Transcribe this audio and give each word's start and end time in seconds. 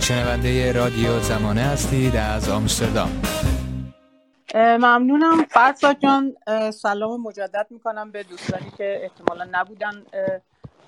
شنونده 0.00 0.72
رادیو 0.72 1.18
زمانه 1.18 1.60
هستید 1.60 2.16
از 2.16 2.48
آمستردام. 2.48 3.22
ممنونم. 4.54 5.44
فرسا 5.44 5.94
جان 5.94 6.36
سلام 6.70 7.22
مجدد 7.22 7.66
می‌کنم 7.70 8.10
به 8.10 8.22
دوستانی 8.22 8.72
که 8.78 9.00
احتمالا 9.02 9.48
نبودن 9.52 10.02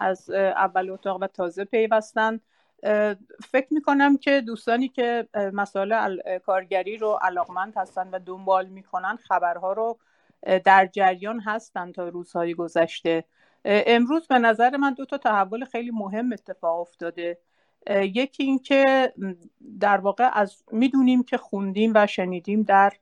از 0.01 0.31
اول 0.31 0.91
اتاق 0.91 1.23
و 1.23 1.27
تازه 1.27 1.65
پیوستن. 1.65 2.41
فکر 3.51 3.67
می‌کنم 3.71 4.17
که 4.17 4.41
دوستانی 4.41 4.89
که 4.89 5.29
مسائل 5.35 6.17
کارگری 6.39 6.97
رو 6.97 7.19
علاقمند 7.23 7.73
هستن 7.77 8.09
و 8.13 8.19
دنبال 8.19 8.67
می‌کنن 8.67 9.19
خبرها 9.29 9.73
رو 9.73 9.99
در 10.65 10.87
جریان 10.87 11.41
هستن 11.41 11.93
تا 11.93 12.09
روزهای 12.09 12.55
گذشته. 12.55 13.25
امروز 13.65 14.27
به 14.27 14.39
نظر 14.39 14.77
من 14.77 14.95
دو 14.95 15.05
تا 15.05 15.19
تحول 15.19 15.65
خیلی 15.65 15.91
مهم 15.91 16.33
اتفاق 16.33 16.81
افتاده. 16.81 17.39
یکی 17.91 18.43
اینکه 18.43 19.13
در 19.81 19.97
واقع 19.97 20.31
از 20.33 20.63
می‌دونیم 20.73 21.23
که 21.23 21.37
خوندیم 21.37 21.93
و 21.95 22.07
شنیدیم 22.07 22.63
در 22.63 22.93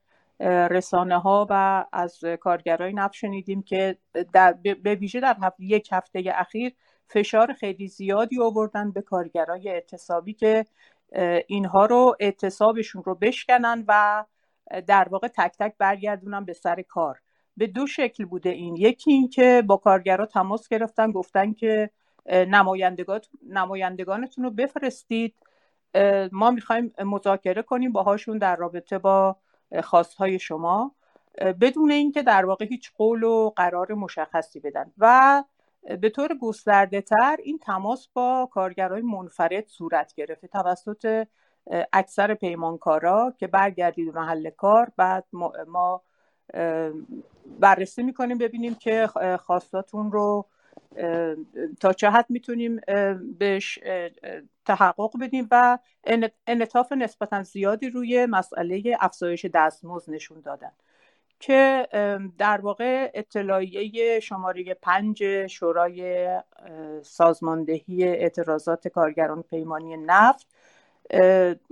رسانه 0.70 1.18
ها 1.18 1.46
و 1.50 1.84
از 1.92 2.24
کارگرای 2.40 2.92
نفت 2.92 3.14
شنیدیم 3.14 3.62
که 3.62 3.98
در 4.32 4.52
به 4.52 4.94
ویژه 4.94 5.20
در 5.20 5.36
یک 5.58 5.88
هفته 5.92 6.32
اخیر 6.34 6.72
فشار 7.06 7.52
خیلی 7.52 7.88
زیادی 7.88 8.40
آوردن 8.40 8.90
به 8.90 9.02
کارگرای 9.02 9.68
اعتصابی 9.68 10.34
که 10.34 10.66
اینها 11.46 11.86
رو 11.86 12.16
اعتصابشون 12.20 13.02
رو 13.04 13.14
بشکنن 13.14 13.84
و 13.88 14.24
در 14.86 15.08
واقع 15.10 15.28
تک 15.28 15.52
تک 15.58 15.74
برگردونن 15.78 16.44
به 16.44 16.52
سر 16.52 16.82
کار. 16.82 17.20
به 17.56 17.66
دو 17.66 17.86
شکل 17.86 18.24
بوده 18.24 18.50
این. 18.50 18.76
یکی 18.76 19.12
این 19.12 19.28
که 19.28 19.62
با 19.66 19.76
کارگرا 19.76 20.26
تماس 20.26 20.68
گرفتن 20.68 21.10
گفتن 21.12 21.52
که 21.52 21.90
نمایندگانتون 22.26 24.44
رو 24.44 24.50
بفرستید. 24.50 25.34
ما 26.32 26.50
می‌خوایم 26.50 26.94
مذاکره 26.98 27.62
کنیم 27.62 27.92
باهاشون 27.92 28.38
در 28.38 28.56
رابطه 28.56 28.98
با 28.98 29.36
خواستهای 29.82 30.38
شما 30.38 30.94
بدون 31.60 31.90
اینکه 31.90 32.22
در 32.22 32.44
واقع 32.44 32.64
هیچ 32.64 32.92
قول 32.96 33.22
و 33.22 33.50
قرار 33.56 33.94
مشخصی 33.94 34.60
بدن. 34.60 34.92
و 34.98 35.44
به 36.00 36.10
طور 36.10 36.38
گسترده 36.40 37.00
تر 37.00 37.36
این 37.42 37.58
تماس 37.58 38.08
با 38.14 38.48
کارگرای 38.52 39.02
منفرد 39.02 39.66
صورت 39.66 40.14
گرفته 40.14 40.48
توسط 40.48 41.26
اکثر 41.92 42.34
پیمانکارا 42.34 43.34
که 43.38 43.46
برگردید 43.46 44.14
محل 44.14 44.50
کار. 44.50 44.92
بعد 44.96 45.24
ما 45.68 46.02
بررسی 47.60 48.02
می‌کنیم 48.02 48.38
ببینیم 48.38 48.74
که 48.74 49.06
خواستاتون 49.46 50.12
رو 50.12 50.46
تا 51.80 51.92
چه 51.92 52.10
حد 52.10 52.26
می‌تونیم 52.28 52.80
بهش 53.38 53.78
تحقق 54.66 55.10
بدیم 55.20 55.48
و 55.50 55.78
انطاف 56.46 56.92
نسبتا 56.92 57.42
زیادی 57.42 57.90
روی 57.90 58.26
مسئله 58.26 58.96
افزایش 59.00 59.44
دستمزد 59.44 60.10
نشون 60.10 60.40
دادن. 60.40 60.72
که 61.40 61.88
در 62.38 62.60
واقع 62.60 63.10
اطلاعیه 63.14 64.20
شماره 64.20 64.74
پنج 64.74 65.46
شورای 65.46 66.30
سازماندهی 67.02 68.04
اعتراضات 68.04 68.88
کارگران 68.88 69.42
پیمانی 69.42 69.96
نفت 69.96 70.46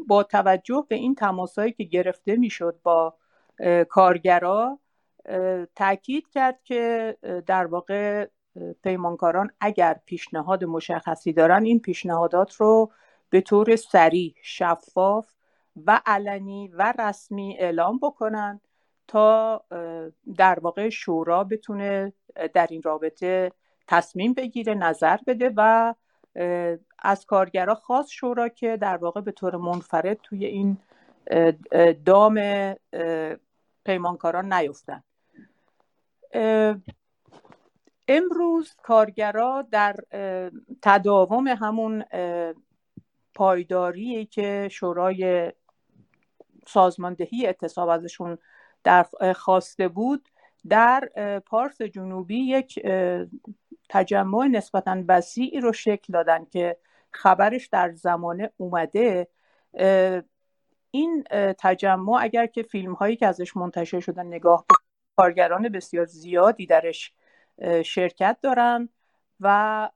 با 0.08 0.22
توجه 0.22 0.86
به 0.88 0.94
این 0.94 1.14
تماسهایی 1.14 1.72
که 1.72 1.84
گرفته 1.84 2.36
می‌شد 2.36 2.78
با 2.82 3.14
کارگرا 3.88 4.78
تاکید 5.76 6.28
کرد 6.28 6.60
که 6.64 7.16
در 7.46 7.66
واقع 7.66 8.26
پیمانکاران 8.82 9.50
اگر 9.60 10.00
پیشنهاد 10.06 10.64
مشخصی 10.64 11.32
دارن 11.32 11.64
این 11.64 11.80
پیشنهادات 11.80 12.54
رو 12.54 12.92
به 13.30 13.40
طور 13.40 13.76
سریع 13.76 14.34
شفاف 14.42 15.34
و 15.86 16.00
علنی 16.06 16.68
و 16.68 16.94
رسمی 16.98 17.56
اعلام 17.58 17.98
بکنن 17.98 18.60
تا 19.08 19.64
در 20.36 20.58
واقع 20.60 20.88
شورا 20.88 21.44
بتونه 21.44 22.12
در 22.54 22.66
این 22.70 22.82
رابطه 22.82 23.52
تصمیم 23.88 24.34
بگیره 24.34 24.74
نظر 24.74 25.18
بده 25.26 25.52
و 25.56 25.94
از 26.98 27.26
کارگرا 27.26 27.74
خواست 27.74 28.10
شورا 28.10 28.48
که 28.48 28.76
در 28.76 28.96
واقع 28.96 29.20
به 29.20 29.32
طور 29.32 29.56
منفرد 29.56 30.18
توی 30.22 30.44
این 30.44 30.78
دام 32.04 32.40
پیمانکاران 33.84 34.52
نیفتن. 34.52 35.02
امروز 38.12 38.74
کارگرا 38.82 39.66
در 39.70 39.96
تداوم 40.82 41.46
همون 41.46 42.04
پایداری 43.34 44.26
که 44.26 44.68
شورای 44.70 45.52
سازماندهی 46.66 47.46
اعتصاب 47.46 47.88
ازشون 47.88 48.38
در 48.84 49.06
خواسته 49.36 49.88
بود 49.88 50.28
در 50.68 51.08
پارس 51.46 51.82
جنوبی 51.82 52.38
یک 52.38 52.86
تجمع 53.88 54.46
نسبتا 54.46 55.02
وسیعی 55.08 55.60
رو 55.60 55.72
شکل 55.72 56.12
دادن 56.12 56.44
که 56.44 56.76
خبرش 57.10 57.66
در 57.66 57.92
زمانه 57.92 58.50
اومده. 58.56 59.28
این 60.90 61.24
تجمع 61.58 62.18
اگر 62.20 62.46
که 62.46 62.62
فیلم 62.62 62.92
هایی 62.92 63.16
که 63.16 63.26
ازش 63.26 63.56
منتشر 63.56 64.00
شدن 64.00 64.26
نگاه 64.26 64.64
کارگران 65.16 65.68
بسیار 65.68 66.04
زیادی 66.04 66.66
درش 66.66 67.12
شرکت 67.84 68.36
دارن 68.42 68.88
و 69.40 69.88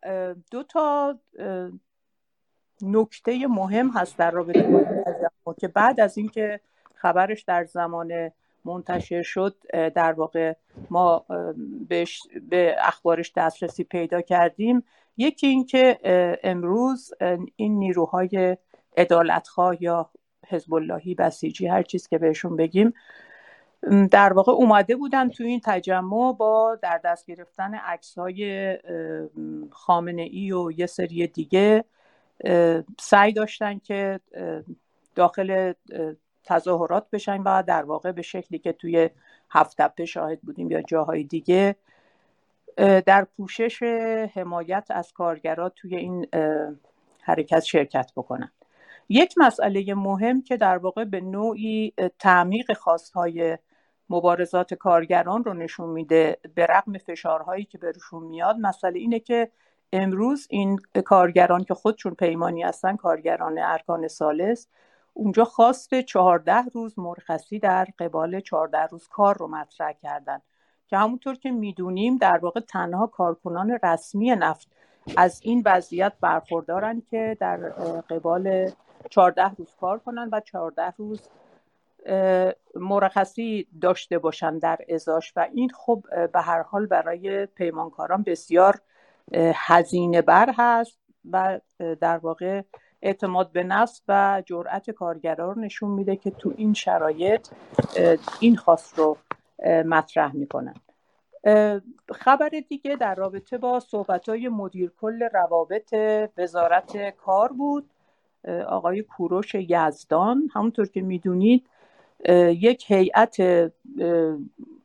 دو 0.50 0.62
تا 0.62 1.18
نکته 2.82 3.46
مهم 3.46 3.90
هست 3.90 4.18
در 4.18 4.30
رابطه 4.30 4.84
با 5.44 5.54
که 5.54 5.68
بعد 5.68 6.00
از 6.00 6.18
اینکه 6.18 6.60
خبرش 6.94 7.42
در 7.42 7.64
زمان 7.64 8.30
منتشر 8.64 9.22
شد 9.22 9.56
در 9.94 10.12
واقع 10.12 10.54
ما 10.90 11.26
به 12.50 12.76
اخبارش 12.78 13.32
دسترسی 13.36 13.84
پیدا 13.84 14.20
کردیم. 14.20 14.84
یکی 15.16 15.46
اینکه 15.46 15.98
امروز 16.44 17.12
این 17.56 17.78
نیروهای 17.78 18.56
عدالتخواه 18.96 19.82
یا 19.82 20.10
حزب 20.48 20.74
اللهی 20.74 21.14
بسیجی 21.14 21.66
هر 21.66 21.82
چیز 21.82 22.08
که 22.08 22.18
بهشون 22.18 22.56
بگیم 22.56 22.94
در 24.10 24.32
واقع 24.32 24.52
اومده 24.52 24.96
بودن 24.96 25.28
تو 25.28 25.44
این 25.44 25.60
تجمع 25.64 26.32
با 26.32 26.78
در 26.82 27.00
دست 27.04 27.26
گرفتن 27.26 27.74
عکس 27.74 28.18
های 28.18 28.78
خامنه 29.70 30.22
ای 30.22 30.52
و 30.52 30.70
یه 30.70 30.86
سری 30.86 31.26
دیگه 31.26 31.84
سعی 33.00 33.32
داشتن 33.32 33.78
که 33.78 34.20
داخل 35.14 35.72
تظاهرات 36.44 37.10
بشن 37.12 37.42
و 37.42 37.62
در 37.66 37.82
واقع 37.82 38.12
به 38.12 38.22
شکلی 38.22 38.58
که 38.58 38.72
توی 38.72 39.10
هفت 39.50 40.04
شاهد 40.04 40.40
بودیم 40.40 40.70
یا 40.70 40.82
جاهای 40.82 41.24
دیگه. 41.24 41.76
در 43.06 43.26
پوشش 43.36 43.82
حمایت 44.34 44.86
از 44.90 45.12
کارگرات 45.12 45.72
توی 45.76 45.96
این 45.96 46.26
حرکت 47.20 47.60
شرکت 47.60 48.10
بکنن. 48.16 48.52
یک 49.08 49.34
مسئله 49.36 49.94
مهم 49.94 50.42
که 50.42 50.56
در 50.56 50.78
واقع 50.78 51.04
به 51.04 51.20
نوعی 51.20 51.92
تعمیق 52.18 52.72
خواستهای 52.72 53.58
مبارزات 54.10 54.74
کارگران 54.74 55.44
رو 55.44 55.54
نشون 55.54 55.88
میده 55.88 56.38
به 56.54 56.66
رغم 56.66 56.98
فشارهایی 56.98 57.64
که 57.64 57.78
برشون 57.78 58.24
میاد. 58.24 58.56
مسئله 58.56 58.98
اینه 58.98 59.20
که 59.20 59.50
امروز 59.92 60.46
این 60.50 60.78
کارگران 61.04 61.64
که 61.64 61.74
خودشون 61.74 62.14
پیمانی 62.14 62.62
هستن 62.62 62.96
کارگران 62.96 63.58
ارکان 63.58 64.08
سالس 64.08 64.68
اونجا 65.14 65.44
خواست 65.44 66.00
چهارده 66.00 66.62
روز 66.74 66.98
مرخصی 66.98 67.58
در 67.58 67.88
قبال 67.98 68.40
چهارده 68.40 68.86
روز 68.86 69.08
کار 69.08 69.36
رو 69.38 69.48
مطرح 69.48 69.92
کردن. 69.92 70.40
که 70.86 70.96
همونطور 70.96 71.34
که 71.34 71.50
می‌دونیم 71.50 72.16
در 72.16 72.38
واقع 72.42 72.60
تنها 72.60 73.06
کارکنان 73.06 73.78
رسمی 73.82 74.30
نفت 74.30 74.68
از 75.16 75.40
این 75.42 75.62
وضعیت 75.64 76.12
برخوردارن 76.20 77.02
که 77.10 77.36
در 77.40 77.56
قبال 78.10 78.70
چهارده 79.10 79.50
روز 79.58 79.74
کار 79.80 79.98
کنن 79.98 80.28
و 80.32 80.40
چهارده 80.40 80.92
روز 80.96 81.28
مرخصی 82.74 83.68
داشته 83.80 84.18
باشن 84.18 84.58
در 84.58 84.78
ازاش 84.88 85.32
و 85.36 85.48
این 85.54 85.68
خب 85.68 86.04
به 86.32 86.40
هر 86.40 86.62
حال 86.62 86.86
برای 86.86 87.46
پیمانکاران 87.46 88.22
بسیار 88.22 88.80
هزینه 89.54 90.22
بر 90.22 90.54
هست 90.56 90.98
و 91.30 91.60
در 92.00 92.16
واقع 92.18 92.62
اعتماد 93.02 93.52
به 93.52 93.62
نفس 93.62 94.02
و 94.08 94.42
جرأت 94.46 94.90
کارگران 94.90 95.54
رو 95.54 95.60
نشون 95.60 95.90
میده 95.90 96.16
که 96.16 96.30
تو 96.30 96.52
این 96.56 96.74
شرایط 96.74 97.48
این 98.40 98.56
خواست 98.56 98.98
رو 98.98 99.16
مطرح 99.66 100.36
می‌کنن. 100.36 100.74
خبر 102.12 102.48
دیگه 102.68 102.96
در 102.96 103.14
رابطه 103.14 103.58
با 103.58 103.80
صحبت 103.80 104.28
های 104.28 104.48
مدیر 104.48 104.92
کل 105.00 105.22
روابط 105.32 105.94
وزارت 106.38 107.16
کار 107.16 107.52
بود. 107.52 107.90
آقای 108.66 109.02
کوروش 109.02 109.54
یزدان 109.54 110.48
همونطور 110.54 110.88
که 110.88 111.02
می‌دونید 111.02 111.66
یک 112.28 112.90
هیئت 112.90 113.36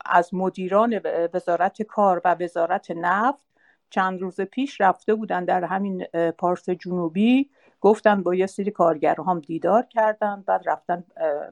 از 0.06 0.34
مدیران 0.34 1.02
وزارت 1.34 1.82
کار 1.82 2.22
و 2.26 2.36
وزارت 2.40 2.92
نفت 2.92 3.46
چند 3.90 4.22
روز 4.22 4.42
پیش 4.42 4.82
رفته 4.82 5.16
بودن 5.16 5.46
در 5.46 5.64
همین 5.64 6.04
پارس 6.38 6.70
جنوبی 6.70 7.50
گفتن 7.82 8.24
با 8.24 8.36
یه 8.36 8.46
سری 8.46 8.72
کارگرها 8.72 9.24
هم 9.24 9.40
دیدار 9.40 9.84
کردن 9.84 10.44
بعد 10.48 10.64
رفتن 10.66 11.04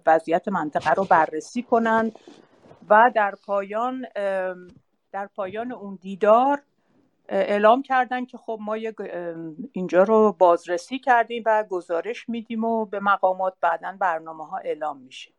وضعیت 0.05 0.47
منطقه 0.47 0.91
رو 0.91 1.03
بررسی 1.03 1.63
کنن 1.63 2.11
و 2.89 3.11
در 3.15 3.35
پایان 3.45 4.05
در 5.11 5.27
پایان 5.35 5.71
اون 5.71 5.97
دیدار 6.01 6.61
اعلام 7.29 7.81
کردن 7.81 8.25
که 8.25 8.37
خب 8.37 8.59
ما 8.61 8.77
اینجا 9.71 10.03
رو 10.03 10.35
بازرسی 10.39 10.99
کردیم 10.99 11.43
و 11.45 11.63
گزارش 11.69 12.29
میدیم 12.29 12.63
و 12.63 12.85
به 12.85 12.99
مقامات 12.99 13.53
بعدا 13.61 13.97
برنامه 13.99 14.47
ها 14.47 14.57
اعلام 14.57 14.97
میشه. 14.97 15.36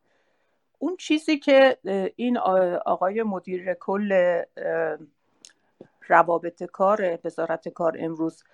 اون 0.78 0.96
چیزی 0.96 1.38
که 1.38 1.78
این 2.16 2.38
آقای 2.86 3.22
مدیر 3.22 3.74
کل 3.74 4.42
روابط 6.08 6.62
کار 6.62 7.18
وزارت 7.24 7.68
کار 7.68 7.96
امروز 8.00 8.44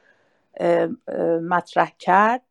مطرح 1.48 1.92
کرد 1.98 2.42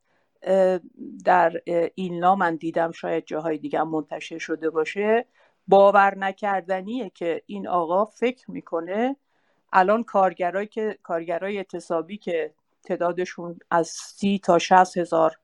در 1.26 1.62
ایلنا 1.96 2.36
من 2.36 2.56
دیدم 2.56 2.92
شاید 2.92 3.26
جاهای 3.26 3.58
دیگه 3.58 3.84
منتشر 3.84 4.38
شده 4.38 4.70
باشه. 4.70 5.26
باور 5.68 6.18
نکردنیه 6.18 7.10
که 7.10 7.42
این 7.46 7.68
آقا 7.68 8.06
فکر 8.06 8.52
می‌کنه 8.52 9.16
الان 9.74 10.04
کارگرای 10.04 10.68
که 10.68 10.98
کارگرای 11.04 11.58
اعتصابی 11.58 12.18
که 12.18 12.54
تعدادشون 12.84 13.60
از 13.72 13.88
سی 13.88 14.42
تا 14.44 14.60
شست 14.60 14.98
هزار 14.98 15.38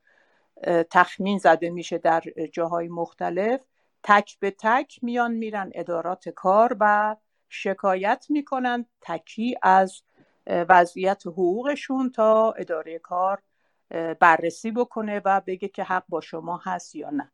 تخمین 0.90 1.38
زده 1.38 1.70
میشه 1.70 1.98
در 1.98 2.22
جاهای 2.52 2.88
مختلف 2.88 3.60
تک 4.02 4.38
به 4.40 4.50
تک 4.50 4.98
میان 5.02 5.32
میرن 5.34 5.70
ادارات 5.74 6.28
کار 6.28 6.76
و 6.80 7.16
شکایت 7.48 8.26
می‌کنن 8.28 8.86
تکی 9.00 9.56
از 9.62 10.02
وضعیت 10.46 11.26
حقوقشون 11.26 12.10
تا 12.10 12.52
اداره 12.52 12.98
کار 12.98 13.42
بررسی 14.20 14.70
بکنه 14.70 15.20
و 15.24 15.40
بگه 15.46 15.68
که 15.68 15.84
حق 15.84 16.04
با 16.08 16.20
شما 16.20 16.60
هست 16.64 16.96
یا 16.96 17.10
نه. 17.10 17.30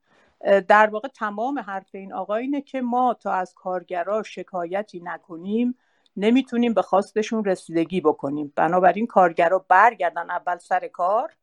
در 0.61 0.87
واقع 0.87 1.09
تمام 1.09 1.59
حرف 1.59 1.95
این 1.95 2.13
آقا 2.13 2.35
اینه 2.35 2.61
که 2.61 2.81
ما 2.81 3.15
تا 3.15 3.33
از 3.33 3.55
کارگرا 3.55 4.23
شکایتی 4.23 5.01
نکنیم 5.01 5.79
نمی‌تونیم 6.17 6.75
به 6.75 6.83
خواستشون 6.83 7.45
رسیدگی 7.45 8.01
بکنیم. 8.01 8.53
بنابراین 8.57 9.07
کارگرا 9.07 9.65
برگردن 9.69 10.31
اول 10.31 10.59
سر 10.59 10.89
کار 10.89 11.37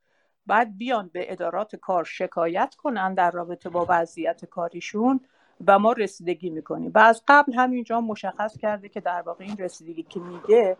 بعد 0.47 0.77
بیان 0.77 1.09
به 1.13 1.31
ادارات 1.31 1.75
کار 1.75 2.03
شکایت 2.03 2.75
کنن 2.75 3.13
در 3.13 3.31
رابطه 3.31 3.69
با 3.69 3.85
وضعیت 3.89 4.45
کاریشون 4.45 5.19
و 5.67 5.79
ما 5.79 5.91
رسیدگی 5.91 6.49
می‌کنیم. 6.49 6.91
و 6.95 6.99
از 6.99 7.23
قبل 7.27 7.53
همینجا 7.53 8.01
مشخص 8.01 8.57
کرده 8.57 8.89
که 8.89 9.01
در 9.01 9.21
واقع 9.21 9.43
این 9.43 9.57
رسیدگی 9.57 10.03
که 10.03 10.19
میگه 10.19 10.77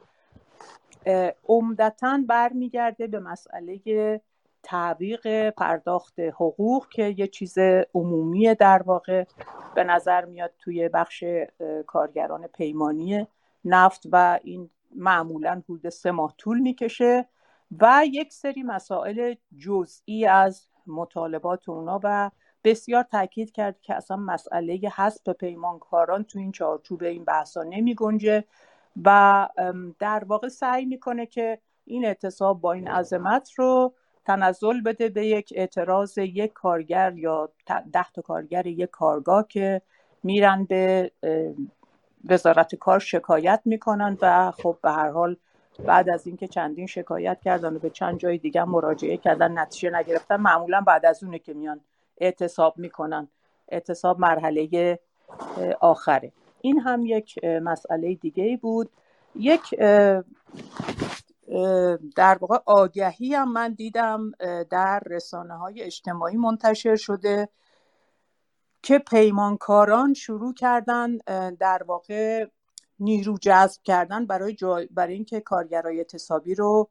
عمدتا 1.48 2.20
برمیگرده 2.28 3.08
به 3.08 3.20
مسئله 3.20 4.22
تعویق 4.64 5.50
پرداخت 5.50 6.20
حقوق 6.20 6.88
که 6.90 7.16
یه 7.18 7.28
چیز 7.28 7.58
عمومی 7.94 8.56
در 8.56 8.84
واقع. 8.84 9.24
به 9.76 9.84
نظر 9.84 10.26
میاد 10.26 10.54
توی 10.60 10.90
بخش 10.90 11.24
کارگران 11.88 12.48
پیمانی 12.48 13.28
نفت 13.66 14.04
و 14.12 14.40
این 14.44 14.70
معمولا 14.96 15.62
حدود 15.70 15.90
سه 15.90 16.12
ماه 16.12 16.34
طول 16.38 16.60
می‌کشه. 16.60 17.26
و 17.82 18.04
یک 18.12 18.34
سری 18.34 18.64
مسائل 18.64 19.36
جزئی 19.58 20.26
از 20.26 20.68
مطالبات 20.88 21.70
اونا 21.70 22.00
و 22.04 22.32
بسیار 22.64 23.04
تاکید 23.04 23.52
کرد 23.52 23.82
که 23.82 23.96
اصلا 23.96 24.18
مسئله 24.18 24.80
حسب 24.96 25.34
پیمانکاران 25.34 26.24
تو 26.24 26.40
این 26.40 26.52
چارچوب 26.52 27.04
این 27.04 27.24
بحثا 27.24 27.64
نمی 27.64 27.96
گنجه 27.96 28.44
و 29.04 29.50
در 30.00 30.24
واقع 30.24 30.48
سعی 30.48 30.86
می‌کنه 30.86 31.26
که 31.26 31.60
این 31.86 32.06
اعتصاب 32.06 32.62
با 32.62 32.74
این 32.74 32.88
عظمت 32.88 33.52
رو 33.56 33.94
تنزل 34.26 34.82
بده 34.82 35.10
به 35.10 35.28
یک 35.28 35.54
اعتراض 35.56 36.18
یک 36.18 36.54
کارگر 36.54 37.14
یا 37.18 37.50
ده 37.94 38.12
تا 38.12 38.22
کارگر 38.22 38.68
یک 38.68 38.90
کارگاه 38.90 39.48
که 39.48 39.82
میرن 40.24 40.66
به 40.66 41.12
وزارت 42.30 42.76
کار 42.76 43.00
شکایت 43.00 43.62
می‌کنن 43.66 44.18
و 44.22 44.52
خب 44.52 44.78
به 44.84 44.92
هر 44.92 45.10
حال 45.10 45.38
بعد 45.80 46.10
از 46.10 46.28
اینکه 46.28 46.48
چندین 46.48 46.88
شکایت 46.88 47.42
کردن 47.42 47.76
و 47.76 47.80
به 47.80 47.90
چند 47.90 48.18
جای 48.18 48.38
دیگه 48.38 48.64
مراجعه 48.64 49.18
کردن 49.18 49.60
نتیجه 49.60 49.90
نگرفتن 49.90 50.36
معمولا 50.36 50.82
بعد 50.82 51.06
از 51.06 51.24
اونه 51.24 51.40
که 51.40 51.54
میان 51.54 51.82
اعتصاب 52.18 52.78
می‌کنن 52.78 53.28
اعتصاب 53.70 54.20
مرحله 54.20 55.00
آخره. 55.80 56.32
این 56.62 56.80
هم 56.80 57.06
یک 57.06 57.44
مسئله 57.44 58.16
دیگه 58.16 58.58
بود. 58.62 58.90
یک 59.36 59.76
در 62.16 62.38
واقع 62.42 62.58
آگهی 62.66 63.34
هم 63.34 63.52
من 63.52 63.74
دیدم 63.74 64.32
در 64.70 65.04
رسانه 65.06 65.58
های 65.58 65.82
اجتماعی 65.82 66.38
منتشر 66.38 66.96
شده 66.96 67.50
که 68.82 69.00
پیمانکاران 69.00 70.14
شروع 70.14 70.54
کردن 70.54 71.18
در 71.60 71.84
واقع 71.88 72.46
نیرو 73.00 73.38
جذب 73.42 73.82
کردن 73.84 74.26
برای, 74.26 74.54
جای 74.54 74.88
برای 74.92 75.14
اینکه 75.14 75.40
کارگرای 75.40 75.98
اعتصابی 75.98 76.56
رو 76.56 76.90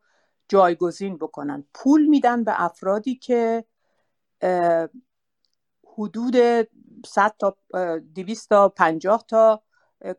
جایگزین 0.49 1.17
بکنن. 1.17 1.65
پول 1.75 2.07
میدن 2.07 2.45
به 2.45 2.63
افرادی 2.63 3.15
که 3.15 3.65
حدود 5.99 6.37
100 7.07 7.35
تا 7.39 7.57
200 8.15 8.49
تا 8.49 8.69
50 8.69 9.25
تا 9.29 9.63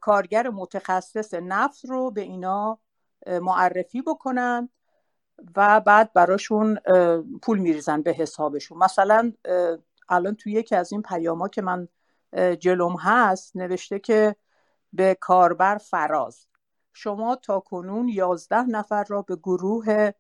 کارگر 0.02 0.50
متخصص 0.50 1.34
نفت 1.34 1.86
رو 1.86 2.12
به 2.12 2.22
اینا 2.22 2.80
معرفی 3.28 4.02
بکنن 4.02 4.70
و 5.56 5.82
بعد 5.82 6.14
براشون 6.14 6.80
پول 7.42 7.60
میریزن 7.60 8.02
به 8.02 8.14
حسابشون. 8.14 8.78
مثلا 8.78 9.34
الان 10.10 10.36
توی 10.36 10.52
یکی 10.52 10.76
از 10.76 10.92
این 10.92 11.02
پیاما 11.02 11.48
که 11.48 11.62
من 11.62 11.88
جلوم 12.60 12.96
هست 13.00 13.56
نوشته 13.56 14.00
که 14.00 14.36
به 14.94 15.18
کاربر 15.20 15.78
فراز. 15.78 16.46
شما 16.94 17.36
تا 17.36 17.60
کنون 17.60 18.08
یازده 18.08 18.64
نفر 18.64 19.04
را 19.04 19.22
به 19.22 19.36
گروه 19.36 20.12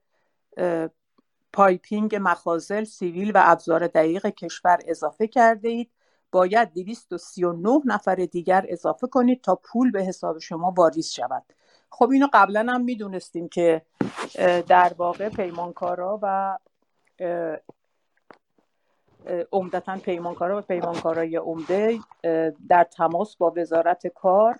piping 1.54 2.18
مخازن 2.22 2.84
civil 2.84 3.32
و 3.36 3.42
ابزار 3.44 3.88
دقیق 3.88 4.28
کشور 4.28 4.80
اضافه 4.86 5.28
کرده 5.28 5.70
اید. 5.70 5.92
باید 6.32 6.74
239 6.74 7.82
نفر 7.86 8.16
دیگر 8.16 8.66
اضافه 8.70 9.08
کنید 9.08 9.42
تا 9.42 9.56
پول 9.56 9.92
به 9.92 10.04
حساب 10.04 10.40
شما 10.40 10.74
واریز 10.78 11.10
شود. 11.10 11.44
خب 11.90 12.10
اینو 12.10 12.28
قبلا 12.34 12.66
هم 12.70 12.82
می‌دونستیم 12.82 13.50
که 13.50 13.82
در 14.68 14.94
واقع 14.98 15.30
پیمانکارا 15.30 16.20
و 16.22 16.58
عمدتا 19.52 19.98
پیمانکارا 19.98 20.58
و 20.58 20.62
پیمانکارای 20.62 21.36
عمده 21.36 22.00
در 22.70 22.84
تماس 22.84 23.36
با 23.36 23.54
وزارت 23.58 24.08
کار 24.08 24.60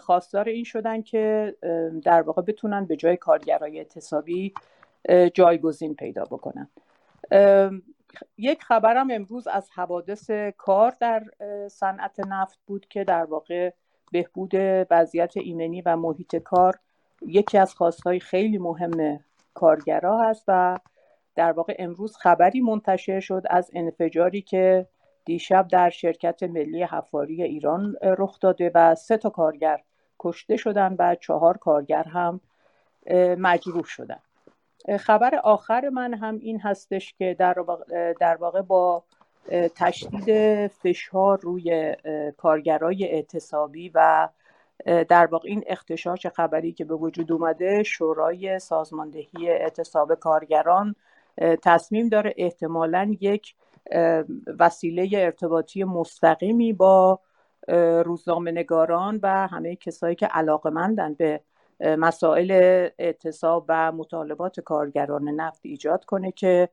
خواستار 0.00 0.48
این 0.48 0.64
شدن 0.64 1.02
که 1.02 1.54
در 2.04 2.22
واقع 2.22 2.42
بتونن 2.42 2.84
به 2.84 2.96
جای 2.96 3.16
کارگرای 3.16 3.78
اعتصابی 3.78 4.54
جایگزین 5.34 5.94
پیدا 5.94 6.24
بکنن. 6.24 6.68
یک 8.38 8.62
خبرم 8.62 9.08
امروز 9.10 9.46
از 9.46 9.70
حوادث 9.74 10.30
کار 10.56 10.96
در 11.00 11.24
صنعت 11.68 12.20
نفت 12.20 12.58
بود 12.66 12.86
که 12.88 13.04
در 13.04 13.24
واقع 13.24 13.70
بهبود 14.12 14.54
وضعیت 14.90 15.36
ایمنی 15.36 15.82
و 15.82 15.96
محیط 15.96 16.36
کار 16.36 16.78
یکی 17.26 17.58
از 17.58 17.74
خواستهای 17.74 18.20
خیلی 18.20 18.58
مهم 18.58 19.20
کارگرا 19.54 20.22
هست 20.22 20.44
و 20.48 20.78
در 21.34 21.52
واقع 21.52 21.76
امروز 21.78 22.16
خبری 22.16 22.60
منتشر 22.60 23.20
شد 23.20 23.42
از 23.50 23.70
انفجاری 23.74 24.42
که 24.42 24.86
دیشب 25.24 25.68
در 25.68 25.90
شرکت 25.90 26.42
ملی 26.42 26.82
حفاری 26.82 27.42
ایران 27.42 27.96
رخ 28.02 28.40
داده 28.40 28.70
و 28.74 28.94
سه 28.94 29.16
تا 29.16 29.30
کارگر 29.30 29.82
کشته 30.20 30.56
شدن 30.56 30.96
و 30.98 31.14
چهار 31.14 31.56
کارگر 31.56 32.02
هم 32.02 32.40
مجروح 33.38 33.84
شدن. 33.84 34.18
خبر 35.00 35.34
آخر 35.34 35.88
من 35.88 36.14
هم 36.14 36.38
این 36.38 36.60
هستش 36.60 37.14
که 37.18 37.36
در 38.20 38.36
واقع, 38.40 38.62
با 38.62 39.04
تشدید 39.74 40.66
فشار 40.66 41.40
روی 41.40 41.96
کارگرای 42.36 43.04
اعتصابی 43.04 43.90
و 43.94 44.28
در 45.08 45.26
واقع 45.26 45.48
این 45.48 45.64
اختشاش 45.66 46.26
خبری 46.26 46.72
که 46.72 46.84
به 46.84 46.94
وجود 46.94 47.32
اومده 47.32 47.82
شورای 47.82 48.58
سازماندهی 48.58 49.50
اعتصاب 49.50 50.14
کارگران 50.14 50.94
تصمیم 51.62 52.08
داره 52.08 52.34
احتمالا 52.36 53.16
یک 53.20 53.54
وسیله 54.58 55.08
ارتباطی 55.12 55.84
مستقیمی 55.84 56.72
با 56.72 57.20
روزنامه 58.04 58.50
نگاران 58.50 59.20
و 59.22 59.48
همه 59.48 59.76
کسایی 59.76 60.14
که 60.14 60.26
علاقمندن 60.26 61.14
به 61.14 61.40
مسائل 61.80 62.50
اعتصاب 62.98 63.64
و 63.68 63.92
مطالبات 63.92 64.60
کارگران 64.60 65.28
نفت 65.28 65.60
ایجاد 65.64 66.04
کنه 66.04 66.32
که 66.32 66.68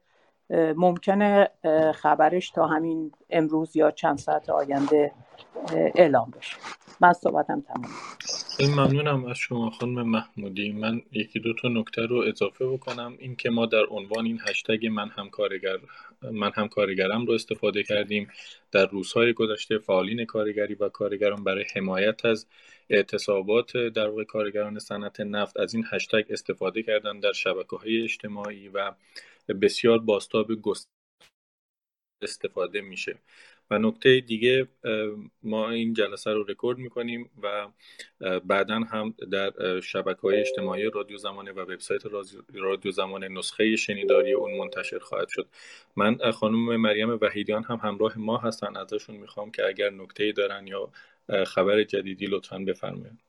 ممکنه 0.52 1.50
خبرش 1.96 2.50
تا 2.50 2.68
همین 2.68 3.12
امروز 3.30 3.76
یا 3.76 3.92
چند 3.92 4.18
ساعت 4.18 4.50
آینده 4.50 5.12
اعلام 5.96 6.34
بشه. 6.38 6.56
من 7.02 7.14
صحبتم 7.14 7.62
تمام 7.62 7.92
این 8.60 8.74
ممنونم 8.74 9.26
از 9.26 9.38
شما 9.38 9.70
خانم 9.70 10.10
محمودی. 10.10 10.72
من 10.72 11.02
یکی 11.12 11.40
دو 11.40 11.54
تا 11.54 11.68
نکته 11.68 12.02
رو 12.02 12.18
اضافه 12.28 12.66
بکنم. 12.66 13.16
این 13.20 13.36
که 13.36 13.50
ما 13.50 13.66
در 13.66 13.86
عنوان 13.90 14.26
این 14.26 14.40
هشتگ 14.48 14.88
من 14.88 15.10
هم 15.10 15.30
کارگر 15.30 15.78
من 16.32 16.52
هم 16.56 16.68
کارگرم 16.68 17.26
رو 17.26 17.34
استفاده 17.34 17.84
کردیم. 17.84 18.28
در 18.72 18.86
روزهای 18.86 19.34
گذشته 19.34 19.78
فعالین 19.78 20.26
کارگری 20.26 20.74
و 20.74 20.90
کارگران 20.90 21.44
برای 21.44 21.66
حمایت 21.76 22.26
از 22.26 22.46
اعتصابات 22.90 23.78
در 23.78 24.08
واقع 24.08 24.24
کارگران 24.24 24.80
صنعت 24.80 25.20
نفت 25.20 25.60
از 25.60 25.74
این 25.74 25.86
هشتگ 25.92 26.24
استفاده 26.30 26.84
کردن 26.84 27.20
در 27.20 27.34
شبکه 27.34 27.78
های 27.78 28.04
اجتماعی 28.04 28.70
و 28.70 28.92
بسیار 29.54 30.00
باستاب 30.00 30.56
گست 30.56 30.90
استفاده 32.22 32.82
میشه. 32.82 33.18
و 33.72 33.78
نکته 33.80 34.20
دیگه 34.20 34.68
ما 35.44 35.70
این 35.70 35.94
جلسه 35.94 36.32
رو 36.32 36.44
رکورد 36.44 36.78
می‌کنیم 36.78 37.30
و 37.44 37.68
بعدا 38.40 38.80
هم 38.80 39.16
در 39.32 39.80
شبکه 39.80 40.22
های 40.22 40.40
اجتماعی 40.40 40.90
رادیو 40.90 41.18
زمانه 41.18 41.52
و 41.52 41.60
وبسایت 41.60 42.02
رادیو 42.54 42.92
زمانه 42.92 43.28
نسخه 43.28 43.76
شنیداری 43.76 44.34
اون 44.34 44.58
منتشر 44.58 45.00
خواهد 45.00 45.30
شد. 45.30 45.48
من 45.96 46.32
خانم 46.32 46.76
مریم 46.76 47.10
وحیدیان 47.22 47.64
هم 47.64 47.80
همراه 47.84 48.18
ما 48.18 48.38
هستن. 48.38 48.78
ازشون 48.78 49.16
می‌خوام 49.16 49.52
که 49.52 49.66
اگر 49.66 49.90
نکته 49.90 50.32
دارن 50.32 50.68
یا 50.68 50.92
خبر 51.48 51.84
جدیدی 51.84 52.26
لطفا 52.26 52.60
بفرمایید. 52.60 53.20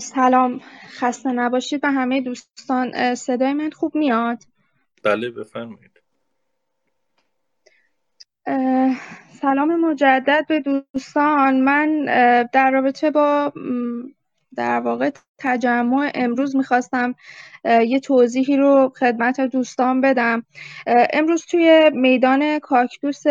سلام 0.00 0.60
خسته 0.98 1.32
نباشید 1.32 1.80
به 1.80 1.88
همه 1.88 2.20
دوستان 2.20 3.14
صدای 3.14 3.52
من 3.52 3.70
خوب 3.70 3.94
میاد؟ 3.94 4.42
بله 5.04 5.30
بفرمایید. 5.30 6.02
سلام 9.40 9.80
مجدد 9.80 10.46
به 10.48 10.60
دوستان. 10.60 11.60
من 11.60 12.04
در 12.52 12.70
رابطه 12.70 13.10
با 13.10 13.52
در 14.58 14.80
واقع 14.80 15.10
تجمع 15.38 16.10
امروز 16.14 16.56
می‌خواستم 16.56 17.14
یه 17.64 18.00
توضیحی 18.00 18.56
رو 18.56 18.92
خدمت 18.98 19.40
دوستان 19.40 20.00
بدم. 20.00 20.44
امروز 21.12 21.46
توی 21.46 21.90
میدان 21.94 22.58
کاکتوس 22.58 23.22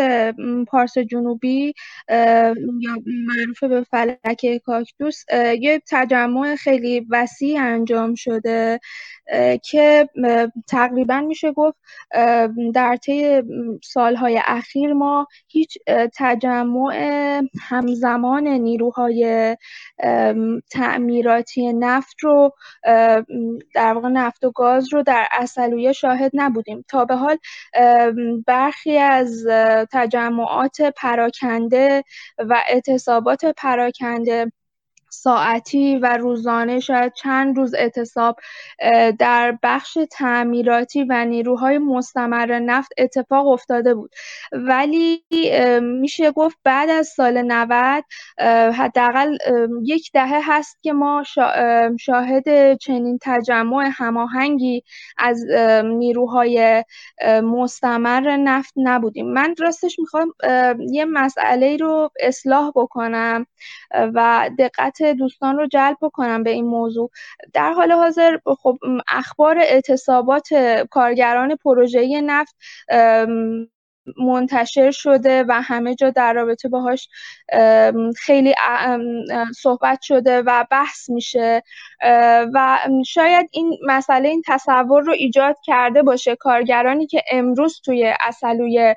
پارس 0.68 0.98
جنوبی 0.98 1.74
یا 2.10 2.96
معروف 3.06 3.64
به 3.64 3.82
فلک 3.90 4.62
کاکتوس 4.64 5.24
یه 5.60 5.82
تجمع 5.90 6.56
خیلی 6.56 7.06
وسیع 7.10 7.62
انجام 7.62 8.14
شده. 8.14 8.80
که 9.62 10.08
تقریبا 10.68 11.20
میشه 11.20 11.52
گفت 11.52 11.78
در 12.74 12.96
طی 12.96 13.42
سالهای 13.84 14.40
اخیر 14.44 14.92
ما 14.92 15.26
هیچ 15.48 15.78
تجمع 16.16 17.42
همزمان 17.60 18.48
نیروهای 18.48 19.56
تعمیراتی 20.70 21.72
نفت 21.72 22.16
رو 22.22 22.54
در 23.74 23.92
واقع 23.94 24.08
نفت 24.08 24.44
و 24.44 24.50
گاز 24.50 24.94
رو 24.94 25.02
در 25.02 25.26
اصلویه 25.32 25.92
شاهد 25.92 26.30
نبودیم. 26.34 26.84
تا 26.88 27.04
به 27.04 27.16
حال 27.16 27.38
برخی 28.46 28.98
از 28.98 29.46
تجمعات 29.92 30.82
پراکنده 30.96 32.02
و 32.38 32.62
اعتصابات 32.68 33.44
پراکنده 33.44 34.52
ساعتی 35.10 35.98
و 35.98 36.16
روزانه 36.16 36.80
شاید 36.80 37.12
چند 37.12 37.56
روز 37.56 37.74
اعتصاب 37.74 38.36
در 39.18 39.58
بخش 39.62 39.98
تعمیراتی 40.10 41.04
و 41.04 41.24
نیروهای 41.24 41.78
مستمر 41.78 42.58
نفت 42.58 42.92
اتفاق 42.98 43.46
افتاده 43.46 43.94
بود. 43.94 44.10
ولی 44.52 45.24
میشه 45.82 46.30
گفت 46.30 46.58
بعد 46.64 46.90
از 46.90 47.08
سال 47.08 47.42
90 47.42 48.04
حداقل 48.74 49.36
یک 49.84 50.10
دهه 50.14 50.40
هست 50.42 50.78
که 50.82 50.92
ما 50.92 51.22
شاهد 52.00 52.74
چنین 52.74 53.18
تجمع 53.22 53.90
هماهنگی 53.92 54.82
از 55.18 55.44
نیروهای 55.84 56.84
مستمر 57.42 58.36
نفت 58.36 58.72
نبودیم. 58.76 59.32
من 59.32 59.54
راستش 59.58 59.98
می‌خوام 59.98 60.32
یه 60.90 61.04
مسئله 61.04 61.76
رو 61.76 62.10
اصلاح 62.20 62.72
بکنم 62.76 63.46
و 64.14 64.50
دقت 64.58 64.97
دوستان 65.02 65.56
رو 65.56 65.66
جلب 65.66 65.96
بکنم 66.02 66.42
به 66.42 66.50
این 66.50 66.66
موضوع. 66.66 67.10
در 67.52 67.72
حال 67.72 67.92
حاضر 67.92 68.38
خب 68.44 68.78
اخبار 69.08 69.58
اعتصابات 69.58 70.48
کارگران 70.90 71.56
پروژه‌ای 71.56 72.22
نفت 72.22 72.56
منتشر 74.16 74.90
شده 74.90 75.44
و 75.48 75.60
همه 75.62 75.94
جا 75.94 76.10
در 76.10 76.32
رابطه 76.32 76.68
باهاش 76.68 77.08
خیلی 78.16 78.54
صحبت 79.56 80.02
شده 80.02 80.42
و 80.42 80.64
بحث 80.70 81.10
میشه 81.10 81.62
و 82.54 82.78
شاید 83.06 83.48
این 83.52 83.78
مسئله 83.86 84.28
این 84.28 84.42
تصور 84.46 85.02
رو 85.02 85.12
ایجاد 85.12 85.56
کرده 85.64 86.02
باشه. 86.02 86.36
کارگرانی 86.36 87.06
که 87.06 87.22
امروز 87.30 87.80
توی 87.84 88.14
اصلوی 88.20 88.94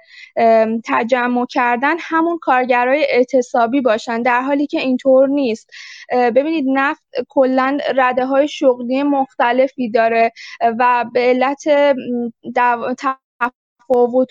تجمع 0.85 1.45
کردن 1.45 1.95
همون 1.99 2.39
کارگرای 2.41 3.05
اعتصابی 3.09 3.81
باشن 3.81 4.21
در 4.21 4.41
حالی 4.41 4.67
که 4.67 4.79
اینطور 4.79 5.27
نیست. 5.27 5.71
ببینید 6.11 6.65
نفت 6.67 7.03
کلا 7.29 7.77
رده 7.95 8.25
های 8.25 8.47
شغلی 8.47 9.03
مختلفی 9.03 9.91
داره 9.91 10.31
و 10.79 11.05
به 11.13 11.19
علت 11.19 11.63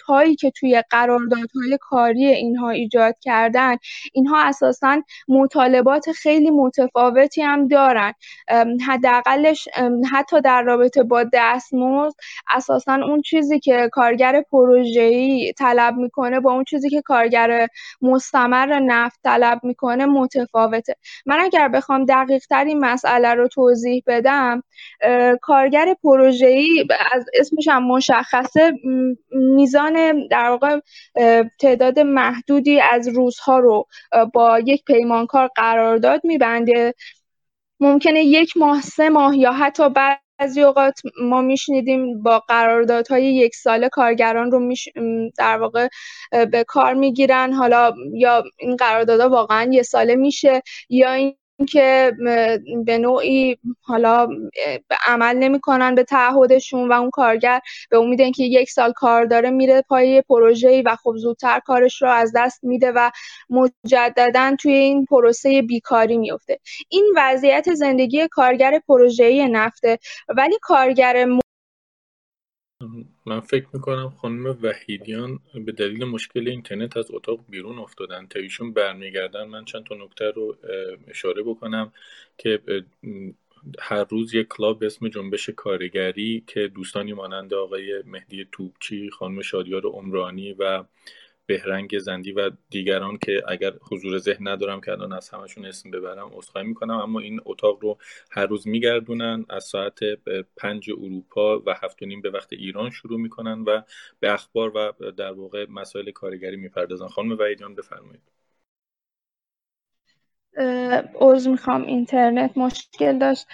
هایی 0.07 0.37
که 0.37 0.51
توی 0.51 0.83
قراردادهای 0.91 1.79
کاری 1.81 2.27
اینها 2.27 2.71
ایجاد 2.71 3.15
کردن. 3.21 3.77
اینها 4.13 4.43
اساسا 4.43 5.03
مطالبات 5.29 6.13
خیلی 6.13 6.51
متفاوتی 6.51 7.43
هم 7.43 7.69
دارن. 7.69 8.13
حداقلش 8.87 9.69
حتی 10.13 10.41
در 10.41 10.63
رابطه 10.63 11.03
با 11.03 11.25
دستمزد 11.33 12.17
اساسا 12.55 12.95
اون 12.95 13.23
چیزی 13.23 13.61
که 13.61 13.89
کارگر 13.93 14.45
پروژه‌ای 14.51 15.53
طلب 15.59 15.95
می‌کنه 15.97 16.41
با 16.41 16.53
اون 16.53 16.65
چیزی 16.65 16.91
که 16.91 17.03
کارگر 17.03 17.69
مستمر 18.03 18.79
نفت 18.79 19.21
طلب 19.25 19.61
می‌کنه 19.63 20.07
متفاوته. 20.07 20.95
من 21.27 21.41
اگر 21.41 21.69
بخوام 21.69 22.05
دقیق 22.05 22.47
تر 22.47 22.65
این 22.65 22.79
مسئله 22.79 23.35
رو 23.35 23.49
توضیح 23.49 24.03
بدم 24.07 24.63
کارگر 25.43 25.95
پروژه‌ای 26.03 26.87
از 27.13 27.25
اسمش 27.41 27.69
هم 27.69 27.87
مشخصه 27.87 28.73
میزان 29.51 30.27
در 30.29 30.51
واقع 30.51 30.81
تعداد 31.61 31.99
محدودی 31.99 32.81
از 32.81 33.09
روزها 33.09 33.59
رو 33.59 33.87
با 34.35 34.61
یک 34.61 34.85
پیمانکار 34.85 35.51
قرارداد 35.57 36.21
میبنده. 36.25 36.95
ممکنه 37.81 38.25
یک 38.25 38.57
ماه 38.57 38.81
سه 38.81 39.09
ماه 39.09 39.37
یا 39.37 39.53
حتی 39.53 39.83
بعضی 40.39 40.63
اوقات 40.63 41.01
ما 41.23 41.41
میشنیدیم 41.41 42.23
با 42.23 42.39
قراردادهای 42.39 43.35
یک 43.35 43.55
ساله 43.55 43.89
کارگران 43.89 44.51
رو 44.51 44.59
میش... 44.59 44.89
در 45.39 45.59
واقع 45.59 45.89
به 46.31 46.65
کار 46.65 46.95
می‌گیرن. 46.95 47.53
حالا 47.53 47.95
یا 48.13 48.45
این 48.59 48.77
قراردادها 48.77 49.29
واقعا 49.29 49.73
یه 49.73 49.83
ساله 49.83 50.15
میشه 50.15 50.63
یا 50.89 51.13
این 51.13 51.37
که 51.69 52.13
به 52.85 52.99
نوعی 52.99 53.57
حالا 53.83 54.29
عمل 55.07 55.37
نمی‌کنن 55.37 55.95
به 55.95 56.05
تعهدشون 56.05 56.89
و 56.89 56.93
اون 56.93 57.11
کارگر 57.11 57.61
به 57.91 57.99
امید 57.99 58.21
اینکه 58.21 58.45
یک 58.45 58.71
سال 58.71 58.93
کار 58.93 59.25
داره 59.25 59.51
میره 59.51 59.83
پای 59.89 60.23
پروژه‌ای 60.23 60.83
و 60.83 60.97
خب 60.97 61.17
زودتر 61.17 61.61
کارش 61.61 62.03
رو 62.03 62.11
از 62.11 62.33
دست 62.37 62.65
میده 62.65 62.93
و 62.93 63.11
مجددا 63.51 64.57
توی 64.61 64.73
این 64.73 65.05
پروسه 65.05 65.63
بیکاری 65.63 66.19
میفته 66.19 66.59
این 66.89 67.05
وضعیت 67.17 67.75
زندگی 67.75 68.29
کارگر 68.29 68.81
پروژه‌ای 68.89 69.49
نفته. 69.49 69.99
ولی 70.29 70.59
کارگر 70.63 71.27
من 73.27 73.41
فکر 73.41 73.67
می‌کنم 73.73 74.11
خانم 74.11 74.59
وحیدیان 74.63 75.39
به 75.67 75.73
دلیل 75.73 76.05
مشکل 76.05 76.49
اینترنت 76.49 76.97
از 76.97 77.11
اتاق 77.11 77.41
بیرون 77.49 77.79
افتادن. 77.79 78.27
تا 78.27 78.39
ایشون 78.41 78.73
برمیگردن 78.73 79.45
من 79.45 79.65
چند 79.65 79.85
تا 79.85 79.95
نکته 79.95 80.31
رو 80.31 80.57
اشاره 81.09 81.43
بکنم 81.43 81.93
که 82.39 82.61
هر 83.81 84.05
روز 84.05 84.35
یک 84.35 84.49
کلاب 84.49 84.79
به 84.79 84.87
اسم 84.87 85.09
جنبش 85.09 85.51
کارگری 85.51 86.45
که 86.47 86.69
دوستانی 86.69 87.13
مانند 87.13 87.55
آقای 87.55 88.03
مهدی 88.07 88.47
توبچی 88.53 89.11
خانم 89.11 89.43
شادیار 89.43 89.87
عمرانی 89.87 90.53
و 90.53 90.85
بهرنگ 91.51 91.99
زندی 91.99 92.33
و 92.33 92.51
دیگران 92.71 93.19
که 93.19 93.43
اگر 93.49 93.73
حضور 93.91 94.19
ذهن 94.19 94.49
ندارم 94.49 94.81
که 94.81 94.93
الان 94.93 95.13
از 95.13 95.29
همشون 95.29 95.65
اسم 95.67 95.91
ببرم 95.91 96.31
عذرخواهی 96.33 96.67
می‌کنم. 96.67 96.95
اما 96.95 97.21
این 97.21 97.41
اتاق 97.45 97.79
رو 97.83 97.99
هر 98.31 98.47
روز 98.47 98.69
میگردونن. 98.69 99.47
از 99.49 99.65
ساعت 99.65 99.99
پنج 100.57 100.91
اروپا 100.91 101.63
و 101.67 101.75
هفت 101.83 102.03
و 102.03 102.07
نیم 102.07 102.21
به 102.21 102.31
وقت 102.31 102.53
ایران 102.53 102.91
شروع 102.91 103.21
می‌کنن 103.21 103.65
و 103.67 103.83
به 104.21 104.33
اخبار 104.33 104.73
و 104.77 104.93
در 105.11 105.33
واقع 105.33 105.67
مسائل 105.71 106.11
کارگری 106.11 106.57
می‌پردازن. 106.57 107.09
خانم 107.09 107.33
وحیدیان 107.39 107.75
بفرمایید. 107.75 108.40
عوض 111.21 111.49
می‌خوام 111.49 111.83
اینترنت 111.83 112.51
مشکل 112.57 113.19
داشت. 113.19 113.47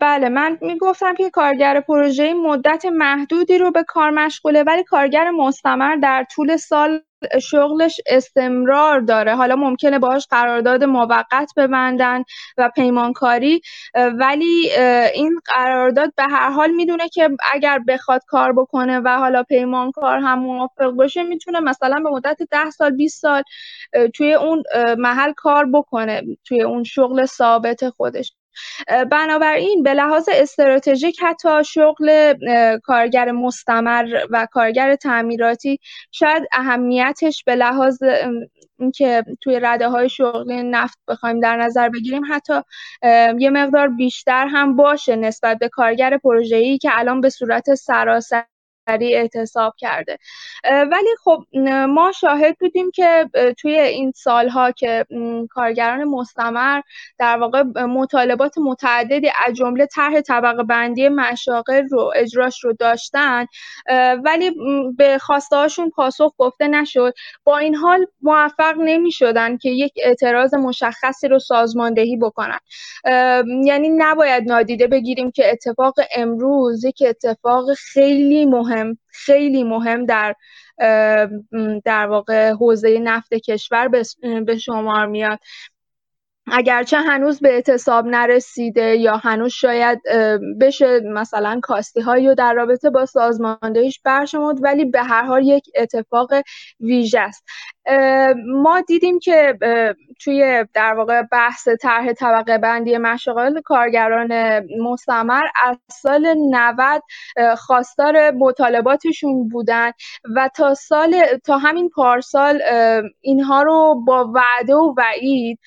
بله 0.00 0.28
من 0.28 0.58
می‌گفتم 0.60 1.14
که 1.14 1.30
کارگر 1.30 1.80
پروژه 1.80 2.34
مدت 2.34 2.84
محدودی 2.92 3.58
رو 3.58 3.70
به 3.70 3.84
کار 3.88 4.10
مشغوله 4.10 4.62
ولی 4.62 4.84
کارگر 4.84 5.30
مستمر 5.30 5.96
در 5.96 6.26
طول 6.30 6.56
سال 6.56 7.00
شغلش 7.42 8.00
استمرار 8.06 9.00
داره. 9.00 9.34
حالا 9.36 9.56
ممکنه 9.56 9.98
باهاش 9.98 10.26
قرارداد 10.30 10.84
موقت 10.84 11.52
ببندن 11.56 12.22
و 12.58 12.70
پیمانکاری 12.76 13.60
ولی 14.18 14.70
این 15.14 15.40
قرارداد 15.44 16.12
به 16.16 16.22
هر 16.22 16.50
حال 16.50 16.70
می‌دونه 16.70 17.08
که 17.08 17.30
اگر 17.52 17.78
بخواد 17.88 18.20
کار 18.28 18.52
بکنه 18.52 19.00
و 19.00 19.08
حالا 19.18 19.42
پیمانکار 19.42 20.18
هم 20.18 20.38
موافق 20.38 20.90
باشه 20.90 21.22
می‌تونه 21.22 21.60
مثلا 21.60 22.00
به 22.04 22.10
مدت 22.10 22.38
ده 22.50 22.70
سال 22.70 22.96
20 22.96 23.20
سال 23.22 23.42
توی 24.14 24.34
اون 24.34 24.62
محل 24.98 25.32
کار 25.32 25.66
بکنه 25.72 26.22
توی 26.44 26.62
اون 26.62 26.84
شغل 26.84 27.24
ثابت 27.26 27.88
خودش. 27.90 28.32
بنابراین 29.10 29.82
به 29.82 29.94
لحاظ 29.94 30.28
استراتژیک 30.32 31.18
حتی 31.22 31.64
شغل 31.64 32.34
کارگر 32.78 33.32
مستمر 33.32 34.06
و 34.30 34.46
کارگر 34.50 34.96
تعمیراتی 34.96 35.78
شاید 36.12 36.42
اهمیتش 36.52 37.44
به 37.44 37.56
لحاظ 37.56 37.98
اینکه 38.78 39.24
توی 39.40 39.60
رده 39.60 39.88
های 39.88 40.08
شغلی 40.08 40.62
نفت 40.62 40.98
بخوایم 41.08 41.40
در 41.40 41.56
نظر 41.56 41.88
بگیریم 41.88 42.22
حتی 42.30 42.54
یه 43.38 43.50
مقدار 43.50 43.88
بیشتر 43.88 44.46
هم 44.46 44.76
باشه 44.76 45.16
نسبت 45.16 45.58
به 45.58 45.68
کارگر 45.68 46.18
پروژه‌ای 46.18 46.78
که 46.78 46.88
الان 46.92 47.20
به 47.20 47.30
صورت 47.30 47.74
سراسر 47.74 48.44
اعتصاب 48.88 49.74
کرده. 49.78 50.18
ولی 50.64 51.08
خب 51.24 51.44
ما 51.88 52.12
شاهد 52.12 52.56
بودیم 52.58 52.90
که 52.90 53.30
توی 53.58 53.78
این 53.78 54.12
سالها 54.16 54.70
که 54.70 55.06
کارگران 55.50 56.04
مستمر 56.04 56.80
در 57.18 57.38
واقع 57.38 57.62
مطالبات 57.86 58.58
متعددی 58.58 59.30
از 59.46 59.54
جمله 59.54 59.86
طرح 59.86 60.20
طبقه 60.20 60.62
بندی 60.62 61.08
مشاغل 61.08 61.88
رو 61.90 62.12
اجراش 62.16 62.64
رو 62.64 62.72
داشتن 62.72 63.46
ولی 64.24 64.50
به 64.96 65.18
خواسته 65.18 65.56
هاشون 65.56 65.90
پاسخ 65.90 66.32
گفته 66.38 66.68
نشد. 66.68 67.12
با 67.44 67.58
این 67.58 67.74
حال 67.74 68.06
موفق 68.22 68.74
نمی 68.78 69.12
شدن 69.12 69.56
که 69.56 69.70
یک 69.70 69.92
اعتراض 70.04 70.54
مشخصی 70.54 71.28
رو 71.28 71.38
سازماندهی 71.38 72.16
بکنن. 72.16 72.58
یعنی 73.64 73.88
نباید 73.88 74.48
نادیده 74.48 74.86
بگیریم 74.86 75.30
که 75.30 75.50
اتفاق 75.50 75.94
امروز 76.16 76.84
یک 76.84 77.02
اتفاق 77.06 77.64
خیلی 77.74 78.46
مهم 78.46 78.75
مهم 78.76 78.98
خیلی 79.08 79.64
مهم 79.64 80.06
در 80.06 80.34
در 81.84 82.06
واقع 82.06 82.50
حوزه 82.50 82.98
نفت 82.98 83.34
کشور 83.34 83.88
به 84.46 84.56
شمار 84.56 85.06
میاد. 85.06 85.38
اگرچه 86.52 86.96
هنوز 86.96 87.40
به 87.40 87.48
اعتصاب 87.48 88.06
نرسیده 88.06 88.96
یا 88.96 89.16
هنوز 89.16 89.52
شاید 89.52 90.02
بشه 90.60 91.00
مثلا 91.00 91.60
کاستی 91.62 92.00
هایی 92.00 92.28
رو 92.28 92.34
در 92.34 92.54
رابطه 92.54 92.90
با 92.90 93.06
سازماندهیش 93.06 94.00
برشمرد 94.04 94.56
ولی 94.62 94.84
به 94.84 95.02
هر 95.02 95.22
حال 95.22 95.46
یک 95.46 95.64
اتفاق 95.76 96.30
ویژه 96.80 97.20
است. 97.20 97.44
ما 98.46 98.80
دیدیم 98.80 99.18
که 99.18 99.58
توی 100.20 100.64
در 100.74 100.94
واقع 100.94 101.22
بحث 101.22 101.68
طرح 101.82 102.12
طبقه 102.12 102.58
بندی 102.58 102.98
مشاغل 102.98 103.60
کارگران 103.60 104.60
مستمر 104.80 105.42
از 105.64 105.76
سال 105.90 106.34
90 106.50 107.02
خواستار 107.58 108.30
مطالباتشون 108.30 109.48
بودن 109.48 109.90
و 110.36 110.50
تا 110.56 110.74
سال 110.74 111.22
تا 111.44 111.58
همین 111.58 111.88
پارسال 111.88 112.62
اینها 113.20 113.62
رو 113.62 114.04
با 114.06 114.32
وعده 114.34 114.74
و 114.74 114.94
وعید 114.96 115.58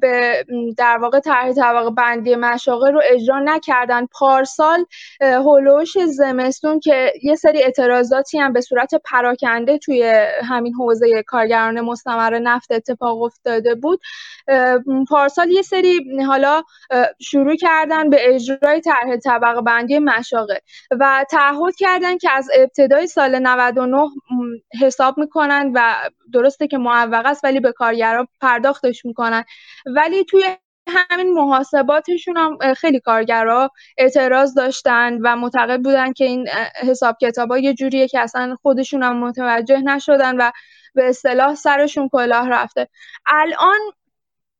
به 0.00 0.44
در 0.78 0.98
واقع 0.98 1.20
طرح 1.20 1.52
طبقه 1.52 1.90
بندی 1.90 2.36
مشاغل 2.36 2.92
رو 2.92 3.00
اجرا 3.10 3.40
نکردن. 3.40 4.06
پارسال 4.06 4.84
هولوش 5.20 5.98
زمستون 5.98 6.80
که 6.80 7.12
یه 7.22 7.34
سری 7.34 7.62
اعتراضاتی 7.62 8.38
هم 8.38 8.52
به 8.52 8.60
صورت 8.60 8.94
پراکنده 9.04 9.78
توی 9.78 10.02
همین 10.42 10.74
حوزه 10.74 11.22
کارگر 11.26 11.54
کارگران 11.54 11.80
مستمر 11.80 12.38
نفت 12.38 12.72
اتفاق 12.72 13.22
افتاده 13.22 13.74
بود 13.84 14.00
پارسال 15.08 15.50
یه 15.50 15.62
سری 15.62 16.22
حالا 16.26 16.62
شروع 17.20 17.56
کردن 17.56 18.10
به 18.10 18.34
اجرای 18.34 18.80
طرح 18.80 19.16
طبقه 19.24 19.60
بندی 19.60 19.98
مشاغل 19.98 20.56
و 21.00 21.24
تعهد 21.30 21.76
کردن 21.76 22.18
که 22.18 22.30
از 22.30 22.48
ابتدای 22.56 23.06
سال 23.06 23.38
99 23.38 24.08
حساب 24.80 25.18
می‌کنن 25.18 25.72
و 25.74 25.94
درسته 26.32 26.66
که 26.66 26.78
معوق 26.78 27.26
است 27.26 27.44
ولی 27.44 27.60
به 27.60 27.72
کارگران 27.72 28.28
پرداختش 28.40 29.04
می‌کنن. 29.04 29.44
ولی 29.86 30.24
توی 30.24 30.44
همین 31.10 31.32
محاسباتشون 31.32 32.36
هم 32.36 32.74
خیلی 32.74 33.00
کارگرا 33.00 33.70
اعتراض 33.98 34.54
داشتن 34.54 35.18
و 35.22 35.36
معتقد 35.36 35.80
بودن 35.82 36.12
که 36.12 36.24
این 36.24 36.48
حساب 36.88 37.16
کتاب 37.22 37.50
ها 37.50 37.58
یه 37.58 37.74
جوریه 37.74 38.08
که 38.08 38.20
اصلا 38.20 38.56
خودشون 38.62 39.02
هم 39.02 39.18
متوجه 39.18 39.80
نشدن 39.80 40.36
و 40.36 40.50
به 40.94 41.08
اصطلاح 41.08 41.54
سرشون 41.54 42.08
کلاه 42.08 42.48
رفته. 42.48 42.88
الان 43.26 43.78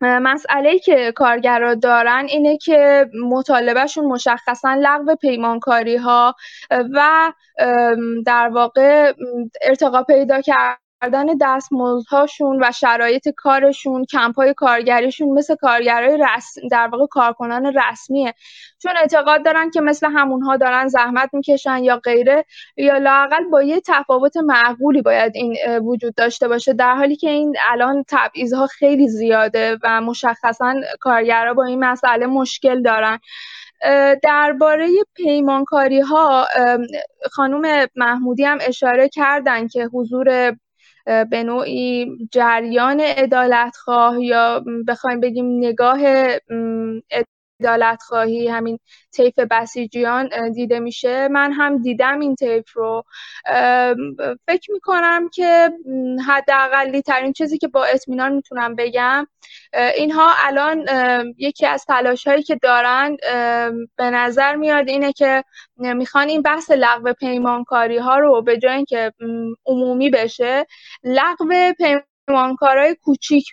مسئله 0.00 0.78
که 0.78 1.12
کارگرا 1.12 1.74
دارن 1.74 2.26
اینه 2.28 2.58
که 2.58 3.10
مطالبهشون 3.30 4.04
مشخصا 4.04 4.74
لغو 4.80 5.14
پیمانکاری 5.14 5.96
ها 5.96 6.34
و 6.70 7.32
در 8.26 8.48
واقع 8.48 9.12
ارتقا 9.62 10.02
پیدا 10.02 10.40
کرد 10.40 10.83
کردن 11.04 11.26
دستمزدهاشون 11.40 12.64
و 12.64 12.72
شرایط 12.72 13.28
کارشون 13.36 14.04
کمپای 14.04 14.54
کارگریشون 14.54 15.28
مثل 15.28 15.54
کارگرای 15.54 16.18
رسم 16.18 16.60
در 16.70 16.88
واقع 16.92 17.06
کارکنان 17.06 17.66
رسمیه. 17.66 18.34
چون 18.82 18.92
اعتقاد 18.96 19.44
دارن 19.44 19.70
که 19.70 19.80
مثل 19.80 20.06
همونها 20.06 20.56
دارن 20.56 20.88
زحمت 20.88 21.30
می‌کشن 21.32 21.84
یا 21.84 21.96
غیره 21.96 22.44
یا 22.76 22.98
لاقل 22.98 23.44
با 23.52 23.62
یه 23.62 23.80
تفاوت 23.80 24.36
معقولی 24.36 25.02
باید 25.02 25.32
این 25.34 25.56
وجود 25.78 26.14
داشته 26.14 26.48
باشه. 26.48 26.72
در 26.72 26.94
حالی 26.94 27.16
که 27.16 27.30
این 27.30 27.56
الان 27.68 28.04
تبعیضها 28.08 28.66
خیلی 28.66 29.08
زیاده 29.08 29.78
و 29.82 30.00
مشخصا 30.00 30.74
کارگرها 31.00 31.54
با 31.54 31.64
این 31.64 31.84
مسئله 31.84 32.26
مشکل 32.26 32.82
دارن. 32.82 33.18
درباره 34.22 34.88
پیمانکاری 35.14 36.00
ها 36.00 36.46
خانم 37.32 37.86
محمودی 37.96 38.44
هم 38.44 38.58
اشاره 38.60 39.08
کردن 39.08 39.68
که 39.68 39.88
حضور 39.92 40.56
به 41.04 41.42
نوعی 41.44 42.06
جریان 42.32 42.98
ادالتخواه 43.04 44.24
یا 44.24 44.64
بخوایم 44.88 45.20
بگیم 45.20 45.46
نگاه 45.58 45.98
عدالت 47.60 48.02
خواهی 48.02 48.48
همین 48.48 48.78
طیف 49.12 49.38
بسیجیان 49.38 50.52
دیده 50.54 50.80
میشه. 50.80 51.28
من 51.28 51.52
هم 51.52 51.82
دیدم 51.82 52.20
این 52.20 52.34
طیف 52.34 52.72
رو. 52.72 53.04
فکر 54.46 54.72
می‌کنم 54.72 55.28
که 55.28 55.70
حداقلی 56.28 57.02
ترین 57.02 57.32
چیزی 57.32 57.58
که 57.58 57.68
با 57.68 57.84
اطمینان 57.84 58.32
می‌تونم 58.32 58.74
بگم 58.74 59.26
اینها 59.96 60.30
الان 60.36 60.86
یکی 61.38 61.66
از 61.66 61.84
تلاش 61.84 62.26
هایی 62.26 62.42
که 62.42 62.56
دارن 62.62 63.16
به 63.96 64.10
نظر 64.10 64.56
میاد 64.56 64.88
اینه 64.88 65.12
که 65.12 65.44
می‌خوان 65.76 66.28
این 66.28 66.42
بحث 66.42 66.70
لغو 66.70 67.12
پیمانکاری 67.12 67.98
ها 67.98 68.18
رو 68.18 68.42
به 68.42 68.58
جای 68.58 68.76
اینکه 68.76 69.12
عمومی 69.66 70.10
بشه 70.10 70.66
لغو 71.04 71.72
پیمان 71.78 72.02
پیمانکارهای 72.26 72.94
کوچیک 72.94 73.46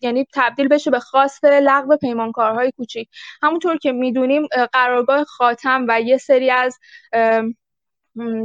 یعنی 0.00 0.26
تبدیل 0.34 0.68
بشه 0.68 0.90
به 0.90 1.00
خواست 1.00 1.44
لغو 1.44 1.96
پیمانکارهای 1.96 2.72
کوچیک. 2.76 3.08
همونطور 3.42 3.76
که 3.76 3.92
می‌دونیم 3.92 4.46
قرارگاه 4.72 5.24
خاتم 5.24 5.86
و 5.88 6.00
یه 6.00 6.18
سری 6.18 6.50
از 6.50 6.78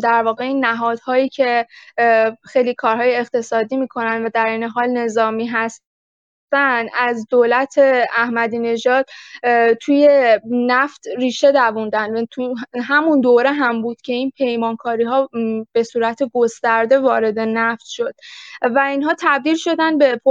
در 0.02 0.24
واقع 0.24 0.44
این 0.44 0.66
نهادهایی 0.66 1.30
که 1.30 1.68
خیلی 2.44 2.74
کارهای 2.74 3.16
اقتصادی 3.16 3.78
می‌کنن 3.78 4.26
و 4.26 4.30
در 4.34 4.46
این 4.46 4.64
حال 4.64 4.90
نظامی 4.90 5.48
هست 5.48 5.84
از 6.94 7.28
دولت 7.30 7.78
احمدی 8.18 8.60
نژاد 8.60 9.06
توی 9.82 10.10
نفت 10.52 11.08
ریشه 11.18 11.52
دووندن. 11.52 12.18
و 12.18 12.26
توی 12.26 12.54
همون 12.84 13.22
دوره 13.22 13.52
هم 13.52 13.82
بود 13.82 14.02
که 14.02 14.14
این 14.14 14.32
پیمانکاری 14.36 15.04
ها 15.04 15.30
به 15.72 15.84
صورت 15.84 16.24
گسترده 16.34 17.00
وارد 17.00 17.40
نفت 17.40 17.86
شد. 17.86 18.14
و 18.62 18.80
اینها 18.80 19.16
تبدیل 19.20 19.56
شدن 19.56 19.98
به 19.98 20.22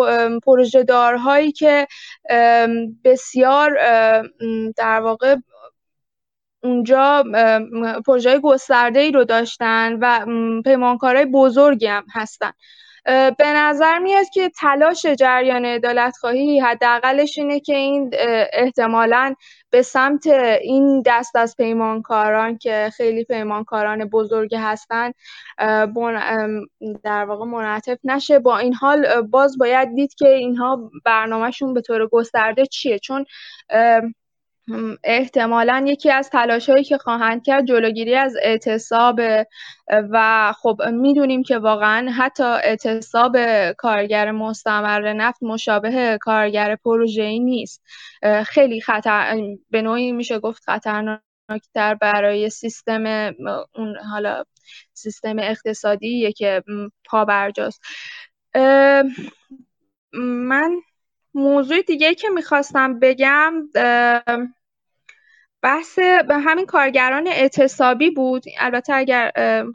پروژه 0.47 0.83
دارهایی 0.83 1.53
که 1.53 1.87
بسیار 3.05 3.79
در 4.77 5.01
واقع 5.01 5.37
اونجا 6.63 7.25
پروژه 8.07 8.39
گسترده 8.39 9.01
ای 9.01 9.13
رو 9.13 9.25
داشتن 9.25 9.99
و 10.01 10.27
پیمانکارای 10.63 11.25
بزرگی 11.25 11.87
هم 11.87 12.05
هستن. 12.15 12.53
به 13.39 13.53
نظر 13.55 13.99
میاد 13.99 14.29
که 14.29 14.49
تلاش 14.49 15.07
جریان 15.07 15.65
عدالت 15.65 16.17
خواهی 16.17 16.61
حداقلش 16.61 17.39
اینه 17.39 17.61
که 17.61 17.75
این 17.75 18.11
احتمالا 18.53 19.35
به 19.71 19.83
سمت 19.83 20.27
این 20.61 21.03
دست 21.07 21.37
از 21.37 21.57
پیمانکاران 21.57 22.59
که 22.59 22.91
خیلی 22.97 23.25
پیمانکاران 23.25 24.05
بزرگی 24.05 24.57
هستن 24.57 25.13
در 27.03 27.25
واقع 27.25 27.45
منعطف 27.45 27.99
نشه. 28.05 28.39
با 28.39 28.59
این 28.59 28.75
حال 28.75 29.23
باز 29.23 29.59
باید 29.59 29.95
دید 29.95 30.15
که 30.15 30.29
اینها 30.29 30.91
برنامهشون 31.05 31.75
به 31.75 31.81
طور 31.81 32.09
گسترده 32.09 32.67
چیه. 32.67 32.99
چون 32.99 33.25
احتمالا 35.05 35.85
یکی 35.89 36.11
از 36.11 36.31
تلاشهایی 36.31 36.85
که 36.85 36.99
خواهند 36.99 37.45
کرد 37.45 37.67
جلوگیری 37.67 38.15
از 38.15 38.37
اعتصاب 38.43 39.21
و 39.91 40.53
خب 40.53 40.83
می‌دونیم 40.93 41.43
که 41.43 41.59
واقعا 41.59 42.11
حتی 42.11 42.43
اعتصاب 42.43 43.37
کارگر 43.73 44.31
مستمر 44.31 45.13
نفت 45.13 45.43
مشابه 45.43 46.19
کارگر 46.21 46.77
پروژه‌ای 46.77 47.41
نیست. 47.41 47.83
خیلی 48.47 48.81
خطر 48.81 49.41
به 49.71 49.83
نوعی 49.83 50.13
میشه 50.13 50.39
گفت 50.39 50.63
خطرناکتر 50.65 51.95
برای 52.01 52.51
سیستم 52.51 53.35
اون 53.75 53.97
حالا 54.11 54.45
سیستم 54.95 55.39
اقتصادی 55.39 56.33
که 56.33 56.63
پا 57.05 57.25
برجاست. 57.25 57.83
من 60.15 60.81
موضوع 61.35 61.83
دیگه 61.83 62.15
که 62.15 62.29
می‌خواستم 62.29 62.99
بگم 62.99 63.55
بحث 65.65 65.99
به 65.99 66.39
همین 66.39 66.67
کارگران 66.67 67.27
اعتصابی 67.27 68.11
بود. 68.11 68.45
البته 68.59 68.95
اگر 68.95 69.33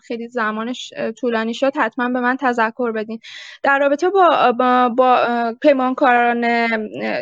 خیلی 0.08 0.28
زمانش 0.28 0.94
طولانی 1.18 1.54
شد 1.54 1.78
حتما 1.78 2.10
به 2.10 2.20
من 2.20 2.38
تذکر 2.38 2.92
بدین. 2.92 3.20
در 3.64 3.80
رابطه 3.80 4.10
با, 4.10 4.52
با, 4.60 4.90
با 4.90 5.26
پیمانکاران 5.62 6.44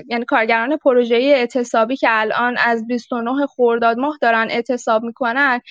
یعنی 0.09 0.25
کارگران 0.27 0.77
پروژه 0.77 1.15
اعتصابی 1.15 1.95
که 1.95 2.07
الان 2.11 2.57
از 2.65 2.87
29 2.87 3.45
خرداد 3.55 3.97
ماه 3.97 4.17
دارن 4.21 4.47
اعتصاب 4.49 5.03
می‌کنن 5.03 5.61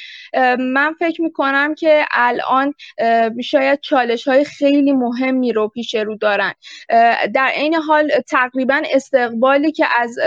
من 0.59 0.95
فکر 0.99 1.23
می‌کنم 1.23 1.75
که 1.75 2.05
الان 2.13 2.73
شاید 3.45 3.81
چالش 3.81 4.29
های 4.29 4.45
خیلی 4.45 4.93
مهمی 4.93 5.53
رو 5.53 5.69
پیش 5.69 5.95
رو 5.95 6.17
دارن. 6.17 6.53
در 7.35 7.51
این 7.57 7.75
حال 7.75 8.11
تقریبا 8.31 8.83
استقبالی 8.93 9.73
که 9.73 9.87
از 9.99 10.19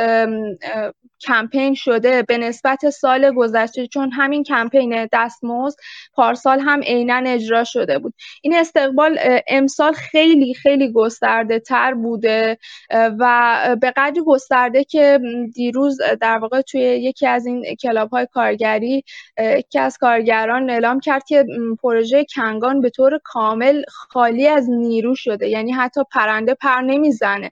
کمپین 1.22 1.74
شده 1.74 2.24
به 2.24 2.38
نسبت 2.38 2.90
سال 2.90 3.34
گذشته 3.34 3.88
چون 3.88 4.12
همین 4.12 4.44
کمپین 4.44 5.08
دستمزد 5.14 5.78
پارسال 6.14 6.60
هم 6.60 6.82
عینا 6.82 7.24
اجرا 7.26 7.64
شده 7.64 8.00
بود. 8.00 8.14
این 8.42 8.56
استقبال 8.56 9.20
امسال 9.48 9.94
خیلی 9.94 10.54
خیلی 10.54 10.92
گسترده 10.92 11.60
تر 11.60 11.94
بوده 11.94 12.58
و 12.92 13.76
به 13.82 13.94
قدری 13.98 14.22
گسترده 14.26 14.84
که 14.84 15.20
دیروز 15.54 15.98
در 16.22 16.38
واقع 16.38 16.62
توی 16.62 16.82
یکی 16.82 17.28
از 17.28 17.46
این 17.46 17.76
کلاب 17.76 18.10
های 18.10 18.28
کارگری 18.34 19.04
یکی 19.40 19.80
از 19.80 19.98
کارگران 19.98 20.70
اعلام 20.70 21.00
کرد 21.00 21.24
که 21.24 21.46
پروژه 21.84 22.26
کنگان 22.36 22.82
به 22.82 22.90
طور 22.90 23.20
کامل 23.24 23.84
خالی 23.88 24.48
از 24.48 24.70
نیرو 24.70 25.16
شده 25.16 25.48
یعنی 25.48 25.72
حتی 25.72 26.02
پرنده 26.12 26.54
پر 26.54 26.82
نمی‌زنه. 26.82 27.52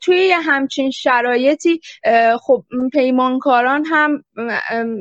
توی 0.00 0.30
همچین 0.30 0.90
شرایطی 0.90 1.80
خب 2.40 2.64
پیمانکاران 2.90 3.84
هم 3.84 4.24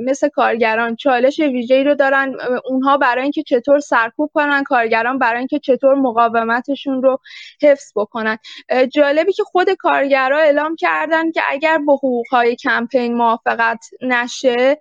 مثل 0.05 0.29
کارگران 0.29 0.95
چالش 0.95 1.39
ویژه‌ای 1.39 1.83
رو 1.83 1.95
دارن. 1.95 2.35
اونها 2.65 2.97
برای 2.97 3.23
اینکه 3.23 3.43
چطور 3.43 3.79
سرکوب 3.79 4.29
کنن 4.33 4.63
کارگران 4.63 5.17
برای 5.17 5.37
اینکه 5.37 5.59
چطور 5.59 5.95
مقاومتشون 5.95 7.03
رو 7.03 7.19
حفظ 7.61 7.91
بکنن. 7.95 8.37
جالبی 8.93 9.33
که 9.33 9.43
خود 9.43 9.69
کارگرها 9.69 10.39
اعلام 10.39 10.75
کردن 10.75 11.31
که 11.31 11.41
اگر 11.49 11.77
با 11.77 11.95
حقوقهای 11.95 12.55
کمپین 12.55 13.13
موافقت 13.13 13.85
نشه 14.01 14.77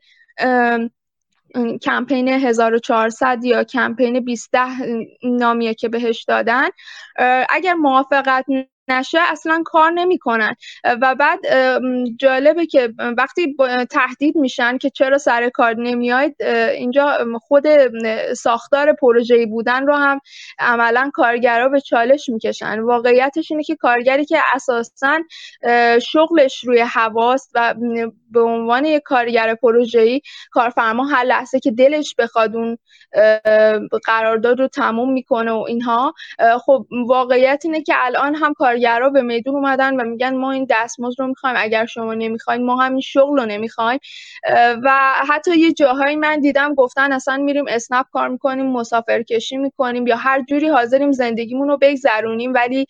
کمپین 1.82 2.28
1400 2.28 3.44
یا 3.44 3.64
کمپین 3.64 4.20
20 4.20 4.50
نامیه 5.22 5.74
که 5.74 5.88
بهش 5.88 6.24
دادن 6.24 6.68
اگر 7.50 7.74
موافقت 7.74 8.44
نشه 8.90 9.18
اصلا 9.28 9.62
کار 9.64 9.90
نمی‌کنن. 9.90 10.54
و 10.84 11.14
بعد 11.14 11.38
جالبه 12.18 12.66
که 12.66 12.92
وقتی 13.16 13.56
تهدید 13.90 14.36
میشن 14.36 14.78
که 14.78 14.90
چرا 14.90 15.18
سر 15.18 15.48
کار 15.48 15.74
نمیاید 15.74 16.42
اینجا 16.74 17.18
خود 17.42 17.66
ساختار 18.34 18.92
پروژه‌ای 18.92 19.46
بودن 19.46 19.86
رو 19.86 19.94
هم 19.94 20.20
عملا 20.58 21.10
کارگرا 21.14 21.68
به 21.68 21.80
چالش 21.80 22.28
می‌کشن. 22.28 22.80
واقعیتش 22.80 23.50
اینه 23.50 23.62
که 23.62 23.76
کارگری 23.76 24.24
که 24.24 24.38
اساسا 24.54 25.18
شغلش 26.02 26.64
روی 26.64 26.80
حواست 26.80 27.50
و 27.54 27.74
به 28.30 28.40
عنوان 28.40 28.84
یک 28.84 29.02
کارگر 29.02 29.54
پروژه‌ای 29.54 30.20
کارفرما 30.50 31.04
هر 31.04 31.24
لحظه 31.24 31.60
که 31.60 31.70
دلش 31.70 32.14
بخواد 32.18 32.56
اون 32.56 32.78
قرارداد 34.04 34.60
رو 34.60 34.68
تموم 34.68 35.12
می‌کنه 35.12 35.52
و 35.52 35.64
اینها 35.68 36.14
خب 36.66 36.86
واقعیت 37.06 37.60
اینه 37.64 37.82
که 37.82 37.94
الان 37.96 38.34
هم 38.34 38.52
کارگرها 38.80 39.10
به 39.10 39.22
میدون 39.22 39.54
اومدن 39.54 40.00
و 40.00 40.04
میگن 40.04 40.36
ما 40.36 40.52
این 40.52 40.66
دستمزد 40.70 41.20
رو 41.20 41.26
می‌خوایم 41.26 41.56
اگر 41.58 41.86
شما 41.86 42.14
نمی‌خواین 42.14 42.64
ما 42.64 42.76
هم 42.76 42.90
این 42.90 43.00
شغل 43.00 43.40
رو 43.40 43.46
نمی‌خوایم. 43.46 44.00
و 44.84 45.14
حتی 45.28 45.58
یه 45.58 45.72
جاهایی 45.72 46.16
من 46.16 46.40
دیدم 46.40 46.74
گفتن 46.74 47.12
اصلا 47.12 47.36
میریم 47.36 47.64
اسنپ 47.68 48.06
کار 48.12 48.28
می‌کنیم 48.28 48.66
مسافر 48.66 49.22
کشی 49.22 49.56
می‌کنیم 49.56 50.06
یا 50.06 50.16
هر 50.16 50.42
جوری 50.42 50.68
حاضریم 50.68 51.12
زندگیمون 51.12 51.68
رو 51.68 51.78
بگذرونیم 51.80 52.54
ولی 52.54 52.86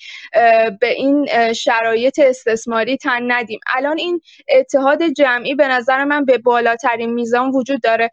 به 0.81 0.93
این 0.97 1.29
شرایط 1.53 2.19
استثماری 2.19 2.97
تن 2.97 3.33
ندیم. 3.33 3.61
الان 3.77 3.99
این 3.99 4.21
اتحاد 4.49 5.03
جمعی 5.03 5.55
به 5.55 5.69
نظر 5.69 6.05
من 6.05 6.25
به 6.25 6.39
بالاترین 6.39 7.15
میزان 7.15 7.51
وجود 7.51 7.81
داره. 7.83 8.11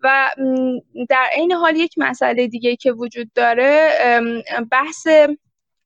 و 0.00 0.30
در 1.08 1.26
عین 1.32 1.52
حال 1.52 1.76
یک 1.76 1.94
مسئله 1.96 2.46
دیگه 2.46 2.76
که 2.76 2.92
وجود 2.92 3.30
داره 3.34 3.90
بحث 4.70 5.06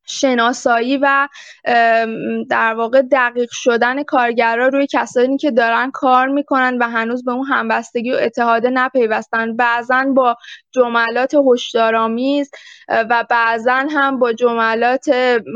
شناسایی 0.06 0.96
و 0.96 1.28
در 2.50 2.74
واقع 2.74 3.02
دقیق 3.02 3.48
شدن 3.52 4.02
کارگرا 4.02 4.68
روی 4.68 4.86
کسانی 4.92 5.38
که 5.38 5.50
دارن 5.50 5.90
کار 5.90 6.28
می‌کنن 6.28 6.78
و 6.78 6.88
هنوز 6.88 7.24
به 7.24 7.32
اون 7.32 7.46
همبستگی 7.46 8.12
و 8.12 8.16
اتحاد 8.16 8.66
نپیوستن. 8.66 9.56
بعضا 9.56 10.04
با 10.16 10.36
جملات 10.74 11.34
هشدارآمیز 11.34 12.50
و 12.88 13.24
بعضا 13.30 13.86
هم 13.90 14.18
با 14.18 14.32
جملات 14.32 15.06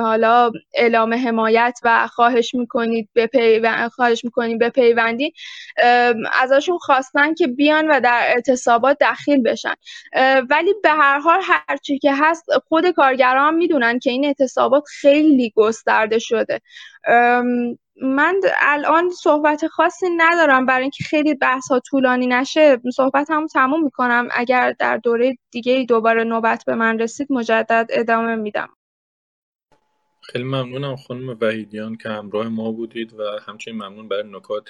حالا 0.01 0.51
اعلام 0.75 1.15
حمایت 1.15 1.79
و 1.83 2.07
خواهش 2.07 2.55
می‌کنید 2.55 3.09
به 3.13 3.31
خواهش 3.95 4.25
می‌کنید 4.25 4.59
به 4.59 4.71
پیوندی 4.71 5.33
ازشون 6.43 6.79
خواستن 6.79 7.35
که 7.35 7.47
بیان 7.47 7.89
و 7.89 8.01
در 8.01 8.21
اعتصابات 8.27 8.97
دخیل 9.01 9.43
بشن. 9.43 9.75
ولی 10.51 10.75
به 10.83 10.91
هر 10.91 11.19
حال 11.19 11.41
هرچی 11.43 11.99
که 11.99 12.15
هست 12.15 12.45
خود 12.69 12.91
کارگران 12.91 13.55
می‌دونن 13.55 13.99
که 13.99 14.11
این 14.11 14.25
اعتصابات 14.41 14.85
خیلی 15.01 15.53
گسترده 15.57 16.19
شده. 16.19 16.61
من 18.03 18.41
الان 18.61 19.11
صحبت 19.11 19.67
خاصی 19.67 20.07
ندارم. 20.17 20.67
برای 20.67 20.83
اینکه 20.83 21.05
خیلی 21.05 21.35
بحث 21.35 21.69
ها 21.71 21.81
طولانی 21.81 22.27
نشه 22.27 22.79
صحبت 22.95 23.31
هم 23.31 23.47
تموم 23.47 23.85
می‌کنم. 23.85 24.29
اگر 24.33 24.73
در 24.79 24.97
دوره 24.97 25.37
دیگه 25.51 25.85
دوباره 25.89 26.25
نوبت 26.25 26.65
به 26.67 26.75
من 26.75 26.99
رسید 26.99 27.27
مجدد 27.31 27.87
ادامه 27.91 28.37
میدم. 28.37 28.76
خیلی 30.29 30.45
ممنونم 30.45 30.97
خانم 30.97 31.37
وحیدیان 31.41 31.97
که 31.97 32.09
همراه 32.09 32.49
ما 32.49 32.73
بودید 32.73 33.15
و 33.15 33.23
همچنین 33.47 33.77
ممنون 33.77 34.09
برای 34.09 34.31
نکات 34.31 34.69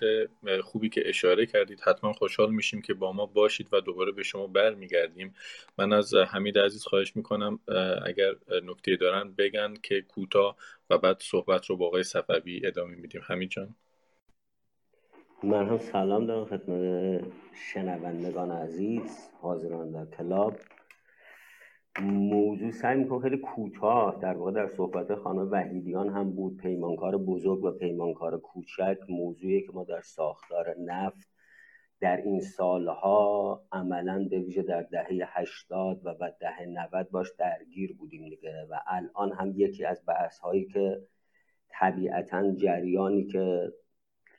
خوبی 0.63 0.89
که 0.89 1.09
اشاره 1.09 1.47
کردید. 1.47 1.81
حتما 1.81 2.13
خوشحال 2.13 2.51
میشیم 2.51 2.83
که 2.83 2.95
با 2.95 3.13
ما 3.13 3.27
باشید 3.27 3.69
و 3.73 3.81
دوباره 3.81 4.13
به 4.13 4.23
شما 4.23 4.47
برمیگردیم. 4.47 5.35
من 5.79 5.93
از 5.93 6.15
حمید 6.15 6.59
عزیز 6.59 6.85
خواهش 6.85 7.17
می‌کنم 7.17 7.59
اگر 8.07 8.33
نکته 8.65 8.97
دارن 8.97 9.33
بگن 9.39 9.75
که 9.83 10.01
کوتاه 10.01 10.57
و 10.91 10.99
بعد 10.99 11.17
صحبت 11.21 11.67
رو 11.67 11.77
با 11.77 11.87
آقای 11.87 12.03
صفوی 12.03 12.67
ادامه 12.67 12.95
میدیم. 12.95 13.21
حمید 13.25 13.51
جان. 13.51 13.75
من 15.43 15.69
هم 15.69 15.79
سلام 15.79 16.27
دارم 16.27 16.45
خدمت 16.45 17.25
شنوندگان 17.73 18.51
عزیز 18.51 19.29
حاضران 19.41 19.91
در 19.93 20.17
کلاب. 20.17 20.57
موضوع 22.03 22.71
سعی 22.71 22.99
می‌کنم 22.99 23.21
خیلی 23.21 23.39
کوتاه 23.39 24.19
در 24.21 24.37
واقع 24.37 24.53
در 24.53 24.69
صحبت 24.69 25.15
خانم 25.15 25.49
وحیدیان 25.51 26.09
هم 26.09 26.31
بود. 26.31 26.57
پیمانکار 26.57 27.17
بزرگ 27.17 27.65
و 27.65 27.71
پیمانکار 27.71 28.41
کوچک 28.41 28.99
موضوعی 29.09 29.63
که 29.63 29.73
ما 29.75 29.85
در 29.85 30.01
ساختار 30.01 30.75
نفت 30.79 31.29
در 32.01 32.17
این 32.17 32.41
سالها 32.41 33.63
عملا 33.73 34.27
به 34.31 34.39
ویژه 34.39 34.63
در 34.63 34.83
دهه 34.83 35.09
80 35.11 36.01
و 36.05 36.15
بعد 36.15 36.37
دهه 36.41 36.67
90 36.67 37.11
باش 37.11 37.33
درگیر 37.39 37.97
بودیم 37.97 38.29
دیگه 38.29 38.67
و 38.71 38.81
الان 38.87 39.33
هم 39.33 39.53
یکی 39.57 39.85
از 39.85 40.03
بحث 40.07 40.39
هایی 40.39 40.65
که 40.65 41.03
طبیعتا 41.69 42.53
جریانی 42.53 43.25
که 43.25 43.73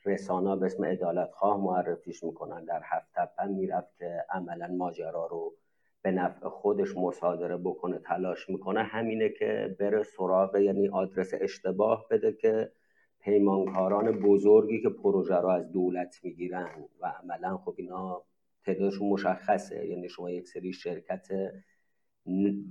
رسانه 0.04 0.56
به 0.56 0.66
اسم 0.66 0.84
ادالت 0.86 1.30
خواه 1.32 1.60
معرفیش 1.60 2.24
می‌کنن 2.24 2.64
در 2.64 2.82
هفت 2.84 3.40
می‌رفت 3.40 3.98
که 3.98 4.24
عملا 4.30 4.66
ماجرا 4.66 5.26
رو 5.26 5.54
به 6.02 6.10
نفع 6.10 6.48
خودش 6.48 6.96
مصادره 6.96 7.56
بکنه 7.56 7.98
تلاش 7.98 8.50
می‌کنه 8.50 8.82
همینه 8.82 9.28
که 9.28 9.76
بره 9.80 10.02
سراغ 10.02 10.56
یعنی 10.56 10.88
آدرس 10.88 11.34
اشتباه 11.40 12.06
بده 12.10 12.32
که 12.32 12.72
پیمانکاران 13.20 14.20
بزرگی 14.20 14.82
که 14.82 14.88
پروژه 14.88 15.36
رو 15.36 15.48
از 15.48 15.72
دولت 15.72 16.20
می‌گیرن 16.22 16.84
و 17.00 17.06
عملا 17.06 17.56
خب 17.56 17.74
اینا 17.76 18.22
تعدادشون 18.64 19.08
مشخصه. 19.08 19.86
یعنی 19.86 20.08
شما 20.08 20.30
یک 20.30 20.48
سری 20.48 20.72
شرکت 20.72 21.28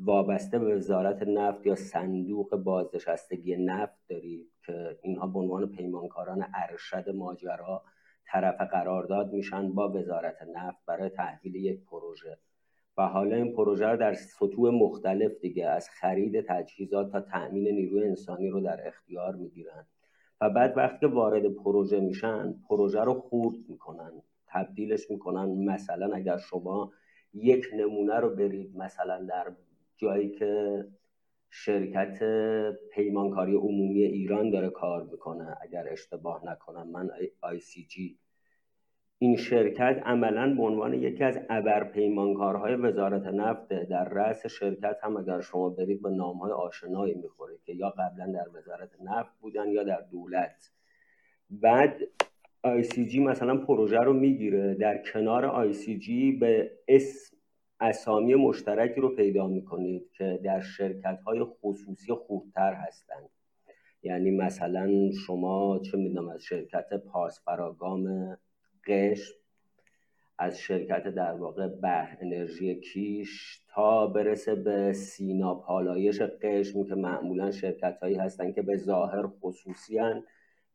وابسته 0.04 0.60
به 0.60 0.76
وزارت 0.76 1.24
نفت 1.24 1.66
یا 1.66 1.76
صندوق 1.76 2.56
بازنشستگی 2.56 3.56
نفت 3.56 3.98
دارید 4.10 4.52
که 4.66 5.00
اینها 5.02 5.28
به 5.28 5.40
عنوان 5.40 5.72
پیمانکاران 5.72 6.46
ارشد 6.56 7.10
ماجرا 7.10 7.84
طرف 8.26 8.62
قرارداد 8.62 9.34
میشن 9.34 9.74
با 9.74 9.90
وزارت 9.90 10.38
نفت 10.56 10.86
برای 10.86 11.10
تحویل 11.10 11.56
یک 11.56 11.86
پروژه. 11.86 12.38
و 12.98 13.08
حالا 13.08 13.36
این 13.36 13.54
پروژه 13.54 13.88
رو 13.88 13.98
در 13.98 14.14
سطوح 14.14 14.74
مختلف 14.74 15.32
دیگه 15.42 15.68
از 15.68 15.90
خرید 15.90 16.42
تجهیزات 16.42 17.12
تا 17.12 17.22
تأمین 17.22 17.68
نیروی 17.68 18.04
انسانی 18.04 18.50
رو 18.50 18.62
در 18.62 18.88
اختیار 18.88 19.36
می‌گیرن. 19.36 19.86
و 20.42 20.50
بعد 20.50 20.78
وقتی 20.78 21.00
که 21.00 21.08
وارد 21.08 21.48
پروژه 21.54 22.00
میشن 22.00 22.56
پروژه 22.70 23.02
رو 23.02 23.14
خورد 23.14 23.58
می‌کنن 23.70 24.12
تبدیلش 24.48 25.12
می‌کنن. 25.12 25.46
مثلا 25.46 26.16
اگر 26.16 26.38
شما 26.38 26.92
یک 27.34 27.66
نمونه 27.74 28.16
رو 28.16 28.36
برید 28.36 28.78
مثلا 28.78 29.26
در 29.26 29.52
جایی 29.98 30.30
که 30.30 30.86
شرکت 31.50 32.20
پیمانکاری 32.92 33.56
عمومی 33.56 34.04
ایران 34.04 34.50
داره 34.50 34.70
کار 34.70 35.04
می‌کنه 35.04 35.58
اگر 35.62 35.88
اشتباه 35.92 36.46
نکنم 36.46 36.88
من 36.92 37.10
آی 37.42 37.60
سی 37.60 37.86
جی 37.86 38.20
این 39.20 39.36
شرکت 39.36 40.02
عملا 40.06 40.56
به 40.56 40.64
عنوان 40.64 40.94
یکی 40.94 41.24
از 41.24 41.40
ابرپیمانکارهای 41.50 42.76
وزارت 42.76 43.26
نفت 43.26 43.74
در 43.74 44.10
رأس 44.10 44.46
شرکت 44.46 44.98
هم 45.04 45.18
اگر 45.18 45.42
شما 45.42 45.70
برید 45.70 46.02
به 46.02 46.10
نامهای 46.10 46.52
آشنایی 46.52 47.14
می‌خوره 47.14 47.58
که 47.66 47.74
یا 47.74 47.90
قبلا 47.90 48.32
در 48.32 48.46
وزارت 48.54 48.90
نفت 49.04 49.40
بودن 49.40 49.70
یا 49.70 49.84
در 49.84 50.02
دولت. 50.12 50.72
بعد 51.50 51.98
جی 53.08 53.20
مثلا 53.20 53.58
پروژه 53.58 53.98
رو 53.98 54.14
می‌گیره 54.14 54.74
در 54.74 55.04
کنار 55.14 55.72
جی 55.74 56.32
به 56.32 56.72
اسم 56.88 57.38
اسامی 57.80 58.36
مشترکی 58.36 59.02
رو 59.02 59.16
پیدا 59.16 59.48
می‌کنید 59.48 60.12
که 60.12 60.40
در 60.44 60.60
شرکت 60.60 61.20
های 61.26 61.44
خصوصی 61.44 62.14
خوبتر 62.14 62.74
هستند. 62.74 63.30
یعنی 64.04 64.32
مثلا 64.32 65.12
شما 65.26 65.80
چه 65.80 65.98
می‌دونم 65.98 66.30
از 66.30 66.44
شرکت 66.44 66.94
پاس 66.94 67.42
فراگام 67.46 68.38
قشم 68.88 69.34
از 70.40 70.60
شرکت 70.60 71.08
در 71.08 71.34
واقع 71.34 71.68
بحر 71.68 72.18
انرژی 72.22 72.80
کیش 72.80 73.62
تا 73.68 74.08
برسه 74.08 74.56
به 74.56 74.94
سینا 74.94 75.56
پالایش 75.56 76.22
قشم 76.22 76.84
که 76.84 76.96
معمولا 76.96 77.52
شرکت 77.52 77.98
هایی 78.02 78.16
هستن 78.16 78.52
که 78.52 78.62
به 78.62 78.78
ظاهر 78.78 79.28
خصوصی 79.28 79.98
هن 79.98 80.24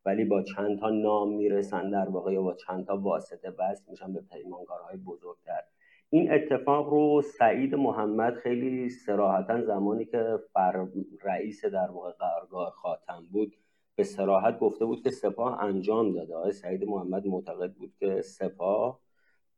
ولی 0.05 0.25
با 0.25 0.43
چند 0.43 0.79
تا 0.79 0.91
نام 0.91 1.37
می‌رسن 1.37 1.91
در 1.91 2.09
واقع 2.09 2.33
یا 2.33 2.43
با 2.43 2.55
چند 2.55 2.87
تا 2.87 2.97
واسطه 2.97 3.51
وصل 3.59 3.91
میشن 3.91 4.13
به 4.13 4.21
پیمانکارهای 4.33 4.97
بزرگتر. 4.97 5.63
این 6.11 6.33
اتفاق 6.33 6.89
رو 6.89 7.23
سعید 7.23 7.75
محمد 7.75 8.35
خیلی 8.35 8.89
سراحتا 8.89 9.65
زمانی 9.65 10.05
که 10.05 10.39
بر 10.55 10.87
رئیس 11.23 11.65
در 11.65 11.91
واقع 11.91 12.11
قرارگاه 12.11 12.71
خاتم 12.71 13.27
بود 13.33 13.57
به 13.97 14.05
سراحت 14.05 14.59
گفته 14.59 14.85
بود 14.85 15.03
که 15.03 15.11
سپاه 15.11 15.63
انجام 15.63 16.13
داده. 16.13 16.35
آقای 16.35 16.53
سعید 16.53 16.85
محمد 16.85 17.27
معتقد 17.27 17.73
بود 17.73 17.95
که 17.99 18.23
سپاه 18.23 19.01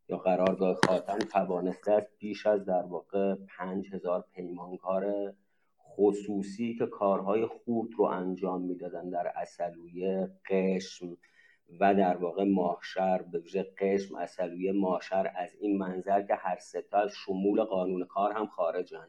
یا 0.09 0.17
قرارگاه 0.17 0.75
خاتم 0.87 1.19
توانسته 1.19 1.93
است 1.93 2.07
بیش 2.19 2.47
از 2.47 2.65
در 2.65 2.83
واقع 2.83 3.35
پنج 3.35 3.95
هزار 3.95 4.25
پیمانکار 4.33 5.35
خصوصی 5.97 6.75
که 6.75 6.87
کارهای 6.87 7.47
خورد 7.47 7.89
رو 7.99 8.05
انجام 8.05 8.63
می‌دادن 8.63 9.11
در 9.11 9.33
اصلویه 9.37 10.31
قشم 10.51 11.17
و 11.81 11.95
در 11.95 12.17
واقع 12.17 12.45
ماهشر 12.45 13.23
به 13.23 13.39
ویژه 13.39 13.73
قشم 13.79 14.15
اصلویه 14.15 14.73
ماهشر 14.73 15.33
از 15.37 15.55
این 15.61 15.79
منظر 15.79 16.23
که 16.23 16.35
هر 16.35 16.59
ستا 16.59 17.09
شمول 17.09 17.65
قانون 17.65 18.05
کار 18.05 18.33
هم 18.33 18.47
خارجن 18.47 19.09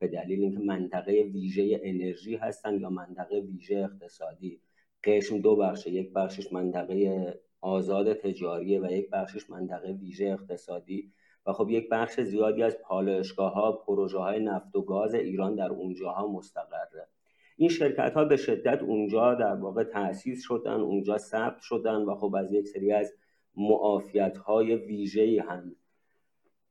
به 0.00 0.08
دلیل 0.08 0.40
اینکه 0.40 0.58
منطقه 0.58 1.12
ویژه 1.12 1.80
انرژی 1.82 2.36
هستن 2.36 2.80
یا 2.80 2.90
منطقه 2.90 3.40
ویژه 3.40 3.76
اقتصادی. 3.76 4.60
قشم 5.04 5.38
دو 5.38 5.56
بخشه 5.56 5.90
یک 5.90 6.12
بخشش 6.12 6.52
منطقه 6.52 7.34
آزاد 7.60 8.12
تجاریه 8.12 8.80
و 8.80 8.92
یک 8.92 9.10
بخشش 9.10 9.50
منطقه 9.50 9.92
ویژه 9.92 10.26
اقتصادی. 10.26 11.12
و 11.46 11.52
خب 11.52 11.70
یک 11.70 11.88
بخش 11.88 12.20
زیادی 12.20 12.62
از 12.62 12.78
پالایشگاه 12.78 13.52
ها 13.52 13.72
پروژه 13.72 14.18
های 14.18 14.40
نفت 14.40 14.76
و 14.76 14.82
گاز 14.82 15.14
ایران 15.14 15.54
در 15.54 15.68
اونجاها 15.68 16.26
مستقره. 16.26 17.08
این 17.56 17.68
شرکت 17.68 18.12
ها 18.14 18.24
به 18.24 18.36
شدت 18.36 18.82
اونجا 18.82 19.34
در 19.34 19.54
واقع 19.54 19.84
تأسیس 19.84 20.42
شدن 20.42 20.80
اونجا 20.80 21.18
ثبت 21.18 21.60
شدن 21.60 21.96
و 21.96 22.14
خب 22.14 22.34
از 22.34 22.52
یک 22.52 22.68
سری 22.68 22.92
از 22.92 23.12
معافیت 23.56 24.36
های 24.36 24.76
ویژه 24.76 25.44
هم 25.48 25.76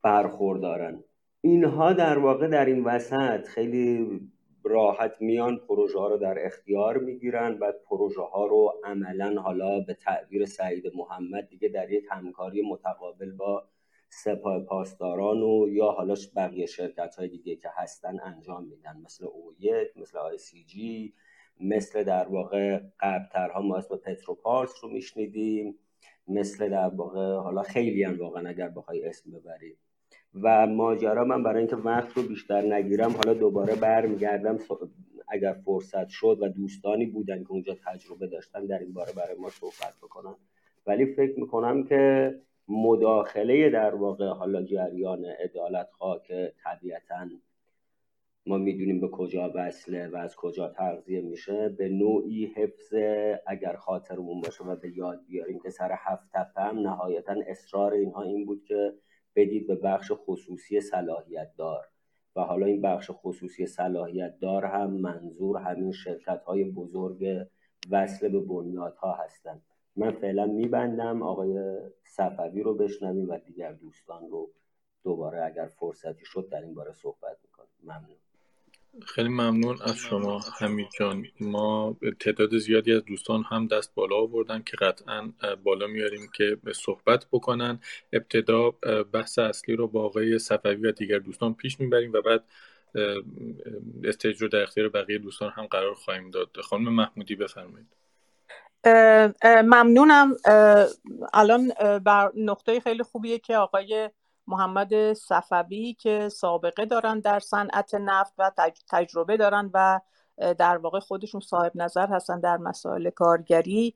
برخوردارن. 0.02 1.04
اینها 1.42 1.92
در 1.92 2.18
واقع 2.18 2.48
در 2.48 2.64
این 2.64 2.84
وسط 2.84 3.46
خیلی 3.46 4.20
راحت 4.64 5.12
میان 5.20 5.56
پروژه 5.68 5.98
ها 5.98 6.08
رو 6.08 6.16
در 6.16 6.46
اختیار 6.46 6.98
می‌گیرن 6.98 7.58
و 7.60 7.72
پروژه 7.88 8.22
ها 8.22 8.46
رو 8.46 8.74
عملا 8.84 9.40
حالا 9.42 9.80
به 9.80 9.94
تعبیر 9.94 10.46
سعید 10.46 10.84
محمد 10.94 11.48
دیگه 11.48 11.68
در 11.68 11.90
یک 11.90 12.04
همکاری 12.10 12.62
متقابل 12.62 13.32
با 13.32 13.64
سپاه 14.08 14.64
پاسداران 14.64 15.42
و 15.42 15.68
یا 15.68 15.90
حالا 15.90 16.14
بقیه 16.36 16.66
شرکت 16.66 17.16
های 17.16 17.28
دیگه 17.28 17.56
که 17.56 17.68
هستن 17.76 18.20
انجام 18.20 18.64
میدن. 18.64 19.00
مثل 19.04 19.24
او 19.24 19.54
یک 19.58 19.96
مثل 19.96 20.18
آی 20.18 20.38
سی 20.38 20.64
جی 20.64 21.14
مثل 21.60 22.04
در 22.04 22.28
واقع 22.28 22.80
قبلترها 23.00 23.60
ما 23.60 23.76
اسم 23.76 23.96
پتروپارس 23.96 24.72
رو 24.82 24.90
میشنیدیم 24.90 25.78
مثل 26.28 26.68
در 26.68 26.88
واقع 26.88 27.34
حالا 27.34 27.62
خیلی 27.62 28.04
هم 28.04 28.18
واقعا 28.18 28.48
اگر 28.48 28.68
بخوای 28.68 29.04
اسم 29.04 29.30
ببرید 29.30 29.78
و 30.34 30.66
ماجرا 30.66 31.24
من 31.24 31.42
برای 31.42 31.58
اینکه 31.58 31.76
وقت 31.76 32.16
رو 32.16 32.22
بیشتر 32.22 32.74
نگیرم 32.74 33.10
حالا 33.10 33.34
دوباره 33.34 33.74
برمیگردم 33.74 34.58
اگر 35.28 35.52
فرصت 35.64 36.08
شد 36.08 36.38
و 36.40 36.48
دوستانی 36.48 37.06
بودن 37.06 37.44
که 37.44 37.50
اونجا 37.50 37.76
تجربه 37.86 38.26
داشتن 38.26 38.66
در 38.66 38.78
این 38.78 38.92
باره 38.92 39.12
برای 39.12 39.38
ما 39.38 39.48
صحبت 39.50 39.94
بکنن. 40.02 40.34
ولی 40.86 41.06
فکر 41.06 41.40
می‌کنم 41.40 41.84
که 41.84 42.34
مداخله 42.68 43.70
در 43.70 43.94
واقع 43.94 44.28
حالا 44.28 44.62
جریان 44.62 45.24
عدالت 45.24 45.88
خواه 45.92 46.22
که 46.22 46.52
طبیعتا 46.64 47.28
ما 48.46 48.58
می‌دونیم 48.58 49.00
به 49.00 49.08
کجا 49.08 49.52
وصله 49.54 50.08
و 50.08 50.16
از 50.16 50.36
کجا 50.36 50.68
تغذیه 50.68 51.20
میشه. 51.20 51.68
به 51.68 51.88
نوعی 51.88 52.46
حفظ 52.56 52.94
اگر 53.46 53.76
خاطرمون 53.76 54.40
باشه 54.40 54.64
و 54.64 54.76
به 54.76 54.96
یاد 54.96 55.24
بیاریم 55.26 55.60
که 55.60 55.70
سر 55.70 55.90
هفت 55.98 56.36
هم 56.56 56.78
نهایتا 56.78 57.34
اصرار 57.46 57.92
اینها 57.92 58.22
این 58.22 58.46
بود 58.46 58.64
که 58.64 58.92
بدید 59.36 59.66
به 59.66 59.74
بخش 59.74 60.12
خصوصی 60.14 60.80
صلاحیت 60.80 61.50
دار 61.56 61.88
و 62.36 62.40
حالا 62.40 62.66
این 62.66 62.80
بخش 62.80 63.10
خصوصی 63.14 63.66
صلاحیت 63.66 64.38
دار 64.38 64.64
هم 64.64 64.90
منظور 64.90 65.58
همین 65.58 65.92
شرکت 65.92 66.42
های 66.42 66.64
بزرگ 66.64 67.46
وصل 67.90 68.28
به 68.28 68.40
بنیادها 68.40 69.12
هستند. 69.12 69.62
من 69.96 70.10
فعلا 70.10 70.46
میبندم 70.46 71.22
آقای 71.22 71.78
صفوی 72.04 72.62
رو 72.62 72.74
بشنویم 72.74 73.28
و 73.30 73.38
دیگر 73.38 73.72
دوستان 73.72 74.30
رو 74.30 74.50
دوباره 75.04 75.44
اگر 75.44 75.66
فرصتی 75.66 76.24
شد 76.24 76.48
در 76.52 76.62
این 76.62 76.74
باره 76.74 76.92
صحبت 76.92 77.36
می‌کنیم. 77.44 77.70
ممنون. 77.82 78.16
خیلی 79.06 79.28
ممنون 79.28 79.78
از 79.82 79.96
شما 79.96 80.40
حمید 80.58 80.88
جان. 80.98 81.26
ما 81.40 81.96
تعداد 82.20 82.58
زیادی 82.58 82.92
از 82.92 83.04
دوستان 83.04 83.42
هم 83.42 83.66
دست 83.66 83.94
بالا 83.94 84.16
آوردن 84.16 84.62
که 84.62 84.76
قطعا 84.76 85.32
بالا 85.64 85.86
میاریم 85.86 86.30
که 86.34 86.58
صحبت 86.74 87.26
بکنن. 87.32 87.80
ابتدا 88.12 88.70
بحث 89.12 89.38
اصلی 89.38 89.76
رو 89.76 89.88
با 89.88 90.04
آقای 90.04 90.38
صفوی 90.38 90.86
و 90.86 90.92
دیگر 90.92 91.18
دوستان 91.18 91.54
پیش 91.54 91.80
می‌بریم 91.80 92.12
و 92.12 92.20
بعد 92.20 92.44
استیج 94.04 94.42
رو 94.42 94.48
در 94.48 94.62
اختیار 94.62 94.88
بقیه 94.88 95.18
دوستان 95.18 95.50
هم 95.50 95.66
قرار 95.66 95.94
خواهیم 95.94 96.30
داد. 96.30 96.56
خانم 96.60 96.92
محمودی 96.94 97.36
بفرمایید. 97.36 97.96
ممنونم. 99.44 100.36
الان 101.32 101.72
بر 102.04 102.32
نقطه 102.36 102.80
خیلی 102.80 103.02
خوبیه 103.02 103.38
که 103.38 103.56
آقای 103.56 104.10
محمد 104.46 105.12
صفوی 105.12 105.94
که 105.94 106.28
سابقه 106.28 106.84
دارن 106.84 107.20
در 107.20 107.40
صنعت 107.40 107.94
نفت 107.94 108.32
و 108.38 108.50
تجربه 108.90 109.36
دارن 109.36 109.70
و 109.74 110.00
در 110.58 110.76
واقع 110.76 111.00
خودشون 111.00 111.40
صاحب 111.40 111.72
نظر 111.74 112.06
هستن 112.06 112.40
در 112.40 112.56
مسائل 112.56 113.10
کارگری. 113.10 113.94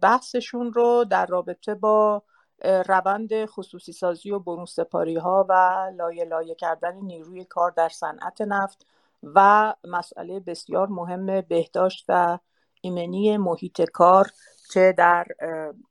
بحثشون 0.00 0.72
رو 0.72 1.04
در 1.10 1.26
رابطه 1.26 1.74
با 1.74 2.22
روند 2.64 3.44
خصوصی 3.44 3.92
سازی 3.92 4.30
و 4.30 4.38
برون 4.38 4.64
سپاری 4.64 5.16
ها 5.16 5.46
و 5.48 5.52
لایه 5.96 6.24
لایه 6.24 6.54
کردن 6.54 6.94
نیروی 6.94 7.44
کار 7.44 7.70
در 7.70 7.88
صنعت 7.88 8.40
نفت 8.40 8.86
و 9.22 9.74
مسئله 9.84 10.40
بسیار 10.40 10.86
مهم 10.88 11.40
بهداشت 11.40 12.04
و 12.08 12.38
ایمنی 12.80 13.36
محیط 13.36 13.82
کار 13.90 14.30
که 14.72 14.94
در 14.98 15.26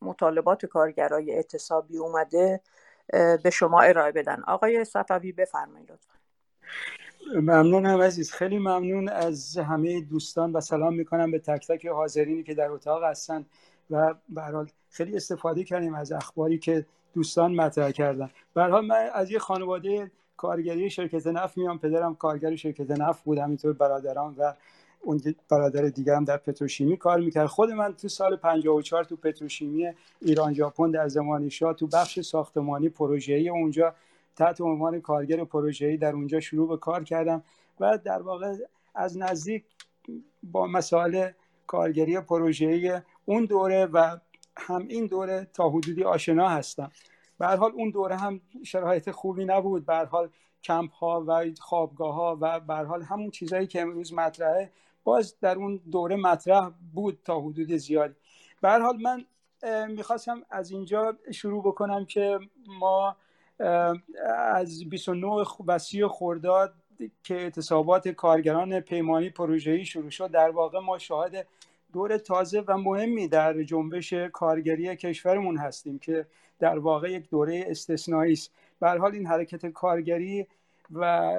مطالبات 0.01 0.65
کارگرای 0.65 1.31
اعتصابی 1.31 1.97
اومده 1.97 2.61
به 3.43 3.49
شما 3.53 3.81
ارائه 3.81 4.11
بدن. 4.11 4.43
آقای 4.47 4.85
صفوی 4.85 5.31
بفرمایید 5.31 5.91
لطفا. 5.91 6.13
ممنونم 7.35 8.01
عزیز. 8.01 8.31
خیلی 8.31 8.59
ممنون 8.59 9.09
از 9.09 9.57
همه 9.57 10.01
دوستان 10.01 10.51
و 10.51 10.61
سلام 10.61 10.93
می‌کنم 10.93 11.31
به 11.31 11.39
تک 11.39 11.67
تک 11.67 11.85
حاضرینی 11.85 12.43
که 12.43 12.53
در 12.53 12.71
اتاق 12.71 13.03
هستن 13.03 13.45
و 13.89 14.15
به 14.29 14.65
خیلی 14.89 15.15
استفاده 15.15 15.63
کردیم 15.63 15.95
از 15.95 16.11
اخباری 16.11 16.57
که 16.57 16.85
دوستان 17.13 17.55
مطرح 17.55 17.91
کردن. 17.91 18.29
به 18.53 18.63
حال 18.63 18.85
من 18.85 19.09
از 19.13 19.31
یه 19.31 19.39
خانواده 19.39 20.11
کارگری 20.37 20.89
شرکت 20.89 21.27
نفت 21.27 21.57
میام. 21.57 21.79
پدرم 21.79 22.15
کارگر 22.15 22.55
شرکت 22.55 22.91
نفت 22.91 23.23
بود 23.23 23.37
همینطور 23.37 23.73
برادران 23.73 24.35
و 24.37 24.53
اون 25.03 25.21
برادر 25.49 25.81
دیگرم 25.81 26.23
در 26.23 26.37
پتروشیمی 26.37 26.97
کار 26.97 27.19
می‌کرد. 27.19 27.45
خود 27.45 27.71
من 27.71 27.93
تو 27.93 28.07
سال 28.07 28.35
54 28.35 29.03
تو 29.03 29.15
پتروشیمی 29.15 29.93
ایران 30.21 30.53
ژاپن 30.53 30.91
در 30.91 31.07
زمانی 31.07 31.49
شاه 31.49 31.73
تو 31.73 31.87
بخش 31.87 32.19
ساختمانی 32.19 32.89
پروژه‌ای 32.89 33.49
اونجا 33.49 33.95
تحت 34.35 34.61
عنوان 34.61 35.01
کارگر 35.01 35.43
پروژه‌ای 35.43 35.97
در 35.97 36.13
اونجا 36.13 36.39
شروع 36.39 36.67
به 36.67 36.77
کار 36.77 37.03
کردم 37.03 37.43
و 37.79 37.97
در 37.97 38.21
واقع 38.21 38.55
از 38.95 39.17
نزدیک 39.17 39.63
با 40.43 40.67
مسائل 40.67 41.29
کارگری 41.67 42.19
پروژه‌ای 42.19 43.01
اون 43.25 43.45
دوره 43.45 43.85
و 43.85 44.17
هم 44.57 44.87
این 44.87 45.05
دوره 45.05 45.47
تا 45.53 45.69
حدودی 45.69 46.03
آشنا 46.03 46.49
هستم. 46.49 46.91
به 47.39 47.47
حال 47.47 47.71
اون 47.71 47.89
دوره 47.89 48.15
هم 48.15 48.41
شرایط 48.63 49.11
خوبی 49.11 49.45
نبود. 49.45 49.85
به 49.85 49.95
حال 49.95 50.29
کمپ 50.63 50.91
ها 50.91 51.23
و 51.27 51.45
خوابگاه 51.59 52.13
ها 52.13 52.37
و 52.41 52.59
به 52.59 52.73
حال 52.73 53.01
همون 53.01 53.31
چیزهایی 53.31 53.67
که 53.67 53.81
امروز 53.81 54.13
مطرحه 54.13 54.71
باز 55.03 55.39
در 55.41 55.55
اون 55.55 55.81
دوره 55.91 56.15
مطرح 56.15 56.71
بود 56.93 57.19
تا 57.25 57.39
حدود 57.39 57.71
زیادی. 57.75 58.15
به 58.61 58.69
حال 58.69 58.97
من 59.01 59.25
می‌خواستم 59.87 60.41
از 60.49 60.71
اینجا 60.71 61.17
شروع 61.31 61.63
بکنم 61.63 62.05
که 62.05 62.39
ما 62.79 63.15
از 64.37 64.89
29 64.89 65.27
و 65.67 65.79
30 65.79 66.07
خرداد 66.07 66.73
که 67.23 67.35
اعتصابات 67.35 68.07
کارگران 68.07 68.79
پیمانی 68.79 69.29
پروژه‌ای 69.29 69.85
شروع 69.85 70.09
شد 70.09 70.31
در 70.31 70.49
واقع 70.49 70.79
ما 70.79 70.97
شاهد 70.97 71.47
دور 71.93 72.17
تازه 72.17 72.63
و 72.67 72.77
مهمی 72.77 73.27
در 73.27 73.63
جنبش 73.63 74.13
کارگری 74.13 74.95
کشورمون 74.95 75.57
هستیم 75.57 75.99
که 75.99 76.25
در 76.59 76.79
واقع 76.79 77.11
یک 77.11 77.29
دوره 77.29 77.65
استثنایی 77.67 78.33
است. 78.33 78.51
به 78.79 78.89
حال 78.89 79.13
این 79.13 79.27
حرکت 79.27 79.65
کارگری 79.65 80.47
و 80.91 81.31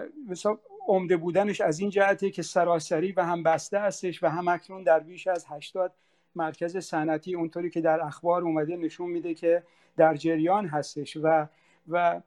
عمده 0.89 1.17
بودنش 1.17 1.61
از 1.61 1.81
این 1.81 1.91
جهته 1.91 2.31
که 2.31 2.43
سراسری 2.43 3.13
و 3.13 3.25
هم 3.25 3.43
بسته 3.43 3.79
هستش 3.79 4.23
و 4.23 4.27
هم 4.27 4.49
اکنون 4.49 4.83
در 4.83 5.01
بیش 5.01 5.27
از 5.27 5.47
80 5.49 5.95
مرکز 6.35 6.77
صنعتی 6.77 7.35
اونطوری 7.35 7.71
که 7.71 7.81
در 7.81 8.01
اخبار 8.01 8.43
اومده 8.43 8.77
نشون 8.77 9.11
میده 9.11 9.35
که 9.35 9.63
در 9.97 10.15
جریان 10.15 10.67
هستش 10.67 11.17
و 11.23 11.47
و 11.89 12.21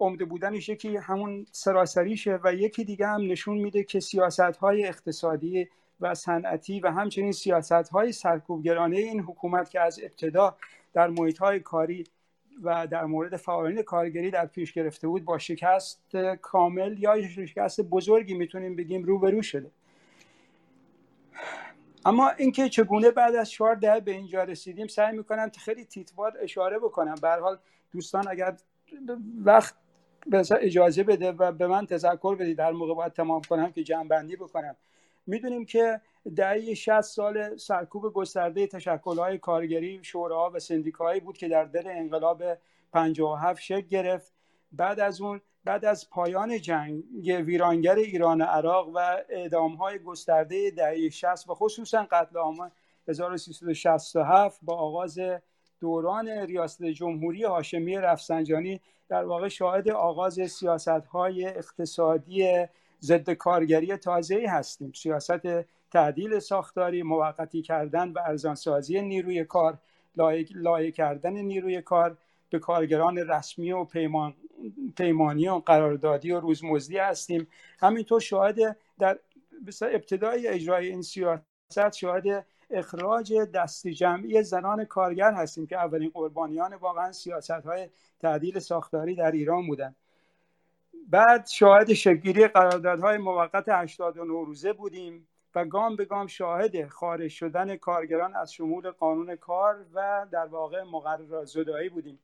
عمده 0.00 0.24
بودنش 0.24 0.68
یکی 0.68 0.96
همون 0.96 1.46
سراسریشه 1.52 2.38
و 2.44 2.54
یکی 2.54 2.84
دیگه 2.84 3.06
هم 3.06 3.20
نشون 3.20 3.58
میده 3.58 3.84
که 3.84 4.00
سیاست 4.00 4.40
های 4.40 4.86
اقتصادی 4.86 5.68
و 6.00 6.14
صنعتی 6.14 6.80
و 6.80 6.90
همچنین 6.90 7.32
سیاست 7.32 7.72
های 7.72 8.12
سرکوبگرانه 8.12 8.96
این 8.96 9.20
حکومت 9.20 9.70
که 9.70 9.80
از 9.80 10.00
ابتدا 10.02 10.56
در 10.92 11.08
محیط 11.08 11.38
های 11.38 11.60
کاری 11.60 12.04
و 12.62 12.86
در 12.86 13.04
مورد 13.04 13.36
فعالین 13.36 13.82
کارگری 13.82 14.30
در 14.30 14.46
پیش 14.46 14.72
گرفته 14.72 15.08
بود 15.08 15.24
با 15.24 15.38
شکست 15.38 16.16
کامل 16.42 16.98
یا 16.98 17.28
شکست 17.28 17.80
بزرگی 17.80 18.34
می‌تونیم 18.34 18.76
بگیم 18.76 19.02
روبرو 19.02 19.42
شده. 19.42 19.70
اما 22.04 22.30
اینکه 22.30 22.68
چگونه 22.68 23.10
بعد 23.10 23.34
از 23.34 23.50
چهار 23.50 23.74
دهه 23.74 24.00
به 24.00 24.10
اینجا 24.10 24.44
رسیدیم 24.44 24.86
سعی 24.86 25.16
می‌کنم 25.16 25.50
خیلی 25.58 25.84
تیتوار 25.84 26.32
اشاره 26.40 26.78
بکنم. 26.78 27.14
به 27.22 27.28
حال 27.28 27.58
دوستان 27.92 28.28
اگر 28.28 28.56
وقت 29.44 29.74
اجازه 30.60 31.02
بده 31.02 31.32
و 31.32 31.52
به 31.52 31.66
من 31.66 31.86
تذکر 31.86 32.34
بدید 32.34 32.58
در 32.58 32.72
موقع 32.72 32.94
باید 32.94 33.12
تمام 33.12 33.42
کنم 33.42 33.72
که 33.72 33.82
جمع 33.82 34.08
بندی 34.08 34.36
بکنم. 34.36 34.76
می‌دونیم 35.26 35.64
که 35.64 36.00
دهه 36.36 36.74
60 36.74 37.00
سال 37.00 37.56
سرکوب 37.56 38.12
گسترده 38.12 38.66
تشکل‌های 38.66 39.38
کارگری 39.38 40.04
شوراها 40.04 40.50
و 40.54 40.58
سندیکاهایی 40.58 41.20
بود 41.20 41.38
که 41.38 41.48
در 41.48 41.64
دل 41.64 41.86
انقلاب 41.86 42.42
57 42.92 43.62
شکل 43.62 43.86
گرفت. 43.86 44.32
بعد 44.72 45.00
از 45.00 45.20
اون 45.20 45.40
بعد 45.64 45.84
از 45.84 46.10
پایان 46.10 46.60
جنگ 46.60 47.02
ویرانگر 47.24 47.94
ایران 47.94 48.42
عراق 48.42 48.88
و 48.94 48.98
اعدام‌های 49.28 49.98
گسترده 49.98 50.70
دهه 50.70 51.08
60 51.08 51.48
و 51.48 51.54
خصوصا 51.54 52.06
قتل 52.10 52.38
عام 52.38 52.70
1367 53.08 54.58
با 54.62 54.76
آغاز 54.76 55.18
دوران 55.80 56.28
ریاست 56.28 56.84
جمهوری 56.84 57.44
هاشمی 57.44 57.96
رفسنجانی 57.96 58.80
در 59.08 59.24
واقع 59.24 59.48
شاهد 59.48 59.88
آغاز 59.88 60.40
سیاست‌های 60.50 61.46
اقتصادی 61.46 62.66
ضد 63.02 63.30
کارگری 63.30 63.96
تازه‌ای 63.96 64.46
هستیم. 64.46 64.92
سیاست 64.92 65.40
تعدیل 65.90 66.38
ساختاری 66.38 67.02
موقتی 67.02 67.62
کردن 67.62 68.08
و 68.08 68.18
ارزانسازی 68.18 69.02
نیروی 69.02 69.44
کار 69.44 69.78
لایه 70.54 70.90
کردن 70.90 71.32
نیروی 71.32 71.82
کار 71.82 72.16
به 72.50 72.58
کارگران 72.58 73.18
رسمی 73.18 73.72
و 73.72 73.84
پیمان 73.84 74.34
پیمانی 74.96 75.48
و 75.48 75.54
قراردادی 75.54 76.30
و 76.32 76.40
روزمزدی 76.40 76.98
هستیم. 76.98 77.46
همینطور 77.80 78.20
شاهد 78.20 78.76
در 78.98 79.18
ابتدای 79.82 80.48
اجرای 80.48 80.88
این 80.88 81.02
سیاست 81.02 81.92
شاهد 81.92 82.46
اخراج 82.70 83.34
دست 83.34 83.86
جمعی 83.88 84.42
زنان 84.42 84.84
کارگر 84.84 85.32
هستیم 85.32 85.66
که 85.66 85.76
اولین 85.76 86.10
قربانیان 86.14 86.74
واقعا 86.74 87.12
سیاست 87.12 87.50
های 87.50 87.88
تعدیل 88.20 88.58
ساختاری 88.58 89.14
در 89.14 89.30
ایران 89.30 89.66
بودند 89.66 89.96
بعد 91.08 91.46
شاهد 91.46 91.92
شگیری 91.92 92.48
قراردادهای 92.48 93.18
موقت 93.18 93.68
89 93.68 94.32
روزه 94.32 94.72
بودیم 94.72 95.28
و 95.54 95.64
گام 95.64 95.96
به 95.96 96.04
گام 96.04 96.26
شاهد 96.26 96.88
خارج 96.88 97.30
شدن 97.30 97.76
کارگران 97.76 98.34
از 98.36 98.52
شمول 98.52 98.90
قانون 98.90 99.36
کار 99.36 99.86
و 99.94 100.26
در 100.32 100.46
واقع 100.46 100.82
مقرر 100.82 101.44
زدایی 101.44 101.88
بودیم. 101.88 102.18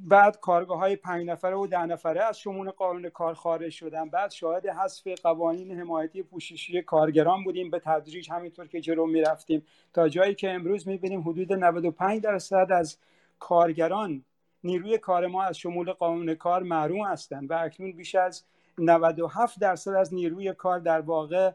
بعد 0.00 0.40
کارگاه 0.40 0.78
های 0.78 0.96
پنج 0.96 1.26
نفره 1.26 1.56
و 1.56 1.66
ده 1.66 1.86
نفره 1.86 2.22
از 2.22 2.38
شمول 2.38 2.70
قانون 2.70 3.10
کار 3.10 3.34
خارج 3.34 3.72
شدن. 3.72 4.08
بعد 4.08 4.30
شاهد 4.30 4.66
حذف 4.66 5.08
قوانین 5.22 5.80
حمایتی 5.80 6.22
پوششی 6.22 6.82
کارگران 6.82 7.44
بودیم. 7.44 7.70
به 7.70 7.78
تدریج 7.78 8.30
همینطور 8.30 8.66
که 8.68 8.80
جلو 8.80 9.06
می‌رفتیم. 9.06 9.66
تا 9.92 10.08
جایی 10.08 10.34
که 10.34 10.50
امروز 10.50 10.88
می‌بینیم 10.88 11.20
حدود 11.20 11.52
95 11.52 12.22
درصد 12.22 12.66
از 12.70 12.98
کارگران 13.38 14.24
نیروی 14.66 14.98
کار 14.98 15.26
ما 15.26 15.42
از 15.42 15.58
شمول 15.58 15.92
قانون 15.92 16.34
کار 16.34 16.62
محروم 16.62 17.04
هستند 17.04 17.50
و 17.50 17.54
اکنون 17.58 17.92
بیش 17.92 18.14
از 18.14 18.42
97 18.78 19.60
درصد 19.60 19.90
از 19.90 20.14
نیروی 20.14 20.52
کار 20.52 20.78
در 20.78 21.00
واقع 21.00 21.50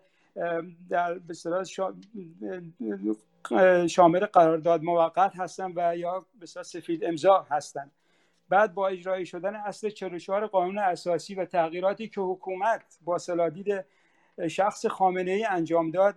در 0.90 1.14
به 1.14 1.34
شامل 3.88 4.26
قرارداد 4.26 4.84
موقت 4.84 5.36
هستن 5.36 5.74
و 5.76 5.98
یا 5.98 6.26
به 6.40 6.46
سفید 6.46 7.06
امضا 7.06 7.48
هستند. 7.50 7.92
بعد 8.50 8.74
با 8.74 8.88
اجرایی 8.88 9.26
شدن 9.26 9.56
اصل 9.56 9.90
44 9.90 10.48
قانون 10.48 10.78
اساسی 10.78 11.36
و 11.36 11.46
تغییراتی 11.46 12.08
که 12.08 12.22
حکومت 12.22 12.98
با 13.06 13.18
سلادید 13.18 13.86
شخص 14.50 14.86
خامنه 14.86 15.32
ای 15.32 15.46
انجام 15.46 15.92
داد 15.92 16.16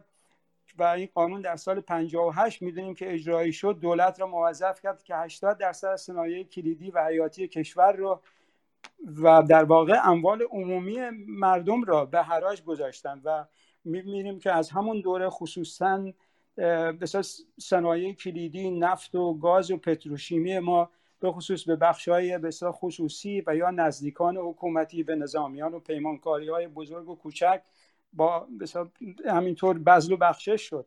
و 0.79 0.83
این 0.83 1.09
قانون 1.15 1.41
در 1.41 1.57
سال 1.57 1.81
58 1.81 2.63
می‌دونیم 2.63 2.95
که 2.95 3.15
اجرایی 3.15 3.53
شد 3.53 3.79
دولت 3.81 4.21
را 4.21 4.27
موظف 4.27 4.81
کرد 4.81 5.03
که 5.03 5.17
80 5.17 5.59
درصد 5.59 5.97
صنایع 5.97 6.45
کلیدی 6.45 6.91
و 6.91 7.05
حیاتی 7.05 7.49
کشور 7.49 7.93
رو 7.93 8.21
و 9.23 9.43
در 9.43 9.65
واقع 9.65 10.01
اموال 10.05 10.43
عمومی 10.51 10.97
مردم 11.29 11.85
را 11.85 12.05
به 12.05 12.23
حراج 12.23 12.63
گذاشتن 12.63 13.21
و 13.25 13.45
می‌بینیم 13.85 14.39
که 14.39 14.53
از 14.53 14.71
همون 14.71 15.01
دوره 15.01 15.31
خصوصا 15.31 16.13
بسیار 17.01 17.25
صنایع 17.61 18.13
کلیدی 18.13 18.71
نفت 18.71 19.15
و 19.15 19.35
گاز 19.35 19.71
و 19.71 19.77
پتروشیمی 19.77 20.59
ما 20.59 20.91
به 21.21 21.33
خصوص 21.33 21.65
به 21.65 21.77
بخش 21.77 22.09
های 22.09 22.39
بسیار 22.39 22.73
خصوصی 22.73 23.43
و 23.47 23.57
یا 23.57 23.71
نزدیکان 23.71 24.37
حکومتی 24.37 25.03
به 25.03 25.15
نظامیان 25.15 25.75
و 25.75 25.79
پیمانکاری 25.79 26.49
های 26.49 26.69
بزرگ 26.69 27.09
و 27.09 27.15
کوچک 27.15 27.63
با 28.15 28.49
همینطور 29.27 29.79
بزل 29.79 30.13
و 30.13 30.17
بخشش 30.17 30.63
شد. 30.63 30.87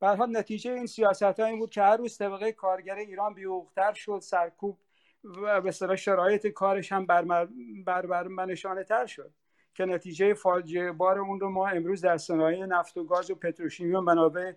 به 0.00 0.06
نتیجه 0.16 0.72
این 0.72 0.86
سیاست 0.86 1.22
ها 1.22 1.46
این 1.46 1.58
بود 1.58 1.70
که 1.70 1.82
هر 1.82 1.96
روز 1.96 2.18
طبقه 2.18 2.52
کارگر 2.52 2.94
ایران 2.94 3.34
بیوقتر 3.34 3.92
شد 3.92 4.20
سرکوب 4.22 4.78
و 5.42 5.60
به 5.60 5.96
شرایط 5.96 6.46
کارش 6.46 6.92
هم 6.92 7.06
بر, 7.06 7.22
بر, 7.86 8.06
بر 8.06 8.54
تر 8.82 9.06
شد 9.06 9.30
که 9.74 9.84
نتیجه 9.84 10.34
فاجعه 10.34 10.92
بار 10.92 11.18
اون 11.18 11.40
رو 11.40 11.50
ما 11.50 11.68
امروز 11.68 12.00
در 12.00 12.16
صنایع 12.16 12.66
نفت 12.66 12.96
و 12.96 13.04
گاز 13.04 13.30
و 13.30 13.34
پتروشیمی 13.34 13.94
و 13.94 14.00
منابع 14.00 14.52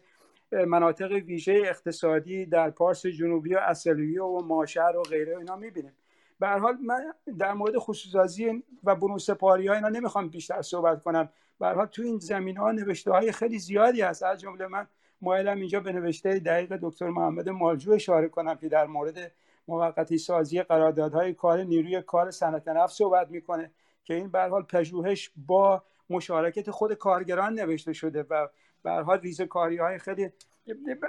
مناطق 0.52 1.12
ویژه 1.12 1.62
اقتصادی 1.66 2.46
در 2.46 2.70
پارس 2.70 3.06
جنوبی 3.06 3.56
و 3.56 3.58
اصلیه 3.58 4.24
و 4.24 4.42
ماشهر 4.46 4.98
و 4.98 5.02
غیره 5.02 5.38
اینا 5.38 5.56
می‌بینیم. 5.56 5.94
به 6.40 6.48
حال 6.48 6.78
من 6.82 7.14
در 7.38 7.54
مورد 7.54 7.78
خصوصی 7.78 8.64
و 8.84 8.96
برون 8.96 9.18
سپاری 9.18 9.68
ها 9.68 9.74
اینا 9.74 9.90
نمی‌خوام 9.90 10.30
بیشتر 10.30 10.62
صحبت 10.62 11.04
کنم. 11.04 11.30
حال 11.60 11.86
تو 11.86 12.02
این 12.02 12.20
زمین 12.20 12.58
ها 12.58 12.72
نوشته 12.72 13.12
های 13.12 13.32
خیلی 13.32 13.60
زیادی 13.60 14.02
هست. 14.02 14.24
از 14.24 14.42
جمله 14.42 14.68
من 14.68 14.88
مایلم 15.22 15.58
اینجا 15.60 15.80
به 15.80 15.92
نوشته 15.92 16.40
دقیق 16.40 16.78
دکتر 16.82 17.10
محمد 17.10 17.50
مالجو 17.50 17.92
اشاره 17.92 18.30
کنم 18.30 18.56
که 18.56 18.70
در 18.70 18.86
مورد 18.86 19.32
موقتی 19.68 20.18
سازی 20.18 20.62
قراردادهای 20.64 21.34
کار 21.34 21.64
نیروی 21.64 22.02
کار 22.02 22.32
صنعت 22.32 22.68
نفت 22.68 22.96
صحبت 22.96 23.30
می‌کنه 23.30 23.72
که 24.04 24.14
این 24.14 24.30
به 24.30 24.42
حال 24.42 24.64
پژوهش 24.64 25.32
با 25.48 25.84
مشارکت 26.10 26.72
خود 26.72 26.94
کارگران 26.94 27.54
نوشته 27.54 27.94
شده 27.94 28.26
و 28.30 28.48
به 28.84 28.92
حال 28.92 29.20
ریزکاری 29.20 29.78
های 29.78 29.98
خیلی 29.98 30.30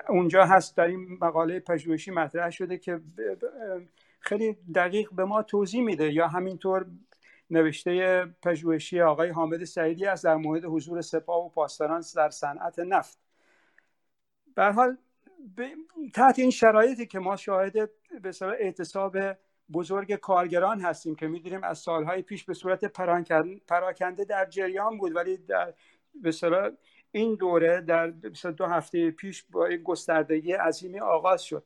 اونجا 0.08 0.44
هست. 0.44 0.76
در 0.76 0.84
این 0.84 1.18
مقاله 1.20 1.60
پژوهشی 1.60 2.10
مطرح 2.10 2.50
شده 2.50 2.78
که 2.78 3.00
خیلی 4.20 4.56
دقیق 4.74 5.08
به 5.12 5.24
ما 5.24 5.42
توضیح 5.42 5.82
میده 5.82 6.12
یا 6.12 6.28
همینطور 6.28 6.86
نوشته 7.50 8.24
پژوهشی 8.42 9.00
آقای 9.00 9.30
حامد 9.30 9.64
سعیدی 9.64 10.06
است 10.06 10.24
در 10.24 10.36
مورد 10.36 10.64
حضور 10.64 11.00
سپاه 11.00 11.44
و 11.44 11.48
پاسداران 11.48 12.04
در 12.16 12.30
صنعت 12.30 12.78
نفت. 12.78 13.18
به 14.54 14.72
حال 14.72 14.96
تحت 16.14 16.38
این 16.38 16.50
شرایطی 16.50 17.06
که 17.06 17.18
ما 17.18 17.36
شاهد 17.36 17.72
به 18.22 18.32
اعتصاب 18.42 19.18
بزرگ 19.72 20.14
کارگران 20.14 20.80
هستیم 20.80 21.14
که 21.14 21.26
می‌دونیم 21.26 21.64
از 21.64 21.78
سالهای 21.78 22.22
پیش 22.22 22.44
به 22.44 22.54
صورت 22.54 22.84
پراکنده 23.66 24.24
در 24.24 24.46
جریان 24.46 24.98
بود 24.98 25.16
ولی 25.16 25.36
در 25.36 25.74
به 26.22 26.32
این 27.12 27.34
دوره 27.34 27.80
در 27.80 28.06
دو 28.56 28.66
هفته 28.66 29.10
پیش 29.10 29.44
با 29.50 29.70
یک 29.70 29.82
گستردگی 29.82 30.52
عظیمی 30.52 31.00
آغاز 31.00 31.42
شد. 31.42 31.64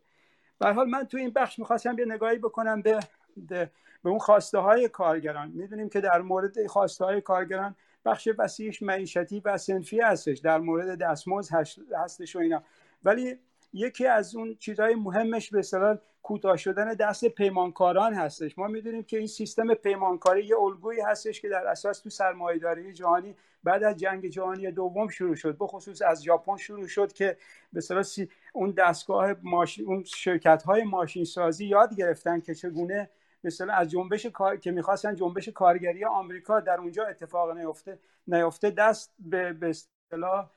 به 0.58 0.72
حال 0.72 0.90
من 0.90 1.04
تو 1.04 1.16
این 1.16 1.30
بخش 1.30 1.58
می‌خواستم 1.58 1.98
یه 1.98 2.04
نگاهی 2.04 2.38
بکنم 2.38 2.82
به 2.82 3.70
به 4.04 4.10
اون 4.10 4.18
خواسته 4.18 4.58
های 4.58 4.88
کارگران. 4.88 5.52
می‌دونیم 5.54 5.88
که 5.88 6.00
در 6.00 6.20
مورد 6.20 6.66
خواسته 6.66 7.04
های 7.04 7.20
کارگران 7.20 7.76
بخش 8.04 8.28
وسیعش 8.38 8.82
معیشتی 8.82 9.42
و 9.44 9.58
سنفی 9.58 10.00
هستش 10.00 10.38
در 10.38 10.58
مورد 10.58 10.98
دستمزد 10.98 11.54
هستش 11.96 12.36
و 12.36 12.38
اینا. 12.38 12.62
ولی 13.04 13.38
یکی 13.72 14.06
از 14.06 14.34
اون 14.34 14.54
چیزهای 14.54 14.94
مهمش 14.94 15.50
به 15.50 15.58
اصطلاح 15.58 15.96
کوتاه 16.22 16.56
شدن 16.56 16.94
دست 16.94 17.28
پیمانکاران 17.28 18.14
هستش. 18.14 18.58
ما 18.58 18.66
می‌دونیم 18.66 19.02
که 19.02 19.18
این 19.18 19.26
سیستم 19.26 19.74
پیمانکاری 19.74 20.46
یه 20.46 20.58
الگویی 20.58 21.00
هستش 21.00 21.40
که 21.40 21.48
در 21.48 21.66
اساس 21.66 22.00
تو 22.00 22.10
سرمایه‌داری 22.10 22.92
جهانی 22.92 23.36
بعد 23.64 23.82
از 23.82 23.96
جنگ 23.96 24.26
جهانی 24.26 24.70
دوم 24.70 25.08
شروع 25.08 25.34
شد. 25.34 25.56
بخصوص 25.60 26.02
از 26.02 26.24
ژاپن 26.24 26.56
شروع 26.56 26.86
شد 26.86 27.12
که 27.12 27.36
به 27.72 28.02
سی 28.02 28.28
اون 28.52 28.70
دستگاه 28.70 29.34
ماشین 29.42 29.86
اون 29.86 30.04
شرکت 30.04 30.62
های 30.62 30.82
ماشین 30.82 31.24
سازی 31.24 31.66
یاد 31.66 31.94
گرفتن 31.96 32.40
که 32.40 32.54
چگونه 32.54 33.10
مثلا 33.44 33.72
از 33.72 33.90
جنبش 33.90 34.26
کار... 34.26 34.56
که 34.56 34.70
می‌خواستن 34.70 35.14
جنبش 35.14 35.48
کارگری 35.48 36.04
آمریکا 36.04 36.60
در 36.60 36.78
اونجا 36.78 37.06
اتفاق 37.06 37.50
نیفته 37.50 37.98
نیفته 38.26 38.70
دست 38.70 39.14
به 39.18 39.52
به 39.52 39.68
اصطلاح 39.68 40.50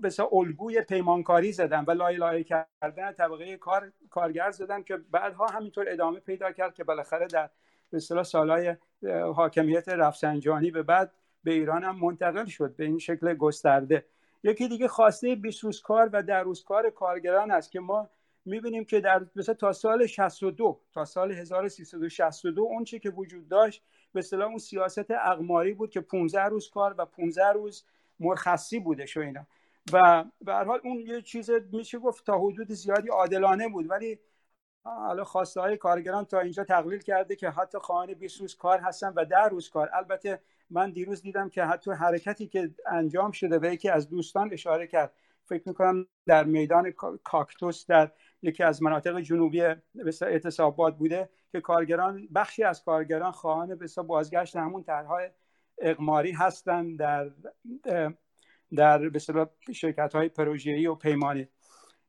به 0.00 0.10
الگوی 0.32 0.82
پیمانکاری 0.82 1.52
زدن 1.52 1.84
و 1.84 1.90
لای 1.90 2.16
لای 2.16 2.44
کردن 2.44 3.12
طبقه 3.12 3.56
کار 3.56 3.92
کارگر 4.10 4.50
زدن 4.50 4.82
که 4.82 4.96
بعدها 4.96 5.46
همینطور 5.46 5.86
ادامه 5.88 6.20
پیدا 6.20 6.52
کرد 6.52 6.74
که 6.74 6.84
بالاخره 6.84 7.26
در 7.26 7.50
به 7.90 7.96
اصطلاح 7.96 8.22
سالهای 8.22 8.76
حاکمیت 9.34 9.88
رفسنجانی 9.88 10.70
به 10.70 10.82
بعد 10.82 11.12
به 11.44 11.52
ایران 11.52 11.84
هم 11.84 11.98
منتقل 11.98 12.44
شد 12.44 12.76
به 12.76 12.84
این 12.84 12.98
شکل 12.98 13.34
گسترده. 13.34 14.04
یکی 14.42 14.68
دیگه 14.68 14.88
خواسته 14.88 15.34
20 15.34 15.64
روز 15.64 15.82
کار 15.82 16.10
و 16.12 16.22
در 16.22 16.42
روز 16.42 16.64
کار 16.64 16.90
کارگران 16.90 17.50
است 17.50 17.72
که 17.72 17.80
ما 17.80 18.10
می‌بینیم 18.44 18.84
که 18.84 19.00
در 19.00 19.26
مثلا 19.36 19.54
تا 19.54 19.72
سال 19.72 20.06
62 20.06 20.80
تا 20.92 21.04
سال 21.04 21.32
1362 21.32 22.62
اون 22.62 22.84
چی 22.84 22.98
که 22.98 23.10
وجود 23.10 23.48
داشت 23.48 23.82
به 24.12 24.20
اصطلاح 24.20 24.48
اون 24.48 24.58
سیاست 24.58 25.10
اقماری 25.10 25.74
بود 25.74 25.90
که 25.90 26.00
15 26.00 26.42
روز 26.42 26.70
کار 26.70 26.94
و 26.98 27.04
15 27.04 27.46
روز 27.46 27.84
مرخصی 28.20 28.80
بوده 28.80 29.06
شو 29.06 29.20
اینا. 29.20 29.46
و 29.92 30.24
به 30.40 30.52
هر 30.52 30.64
حال 30.64 30.80
اون 30.84 30.96
یه 30.96 31.22
چیز 31.22 31.50
میشه 31.72 31.98
گفت 31.98 32.26
تا 32.26 32.38
حدود 32.38 32.72
زیادی 32.72 33.08
عادلانه 33.08 33.68
بود. 33.68 33.90
ولی 33.90 34.18
حالا 34.84 35.24
خواسته 35.24 35.60
های 35.60 35.76
کارگران 35.76 36.24
تا 36.24 36.40
اینجا 36.40 36.64
تقلیل 36.64 36.98
کرده 36.98 37.36
که 37.36 37.50
حتی 37.50 37.78
خواهان 37.78 38.14
20 38.14 38.40
روز 38.40 38.56
کار 38.56 38.78
هستن 38.80 39.12
و 39.16 39.24
در 39.24 39.48
روز 39.48 39.70
کار. 39.70 39.90
البته 39.92 40.40
من 40.70 40.90
دیروز 40.90 41.22
دیدم 41.22 41.48
که 41.48 41.64
حتی 41.64 41.90
حرکتی 41.90 42.46
که 42.46 42.70
انجام 42.86 43.30
شده 43.30 43.58
و 43.58 43.64
یکی 43.64 43.88
از 43.88 44.08
دوستان 44.08 44.52
اشاره 44.52 44.86
کرد 44.86 45.12
فکر 45.44 45.68
می‌کنم 45.68 46.06
در 46.26 46.44
میدان 46.44 46.90
کاکتوس 47.24 47.86
در 47.86 48.10
یکی 48.42 48.62
از 48.62 48.82
مناطق 48.82 49.20
جنوبی 49.20 49.62
اعتصابات 50.22 50.96
بوده 50.96 51.28
که 51.52 51.60
کارگران 51.60 52.28
بخشی 52.34 52.64
از 52.64 52.84
کارگران 52.84 53.32
خواهان 53.32 53.74
به 53.74 53.86
بازگشت 54.06 54.56
همون 54.56 54.82
طرحهای 54.82 55.30
اقماری 55.78 56.32
هستند 56.32 56.98
در 56.98 57.30
در 58.76 59.08
به 59.08 59.18
شرکت 59.72 60.14
های 60.14 60.28
پروژه‌ای 60.28 60.86
و 60.86 60.94
پیمانی. 60.94 61.48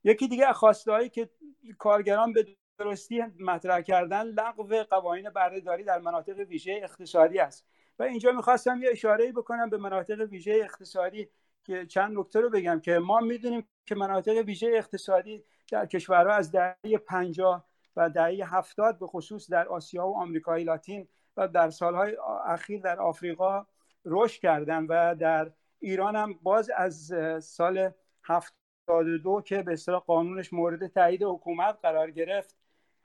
یکی 0.04 0.28
دیگه 0.28 0.54
خواسته 0.54 0.92
هایی 0.92 1.10
که 1.10 1.30
کارگران 1.78 2.34
به 2.34 2.46
درستی 2.78 3.24
مطرح 3.40 3.82
کردن 3.82 4.24
لغو 4.24 4.84
قوانین 4.90 5.30
بردهداری 5.30 5.84
در 5.84 6.00
مناطق 6.00 6.40
ویژه 6.40 6.80
اقتصادی 6.84 7.40
است. 7.40 7.68
و 8.00 8.04
اینجا 8.04 8.32
می‌خواستم 8.32 8.84
یه 8.84 8.90
اشاره 8.92 9.32
بکنم 9.32 9.70
به 9.70 9.78
مناطق 9.78 10.20
ویژه 10.20 10.60
اقتصادی 10.64 11.30
که 11.64 11.86
چند 11.86 12.18
نکته 12.18 12.40
رو 12.40 12.50
بگم 12.50 12.80
که 12.80 13.00
ما 13.00 13.20
می‌دونیم 13.20 13.68
که 13.86 13.96
مناطق 13.96 14.38
ویژه 14.46 14.72
اقتصادی 14.76 15.44
در 15.72 15.86
کشورها 15.86 16.34
از 16.34 16.52
دهه 16.52 16.98
50 17.08 17.66
و 17.96 18.10
دهه 18.10 18.56
70 18.56 19.00
به 19.00 19.08
خصوص 19.08 19.52
در 19.52 19.68
آسیا 19.68 20.08
و 20.08 20.18
آمریکای 20.18 20.64
لاتین 20.64 21.08
و 21.38 21.48
در 21.48 21.70
سالهای 21.70 22.18
اخیر 22.46 22.82
در 22.82 23.00
آفریقا 23.00 23.66
رشد 24.06 24.42
کردن 24.42 24.86
و 24.86 25.16
در 25.16 25.52
ایران 25.80 26.16
هم 26.16 26.40
باز 26.44 26.72
از 26.76 27.14
سال 27.42 27.92
72 28.24 29.42
که 29.42 29.64
به 29.64 29.74
اصطلاح 29.74 30.02
قانونش 30.02 30.54
مورد 30.54 30.88
تایید 30.88 31.24
حکومت 31.24 31.78
قرار 31.82 32.12
گرفت 32.12 32.58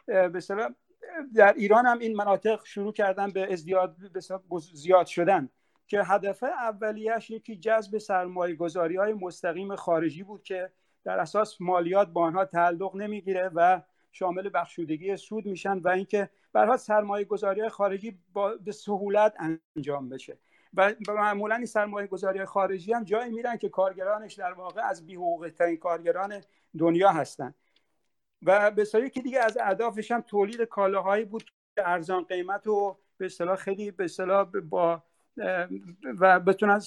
به 0.07 0.33
اصطلاح 0.35 0.69
در 1.35 1.53
ایران 1.53 1.87
هم 1.87 1.99
این 1.99 2.17
مناطق 2.17 2.65
شروع 2.65 2.93
کردن 2.93 3.31
به 3.31 3.53
ازدیاد 3.53 3.97
به 4.15 4.21
زیاد 4.75 5.07
شدن 5.07 5.49
که 5.87 6.03
هدف 6.05 6.43
اولیش 6.43 7.31
یکی 7.31 7.57
جذب 7.57 7.99
سرمایه 7.99 8.55
گذاری 8.55 8.97
های 8.97 9.13
مستقیم 9.13 9.77
خارجی 9.77 10.23
بود 10.23 10.43
که 10.43 10.71
در 11.05 11.19
اساس 11.19 11.61
مالیات 11.61 12.09
با 12.09 12.23
آنها 12.23 12.45
تعلق 12.45 12.97
نمی‌گیره 12.97 13.51
و 13.55 13.81
شامل 14.13 14.51
بخشودگی 14.55 15.17
سود 15.17 15.47
میشن 15.47 15.79
و 15.79 15.89
اینکه 15.89 16.31
برها 16.53 16.77
سرمایه 16.77 17.25
گذاری 17.25 17.69
خارجی 17.69 18.19
با 18.33 18.55
به 18.57 18.73
سهولت 18.73 19.35
انجام 19.77 20.09
بشه. 20.09 20.39
و 20.77 20.95
معمولا 21.09 21.55
این 21.55 21.67
سرمایه 21.67 22.07
گذاری 22.07 22.45
خارجی 22.45 22.93
هم 22.93 23.05
جایی 23.05 23.33
میرن 23.33 23.57
که 23.57 23.69
کارگرانش 23.69 24.35
در 24.35 24.53
واقع 24.53 24.83
از 24.83 25.07
بیحقوقی 25.07 25.51
ترین 25.51 25.77
کارگران 25.77 26.41
دنیا 26.79 27.11
هستن. 27.11 27.55
و 28.43 28.71
به 28.71 29.11
که 29.15 29.23
دیگه 29.23 29.41
از 29.41 29.59
اهدافش 29.61 30.11
هم 30.11 30.21
تولید 30.21 30.63
کالاهایی 30.63 31.25
بود 31.25 31.45
که 31.45 31.89
ارزان 31.89 32.25
قیمت 32.25 32.67
و 32.67 32.99
به 33.17 33.27
اصطلاح 33.27 33.57
خیلی 33.57 33.91
به 33.91 34.05
اصطلاح 34.05 34.45
با 34.45 35.03
و 36.21 36.41
بتونن 36.41 36.81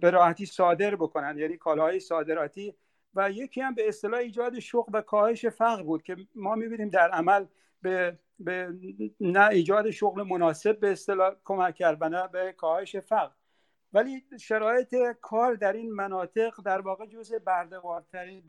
به 0.00 0.10
راحتی 0.10 0.46
صادر 0.46 0.96
بکنن. 0.96 1.38
یعنی 1.38 1.56
کالاهای 1.56 2.00
صادراتی 2.00 2.74
و 3.16 3.30
یکی 3.30 3.60
هم 3.60 3.74
به 3.74 3.88
اصطلاح 3.88 4.20
ایجاد 4.20 4.58
شغل 4.58 4.92
و 4.94 5.00
کاهش 5.00 5.46
فقر 5.46 5.82
بود 5.82 6.02
که 6.02 6.16
ما 6.34 6.54
می‌بینیم 6.54 6.88
در 6.88 7.10
عمل 7.10 7.46
به, 7.82 8.18
به 8.38 8.74
نه 9.20 9.48
ایجاد 9.48 9.90
شغل 9.90 10.22
مناسب 10.22 10.80
به 10.80 10.92
اصطلاح 10.92 11.34
کمک 11.44 11.74
کرد 11.74 11.98
و 12.00 12.08
نه 12.08 12.28
به 12.28 12.52
کاهش 12.52 12.96
فقر 12.96 13.32
ولی 13.92 14.24
شرایط 14.40 14.94
کار 15.20 15.54
در 15.54 15.72
این 15.72 15.92
مناطق 15.92 16.60
در 16.64 16.80
واقع 16.80 17.06
جزء 17.06 17.38
بردهوارترین 17.38 18.42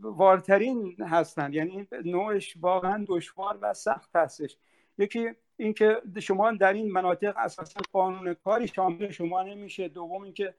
وارترین 0.00 0.96
هستند. 1.00 1.54
یعنی 1.54 1.88
نوعش 2.04 2.56
واقعا 2.60 3.04
دشوار 3.08 3.58
و 3.62 3.74
سخت 3.74 4.16
هستش. 4.16 4.56
یکی 4.98 5.28
اینکه 5.56 6.02
شما 6.20 6.52
در 6.52 6.72
این 6.72 6.92
مناطق 6.92 7.34
اساسا 7.36 7.80
قانون 7.92 8.34
کاری 8.34 8.68
شامل 8.68 9.10
شما 9.10 9.42
نمیشه. 9.42 9.88
دوم 9.88 10.22
اینکه 10.22 10.54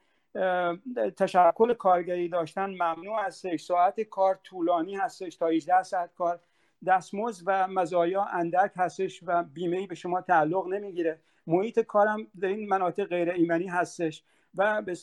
تشکل 1.16 1.74
کارگری 1.74 2.28
داشتن 2.28 2.70
ممنوع 2.70 3.24
هستش. 3.24 3.62
ساعت 3.62 4.00
کار 4.00 4.38
طولانی 4.44 4.96
هستش 4.96 5.36
تا 5.36 5.46
18 5.46 5.82
ساعت 5.82 6.14
کار. 6.14 6.40
دستمزد 6.86 7.42
و 7.46 7.68
مزایا 7.68 8.24
اندک 8.24 8.72
هستش 8.76 9.20
و 9.26 9.42
بیمه 9.42 9.86
به 9.86 9.94
شما 9.94 10.20
تعلق 10.20 10.66
نمی‌گیره. 10.66 11.20
محیط 11.46 11.80
کارم 11.80 12.26
در 12.40 12.48
این 12.48 12.68
مناطق 12.68 13.04
غیر 13.04 13.30
ایمنی 13.30 13.66
هستش 13.66 14.24
و 14.54 14.82
به 14.82 14.94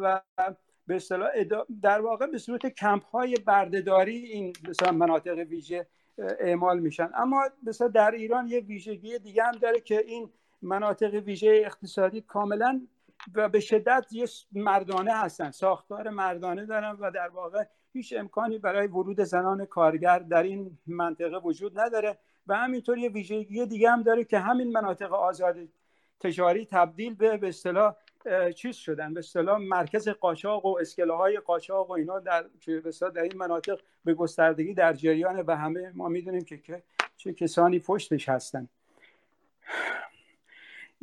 و 0.00 0.20
به 0.86 0.96
اصطلاح 0.96 1.30
در 1.82 2.00
واقع 2.00 2.26
به 2.26 2.38
صورت 2.38 2.66
کمپ 2.66 3.04
های 3.04 3.34
بردهداری 3.36 4.16
این 4.16 4.52
مثلا 4.68 4.92
مناطق 4.92 5.38
ویژه 5.38 5.86
اعمال 6.18 6.80
میشن. 6.80 7.10
اما 7.14 7.44
مثلا 7.62 7.88
در 7.88 8.10
ایران 8.10 8.48
یه 8.48 8.60
ویژگی 8.60 9.18
دیگه 9.18 9.44
هم 9.44 9.52
داره 9.52 9.80
که 9.80 9.98
این 9.98 10.30
مناطق 10.62 11.14
ویژه 11.14 11.62
اقتصادی 11.64 12.20
کاملا 12.20 12.86
و 13.34 13.48
به 13.48 13.60
شدت 13.60 14.06
یه 14.10 14.26
مردانه 14.52 15.12
هستن. 15.12 15.50
ساختار 15.50 16.10
مردانه 16.10 16.66
دارن 16.66 16.96
و 17.00 17.10
در 17.10 17.28
واقع 17.28 17.64
هیچ 17.92 18.14
امکانی 18.16 18.58
برای 18.58 18.86
ورود 18.86 19.20
زنان 19.20 19.66
کارگر 19.66 20.18
در 20.18 20.42
این 20.42 20.78
منطقه 20.86 21.38
وجود 21.38 21.78
نداره 21.78 22.18
و 22.46 22.56
همینطور 22.56 22.98
یه 22.98 23.08
ویژگی 23.08 23.66
دیگه 23.66 23.90
هم 23.90 24.02
داره 24.02 24.24
که 24.24 24.38
همین 24.38 24.72
مناطق 24.72 25.12
آزاد 25.12 25.56
تجاری 26.20 26.66
تبدیل 26.66 27.14
به 27.14 27.36
به 27.36 27.48
اصطلاح 27.48 27.94
چیز 28.56 28.76
شدن. 28.76 29.14
به 29.14 29.18
اصطلاح 29.18 29.58
مرکز 29.58 30.08
قاچاق 30.08 30.66
و 30.66 30.78
اسکله 30.80 31.12
های 31.12 31.38
قاچاق 31.38 31.90
و 31.90 31.92
اینا 31.92 32.20
در 32.20 32.44
در 33.14 33.22
این 33.22 33.36
مناطق 33.36 33.80
به 34.04 34.14
گستردگی 34.14 34.74
در 34.74 34.92
جریان 34.92 35.40
و 35.40 35.56
همه 35.56 35.92
ما 35.94 36.08
می‌دونیم 36.08 36.44
که 36.44 36.82
چه 37.16 37.32
کسانی 37.32 37.78
پشتش 37.78 38.28
هستن. 38.28 38.68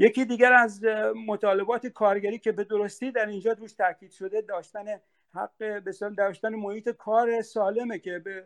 یکی 0.02 0.26
دیگر 0.26 0.54
از 0.54 0.84
مطالبات 1.28 1.88
کارگری 1.88 2.40
که 2.40 2.52
به 2.52 2.64
درستی 2.64 3.12
در 3.12 3.26
اینجا 3.26 3.52
روش 3.52 3.74
تاکید 3.74 4.12
شده 4.12 4.42
داشتن 4.42 4.86
حق 5.34 5.80
داشتن 6.18 6.56
محیط 6.56 6.90
کار 6.90 7.42
سالمه 7.42 8.00
که 8.00 8.20
به 8.20 8.46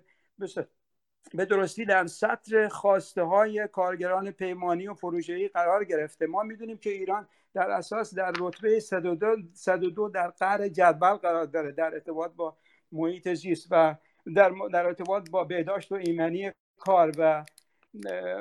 به 1.34 1.45
درستی 1.45 1.86
در 1.86 2.08
سطر 2.08 2.68
خواسته 2.68 3.22
های 3.22 3.68
کارگران 3.68 4.32
پیمانی 4.32 4.88
و 4.88 4.93
پروژه‌ای 4.93 5.47
قرار 5.47 5.84
گرفته. 5.84 6.28
ما 6.28 6.43
می‌دونیم 6.43 6.78
که 6.78 6.89
ایران 6.89 7.28
در 7.53 7.70
اساس 7.70 8.14
در 8.14 8.34
رتبه 8.39 8.80
102, 8.80 9.36
102 9.53 10.10
در 10.10 10.28
قهر 10.28 10.68
جدول 10.68 11.16
قرار 11.16 11.45
داره 11.45 11.72
در 11.72 11.93
ارتباط 11.93 12.32
با 12.32 12.58
محیط 12.91 13.34
زیست 13.34 13.68
و 13.72 13.95
در, 14.36 14.53
در 14.74 14.86
ارتباط 14.86 15.30
با 15.30 15.43
بهداشت 15.43 15.91
و 15.91 15.95
ایمنی 15.95 16.51
کار 16.78 17.12
و 17.18 17.45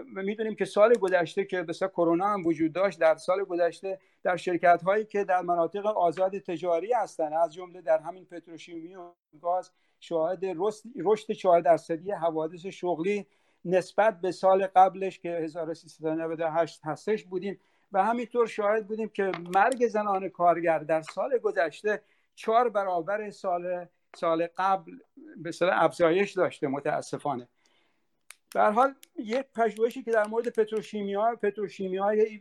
می‌دونیم 0.06 0.54
که 0.54 0.64
سال 0.64 0.94
گذشته 0.94 1.44
که 1.44 1.62
بسیار 1.62 1.90
کرونا 1.90 2.26
هم 2.26 2.46
وجود 2.46 2.72
داشت 2.72 3.00
در 3.00 3.16
سال 3.16 3.44
گذشته 3.44 3.98
در 4.22 4.36
شرکت 4.36 4.82
هایی 4.82 5.04
که 5.04 5.24
در 5.24 5.42
مناطق 5.42 5.86
آزاد 5.86 6.38
تجاری 6.38 6.92
هستند 6.92 7.32
از 7.32 7.54
جمله 7.54 7.80
در 7.80 7.98
همین 7.98 8.24
پتروشیمی 8.24 8.94
و 8.94 9.10
گاز 9.40 9.70
شاهد 10.00 10.44
رشد 10.96 11.32
4 11.32 11.60
درصدی 11.60 12.12
حوادث 12.12 12.66
شغلی 12.66 13.26
نسبت 13.64 14.20
به 14.20 14.32
سال 14.32 14.66
قبلش 14.66 15.18
که 15.18 15.28
1398 15.28 16.80
هستش 16.84 17.24
بودیم 17.24 17.60
و 17.92 18.04
همینطور 18.04 18.46
شاهد 18.46 18.86
بودیم 18.86 19.08
که 19.08 19.32
مرگ 19.54 19.88
زنان 19.88 20.28
کارگر 20.28 20.78
در 20.78 21.02
سال 21.02 21.38
گذشته 21.38 22.02
چهار 22.34 22.68
برابر 22.68 23.30
سال 23.30 23.86
سال 24.16 24.48
قبل 24.56 24.92
به 25.36 25.50
افزایش 25.62 26.32
داشته 26.32 26.68
متاسفانه. 26.68 27.48
در 28.54 28.70
حال 28.70 28.94
یک 29.16 29.46
پژوهشی 29.54 30.02
که 30.02 30.10
در 30.10 30.26
مورد 30.26 30.48
پتروشیمیا 30.48 31.36
پتروشیمیای 31.42 32.40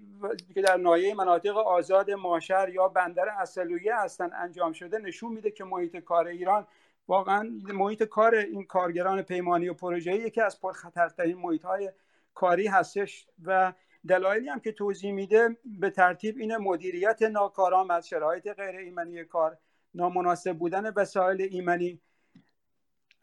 که 0.54 0.62
در 0.62 0.78
نایه 0.78 1.14
مناطق 1.14 1.58
آزاد 1.58 2.12
ماشر 2.12 2.70
یا 2.70 2.88
بندر 2.88 3.30
اصلویه 3.30 3.96
هستن 3.96 4.30
انجام 4.34 4.74
شده 4.74 4.98
نشون 4.98 5.34
میده 5.34 5.52
که 5.52 5.64
محیط 5.64 5.98
کار 5.98 6.28
ایران 6.28 6.68
واقعا 7.08 7.50
محیط 7.74 8.04
کار 8.04 8.36
این 8.36 8.64
کارگران 8.64 9.22
پیمانی 9.22 9.70
و 9.70 9.74
پروژه‌ای 9.74 10.20
یکی 10.20 10.42
از 10.42 10.62
پرخطرترین 10.62 11.38
محیط 11.38 11.66
های 11.66 11.92
کاری 12.34 12.68
هستش 12.68 13.28
و 13.46 13.74
دلایلی 14.08 14.50
هم 14.50 14.60
که 14.60 14.72
توضیح 14.72 15.12
میده 15.12 15.58
به 15.66 15.90
ترتیب 15.90 16.38
این 16.38 16.58
مدیریت 16.58 17.22
ناکارآمد 17.22 18.04
شرایط 18.04 18.48
غیر 18.54 18.76
ایمنی 18.76 19.24
کار 19.24 19.58
نامناسب 19.94 20.54
بودن 20.54 20.94
وسایل 20.96 21.42
ایمنی 21.42 22.00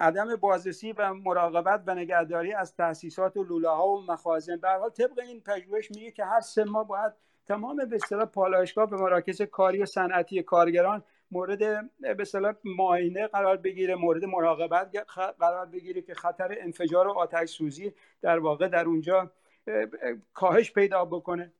عدم 0.00 0.36
بازرسی 0.36 0.92
و 0.92 1.14
مراقبت 1.14 1.82
و 1.86 1.94
نگهداری 1.94 2.52
از 2.52 2.76
تاسیسات 2.76 3.36
و 3.36 3.44
لوله 3.44 3.68
ها 3.68 3.88
و 3.88 4.02
مخازن. 4.12 4.56
به 4.56 4.68
حال 4.68 4.90
طبق 4.90 5.18
این 5.18 5.40
پژوهش 5.40 5.90
میگه 5.90 6.10
که 6.10 6.24
هر 6.24 6.40
سه 6.40 6.64
ماه 6.64 6.86
باید 6.86 7.12
تمام 7.46 7.76
به 7.76 7.96
اصطلاح 7.96 8.24
پالایشگاه 8.24 8.90
به 8.90 8.96
مراکز 8.96 9.42
کاری 9.42 9.82
و 9.82 9.86
صنعتی 9.86 10.42
کارگران 10.42 11.02
مورد 11.30 11.58
به 12.00 12.16
اصطلاح 12.18 12.54
معاینه 12.64 13.26
قرار 13.26 13.56
بگیره 13.56 13.94
مورد 13.94 14.24
مراقبت 14.24 14.96
قرار 15.38 15.66
بگیره 15.66 16.02
که 16.02 16.14
خطر 16.14 16.56
انفجار 16.60 17.08
و 17.08 17.10
آتش 17.10 17.50
سوزی 17.50 17.94
در 18.22 18.38
واقع 18.38 18.68
در 18.68 18.84
اونجا 18.84 19.30
کاهش 20.34 20.72
پیدا 20.72 21.04
بکنه. 21.04 21.52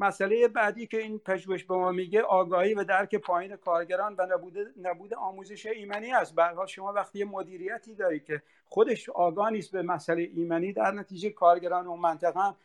مسئله 0.00 0.48
بعدی 0.48 0.86
که 0.86 0.98
این 0.98 1.18
پژوهش 1.18 1.64
به 1.64 1.74
ما 1.74 1.92
میگه 1.92 2.22
آگاهی 2.22 2.74
و 2.74 2.84
درک 2.84 3.14
پایین 3.14 3.56
کارگران 3.56 4.14
و 4.18 4.26
نبود 4.26 4.58
نبود 4.82 5.14
آموزش 5.14 5.66
ایمنی 5.66 6.12
است. 6.12 6.34
به 6.34 6.42
شما 6.66 6.92
وقتی 6.92 7.24
مدیریتی 7.24 7.94
داری 7.94 8.20
که 8.20 8.42
خودش 8.68 9.08
آگاه 9.08 9.50
نیست 9.50 9.72
به 9.72 9.82
مسئله 9.82 10.30
ایمنی 10.34 10.72
در 10.72 10.90
نتیجه 10.90 11.30
کارگران 11.30 11.86
اون 11.86 12.00
منطقه 12.00 12.40
هم 12.40 12.56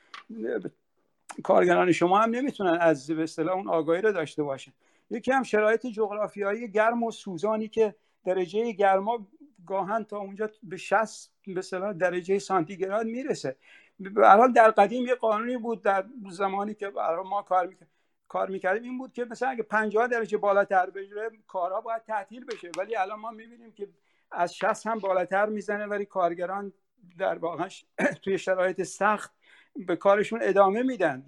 کارگران 1.43 1.91
شما 1.91 2.19
هم 2.19 2.29
نمی‌تونن 2.29 2.77
از 2.81 3.11
به 3.11 3.51
اون 3.51 3.67
آگاهی 3.67 4.01
رو 4.01 4.11
داشته 4.11 4.43
باشن. 4.43 4.71
یکی 5.09 5.31
هم 5.31 5.43
شرایط 5.43 5.85
جغرافیایی 5.87 6.67
گرم 6.67 7.03
و 7.03 7.11
سوزانی 7.11 7.67
که 7.67 7.95
درجه 8.25 8.71
گرما 8.71 9.27
گاهن 9.67 10.03
تا 10.03 10.17
اونجا 10.17 10.49
به 10.63 10.77
60 10.77 11.31
به 11.47 11.61
درجه 11.93 12.39
سانتیگراد 12.39 13.05
می‌رسه. 13.05 13.55
به 13.99 14.11
در 14.55 14.71
قدیم 14.71 15.05
یه 15.05 15.15
قانونی 15.15 15.57
بود 15.57 15.81
در 15.81 16.05
زمانی 16.29 16.73
که 16.73 16.91
ما 17.25 17.41
کار 17.41 17.67
می‌کردیم 17.67 17.89
کار 18.27 18.49
می‌کردیم. 18.49 18.83
این 18.83 18.97
بود 18.97 19.13
که 19.13 19.25
مثلا 19.25 19.49
اگه 19.49 19.63
50 19.63 20.07
درجه 20.07 20.37
بالاتر 20.37 20.89
بره 20.89 21.31
کارها 21.47 21.81
باید 21.81 22.03
تعطیل 22.03 22.45
بشه. 22.45 22.71
ولی 22.77 22.95
الان 22.95 23.19
ما 23.19 23.31
می‌بینیم 23.31 23.71
که 23.71 23.89
از 24.31 24.55
60 24.55 24.87
هم 24.87 24.99
بالاتر 24.99 25.45
می‌زنه 25.45 25.85
ولی 25.85 26.05
کارگران 26.05 26.73
در 27.17 27.37
واقع 27.37 27.67
توی 28.23 28.37
شرایط 28.37 28.83
سخت 28.83 29.33
به 29.75 29.95
کارشون 29.95 30.39
ادامه 30.43 30.83
میدن. 30.83 31.25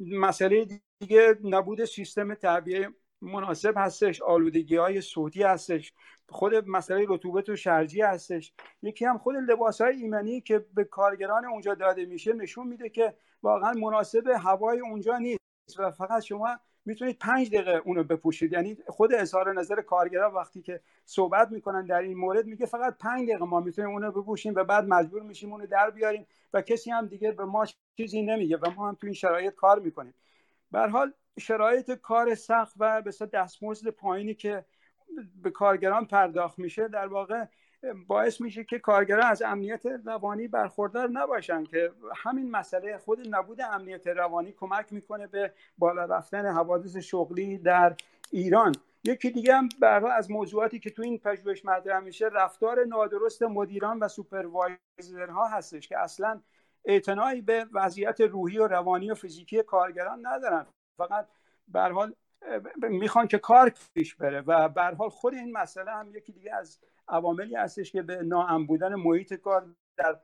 مسئله 0.00 0.80
دیگه 0.98 1.38
نبود 1.44 1.84
سیستم 1.84 2.34
تعبیه 2.34 2.88
مناسب 3.22 3.74
هستش 3.76 4.22
آلودگی 4.22 4.76
های 4.76 5.00
صوتی 5.00 5.42
هستش 5.42 5.92
خود 6.28 6.68
مسئله 6.68 7.06
رطوبت 7.08 7.48
و 7.48 7.56
شرجی 7.56 8.00
هستش. 8.00 8.52
یکی 8.82 9.04
هم 9.04 9.18
خود 9.18 9.36
لباس 9.36 9.80
های 9.80 9.96
ایمنی 9.96 10.40
که 10.40 10.66
به 10.74 10.84
کارگران 10.84 11.44
اونجا 11.44 11.74
داده 11.74 12.04
میشه 12.04 12.32
نشون 12.32 12.66
میده 12.66 12.88
که 12.88 13.14
واقعا 13.42 13.72
مناسب 13.72 14.26
هوای 14.26 14.80
اونجا 14.80 15.18
نیست 15.18 15.40
و 15.78 15.90
فقط 15.90 16.22
شما 16.22 16.48
می‌تونید 16.84 17.18
پنج 17.18 17.48
دقیقه 17.48 17.82
اونو 17.84 18.04
بپوشید. 18.04 18.52
یعنی 18.52 18.76
خود 18.86 19.14
اظهار 19.14 19.52
نظر 19.52 19.80
کارگران 19.82 20.34
وقتی 20.34 20.62
که 20.62 20.80
صحبت 21.04 21.50
می‌کنن 21.50 21.86
در 21.86 22.00
این 22.00 22.18
مورد 22.18 22.46
میگه 22.46 22.66
فقط 22.66 22.98
پنج 22.98 23.28
دقیقه 23.28 23.44
ما 23.44 23.60
می‌تونیم 23.60 23.90
اونو 23.90 24.12
بپوشیم 24.12 24.54
و 24.56 24.64
بعد 24.64 24.84
مجبور 24.88 25.22
میشیم 25.22 25.52
اونو 25.52 25.66
در 25.66 25.90
بیاریم 25.90 26.26
و 26.52 26.62
کسی 26.62 26.90
هم 26.90 27.06
دیگه 27.06 27.32
به 27.32 27.44
ما 27.44 27.66
چیزی 27.96 28.22
نمیگه 28.22 28.56
و 28.56 28.70
ما 28.76 28.88
هم 28.88 28.94
تو 28.94 29.06
این 29.06 29.14
شرایط 29.14 29.54
کار 29.54 29.78
می‌کنیم. 29.78 30.14
به 30.72 30.88
حال 30.88 31.12
شرایط 31.38 31.90
کار 31.90 32.34
سخت 32.34 32.74
و 32.78 33.02
به 33.02 33.10
دستمزد 33.32 33.88
پایینی 33.88 34.34
که 34.34 34.64
به 35.42 35.50
کارگران 35.50 36.04
پرداخت 36.04 36.58
میشه 36.58 36.88
در 36.88 37.06
واقع 37.06 37.44
باعث 38.06 38.40
میشه 38.40 38.64
که 38.64 38.78
کارگران 38.78 39.26
از 39.26 39.42
امنیت 39.42 39.86
روانی 39.86 40.48
برخوردار 40.48 41.08
نباشن 41.08 41.64
که 41.64 41.92
همین 42.16 42.50
مسئله 42.50 42.98
خود 42.98 43.34
نبود 43.34 43.60
امنیت 43.60 44.06
روانی 44.06 44.52
کمک 44.52 44.92
می‌کنه 44.92 45.26
به 45.26 45.52
بالا 45.78 46.04
رفتن 46.04 46.46
حوادث 46.46 46.96
شغلی 46.96 47.58
در 47.58 47.94
ایران. 48.30 48.74
یکی 49.04 49.30
دیگه 49.30 49.54
هم 49.54 49.68
از 50.12 50.30
موضوعاتی 50.30 50.78
که 50.78 50.90
تو 50.90 51.02
این 51.02 51.18
پژوهش 51.18 51.64
مطرح 51.64 52.00
میشه 52.00 52.26
رفتار 52.26 52.84
نادرست 52.84 53.42
مدیران 53.42 53.98
و 53.98 54.08
سوپروایزرها 54.08 55.48
هستش 55.48 55.88
که 55.88 55.98
اصلا 55.98 56.40
اعتنایی 56.84 57.40
به 57.40 57.66
وضعیت 57.72 58.20
روحی 58.20 58.58
و 58.58 58.66
روانی 58.66 59.10
و 59.10 59.14
فیزیکی 59.14 59.62
کارگران 59.62 60.26
ندارن. 60.26 60.66
فقط 60.98 61.26
به 61.68 61.80
حال 61.80 62.14
می‌خوان 62.76 63.28
که 63.28 63.38
کار 63.38 63.72
پیش 63.94 64.14
بره 64.14 64.40
و 64.40 64.68
به 64.68 64.82
حال 64.82 65.08
خود 65.08 65.34
این 65.34 65.52
مسئله 65.52 65.90
هم 65.90 66.10
یکی 66.14 66.32
دیگه 66.32 66.54
از 66.54 66.78
عواملی 67.08 67.54
هستش 67.54 67.92
که 67.92 68.02
به 68.02 68.22
ناام 68.22 68.66
بودن 68.66 68.94
محیط 68.94 69.34
کار 69.34 69.66
در 69.96 70.16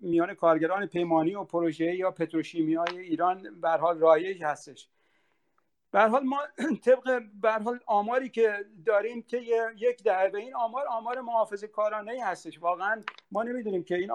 میان 0.00 0.34
کارگران 0.34 0.86
پیمانی 0.86 1.34
و 1.34 1.44
پروژه 1.44 1.94
یا 1.96 2.10
پتروشیمی 2.10 2.74
های 2.74 2.98
ایران 2.98 3.60
به 3.60 3.70
حال 3.70 3.98
رایج 3.98 4.44
هستش. 4.44 4.88
به 5.90 6.00
حال 6.00 6.24
ما 6.24 6.38
طبق 6.84 7.22
به 7.42 7.52
حال 7.52 7.80
آماری 7.86 8.28
که 8.28 8.64
داریم 8.86 9.22
که 9.22 9.40
یک 9.76 10.02
دهه 10.02 10.34
این 10.34 10.54
آمار 10.54 10.86
آمار 10.88 11.20
محافظه 11.20 11.66
کارانه 11.66 12.24
هستش. 12.24 12.62
واقعا 12.62 13.02
ما 13.30 13.42
نمی‌دونیم 13.42 13.84
که 13.84 13.94
این 13.94 14.10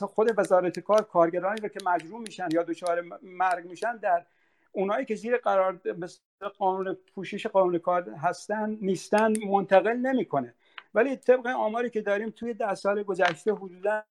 خود 0.00 0.38
وزارت 0.38 0.80
کار 0.80 1.02
کارگرانی 1.02 1.60
رو 1.60 1.68
که 1.68 1.80
مجروم 1.86 2.22
میشن 2.22 2.48
یا 2.52 2.62
دچار 2.62 3.04
مرگ 3.22 3.66
میشن 3.66 3.96
در 3.96 4.26
اونایی 4.78 5.04
که 5.04 5.14
زیر 5.14 5.36
قرار 5.36 5.80
قانون 6.58 6.96
پوشش 7.14 7.46
قانون 7.46 7.78
کار 7.78 8.10
هستن 8.10 8.78
نیستن 8.80 9.32
منتقل 9.46 9.96
نمی‌کنه. 9.96 10.54
ولی 10.94 11.16
طبق 11.16 11.46
آماری 11.46 11.90
که 11.90 12.02
داریم 12.02 12.30
توی 12.30 12.54
ده 12.54 12.74
سال 12.74 13.02
گذشته 13.02 13.52
حدودا 13.52 14.02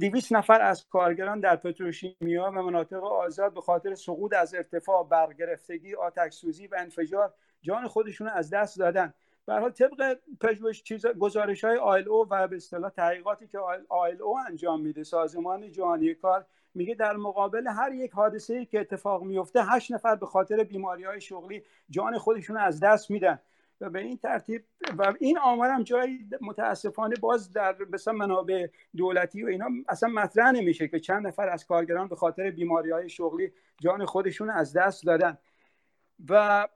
دویست 0.00 0.32
نفر 0.32 0.62
از 0.62 0.88
کارگران 0.88 1.40
در 1.40 1.56
پتروشیمیا 1.56 2.44
و 2.44 2.62
مناطق 2.62 3.04
آزاد 3.04 3.54
به 3.54 3.60
خاطر 3.60 3.94
سقوط 3.94 4.34
از 4.34 4.54
ارتفاع 4.54 5.08
برگرفتگی 5.08 5.94
آتش 5.94 6.34
سوزی 6.34 6.66
و 6.66 6.74
انفجار 6.78 7.34
جان 7.62 7.88
خودشون 7.88 8.28
از 8.28 8.50
دست 8.50 8.78
دادن. 8.78 9.14
به 9.46 9.54
حال 9.54 9.70
طبق 9.70 10.18
پژوهش 10.40 10.82
چیز 10.82 11.06
گزارش 11.06 11.64
های 11.64 11.76
آیل 11.76 12.08
او 12.08 12.26
و 12.30 12.48
به 12.48 12.56
اصطلاح 12.56 12.90
تحقیقاتی 12.90 13.46
که 13.46 13.58
آیل 13.88 14.22
او 14.22 14.38
انجام 14.38 14.80
میده 14.80 15.04
سازمان 15.04 15.70
جهانی 15.70 16.14
کار 16.14 16.46
میگه 16.76 16.94
در 16.94 17.16
مقابل 17.16 17.66
هر 17.66 17.92
یک 17.92 18.12
حادثه 18.12 18.54
ای 18.54 18.66
که 18.66 18.80
اتفاق 18.80 19.22
میفته 19.22 19.64
هشت 19.64 19.92
نفر 19.92 20.14
به 20.14 20.26
خاطر 20.26 20.64
بیماری 20.64 21.04
های 21.04 21.20
شغلی 21.20 21.62
جان 21.90 22.18
خودشون 22.18 22.56
از 22.56 22.80
دست 22.80 23.10
میدن. 23.10 23.38
و 23.80 23.90
به 23.90 23.98
این 23.98 24.16
ترتیب 24.16 24.64
و 24.98 25.14
این 25.20 25.38
آمار 25.38 25.70
هم 25.70 25.82
جایی 25.82 26.28
متاسفانه 26.40 27.16
باز 27.20 27.52
در 27.52 27.76
مثلا 27.90 28.14
منابع 28.14 28.66
دولتی 28.96 29.42
و 29.42 29.46
اینا 29.46 29.66
اصلا 29.88 30.08
مطرح 30.08 30.50
نمیشه 30.50 30.88
که 30.88 31.00
چند 31.00 31.26
نفر 31.26 31.48
از 31.48 31.66
کارگران 31.66 32.08
به 32.08 32.16
خاطر 32.16 32.50
بیماری 32.50 32.90
های 32.90 33.08
شغلی 33.08 33.52
جان 33.80 34.04
خودشون 34.04 34.50
از 34.50 34.72
دست 34.72 35.06
دادن. 35.06 35.38
و 36.28 36.68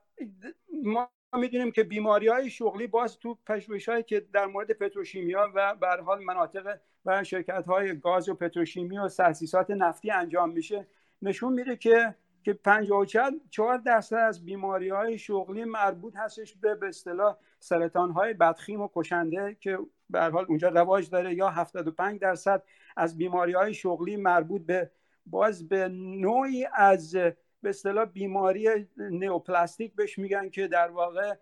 ما 0.85 1.11
می‌دونیم 1.33 1.71
که 1.71 1.83
بیماری 1.83 2.29
های 2.29 2.51
شغلی 2.51 2.87
باز 2.87 3.19
تو 3.19 3.39
پژوهش 3.47 3.89
که 4.07 4.21
در 4.33 4.47
مورد 4.47 4.73
پتروشیمیا 4.73 5.51
و 5.55 5.75
به 5.75 5.89
حال 6.07 6.25
مناطق 6.25 6.79
و 7.05 7.25
شرکت 7.25 7.67
های 7.67 7.99
گاز 7.99 8.29
و 8.29 8.35
پتروشیمی 8.35 8.99
و 8.99 9.09
تاسیسات 9.09 9.71
نفتی 9.71 10.11
انجام 10.11 10.51
میشه. 10.51 10.87
نشون 11.23 11.53
میده 11.53 11.77
که 11.77 12.15
که 12.45 12.53
54 12.53 13.79
درصد 13.79 14.17
از 14.17 14.45
بیماری 14.45 14.89
های 14.89 15.19
شغلی 15.19 15.65
مربوط 15.65 16.17
هستش 16.17 16.55
به 16.55 16.75
به 16.75 16.89
اصطلاح 16.89 17.37
سرطان 17.59 18.11
های 18.11 18.35
بدخیم 18.35 18.81
و 18.81 18.89
کشنده 18.95 19.57
که 19.61 19.79
به 20.11 20.21
حال 20.21 20.45
اونجا 20.49 20.69
رواج 20.69 21.11
داره. 21.11 21.35
یا 21.35 21.49
75 21.49 22.21
درصد 22.21 22.63
از 22.97 23.19
بیماری 23.19 23.53
های 23.53 23.75
شغلی 23.75 24.17
مربوط 24.17 24.63
به 24.67 24.91
باز 25.27 25.69
به 25.69 25.89
نوعی 25.89 26.67
از 26.75 27.15
به 27.63 27.69
اصطلاح 27.69 28.05
بیماری 28.05 28.89
نئوپلاستیک 28.97 29.95
بهش 29.95 30.19
میگن 30.19 30.51
که 30.51 30.69
در 30.69 30.91
واقع 30.91 31.35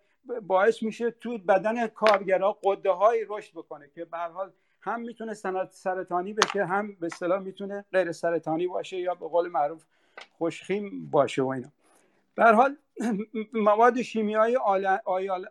باعث 0.43 0.83
میشه 0.83 1.11
تو 1.11 1.39
بدن 1.39 1.87
کارگرا 1.87 2.59
قده 2.65 2.91
های 2.91 3.27
رشد 3.29 3.53
بکنه 3.53 3.89
که 3.95 4.05
به 4.05 4.19
حال 4.19 4.53
هم 4.89 5.01
می‌تونه 5.01 5.35
سرطانی 5.71 6.33
بشه 6.33 6.65
هم 6.65 6.95
به 6.95 7.07
اصطلاح 7.07 7.41
می‌تونه 7.41 7.85
غیر 7.93 8.13
سرطانی 8.13 8.67
باشه 8.67 8.97
یا 8.97 9.15
به 9.15 9.29
قول 9.29 9.49
معروف 9.49 9.85
خوشخیم 10.39 11.11
باشه 11.11 11.43
و 11.43 11.47
اینا. 11.47 11.69
به 12.35 12.45
حال 12.45 12.77
مواد 13.53 14.03
شیمیایی 14.03 14.57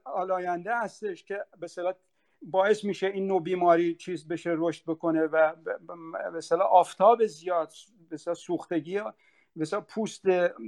آلاینده 0.05 0.77
هستش 0.77 1.23
که 1.23 1.45
به 1.59 1.63
اصطلاح 1.63 1.93
باعث 2.41 2.83
میشه 2.83 3.07
این 3.07 3.27
نوع 3.27 3.43
بیماری 3.43 3.95
چیز 3.95 4.27
بشه 4.27 4.53
رشد 4.57 4.83
بکنه 4.87 5.21
و 5.21 5.55
به 5.55 6.63
آفتاب 6.63 7.25
زیاد 7.25 7.73
به 8.09 8.17
سوختگی 8.17 9.01
مثلا 9.55 9.81
پوست 9.81 10.23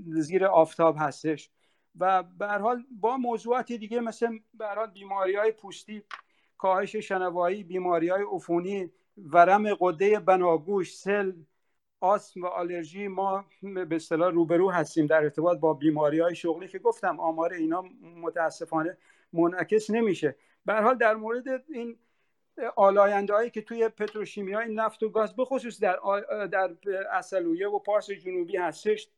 زیر 0.07 0.45
آفتاب 0.45 0.95
هستش. 0.99 1.51
و 1.99 2.23
به 2.23 2.47
حال 2.47 2.85
با 2.91 3.17
موضوعات 3.17 3.71
دیگه 3.71 3.99
مثل 3.99 4.39
به 4.53 4.67
حال 4.67 4.87
بیماری 4.87 5.35
های 5.35 5.51
پوستی 5.51 6.03
کاهش 6.59 6.95
شنوایی 6.95 7.63
بیماری 7.63 8.09
های 8.09 8.23
عفونی 8.31 8.91
ورم 9.17 9.73
قده 9.79 10.19
بناگوش 10.19 10.95
سل 10.95 11.33
آسم 12.01 12.41
و 12.41 12.45
آلرژی 12.45 13.07
ما 13.07 13.45
به 13.61 13.95
اصطلاح 13.95 14.31
روبرو 14.31 14.71
هستیم 14.71 15.05
در 15.05 15.23
ارتباط 15.23 15.59
با 15.59 15.73
بیماری 15.73 16.19
های 16.19 16.35
شغلی 16.35 16.67
که 16.67 16.79
گفتم 16.79 17.19
آمار 17.19 17.53
اینا 17.53 17.83
متاسفانه 18.21 18.97
منعکس 19.33 19.89
نمیشه. 19.89 20.35
به 20.65 20.73
حال 20.73 20.97
در 20.97 21.15
مورد 21.15 21.47
این 21.69 21.97
آلاینده 22.75 23.33
هایی 23.33 23.49
که 23.49 23.61
توی 23.61 23.89
پتروشیمی 23.89 24.53
های 24.53 24.75
نفت 24.75 25.03
و 25.03 25.09
گاز 25.09 25.35
بخصوص 25.35 25.79
در, 25.79 25.99
در 26.51 26.69
اصلویه 27.11 27.67
و 27.69 27.79
پارس 27.79 28.11
جنوبی 28.11 28.57
هستش 28.57 29.09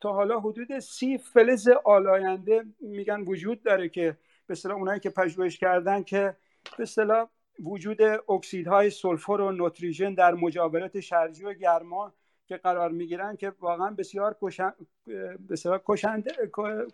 تا 0.00 0.12
حالا 0.12 0.40
حدود 0.40 0.78
سی 0.78 1.18
فلز 1.18 1.68
آلاینده 1.84 2.64
میگن 2.80 3.20
وجود 3.20 3.62
داره 3.62 3.88
که 3.88 4.16
به 4.46 4.52
اصطلاح 4.52 4.76
اونایی 4.76 5.00
که 5.00 5.10
پژوهش 5.10 5.58
کردن 5.58 6.02
که 6.02 6.36
به 6.76 6.82
اصطلاح 6.82 7.28
وجود 7.64 8.02
اکسیدهای 8.28 8.90
سلفور 8.90 9.40
و 9.40 9.52
نوتریژن 9.52 10.14
در 10.14 10.34
مجاورت 10.34 11.00
شرجی 11.00 11.44
و 11.44 11.54
گرما 11.54 12.12
که 12.46 12.56
قرار 12.56 12.90
می‌گیرن 12.90 13.36
که 13.36 13.52
واقعا 13.60 13.90
بسیار 13.90 14.36
بسیار 15.50 15.82
کشنده 15.86 16.32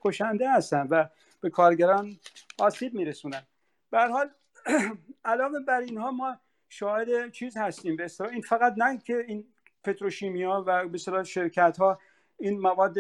کشنده 0.04 0.52
هستن 0.52 0.86
و 0.90 1.04
به 1.40 1.50
کارگران 1.50 2.16
آسیب 2.58 2.94
میرسونن. 2.94 3.42
به 3.90 4.06
حال 4.06 4.30
علاوه 5.24 5.60
بر 5.60 5.80
اینها 5.80 6.10
ما 6.10 6.36
شاهد 6.68 7.32
چیز 7.32 7.56
هستیم. 7.56 7.96
به 7.96 8.10
این 8.20 8.42
فقط 8.42 8.74
نه 8.76 8.98
که 8.98 9.24
این 9.28 9.44
پتروشیمیا 9.84 10.64
و 10.66 10.88
به 10.88 11.22
شرکت 11.24 11.76
ها 11.78 11.98
این 12.38 12.60
مواد 12.60 12.98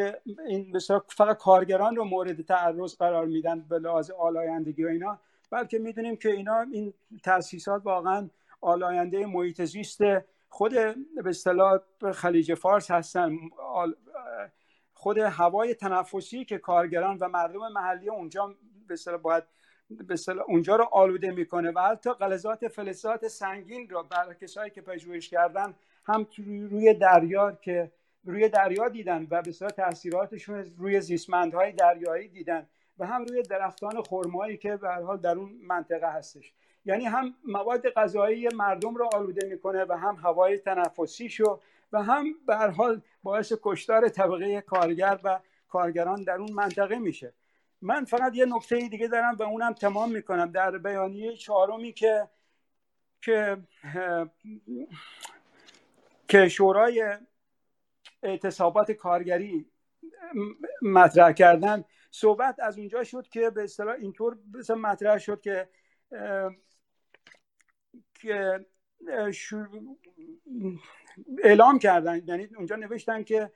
این 0.48 0.78
فقط 1.08 1.38
کارگران 1.38 1.96
رو 1.96 2.04
مورد 2.04 2.42
تعرض 2.42 2.96
قرار 2.96 3.26
میدن 3.26 3.60
به 3.60 3.78
لحاظ 3.78 4.10
آلایندگی 4.10 4.84
و 4.84 4.88
اینا. 4.88 5.20
بلکه 5.50 5.78
می‌دونیم 5.78 6.16
که 6.16 6.30
اینا 6.30 6.60
این 6.60 6.94
تاسیسات 7.22 7.82
واقعا 7.84 8.30
آلاینده 8.60 9.26
محیط 9.26 9.64
زیست 9.64 10.00
خود 10.48 10.72
به 10.72 11.28
اصطلاح 11.30 11.78
خلیج 12.14 12.54
فارس 12.54 12.90
هستن. 12.90 13.36
خود 14.94 15.18
هوای 15.18 15.74
تنفسی 15.74 16.44
که 16.44 16.58
کارگران 16.58 17.18
و 17.18 17.28
مردم 17.28 17.72
محلی 17.72 18.08
اونجا 18.08 18.54
به 18.88 18.96
باید 19.22 19.44
به 19.90 20.16
اونجا 20.46 20.76
رو 20.76 20.84
آلوده 20.92 21.30
می‌کنه 21.30 21.70
و 21.70 21.80
حتی 21.80 22.12
غلظت 22.12 22.68
فلزات 22.68 23.28
سنگین 23.28 23.88
رو 23.88 24.02
برای 24.02 24.34
کسایی 24.34 24.70
که 24.70 24.80
پژوهش 24.80 25.28
کردن 25.28 25.74
هم 26.04 26.26
روی 26.70 26.94
دریا 26.94 27.52
که 27.52 27.92
روی 28.24 28.48
دریا 28.48 28.88
دیدن 28.88 29.26
و 29.30 29.42
به 29.42 29.52
تاثیراتشون 29.52 30.64
روی 30.78 31.00
زیستمندهای 31.00 31.72
دریایی 31.72 32.28
دیدن. 32.28 32.66
و 32.98 33.06
هم 33.06 33.24
روی 33.24 33.42
درختان 33.42 34.02
خرمایی 34.02 34.56
که 34.56 34.76
به 34.76 34.88
حال 34.88 35.16
در 35.16 35.38
اون 35.38 35.52
منطقه 35.62 36.12
هستش. 36.12 36.52
یعنی 36.84 37.04
هم 37.04 37.34
مواد 37.44 37.90
غذایی 37.90 38.48
مردم 38.48 38.94
رو 38.94 39.08
آلوده 39.12 39.46
می‌کنه 39.46 39.84
و 39.84 39.92
هم 39.92 40.14
هوای 40.14 40.58
تنفسیشو 40.58 41.60
و 41.92 42.02
هم 42.02 42.24
به 42.46 42.56
حال 42.56 43.02
باعث 43.22 43.52
کشتار 43.62 44.08
طبقه 44.08 44.60
کارگر 44.60 45.18
و 45.24 45.40
کارگران 45.68 46.22
در 46.22 46.34
اون 46.34 46.52
منطقه 46.52 46.98
میشه. 46.98 47.32
من 47.82 48.04
فقط 48.04 48.34
یه 48.34 48.44
نکته 48.44 48.88
دیگه 48.88 49.08
دارم 49.08 49.36
و 49.38 49.42
اونم 49.42 49.72
تمام 49.72 50.10
می‌کنم. 50.12 50.50
در 50.50 50.78
بیانیه 50.78 51.36
چهارمی 51.36 51.92
که 51.92 52.28
که 53.22 53.56
که 56.28 56.48
شورای 56.48 57.16
اعتصابات 58.22 58.90
کارگری 58.92 59.66
مطرح 60.82 61.32
کردن 61.32 61.84
صحبت 62.16 62.60
از 62.60 62.78
اونجا 62.78 63.04
شد 63.04 63.28
که 63.28 63.50
به 63.50 63.64
اصطلاح 63.64 63.94
اینطور 63.94 64.38
مطرح 64.76 65.18
شد 65.18 65.40
که 65.40 65.68
که 68.14 68.66
اعلام 71.42 71.78
کردن. 71.78 72.22
یعنی 72.26 72.48
اونجا 72.56 72.76
نوشتن 72.76 73.22
که 73.22 73.52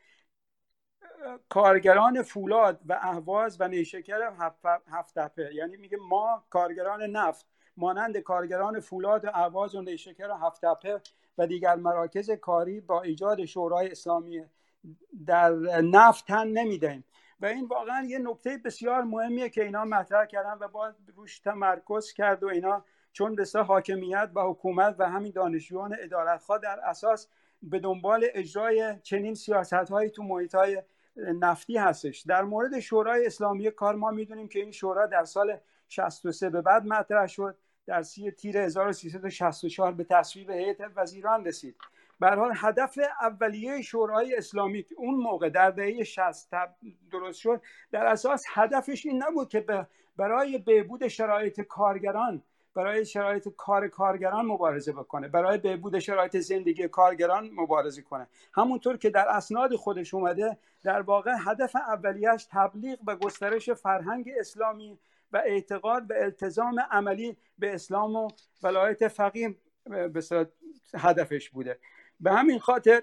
کارگران 1.49 2.23
فولاد 2.23 2.81
و 2.87 2.93
اهواز 3.03 3.61
و 3.61 3.69
نیشکر 3.69 4.33
هفت 4.87 5.19
تپه 5.19 5.51
یعنی 5.55 5.77
میگه 5.77 5.99
ما 6.09 6.45
کارگران 6.51 7.03
نفت 7.03 7.47
مانند 7.77 8.17
کارگران 8.17 8.81
فولاد 8.81 9.25
و 9.25 9.29
اهواز 9.35 9.75
و 9.75 9.83
نیشکر 9.83 10.31
هفت 10.31 10.65
تپه 10.65 11.01
و 11.39 11.47
دیگر 11.47 11.75
مراکز 11.75 12.31
کاری 12.31 12.81
با 12.81 13.03
ایجاد 13.03 13.45
شورای 13.45 13.91
اسلامی 13.91 14.45
در 15.27 15.51
نفت 15.81 16.27
تن 16.27 16.47
نمی‌دهیم. 16.49 17.05
و 17.41 17.47
این 17.47 17.65
واقعا 17.65 18.07
یه 18.07 18.19
نکته 18.19 18.59
بسیار 18.65 19.03
مهمیه 19.03 19.49
که 19.49 19.65
اینا 19.65 19.85
مطرح 19.85 20.27
کردن 20.27 20.57
و 20.61 20.69
باید 20.69 20.95
روش 21.17 21.39
تمرکز 21.39 22.13
کرد 22.13 22.43
و 22.43 22.47
اینا 22.49 22.85
چون 23.13 23.35
به 23.35 23.45
حاکمیت 23.67 24.31
و 24.35 24.41
حکومت 24.41 24.97
و 24.99 25.09
همین 25.09 25.33
دانشجویان 25.33 25.97
ادارتخواه 26.01 26.59
در 26.59 26.81
اساس 26.81 27.29
به 27.63 27.79
دنبال 27.79 28.27
اجرای 28.35 28.97
چنین 29.03 29.35
سیاست 29.35 29.73
هایی 29.73 30.11
تو 30.11 30.23
محیط 30.23 30.55
های 30.55 30.83
نفتی 31.17 31.77
هستش. 31.77 32.21
در 32.21 32.43
مورد 32.43 32.81
شورای 32.81 33.27
اسلامی 33.27 33.71
کار 33.71 33.95
ما 33.95 34.11
می‌دونیم 34.11 34.49
که 34.49 34.59
این 34.59 34.71
شورا 34.71 35.07
در 35.07 35.25
سال 35.25 35.57
63 35.89 36.51
به 36.51 36.63
بعد 36.63 36.87
مطرح 36.87 37.27
شد. 37.27 37.57
در 37.87 38.03
سی 38.03 38.31
تیر 38.31 38.59
1364 38.59 39.93
به 39.93 40.05
تصویب 40.05 40.51
هیئت 40.51 40.77
وزیران 40.97 41.45
رسید. 41.45 41.77
به 42.21 42.31
حال 42.31 42.53
هدف 42.57 42.99
اولیه 43.21 43.83
شورای 43.83 44.37
اسلامی 44.37 44.85
اون 44.97 45.15
موقع 45.15 45.49
در 45.49 45.71
دهه 45.71 46.05
60 46.05 46.55
درست 47.13 47.41
شد. 47.41 47.63
در 47.93 48.07
اساس 48.07 48.45
هدفش 48.49 49.07
این 49.07 49.23
نبود 49.23 49.49
که 49.49 49.87
برای 50.17 50.59
بهبود 50.59 51.09
شرایط 51.09 51.61
کارگران 51.61 52.43
برای 52.75 53.05
شرایط 53.05 53.49
کار 53.57 53.89
کارگران 53.89 54.47
مبارزه 54.47 54.93
بکنه 54.93 55.29
برای 55.29 55.59
بهبود 55.59 55.99
شرایط 55.99 56.37
زندگی 56.37 56.89
کارگران 56.89 57.51
مبارزه 57.53 58.03
کنه. 58.03 58.27
همونطور 58.53 58.97
که 58.97 59.11
در 59.11 59.29
اسناد 59.29 59.77
خودش 59.77 60.15
اومده 60.15 60.57
در 60.85 61.01
واقع 61.01 61.35
هدف 61.47 61.77
اولیش 61.77 62.47
تبلیغ 62.51 62.99
و 63.07 63.17
گسترش 63.17 63.71
فرهنگ 63.71 64.31
اسلامی 64.41 64.99
و 65.33 65.43
اعتقاد 65.47 66.11
و 66.11 66.15
التزام 66.17 66.81
عملی 66.91 67.37
به 67.59 67.75
اسلام 67.75 68.17
و 68.17 68.29
ولایت 68.63 69.09
فقیم 69.09 69.57
به 69.85 70.23
هدفش 70.95 71.51
بوده. 71.51 71.79
به 72.21 72.33
همین 72.33 72.59
خاطر 72.59 73.03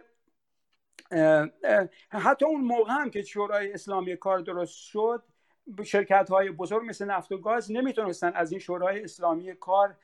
حتی 2.09 2.45
اون 2.45 2.61
موقع 2.61 2.91
هم 2.91 3.09
که 3.09 3.21
شورای 3.21 3.73
اسلامی 3.73 4.17
کار 4.17 4.39
درست 4.39 4.73
شد 4.77 5.23
شرکت 5.83 6.29
های 6.29 6.51
بزرگ 6.51 6.89
مثل 6.89 7.05
نفت 7.05 7.31
و 7.31 7.37
گاز 7.37 7.71
نمی‌تونستن 7.71 8.31
از 8.35 8.51
این 8.51 8.59
شورای 8.59 9.03
اسلامی 9.03 9.55
کار 9.55 9.95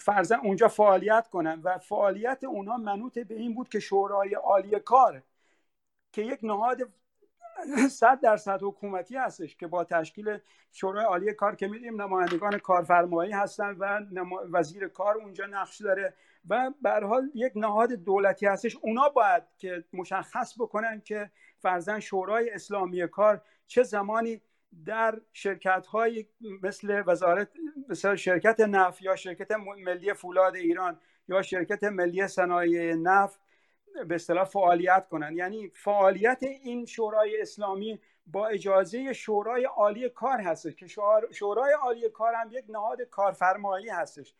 فرزن 0.00 0.36
اونجا 0.36 0.68
فعالیت 0.68 1.28
کنن. 1.28 1.60
و 1.64 1.78
فعالیت 1.78 2.44
اونها 2.44 2.76
منوط 2.76 3.18
به 3.18 3.34
این 3.34 3.54
بود 3.54 3.68
که 3.68 3.80
شورای 3.80 4.34
عالی 4.34 4.80
کار 4.80 5.22
که 6.12 6.22
یک 6.22 6.38
نهاد 6.42 6.78
صد 7.90 8.20
درصد 8.20 8.62
حکومتی 8.62 9.16
هستش 9.16 9.56
که 9.56 9.66
با 9.66 9.84
تشکیل 9.84 10.38
شورای 10.72 11.04
عالی 11.04 11.32
کار 11.32 11.54
که 11.54 11.68
میدیم 11.68 12.02
نمایندگان 12.02 12.58
کارفرمایی 12.58 13.32
هستن 13.32 13.76
و 13.78 14.00
وزیر 14.52 14.88
کار 14.88 15.16
اونجا 15.16 15.46
نقش 15.46 15.80
داره. 15.80 16.14
و 16.48 16.70
به 16.82 16.90
حال 16.90 17.30
یک 17.34 17.52
نهاد 17.56 17.92
دولتی 17.92 18.46
هستش. 18.46 18.76
اونا 18.80 19.08
باید 19.08 19.42
که 19.58 19.84
مشخص 19.92 20.54
بکنن 20.58 21.00
که 21.00 21.30
فرزن 21.58 22.00
شورای 22.00 22.50
اسلامی 22.50 23.08
کار 23.08 23.42
چه 23.66 23.82
زمانی 23.82 24.40
در 24.84 25.20
شرکت 25.32 25.86
های 25.86 26.26
مثل 26.62 27.02
وزارت 27.06 27.48
مثل 27.88 28.14
شرکت 28.14 28.60
نفت 28.60 29.02
یا 29.02 29.16
شرکت 29.16 29.50
ملی 29.84 30.14
فولاد 30.14 30.56
ایران 30.56 31.00
یا 31.28 31.42
شرکت 31.42 31.84
ملی 31.84 32.28
صنایع 32.28 32.94
نفت 32.94 33.40
به 34.08 34.14
اصطلاح 34.14 34.44
فعالیت 34.44 35.08
کنند 35.08 35.36
یعنی 35.36 35.68
فعالیت 35.68 36.42
این 36.42 36.86
شورای 36.86 37.40
اسلامی 37.40 38.00
با 38.26 38.46
اجازه 38.46 39.12
شورای 39.12 39.64
عالی 39.64 40.08
کار 40.08 40.40
هستش 40.40 40.74
که 40.74 40.86
شورای 41.30 41.72
عالی 41.82 42.08
کار 42.08 42.34
هم 42.34 42.48
یک 42.52 42.64
نهاد 42.68 43.02
کارفرمایی 43.02 43.88
هستش. 43.88 44.34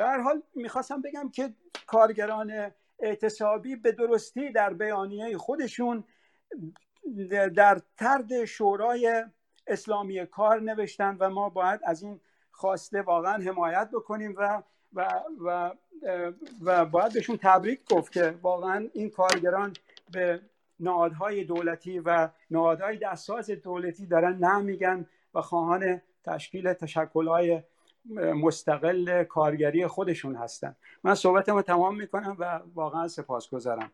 به 0.00 0.06
هر 0.06 0.20
حال 0.20 0.42
می‌خواستم 0.54 1.02
بگم 1.02 1.30
که 1.30 1.54
کارگران 1.86 2.72
اعتصابی 2.98 3.76
به 3.76 3.92
درستی 3.92 4.52
در 4.52 4.72
بیانیه 4.72 5.38
خودشون 5.38 6.04
در 7.56 7.80
ترد 7.96 8.44
شورای 8.44 9.24
اسلامی 9.66 10.26
کار 10.26 10.60
نوشتن 10.60 11.16
و 11.20 11.30
ما 11.30 11.48
باید 11.48 11.80
از 11.84 12.02
این 12.02 12.20
خواسته 12.50 13.02
واقعا 13.02 13.32
حمایت 13.32 13.90
بکنیم 13.92 14.34
و 14.36 14.62
و 14.92 15.10
و 15.40 15.70
و 16.64 16.84
باید 16.84 17.12
بهشون 17.12 17.38
تبریک 17.42 17.80
گفت 17.90 18.12
که 18.12 18.34
واقعا 18.42 18.88
این 18.92 19.10
کارگران 19.10 19.72
به 20.12 20.40
نهادهای 20.80 21.44
دولتی 21.44 21.98
و 21.98 22.28
نهادهای 22.50 22.96
دستاز 22.96 23.50
دولتی 23.50 24.06
دارن 24.06 24.36
نه 24.38 24.58
میگن 24.58 25.06
و 25.34 25.40
خواهان 25.40 26.02
تشکیل 26.24 26.72
تشکلهای 26.72 27.62
مستقل 28.16 29.24
کارگری 29.24 29.86
خودشون 29.86 30.34
هستن. 30.34 30.76
من 31.04 31.14
صحبتمو 31.14 31.62
تمام 31.62 31.96
می‌کنم 31.96 32.36
و 32.38 32.60
واقعا 32.74 33.08
سپاسگزارم. 33.08 33.90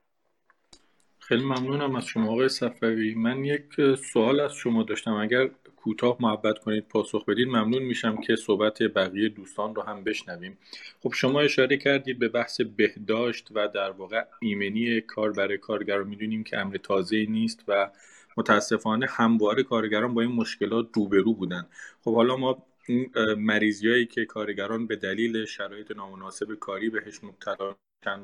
خیلی 1.18 1.44
ممنونم 1.44 1.94
از 1.96 2.04
شما 2.04 2.32
آقای 2.32 2.48
صفوی. 2.48 3.14
من 3.14 3.44
یک 3.44 3.64
سوال 4.12 4.40
از 4.40 4.54
شما 4.54 4.82
داشتم. 4.82 5.12
اگر 5.12 5.50
کوتاه 5.76 6.16
محبت 6.20 6.58
کنید 6.58 6.88
پاسخ 6.88 7.24
بدید 7.24 7.48
ممنون 7.48 7.82
میشم 7.82 8.16
که 8.16 8.36
صحبت 8.36 8.82
بقیه 8.82 9.28
دوستان 9.28 9.74
رو 9.74 9.82
هم 9.82 10.04
بشنویم. 10.04 10.58
خب 11.02 11.12
شما 11.12 11.40
اشاره 11.40 11.76
کردید 11.76 12.18
به 12.18 12.28
بحث 12.28 12.60
بهداشت 12.60 13.48
و 13.54 13.68
در 13.68 13.90
واقع 13.90 14.24
ایمنی 14.40 15.00
کار 15.00 15.32
برای 15.32 15.58
کارگر 15.58 15.96
رو 15.96 16.04
می‌دونیم 16.04 16.44
که 16.44 16.58
امر 16.58 16.76
تازه 16.76 17.26
نیست 17.28 17.64
و 17.68 17.90
متاسفانه 18.36 19.06
همواره 19.10 19.62
کارگران 19.62 20.14
با 20.14 20.20
این 20.20 20.32
مشکلات 20.32 20.86
روبرو 20.94 21.34
بودن. 21.34 21.66
خب 22.04 22.14
حالا 22.14 22.36
ما 22.36 22.62
این 22.86 23.10
مریضیایی 23.38 24.06
که 24.06 24.24
کارگران 24.24 24.86
به 24.86 24.96
دلیل 24.96 25.44
شرایط 25.44 25.90
نامناسب 25.90 26.54
کاری 26.54 26.90
بهش 26.90 27.24
مبتلا 27.24 27.76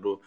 رو 0.02 0.20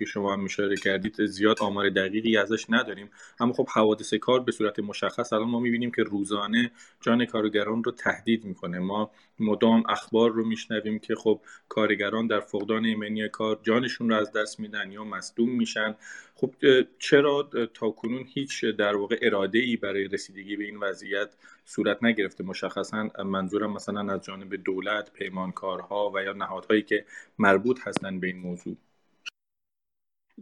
که 0.00 0.06
شما 0.06 0.32
هم 0.32 0.44
اشاره 0.44 0.76
کردید 0.76 1.24
زیاد 1.24 1.56
آمار 1.60 1.90
دقیقی 1.90 2.36
ازش 2.36 2.66
نداریم. 2.68 3.10
اما 3.40 3.52
خب 3.52 3.68
حوادث 3.68 4.14
کار 4.14 4.40
به 4.40 4.52
صورت 4.52 4.78
مشخص 4.78 5.32
الان 5.32 5.48
ما 5.48 5.60
می‌بینیم 5.60 5.90
که 5.90 6.02
روزانه 6.02 6.70
جان 7.00 7.24
کارگران 7.24 7.84
رو 7.84 7.92
تهدید 7.92 8.44
می‌کنه. 8.44 8.78
ما 8.78 9.10
مدام 9.38 9.82
اخبار 9.88 10.30
رو 10.30 10.44
میشنویم 10.44 10.98
که 10.98 11.14
خب 11.14 11.40
کارگران 11.68 12.26
در 12.26 12.40
فقدان 12.40 12.84
ایمنی 12.84 13.28
کار 13.28 13.60
جانشون 13.62 14.08
رو 14.10 14.16
از 14.16 14.32
دست 14.32 14.60
میدن 14.60 14.92
یا 14.92 15.04
مصدوم 15.04 15.50
میشن. 15.50 15.94
خب 16.34 16.54
چرا 16.98 17.50
تا 17.74 17.90
کنون 17.90 18.24
هیچ 18.34 18.64
در 18.64 18.96
واقع 18.96 19.18
اراده 19.22 19.58
ای 19.58 19.76
برای 19.76 20.08
رسیدگی 20.08 20.56
به 20.56 20.64
این 20.64 20.76
وضعیت 20.76 21.28
صورت 21.64 22.04
نگرفته؟ 22.04 22.44
مشخصا 22.44 23.08
منظورم 23.24 23.72
مثلا 23.72 24.12
از 24.12 24.24
جانب 24.24 24.56
دولت 24.56 25.12
پیمانکارها 25.12 26.12
و 26.14 26.22
یا 26.22 26.32
نهادهایی 26.32 26.82
که 26.82 27.04
مربوط 27.38 27.80
هستن 27.82 28.20
به 28.20 28.26
این 28.26 28.38
موضوع. 28.38 28.76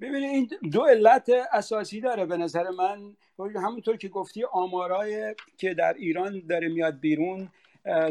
ببینید 0.01 0.53
این 0.63 0.71
دو 0.71 0.83
علت 0.85 1.31
اساسی 1.53 2.01
داره 2.01 2.27
به 2.27 2.37
نظر 2.37 2.71
من. 2.71 3.17
همونطور 3.57 3.97
که 3.97 4.09
گفتی 4.09 4.45
آمارای 4.45 5.35
که 5.57 5.75
در 5.75 5.93
ایران 5.93 6.43
داره 6.49 6.69
میاد 6.69 7.01
بیرون 7.01 7.49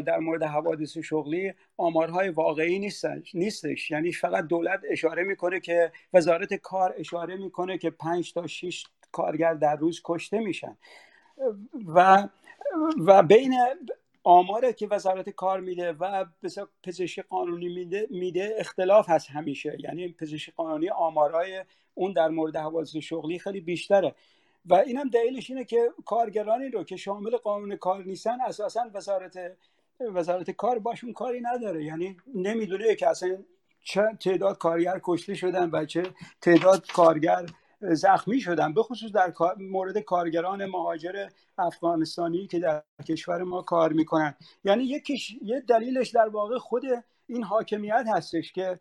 در 0.06 0.18
مورد 0.18 0.42
حوادث 0.42 0.98
شغلی 0.98 1.54
آمارهای 1.76 2.28
واقعی 2.28 2.78
نیستش 2.78 3.34
نیستش. 3.34 3.90
یعنی 3.90 4.12
فقط 4.12 4.46
دولت 4.46 4.80
اشاره 4.90 5.22
می‌کنه 5.24 5.60
که 5.60 5.92
وزارت 6.14 6.54
کار 6.54 6.94
اشاره 6.98 7.36
می‌کنه 7.36 7.78
که 7.78 7.90
پنج 7.90 8.32
تا 8.32 8.46
6 8.46 8.84
کارگر 9.12 9.54
در 9.54 9.76
روز 9.76 10.00
کشته 10.04 10.38
میشن. 10.38 10.76
و 11.94 12.28
و 13.06 13.22
بین 13.22 13.54
آماره 14.28 14.72
که 14.72 14.86
وزارت 14.90 15.30
کار 15.30 15.60
میده 15.60 15.92
و 15.92 16.24
پزشکی 16.82 17.22
قانونی 17.22 17.68
میده, 17.68 18.06
میده 18.10 18.56
اختلاف 18.58 19.08
هست 19.08 19.30
همیشه. 19.30 19.76
یعنی 19.80 20.08
پزشکی 20.08 20.52
قانونی 20.56 20.90
آمارای 20.90 21.64
اون 21.94 22.12
در 22.12 22.28
مورد 22.28 22.56
حوادث 22.56 22.96
شغلی 22.96 23.38
خیلی 23.38 23.60
بیشتره. 23.60 24.14
و 24.66 24.74
اینم 24.74 25.08
دلیلش 25.08 25.50
اینه 25.50 25.64
که 25.64 25.90
کارگرانی 26.06 26.68
رو 26.68 26.84
که 26.84 26.96
شامل 26.96 27.36
قانون 27.36 27.76
کار 27.76 28.04
نیستن 28.04 28.40
اساسا 28.40 28.90
وزارت 28.94 29.56
وزارت 30.00 30.50
کار 30.50 30.78
باشون 30.78 31.12
کاری 31.12 31.40
نداره. 31.40 31.84
یعنی 31.84 32.16
نمی‌دونه 32.34 32.94
که 32.94 33.08
اصلا 33.08 33.38
چه 33.84 34.02
تعداد 34.20 34.58
کارگر 34.58 35.00
کشته 35.04 35.34
شدن 35.34 35.70
و 35.72 35.84
چه 35.84 36.02
تعداد 36.40 36.92
کارگر 36.92 37.46
زخمی 37.80 38.40
شدن 38.40 38.74
به 38.74 38.82
خصوص 38.82 39.12
در 39.12 39.32
مورد 39.58 39.98
کارگران 39.98 40.66
مهاجر 40.66 41.28
افغانستانی 41.58 42.46
که 42.46 42.58
در 42.58 42.82
کشور 43.08 43.42
ما 43.42 43.62
کار 43.62 43.92
می‌کنن. 43.92 44.34
یعنی 44.64 44.84
یکیش 44.84 45.36
یه 45.42 45.60
دلیلش 45.60 46.08
در 46.10 46.28
واقع 46.28 46.58
خود 46.58 46.82
این 47.26 47.44
حاکمیت 47.44 48.04
هستش 48.08 48.52
که 48.52 48.80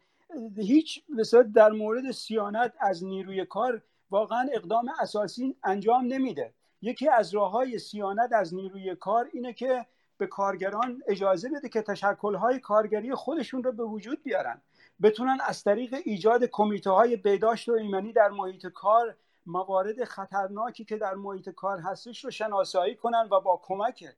هیچ 0.57 1.03
مثلا 1.09 1.43
در 1.43 1.69
مورد 1.69 2.11
سیانت 2.11 2.73
از 2.79 3.03
نیروی 3.03 3.45
کار 3.45 3.81
واقعا 4.11 4.47
اقدام 4.53 4.91
اساسی 4.99 5.55
انجام 5.63 6.05
نمیده. 6.05 6.53
یکی 6.81 7.09
از 7.09 7.33
راه 7.33 7.51
های 7.51 7.79
سیانت 7.79 8.33
از 8.33 8.53
نیروی 8.53 8.95
کار 8.95 9.29
اینه 9.33 9.53
که 9.53 9.85
به 10.17 10.27
کارگران 10.27 11.03
اجازه 11.07 11.49
بده 11.49 11.69
که 11.69 11.81
تشکلهای 11.81 12.59
کارگری 12.59 13.15
خودشون 13.15 13.63
رو 13.63 13.71
به 13.71 13.83
وجود 13.83 14.23
بیارن. 14.23 14.61
بتونن 15.01 15.37
از 15.45 15.63
طریق 15.63 15.95
ایجاد 16.05 16.43
کمیته 16.43 16.89
های 16.89 17.15
بهداشت 17.15 17.69
و 17.69 17.71
ایمنی 17.71 18.13
در 18.13 18.29
محیط 18.29 18.67
کار 18.67 19.15
موارد 19.45 20.03
خطرناکی 20.03 20.85
که 20.85 20.97
در 20.97 21.13
محیط 21.13 21.49
کار 21.49 21.79
هستش 21.79 22.25
رو 22.25 22.31
شناسایی 22.31 22.95
کنن 22.95 23.27
و 23.31 23.39
با 23.39 23.61
کمک 23.63 24.15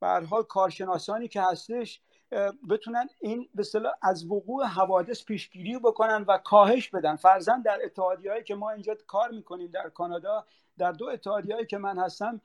به 0.00 0.42
کارشناسانی 0.48 1.28
که 1.28 1.42
هستش 1.42 2.00
بتونن 2.70 3.08
این 3.20 3.48
به 3.54 3.64
از 4.02 4.26
وقوع 4.30 4.66
حوادث 4.66 5.24
پیشگیری 5.24 5.78
بکنن 5.78 6.24
و 6.28 6.38
کاهش 6.38 6.88
بدن. 6.88 7.16
فرزن 7.16 7.62
در 7.62 7.80
اتحادی 7.84 8.28
که 8.46 8.54
ما 8.54 8.70
اینجا 8.70 8.96
کار 9.06 9.30
می‌کنیم 9.30 9.70
در 9.70 9.88
کانادا 9.88 10.46
در 10.78 10.92
دو 10.92 11.06
اتحادی 11.06 11.66
که 11.66 11.78
من 11.78 11.98
هستم 11.98 12.40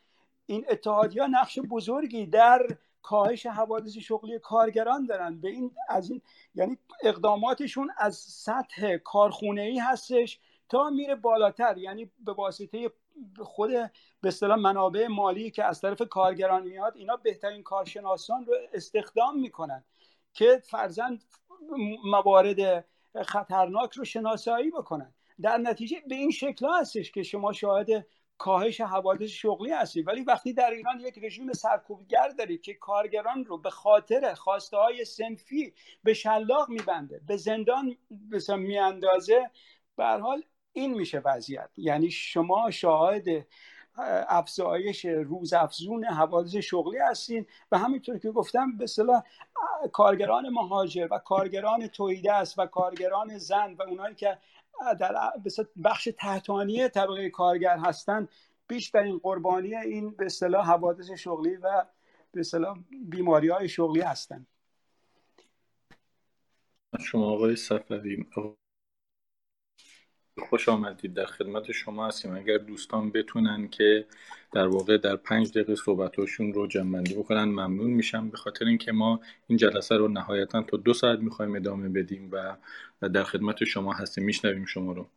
این 0.45 0.65
اتحادی 0.69 1.19
نقش 1.19 1.59
بزرگی 1.59 2.25
در 2.25 2.67
کاهش 3.03 3.45
حوادث 3.45 3.97
شغلی 3.97 4.39
کارگران 4.39 5.05
دارن. 5.05 5.41
به 5.41 5.49
این 5.49 5.71
از 5.89 6.11
این 6.11 6.21
یعنی 6.55 6.77
اقداماتشون 7.03 7.91
از 7.97 8.15
سطح 8.15 8.97
کارخونه 8.97 9.61
ای 9.61 9.79
هستش 9.79 10.39
تا 10.69 10.89
میره 10.89 11.15
بالاتر. 11.15 11.77
یعنی 11.77 12.11
به 12.19 12.33
واسطه 12.33 12.91
خود 13.39 13.71
به 14.21 14.27
اصطلاح 14.27 14.59
منابع 14.59 15.07
مالی 15.07 15.51
که 15.51 15.63
از 15.63 15.81
طرف 15.81 16.01
کارگران 16.01 16.63
میاد 16.63 16.97
اینا 16.97 17.15
بهترین 17.15 17.63
کارشناسان 17.63 18.45
رو 18.45 18.53
استخدام 18.73 19.39
می‌کنن 19.39 19.83
که 20.33 20.61
فرزند 20.65 21.23
موارد 22.05 22.85
خطرناک 23.25 23.93
رو 23.93 24.05
شناسایی 24.05 24.71
بکنن. 24.71 25.13
در 25.41 25.57
نتیجه 25.57 26.01
به 26.07 26.15
این 26.15 26.31
شکل 26.31 26.67
هستش 26.69 27.11
که 27.11 27.23
شما 27.23 27.53
شاهد 27.53 28.07
کاهش 28.41 28.81
حوادث 28.81 29.29
شغلی 29.29 29.71
هستید. 29.71 30.07
ولی 30.07 30.21
وقتی 30.21 30.53
در 30.53 30.71
ایران 30.71 30.99
یک 30.99 31.19
رژیم 31.23 31.53
سرکوبگر 31.53 32.27
دارید 32.27 32.61
که 32.61 32.73
کارگران 32.73 33.45
رو 33.45 33.57
به 33.57 33.69
خاطر 33.69 34.33
خواسته 34.33 34.77
های 34.77 35.05
سنفی 35.05 35.73
به 36.03 36.13
شلاق 36.13 36.69
میبنده 36.69 37.21
به 37.27 37.37
زندان 37.37 37.97
میاندازه 38.57 39.49
به 39.95 40.05
حال 40.05 40.43
این 40.73 40.93
میشه 40.93 41.21
وضعیت. 41.25 41.69
یعنی 41.77 42.11
شما 42.11 42.71
شاهد 42.71 43.25
افزایش 44.27 45.05
روز 45.05 45.53
افزون 45.53 46.05
حوادث 46.05 46.55
شغلی 46.55 46.97
هستین 46.97 47.45
و 47.71 47.77
همینطور 47.77 48.17
که 48.19 48.31
گفتم 48.31 48.77
به 48.77 48.87
صلاح 48.87 49.23
کارگران 49.91 50.49
مهاجر 50.49 51.07
و 51.11 51.17
کارگران 51.17 51.87
تویده 51.87 52.33
است 52.33 52.59
و 52.59 52.65
کارگران 52.65 53.37
زن 53.37 53.73
و 53.73 53.81
اونایی 53.81 54.15
که 54.15 54.37
در 54.99 55.15
بخش 55.83 56.09
تحتانی 56.17 56.89
طبقه 56.89 57.29
کارگر 57.29 57.77
هستند 57.77 58.29
بیشترین 58.67 59.17
قربانی 59.17 59.75
این 59.75 60.11
به 60.11 60.25
اصطلاح 60.25 60.67
حوادث 60.67 61.11
شغلی 61.11 61.55
و 61.55 61.85
به 62.31 62.39
اصطلاح 62.39 62.79
بیماری 63.09 63.49
های 63.49 63.69
شغلی 63.69 64.01
هستند 64.01 64.47
شما 66.99 67.31
آقای 67.31 67.55
صفوی 67.55 68.25
خوش 70.49 70.69
آمدید 70.69 71.13
در 71.13 71.25
خدمت 71.25 71.71
شما 71.71 72.07
هستیم. 72.07 72.35
اگر 72.35 72.57
دوستان 72.57 73.11
بتونن 73.11 73.67
که 73.67 74.05
در 74.51 74.67
واقع 74.67 74.97
در 74.97 75.15
پنج 75.15 75.49
دقیقه 75.51 75.75
صحبتاشون 75.75 76.53
رو 76.53 76.67
جمعندی 76.67 77.15
بکنن 77.15 77.43
ممنون 77.43 77.91
میشم. 77.91 78.29
به 78.29 78.37
خاطر 78.37 78.65
اینکه 78.65 78.91
ما 78.91 79.19
این 79.47 79.57
جلسه 79.57 79.95
رو 79.97 80.07
نهایتا 80.07 80.61
تا 80.61 80.77
دو 80.77 80.93
ساعت 80.93 81.19
می‌خوایم 81.19 81.55
ادامه 81.55 81.89
بدیم 81.89 82.29
و 82.31 82.57
در 83.09 83.23
خدمت 83.23 83.63
شما 83.63 83.93
هستیم. 83.93 84.23
میشنویم 84.23 84.65
شما 84.65 84.93
رو. 84.93 85.07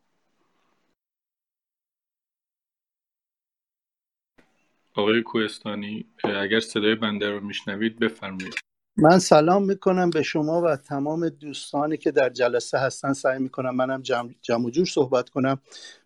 آقای 4.94 5.22
کوهستانی 5.22 6.06
اگر 6.24 6.60
صدای 6.60 6.94
بنده 6.94 7.30
رو 7.30 7.40
میشنوید 7.40 7.98
بفرمایید. 7.98 8.54
من 8.96 9.18
سلام 9.18 9.64
می‌کنم 9.64 10.10
به 10.10 10.22
شما 10.22 10.62
و 10.62 10.76
تمام 10.76 11.28
دوستانی 11.28 11.96
که 11.96 12.10
در 12.10 12.28
جلسه 12.28 12.78
هستن. 12.78 13.12
سعی 13.12 13.38
می‌کنم 13.38 13.76
منم 13.76 14.02
جمع, 14.02 14.30
جمع 14.42 14.70
جور 14.70 14.86
صحبت 14.86 15.28
کنم. 15.28 15.60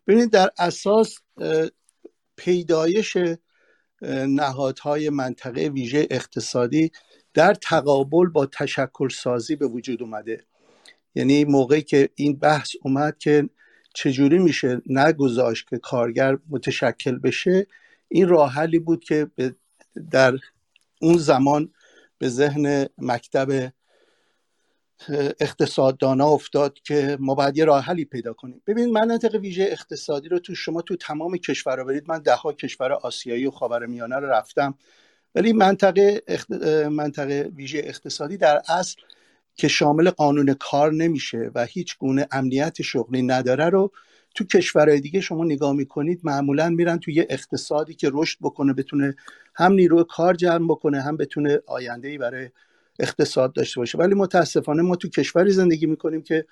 ببینید 0.07 0.31
در 0.31 0.51
اساس 0.59 1.19
پیدایش 2.37 3.17
نهادهای 4.29 5.11
منطقه 5.11 5.69
ویژه 5.69 6.07
اقتصادی 6.11 6.91
در 7.35 7.55
تقابل 7.55 8.27
با 8.27 8.47
تشکل 8.47 9.09
سازی 9.09 9.57
به 9.57 9.67
وجود 9.67 10.03
اومده. 10.03 10.45
یعنی 11.15 11.45
موقعی 11.45 11.83
که 11.83 12.09
این 12.15 12.37
بحث 12.37 12.71
اومد 12.83 13.19
که 13.19 13.49
چجوری 13.95 14.39
میشه 14.39 14.83
نگذاشت 14.87 15.69
که 15.69 15.79
کارگر 15.79 16.39
متشکل 16.49 17.19
بشه 17.19 17.67
این 18.09 18.29
راه 18.29 18.53
حلی 18.53 18.79
بود 18.79 19.05
که 19.05 19.31
در 20.11 20.39
اون 21.01 21.19
زمان 21.19 21.73
به 22.19 22.29
ذهن 22.29 22.87
مکتب 22.99 23.73
اقتصاددانا 25.41 26.29
افتاد 26.29 26.79
که 26.85 27.17
ما 27.21 27.35
باید 27.35 27.57
یه 27.57 27.65
راه 27.65 27.85
حلی 27.85 28.05
پیدا 28.05 28.33
کنیم. 28.33 28.63
ببینید 28.67 28.93
مناطق 28.93 29.35
ویژه 29.35 29.69
اقتصادی 29.71 30.29
رو 30.29 30.39
تو 30.39 30.55
شما 30.55 30.83
تو 30.83 30.97
تمام 30.97 31.37
کشورها 31.37 31.85
برید. 31.85 32.05
من 32.09 32.19
ده 32.19 32.35
ها 32.35 32.53
کشور 32.53 32.93
آسیایی 32.93 33.47
و 33.47 33.51
خاورمیانه 33.51 34.17
رو 34.17 34.27
رفتم. 34.27 34.75
ولی 35.35 35.53
منطقه 35.53 36.23
منطقه 36.91 37.51
ویژه 37.57 37.81
اقتصادی 37.85 38.37
در 38.37 38.63
اصل 38.69 38.97
که 39.55 39.69
شامل 39.69 40.11
قانون 40.11 40.55
کار 40.55 40.93
نمیشه 40.93 41.51
و 41.55 41.65
هیچ 41.65 41.99
گونه 41.99 42.29
امنیت 42.33 42.83
شغلی 42.83 43.23
نداره 43.23 43.69
رو 43.69 43.93
تو 44.35 44.45
کشورهای 44.45 45.01
دیگه 45.01 45.21
شما 45.21 45.45
نگاه 45.45 45.73
می‌کنید 45.73 46.21
معمولا 46.25 46.69
میرن 46.69 46.99
تو 46.99 47.11
یه 47.11 47.27
اقتصادی 47.31 47.95
که 47.95 48.11
رشد 48.13 48.39
بکنه 48.41 48.73
بتونه 48.73 49.17
هم 49.55 49.73
نیروی 49.73 50.05
کار 50.09 50.35
جمع 50.35 50.67
بکنه 50.69 51.01
هم 51.01 51.17
بتونه 51.17 51.61
آینده 51.67 52.09
ای 52.09 52.19
برای 52.19 52.51
اقتصاد 52.99 53.53
داشته 53.53 53.81
باشه. 53.81 53.99
ولی 53.99 54.15
متاسفانه 54.15 54.83
ما 54.83 54.97
تو 54.97 55.09
کشوری 55.09 55.51
زندگی 55.51 55.87
می‌کنیم 55.87 56.23
که 56.23 56.47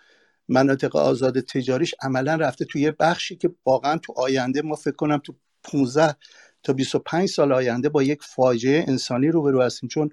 مناطق 0.48 0.96
آزاد 0.96 1.40
تجاریش 1.40 1.94
عملا 2.02 2.34
رفته 2.34 2.64
توی 2.64 2.82
یه 2.82 2.90
بخشی 3.00 3.36
که 3.36 3.50
واقعا 3.66 3.98
تو 3.98 4.12
آینده 4.16 4.62
ما 4.62 4.74
فکر 4.74 4.96
کنم 4.96 5.18
تو 5.18 5.34
15 5.64 6.16
تا 6.62 6.72
25 6.72 7.28
سال 7.28 7.52
آینده 7.52 7.88
با 7.88 8.02
یک 8.02 8.22
فاجعه 8.22 8.84
انسانی 8.88 9.28
روبرو 9.28 9.62
هستیم. 9.62 9.88
چون 9.88 10.10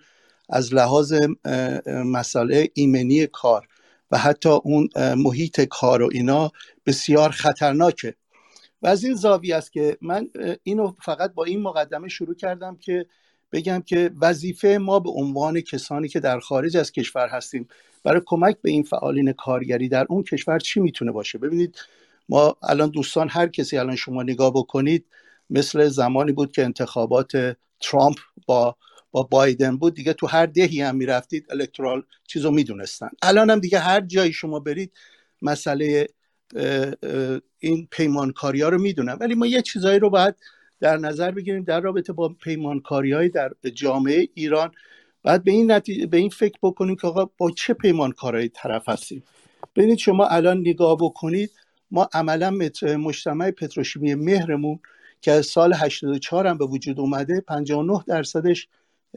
از 0.49 0.74
لحاظ 0.74 1.14
مسئله 1.88 2.70
ایمنی 2.74 3.28
کار 3.28 3.68
و 4.14 4.18
حتی 4.18 4.49
اون 4.49 4.89
محیط 4.95 5.61
کار 5.61 6.01
و 6.01 6.09
اینا 6.11 6.51
بسیار 6.86 7.30
خطرناکه. 7.30 8.16
و 8.82 8.88
از 8.88 9.03
این 9.03 9.14
زاویه 9.14 9.55
است 9.55 9.72
که 9.72 9.97
من 10.01 10.30
اینو 10.64 10.93
فقط 11.01 11.34
با 11.34 11.43
این 11.43 11.61
مقدمه 11.61 12.07
شروع 12.07 12.36
کردم 12.36 12.76
که 12.76 13.05
بگم 13.51 13.82
که 13.86 14.11
وظیفه 14.22 14.78
ما 14.82 14.99
به 14.99 15.09
عنوان 15.09 15.61
کسانی 15.61 16.07
که 16.07 16.20
در 16.20 16.39
خارج 16.39 16.78
از 16.78 16.91
کشور 16.91 17.28
هستیم 17.28 17.68
برای 18.03 18.22
کمک 18.26 18.57
به 18.61 18.70
این 18.70 18.84
فعالین 18.84 19.32
کارگری 19.32 19.89
در 19.89 20.05
اون 20.09 20.24
کشور 20.24 20.59
چی 20.59 20.80
می‌تونه 20.80 21.11
باشه؟ 21.11 21.38
ببینید 21.38 21.76
ما 22.30 22.57
الان 22.64 22.89
دوستان 22.89 23.30
هر 23.30 23.47
کسی 23.47 23.78
الان 23.78 23.95
شما 23.95 24.24
نگاه 24.24 24.51
بکنید 24.51 25.05
مثل 25.49 25.88
زمانی 25.88 26.32
بود 26.32 26.51
که 26.51 26.64
انتخابات 26.64 27.57
ترامپ 27.80 28.18
با 28.45 28.76
با 29.14 29.24
بایدن 29.24 29.78
بود 29.78 29.95
دیگه 29.95 30.14
تو 30.14 30.28
هر 30.28 30.45
دهی 30.45 30.82
هم 30.82 30.95
می‌رفتید 30.95 31.45
الکترال 31.49 32.03
چیزو 32.28 32.51
می‌دونستن. 32.51 33.09
الان 33.22 33.49
هم 33.49 33.59
دیگه 33.59 33.80
هر 33.80 34.01
جایی 34.01 34.34
شما 34.34 34.59
برید 34.59 34.91
مسئله 35.41 36.07
این 37.59 37.88
پیمانکاری 37.91 38.61
ها 38.61 38.70
رو 38.70 38.82
می‌دونن. 38.82 39.14
ولی 39.14 39.36
ما 39.36 39.45
یه 39.45 39.61
چیزایی 39.61 39.99
رو 39.99 40.09
باید 40.09 40.36
در 40.80 40.97
نظر 40.97 41.32
بگیریم 41.32 41.64
در 41.64 41.80
رابطه 41.80 42.14
با 42.14 42.30
پیمانکاری 42.30 43.30
در 43.30 43.53
جامعه 43.74 44.28
ایران. 44.34 44.72
باید 45.24 45.43
به 45.43 45.51
این, 45.51 45.80
به 46.09 46.18
این 46.18 46.30
فکر 46.30 46.57
بکنیم 46.61 46.95
که 46.95 47.07
آقا 47.07 47.26
با 47.38 47.51
چه 47.51 47.74
پیمانکارهایی 47.74 48.49
طرف 48.49 48.89
هستیم. 48.89 49.24
ببینید 49.76 49.97
شما 49.97 50.28
الان 50.28 50.57
نگاه 50.57 50.97
بکنید 50.99 51.51
ما 51.91 52.09
عملا 52.14 52.57
مجتمع 52.97 53.51
پتروشیمی 53.51 54.16
مهرمون 54.16 54.80
که 55.22 55.32
از 55.32 55.45
سال 55.45 55.74
84 55.74 56.47
هم 56.47 56.57
به 56.57 56.66
وجود 56.66 56.99
اومده 56.99 57.41
59 57.41 58.03
درصدش 58.07 58.68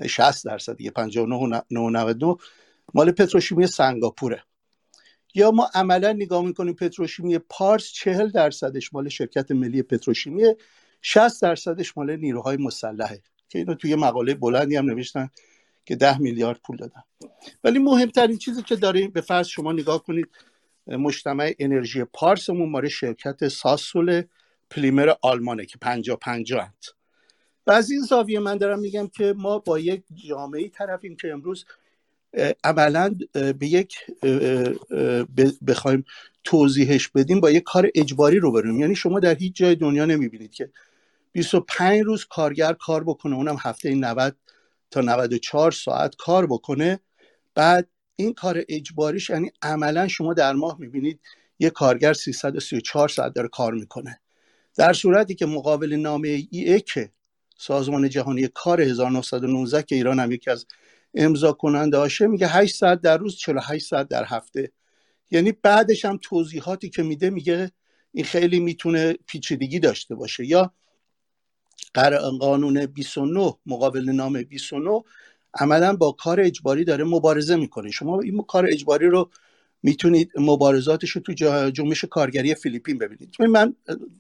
60 0.07 0.45
درصد 0.45 0.77
دیگه 0.77 0.91
59 0.91 1.63
99 1.71 2.37
مال 2.95 3.11
پتروشیمی 3.11 3.67
سنگاپوره. 3.67 4.43
یا 5.35 5.51
ما 5.51 5.71
عملا 5.75 6.13
نگاه 6.13 6.45
می‌کنیم 6.45 6.75
پتروشیمی 6.75 7.39
پارس 7.39 7.93
40 7.93 8.29
درصدش 8.29 8.95
مال 8.95 9.09
شرکت 9.09 9.51
ملی 9.51 9.83
پتروشیمی 9.83 10.43
60 11.03 11.43
درصدش 11.43 11.97
مال 11.97 12.17
نیروهای 12.17 12.57
مسلحه 12.57 13.23
که 13.49 13.59
اینو 13.59 13.75
توی 13.75 13.95
مقاله 13.95 14.35
بلندی 14.35 14.77
هم 14.77 14.91
نوشتن 14.91 15.31
که 15.85 15.97
10 15.97 16.19
میلیارد 16.19 16.61
پول 16.65 16.77
دادن. 16.77 17.03
ولی 17.65 17.79
مهمترین 17.79 18.39
چیزی 18.39 18.63
که 18.63 18.77
داریم 18.77 19.11
به 19.11 19.21
فرض 19.21 19.47
شما 19.47 19.73
نگاه 19.73 20.03
کنید 20.03 20.29
مجتمع 20.87 21.55
انرژی 21.59 22.05
پارسمون 22.05 22.71
مال 22.71 22.89
شرکت 22.89 23.49
ساسول 23.49 24.23
پلیمر 24.71 25.13
آلمانه 25.23 25.67
که 25.67 25.79
50 25.79 26.17
50 26.17 26.73
و 27.67 27.71
از 27.71 27.91
این 27.91 28.01
زاویه 28.01 28.41
من 28.41 28.57
دارم 28.57 28.79
میگم 28.79 29.09
که 29.09 29.35
ما 29.37 29.59
با 29.59 29.79
یک 29.79 30.03
جامعه 30.29 30.69
طرفیم 30.69 31.17
که 31.17 31.33
امروز 31.33 31.65
عملا 32.65 33.15
به 33.33 33.67
یک 33.67 33.97
بخوایم 35.67 36.05
توضیحش 36.45 37.09
بدیم 37.09 37.41
با 37.41 37.51
یک 37.51 37.63
کار 37.63 37.91
اجباری 37.95 38.39
رو 38.39 38.53
بریم. 38.53 38.81
یعنی 38.81 38.95
شما 38.95 39.21
در 39.21 39.35
هیچ 39.35 39.57
جای 39.57 39.75
دنیا 39.75 40.05
نمی‌بینید 40.05 40.53
که 40.53 40.71
25 41.33 42.01
روز 42.01 42.25
کارگر 42.25 42.73
کار 42.73 43.05
بکنه 43.05 43.37
اونم 43.37 43.57
هفته 43.61 43.95
90 43.95 44.37
تا 44.91 45.01
94 45.01 45.73
ساعت 45.73 46.17
کار 46.17 46.47
بکنه. 46.47 47.01
بعد 47.55 47.89
این 48.17 48.35
کار 48.35 48.63
اجباریش 48.69 49.31
یعنی 49.31 49.51
عملا 49.63 50.09
شما 50.09 50.35
در 50.35 50.53
ماه 50.53 50.77
می‌بینید 50.81 51.21
یک 51.59 51.73
کارگر 51.73 52.13
334 52.13 53.09
ساعت 53.09 53.35
داره 53.35 53.49
کار 53.49 53.75
می‌کنه. 53.75 54.21
در 54.77 54.93
صورتی 54.93 55.35
که 55.35 55.47
مقابل 55.47 55.95
نامه 55.95 56.29
ای 56.51 56.81
که 56.81 57.11
سازمان 57.59 58.09
جهانی 58.09 58.49
کار 58.49 58.81
1919 58.81 59.83
که 59.83 59.95
ایران 59.95 60.21
هم 60.21 60.33
یکی 60.33 60.51
از 60.51 60.67
امضا 61.15 61.53
کننده 61.53 61.99
هاشه 61.99 62.27
میگه 62.27 62.47
8 62.47 62.77
ساعت 62.77 63.01
در 63.01 63.19
روز 63.19 63.37
48 63.37 63.87
ساعت 63.87 64.09
در 64.09 64.25
هفته. 64.25 64.73
یعنی 65.31 65.53
بعدش 65.53 66.05
هم 66.05 66.19
توضیحاتی 66.23 66.91
که 66.91 67.03
میده 67.03 67.31
میگه 67.31 67.71
این 68.13 68.25
خیلی 68.25 68.61
می‌تونه 68.61 69.13
پیچیدگی 69.27 69.79
داشته 69.79 70.15
باشه. 70.15 70.47
یا 70.47 70.73
قانون 72.41 72.87
29 72.87 73.55
مقابل 73.67 74.11
نام 74.11 74.43
29 74.43 75.03
عملا 75.55 75.97
با 75.97 76.13
کار 76.13 76.41
اجباری 76.41 76.85
داره 76.85 77.05
مبارزه 77.05 77.57
می‌کنه. 77.57 77.91
شما 77.91 78.21
این 78.21 78.43
کار 78.43 78.67
اجباری 78.67 79.07
رو 79.07 79.31
می‌تونید 79.87 80.33
مبارزاتش 80.39 81.11
رو 81.11 81.21
تو 81.21 81.33
جنبش 81.71 82.05
کارگری 82.05 82.55
فیلیپین 82.55 82.99
ببینید. 82.99 83.35
من 83.41 83.75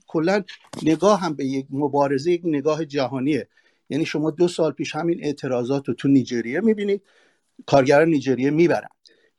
کلا 0.07 0.43
نگاه 0.83 1.21
هم 1.21 1.35
به 1.35 1.45
یک 1.45 1.67
مبارزه 1.71 2.31
یک 2.33 2.41
نگاه 2.45 2.85
جهانیه. 2.85 3.49
یعنی 3.91 4.07
شما 4.07 4.31
دو 4.31 4.49
سال 4.49 4.73
پیش 4.73 4.95
همین 4.95 5.25
اعتراضات 5.25 5.89
رو 5.89 5.95
تو 5.95 6.09
نیجریه 6.09 6.61
می‌بینید 6.61 7.03
کارگران 7.67 8.09
نیجریه 8.09 8.51
می‌برن. 8.51 8.89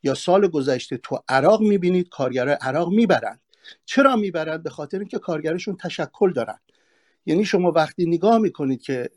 یا 0.04 0.14
سال 0.14 0.48
گذشته 0.48 0.98
تو 0.98 1.20
عراق 1.30 1.62
می‌بینید 1.62 2.10
کارگران 2.10 2.58
عراق 2.62 2.90
می‌برن. 2.90 3.40
چرا 3.86 4.16
می‌برن؟ 4.16 4.58
به 4.58 4.70
خاطر 4.70 5.00
اینکه 5.00 5.20
کارگرشون 5.20 5.78
تشکل 5.78 6.34
دارن. 6.34 6.60
یعنی 7.26 7.46
شما 7.46 7.72
وقتی 7.72 8.06
نگاه 8.06 8.38
می‌کنید 8.38 8.82
که 8.82 9.10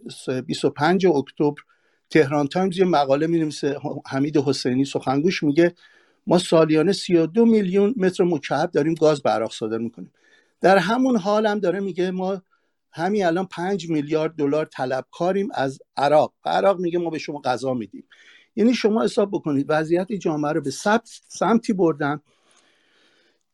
25 0.47 1.07
اکتبر 1.07 1.63
تهران 2.11 2.47
تایمز 2.47 2.79
یه 2.79 2.85
مقاله 2.85 3.27
می 3.27 3.51
حمید 4.07 4.37
حسینی 4.37 4.85
سخنگوش 4.85 5.43
میگه 5.43 5.75
ما 6.27 6.39
سالیانه 6.39 6.93
32 6.93 7.45
میلیون 7.45 7.95
متر 7.97 8.25
مکعب 8.25 8.71
داریم 8.71 8.95
گاز 8.95 9.23
به 9.23 9.31
عراق 9.31 9.53
صادر 9.53 9.79
می‌کنیم. 9.79 10.13
در 10.61 10.79
همون 10.79 11.17
حال 11.17 11.47
هم 11.47 11.59
داره 11.59 11.81
میگه 11.81 12.11
ما 12.11 12.43
همین 12.93 13.25
الان 13.25 13.47
5 13.47 13.91
میلیارد 13.91 14.35
دلار 14.37 14.65
طلبکاریم 14.65 15.49
از 15.55 15.79
عراق. 15.97 16.33
عراق 16.45 16.81
میگه 16.81 16.99
ما 16.99 17.11
به 17.11 17.19
شما 17.19 17.41
غذا 17.41 17.75
میدیم. 17.75 18.05
یعنی 18.57 18.75
شما 18.75 19.05
حساب 19.05 19.31
بکنید 19.31 19.67
وضعیت 19.69 20.13
جامعه 20.13 20.53
رو 20.53 20.61
به 20.61 20.71
سمتی 21.29 21.73
بردن 21.73 22.21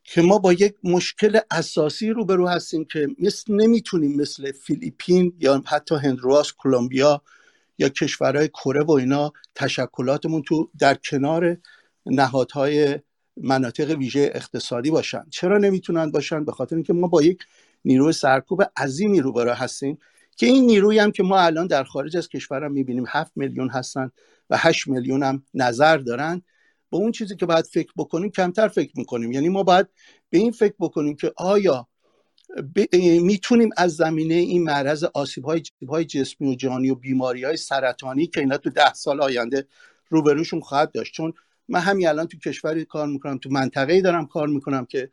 که 0.03 0.21
ما 0.21 0.37
با 0.37 0.53
یک 0.53 0.75
مشکل 0.83 1.39
اساسی 1.51 2.09
روبرو 2.09 2.47
هستیم 2.47 2.85
که 2.85 3.07
مثل 3.19 3.53
نمی‌تونیم 3.53 4.21
مثل 4.21 4.51
فیلیپین 4.51 5.33
یا 5.39 5.63
حتی 5.65 5.95
هندرواس 5.95 6.53
کلمبیا 6.57 7.21
یا 7.77 7.89
کشورهای 7.89 8.47
کره 8.47 8.83
و 8.83 8.91
اینا 8.91 9.33
تشکلاتمون 9.55 10.41
تو 10.41 10.69
در 10.79 10.93
کنار 10.95 11.57
نهادهای 12.11 12.99
مناطق 13.37 13.97
ویژه 13.97 14.31
اقتصادی 14.33 14.91
باشن. 14.91 15.25
چرا 15.29 15.57
نمی‌تونن 15.57 16.11
باشن؟ 16.11 16.45
به 16.45 16.51
خاطر 16.51 16.75
اینکه 16.75 16.93
ما 16.93 17.07
با 17.07 17.23
یک 17.23 17.39
نیروی 17.85 18.13
سرکوب 18.13 18.63
عظیمی 18.77 19.21
روبرو 19.21 19.53
هستیم 19.53 19.97
که 20.37 20.45
این 20.45 20.65
نیروی 20.65 20.99
هم 20.99 21.11
که 21.11 21.23
ما 21.23 21.39
الان 21.39 21.67
در 21.67 21.83
خارج 21.83 22.17
از 22.17 22.29
کشورم 22.29 22.71
می‌بینیم 22.71 23.05
هفت 23.07 23.31
میلیون 23.35 23.69
هستن 23.69 24.11
و 24.49 24.57
هشت 24.57 24.87
میلیون 24.87 25.23
هم 25.23 25.43
نظر 25.53 25.97
دارن 25.97 26.41
با 26.89 26.97
اون 26.97 27.11
چیزی 27.11 27.35
که 27.35 27.45
باید 27.45 27.65
فکر 27.65 27.91
بکنیم 27.97 28.29
کمتر 28.31 28.67
فکر 28.67 28.91
می‌کنیم. 28.95 29.31
یعنی 29.31 29.49
ما 29.49 29.63
باید 29.63 29.87
به 30.29 30.37
این 30.37 30.51
فکر 30.51 30.75
بکنیم 30.79 31.15
که 31.15 31.33
آیا 31.35 31.87
می‌تونیم 33.21 33.69
از 33.77 33.95
زمینه 33.95 34.33
این 34.33 34.63
معرض 34.63 35.03
آسیب 35.03 35.45
های, 35.45 35.61
های 35.89 36.05
جسمی 36.05 36.51
و 36.51 36.55
جانی 36.55 36.89
و 36.89 36.95
بیماری 36.95 37.43
های 37.43 37.57
سرطانی 37.57 38.27
که 38.27 38.39
اینا 38.39 38.57
تو 38.57 38.69
ده 38.69 38.93
سال 38.93 39.21
آینده 39.21 39.67
روبروشون 40.09 40.59
خواهد 40.59 40.91
داشت. 40.91 41.13
چون 41.13 41.33
من 41.69 41.79
همین 41.79 42.07
الان 42.07 42.27
تو 42.27 42.37
کشوری 42.37 42.85
کار 42.85 43.07
می‌کنم 43.07 43.37
تو 43.37 43.49
منطقه 43.49 44.01
دارم 44.01 44.25
کار 44.25 44.47
می‌کنم 44.47 44.85
که 44.85 45.09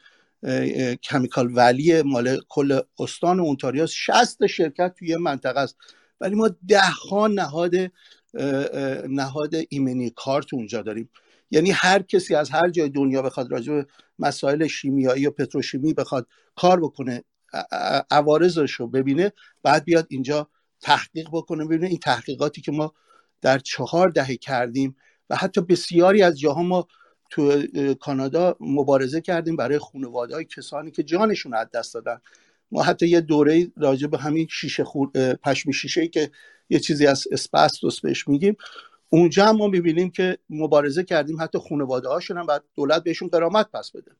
کمیکال 1.03 1.57
ولی 1.57 2.03
مال 2.03 2.41
کل 2.49 2.81
استان 2.99 3.41
اونتاریو 3.41 3.87
60 3.87 4.47
شرکت 4.47 4.95
توی 4.99 5.17
منطقه 5.17 5.61
است. 5.61 5.77
ولی 6.21 6.35
ما 6.35 6.51
ده 6.69 6.81
ها 7.11 7.27
نهاد 7.27 7.73
نهاد 9.09 9.51
ایمنی 9.69 10.13
کارت 10.17 10.55
اونجا 10.55 10.83
داریم. 10.83 11.11
یعنی 11.51 11.71
هر 11.71 12.03
کسی 12.03 12.35
از 12.35 12.51
هر 12.51 12.71
جای 12.71 12.89
دنیا 12.89 13.23
بخواد 13.23 13.53
راجع 13.53 13.73
به 13.73 13.87
مسائل 14.19 14.67
شیمیایی 14.67 15.27
و 15.27 15.31
پتروشیمی 15.31 15.95
بخواد 15.95 16.27
کار 16.57 16.81
بکنه 16.81 17.25
عوارضش 18.11 18.73
رو 18.73 18.89
ببینه 18.89 19.33
بعد 19.63 19.85
بیاد 19.85 20.07
اینجا 20.11 20.49
تحقیق 20.81 21.29
بکنه 21.33 21.65
ببینه 21.65 21.87
این 21.87 21.99
تحقیقاتی 21.99 22.61
که 22.61 22.73
ما 22.73 22.95
در 23.41 23.59
چهار 23.59 24.09
دهه 24.09 24.37
کردیم 24.37 24.97
و 25.31 25.37
حتی 25.37 25.61
بسیاری 25.61 26.23
از 26.23 26.39
جاها 26.39 26.63
ما 26.63 26.87
تو 27.31 27.63
کانادا 28.01 28.57
مبارزه 28.61 29.21
کردیم 29.21 29.57
برای 29.57 29.79
خانواده 29.79 30.35
های 30.35 30.45
کسانی 30.45 30.91
که 30.91 31.03
جانشون 31.03 31.55
از 31.55 31.67
دست 31.75 31.95
دادن. 31.95 32.19
ما 32.73 32.83
حتی 32.83 33.09
یه 33.09 33.21
دوره 33.21 33.73
راجع 33.77 34.07
به 34.07 34.19
همین 34.19 34.47
شیشه 34.51 34.85
خور... 34.85 35.11
پشمی 35.35 35.73
شیشه 35.73 36.01
ای 36.01 36.09
که 36.09 36.31
یه 36.71 36.79
چیزی 36.79 37.07
از 37.07 37.25
اسپاستوس 37.33 38.01
بهش 38.01 38.29
میگیم 38.29 38.57
اونجا 39.09 39.47
هم 39.47 39.57
ما 39.57 39.69
می‌بینیم 39.69 40.11
که 40.11 40.39
مبارزه 40.51 41.05
کردیم 41.05 41.43
حتی 41.43 41.59
خانواده 41.59 42.09
هاشون 42.09 42.39
هم 42.39 42.47
بعد 42.47 42.65
دولت 42.75 43.05
بهشون 43.05 43.29
قرامت 43.29 43.71
پس 43.71 43.91
بده. 43.91 44.11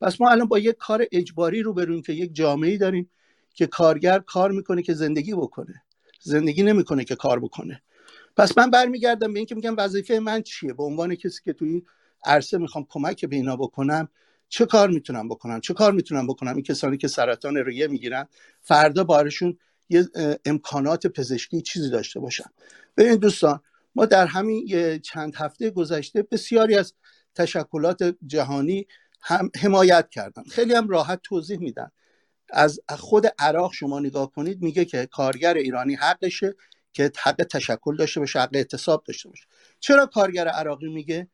پس 0.00 0.20
ما 0.20 0.30
الان 0.30 0.48
با 0.48 0.58
یک 0.58 0.76
کار 0.76 1.06
اجباری 1.12 1.62
رو 1.62 1.72
بریم 1.72 2.02
که 2.02 2.12
یک 2.12 2.34
جامعه 2.34 2.78
داریم 2.78 3.10
که 3.54 3.66
کارگر 3.66 4.18
کار 4.18 4.50
می‌کنه 4.50 4.82
که 4.82 4.94
زندگی 4.94 5.34
بکنه. 5.34 5.82
زندگی 6.22 6.62
نمی‌کنه 6.62 7.04
که 7.04 7.16
کار 7.16 7.40
بکنه. 7.40 7.82
پس 8.36 8.58
من 8.58 8.70
برمیگردم 8.70 9.32
به 9.32 9.38
اینکه 9.38 9.54
میگم 9.54 9.74
وظیفه 9.76 10.18
من 10.18 10.42
چیه؟ 10.42 10.72
به 10.72 10.82
عنوان 10.82 11.14
کسی 11.14 11.40
که 11.44 11.52
توی 11.52 11.68
این 11.68 11.86
عرصه 12.24 12.58
می‌خوام 12.58 12.86
کمک 12.88 13.24
به 13.24 13.36
اینا 13.36 13.56
بکنم 13.56 14.08
چه 14.48 14.66
کار 14.66 14.90
می‌تونم 14.90 15.28
بکنم؟ 15.28 15.60
چه 15.60 15.74
کار 15.74 15.92
می‌تونم 15.92 16.26
بکنم؟ 16.26 16.54
این 16.54 16.62
کسانی 16.62 16.96
که 16.96 17.08
سرطان 17.08 17.56
ریه 17.56 17.86
می‌گیرن 17.86 18.28
فردا 18.60 19.04
بارشون 19.04 19.58
یه 19.88 20.08
امکانات 20.44 21.06
پزشکی 21.06 21.60
چیزی 21.60 21.90
داشته 21.90 22.20
باشن. 22.20 22.50
ببینید 22.96 23.20
دوستان 23.20 23.60
ما 23.94 24.06
در 24.06 24.26
همین 24.26 24.98
چند 24.98 25.34
هفته 25.34 25.70
گذشته 25.70 26.22
بسیاری 26.22 26.76
از 26.76 26.94
تشکلات 27.34 28.16
جهانی 28.26 28.86
هم 29.20 29.50
حمایت 29.62 30.08
کردن. 30.10 30.42
خیلی 30.42 30.74
هم 30.74 30.88
راحت 30.88 31.20
توضیح 31.22 31.58
میدن. 31.58 31.90
از 32.50 32.80
خود 32.88 33.26
عراق 33.38 33.72
شما 33.72 34.00
نگاه 34.00 34.32
کنید 34.32 34.62
میگه 34.62 34.84
که 34.84 35.06
کارگر 35.06 35.54
ایرانی 35.54 35.94
حقشه. 35.94 36.54
که 36.96 37.12
حق 37.22 37.44
تشکل 37.50 37.96
داشته 37.96 38.20
باشه 38.20 38.40
حق 38.40 38.50
اعتصاب 38.52 39.04
داشته 39.04 39.28
باشه. 39.28 39.44
چرا 39.80 40.06
کارگر 40.06 40.48
عراقی 40.48 40.88
میگه؟ 40.88 41.28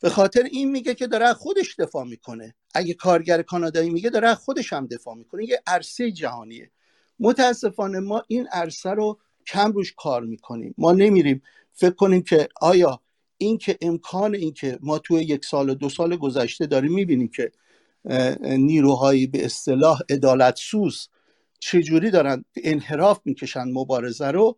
به 0.00 0.10
خاطر 0.10 0.42
این 0.42 0.70
میگه 0.70 0.94
که 0.94 1.06
داره 1.06 1.32
خودش 1.32 1.74
دفاع 1.78 2.04
می‌کنه. 2.04 2.54
اگه 2.74 2.94
کارگر 2.94 3.42
کانادایی 3.42 3.90
میگه 3.90 4.10
داره 4.10 4.34
خودش 4.34 4.72
هم 4.72 4.86
دفاع 4.86 5.14
می‌کنه. 5.14 5.44
یه 5.44 5.62
عرصه 5.66 6.12
جهانیه. 6.12 6.70
متاسفانه 7.20 8.00
ما 8.00 8.22
این 8.28 8.46
عرصه 8.52 8.90
رو 8.90 9.18
کم 9.46 9.72
روش 9.72 9.94
کار 9.96 10.22
می‌کنیم. 10.22 10.74
ما 10.78 10.92
نمیریم. 10.92 11.42
فکر 11.72 11.94
کنیم 11.94 12.22
که 12.22 12.48
آیا 12.60 13.00
این 13.38 13.58
که 13.58 13.78
امکان 13.80 14.34
این 14.34 14.52
که 14.52 14.78
ما 14.80 14.98
توی 14.98 15.22
یک 15.22 15.44
سال 15.44 15.70
و 15.70 15.74
دو 15.74 15.88
سال 15.88 16.16
گذشته 16.16 16.66
داریم 16.66 16.92
می‌بینیم 16.92 17.28
که 17.28 17.52
نیروهایی 18.42 19.26
به 19.26 19.44
اصطلاح 19.44 20.00
ادالت 20.08 20.56
سوز 20.56 21.08
چجوری 21.64 22.10
دارن 22.10 22.44
انحراف 22.64 23.20
می‌کشن 23.24 23.64
مبارزه 23.64 24.30
رو 24.30 24.56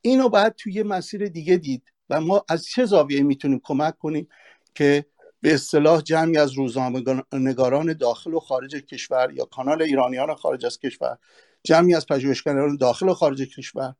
اینو 0.00 0.28
باید 0.28 0.54
توی 0.54 0.82
مسیر 0.82 1.28
دیگه 1.28 1.56
دید 1.56 1.82
و 2.10 2.20
ما 2.20 2.44
از 2.48 2.64
چه 2.64 2.84
زاویه 2.84 3.22
می‌تونیم 3.22 3.60
کمک 3.64 3.98
کنیم 3.98 4.28
که 4.74 5.06
به 5.40 5.54
اصطلاح 5.54 6.00
جمعی 6.00 6.38
از 6.38 6.52
روزنامه‌نگاران 6.52 7.92
داخل 7.92 8.34
و 8.34 8.40
خارج 8.40 8.74
کشور 8.74 9.32
یا 9.34 9.44
کانال 9.44 9.82
ایرانیان 9.82 10.34
خارج 10.34 10.66
از 10.66 10.78
کشور 10.78 11.18
جمعی 11.64 11.94
از 11.94 12.06
پژوهشگران 12.06 12.76
داخل 12.76 13.08
و 13.08 13.14
خارج 13.14 13.42
کشور 13.42 13.94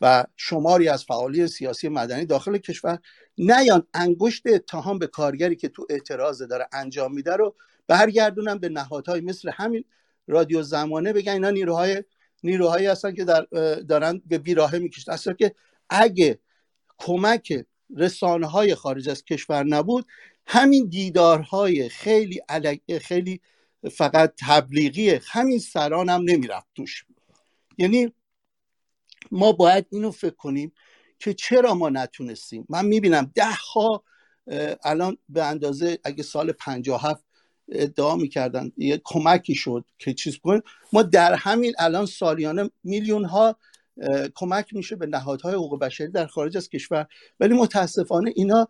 و 0.00 0.24
شماری 0.36 0.88
از 0.88 1.04
فعالی 1.04 1.46
سیاسی 1.46 1.88
مدنی 1.88 2.24
داخل 2.24 2.58
کشور 2.58 2.98
نیان. 3.38 3.86
انگشت 3.94 4.42
اتهام 4.46 4.98
به 4.98 5.06
کارگری 5.06 5.56
که 5.56 5.68
تو 5.68 5.86
اعتراض 5.90 6.42
داره 6.42 6.68
انجام 6.72 7.14
میده 7.14 7.36
رو 7.36 7.54
برگردونن 7.86 8.58
به 8.58 8.68
نهادهای 8.68 9.20
مثل 9.20 9.50
همین 9.54 9.84
رادیو 10.26 10.62
زمانه 10.62 11.12
بگن 11.12 11.32
اینا 11.32 11.50
نیروهای 11.50 12.04
نیروهایی 12.42 12.86
هستن 12.86 13.14
که 13.14 13.24
در 13.24 13.46
دارن 13.88 14.22
به 14.26 14.38
بیراهه 14.38 14.78
می‌کشن. 14.78 15.12
اصلا 15.12 15.32
که 15.32 15.54
اگه 15.90 16.38
کمک 16.98 17.66
رسانه 17.96 18.46
های 18.46 18.74
خارج 18.74 19.08
از 19.08 19.24
کشور 19.24 19.64
نبود 19.64 20.06
همین 20.46 20.88
دیدارهای 20.88 21.88
خیلی 21.88 22.40
خیلی 23.00 23.40
فقط 23.90 24.34
تبلیغی 24.40 25.20
همین 25.30 25.58
سران 25.58 26.08
هم 26.08 26.22
نمی‌رفت 26.24 26.66
توش. 26.74 27.04
یعنی 27.78 28.12
ما 29.30 29.52
باید 29.52 29.86
اینو 29.90 30.10
فکر 30.10 30.34
کنیم 30.34 30.72
که 31.18 31.34
چرا 31.34 31.74
ما 31.74 31.88
نتونستیم. 31.88 32.66
من 32.68 32.86
می‌بینم 32.86 33.32
ده 33.34 33.54
ها 33.74 34.04
الان 34.84 35.18
به 35.28 35.44
اندازه 35.44 35.98
اگه 36.04 36.22
سال 36.22 36.52
57 36.52 37.24
ادعا 37.74 38.16
می‌کردن 38.16 38.72
یه 38.76 39.00
کمکی 39.04 39.54
شد 39.54 39.84
که 39.98 40.14
چیز 40.14 40.38
کنیم 40.38 40.62
ما 40.92 41.02
در 41.02 41.34
همین 41.34 41.72
الان 41.78 42.06
سالیانه 42.06 42.70
میلیون 42.84 43.24
ها 43.24 43.56
کمک 44.34 44.74
میشه 44.74 44.96
به 44.96 45.06
نهادهای 45.06 45.54
حقوق 45.54 45.80
بشری 45.80 46.08
در 46.08 46.26
خارج 46.26 46.56
از 46.56 46.68
کشور. 46.68 47.06
ولی 47.40 47.54
متاسفانه 47.54 48.32
اینا 48.36 48.68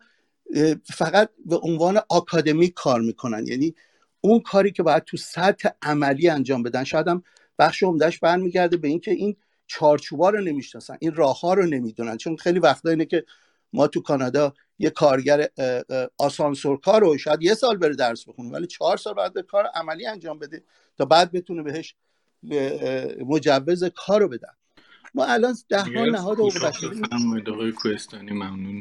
فقط 0.85 1.29
به 1.45 1.57
عنوان 1.57 1.99
آکادمیک 2.09 2.73
کار 2.73 3.01
می‌کنن. 3.01 3.47
یعنی 3.47 3.75
اون 4.21 4.39
کاری 4.39 4.71
که 4.71 4.83
باید 4.83 5.03
تو 5.03 5.17
سطح 5.17 5.69
عملی 5.81 6.29
انجام 6.29 6.63
بدن. 6.63 6.83
شاید 6.83 7.07
هم 7.07 7.23
بخش 7.59 7.83
عمدهش 7.83 8.19
برمیگرده 8.19 8.77
به 8.77 8.87
اینکه 8.87 9.11
این 9.11 9.35
چارچوبا 9.67 10.29
رو 10.29 10.41
نمی‌شناسن 10.41 10.97
این 10.99 11.13
راه 11.13 11.39
ها 11.39 11.53
رو 11.53 11.65
نمی‌دونن. 11.65 12.17
چون 12.17 12.37
خیلی 12.37 12.59
وقتا 12.59 12.89
اینه 12.89 13.05
که 13.05 13.25
ما 13.73 13.87
تو 13.87 14.01
کانادا 14.01 14.53
یه 14.79 14.89
کارگر 14.89 15.47
آسانسور 16.17 16.79
کار 16.79 17.01
رو 17.01 17.17
شاید 17.17 17.43
یه 17.43 17.53
سال 17.53 17.77
بره 17.77 17.95
درس 17.95 18.27
بخونه 18.27 18.51
ولی 18.51 18.67
چهار 18.67 18.97
سال 18.97 19.13
بعد 19.13 19.39
کار 19.39 19.65
عملی 19.75 20.07
انجام 20.07 20.39
بده 20.39 20.63
تا 20.97 21.05
بعد 21.05 21.31
بتونه 21.31 21.63
بهش 21.63 21.95
مجوز 23.25 23.83
کار 23.83 24.21
رو 24.21 24.27
بدن. 24.27 24.53
ما 25.15 25.25
الان 25.25 25.55
ده 25.69 25.81
ها 25.81 26.05
نهاد 26.05 26.37
بشری 26.37 27.01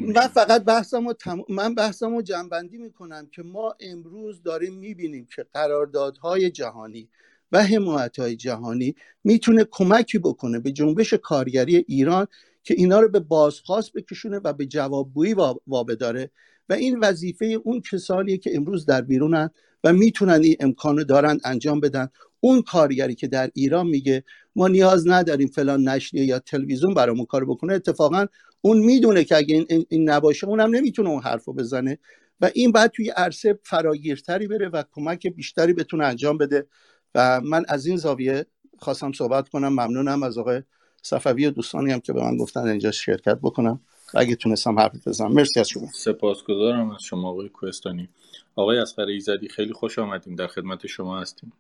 من 0.01 0.29
فقط 0.29 0.65
بحثمو 0.65 1.13
تم... 1.13 1.43
من 1.49 1.75
بحثمو 1.75 2.23
جنبندی 2.23 2.79
می‌کنم 2.79 3.27
که 3.33 3.43
ما 3.43 3.75
امروز 3.81 4.43
داریم 4.43 4.75
می‌بینیم 4.75 5.29
که 5.37 5.47
قراردادهای 5.55 6.51
جهانی 6.51 7.09
و 7.53 7.63
حمایت 7.63 8.19
های 8.19 8.37
جهانی 8.37 8.95
می‌تونه 9.25 9.67
کمکی 9.71 10.19
بکنه 10.19 10.59
به 10.59 10.73
جنبش 10.73 11.15
کارگری 11.15 11.77
ایران 11.77 12.27
که 12.65 12.75
اینا 12.75 13.01
رو 13.01 13.09
به 13.09 13.21
بازخواست 13.21 13.93
بکشونه 13.93 14.41
و 14.45 14.53
به 14.53 14.67
جوابگویی 14.67 15.35
وابداره 15.67 16.31
و 16.69 16.73
این 16.73 17.01
وظیفه 17.01 17.47
اون 17.47 17.83
کسانیه 17.93 18.39
که 18.39 18.51
امروز 18.55 18.87
در 18.87 19.01
بیرونن 19.01 19.51
و 19.85 19.93
می‌تونن 19.93 20.41
این 20.43 20.57
امکان 20.61 21.05
دارن 21.05 21.39
انجام 21.45 21.81
بدن. 21.81 22.09
اون 22.41 22.63
کارگری 22.63 23.15
که 23.15 23.27
در 23.27 23.51
ایران 23.55 23.87
میگه 23.87 24.25
ما 24.57 24.69
نیاز 24.69 25.09
نداریم 25.09 25.49
فلان 25.49 25.89
نشریه 25.89 26.25
یا 26.25 26.39
تلویزیون 26.39 26.95
برامون 26.95 27.27
کار 27.27 27.45
بکنه 27.45 27.75
اتفاقا 27.75 28.27
اون 28.61 28.79
می‌دونه 28.79 29.25
که 29.25 29.37
اگه 29.37 29.55
این, 29.55 29.87
این 29.89 30.11
نباشه 30.11 30.47
اونم 30.47 30.75
نمی‌تونه 30.75 31.11
اون 31.11 31.23
حرفو 31.23 31.53
بزنه. 31.53 31.99
و 32.41 32.51
این 32.55 32.73
بعد 32.73 32.91
توی 32.91 33.11
عرصه 33.11 33.59
فراگیرتری 33.63 34.47
بره 34.47 34.69
و 34.69 34.83
کمک 34.93 35.27
بیشتری 35.27 35.73
بتونه 35.73 36.05
انجام 36.05 36.39
بده. 36.39 36.67
و 37.15 37.41
من 37.41 37.65
از 37.69 37.87
این 37.87 37.97
زاویه 37.97 38.47
خواستم 38.79 39.13
صحبت 39.13 39.49
کنم. 39.49 39.69
ممنونم 39.69 40.23
از 40.23 40.39
آقای 40.39 40.63
صفوی 41.03 41.47
و 41.47 41.51
دوستانی 41.51 41.93
هم 41.93 42.01
که 42.01 42.13
به 42.13 42.23
من 42.23 42.37
گفتن 42.37 42.61
اینجا 42.61 42.91
شرکت 42.91 43.39
بکنم 43.43 43.81
و 44.15 44.19
اگه 44.19 44.37
تونستم 44.37 44.79
حرف 44.79 45.09
بزنم. 45.09 45.33
مرسی 45.33 45.61
از 45.61 45.69
شما. 45.69 45.89
سپاسگزارم 45.95 46.91
از 46.91 47.03
شما 47.03 47.29
آقای 47.29 47.49
کوهستانی. 47.49 48.09
آقای 48.57 48.79
اسقر 48.79 49.07
ایزدی 49.07 49.49
خیلی 49.49 49.73
خوش 49.73 49.99
آمدیم 49.99 50.35
در 50.35 50.47
خدمت 50.47 50.87
شما 50.87 51.21
هستیم. 51.21 51.53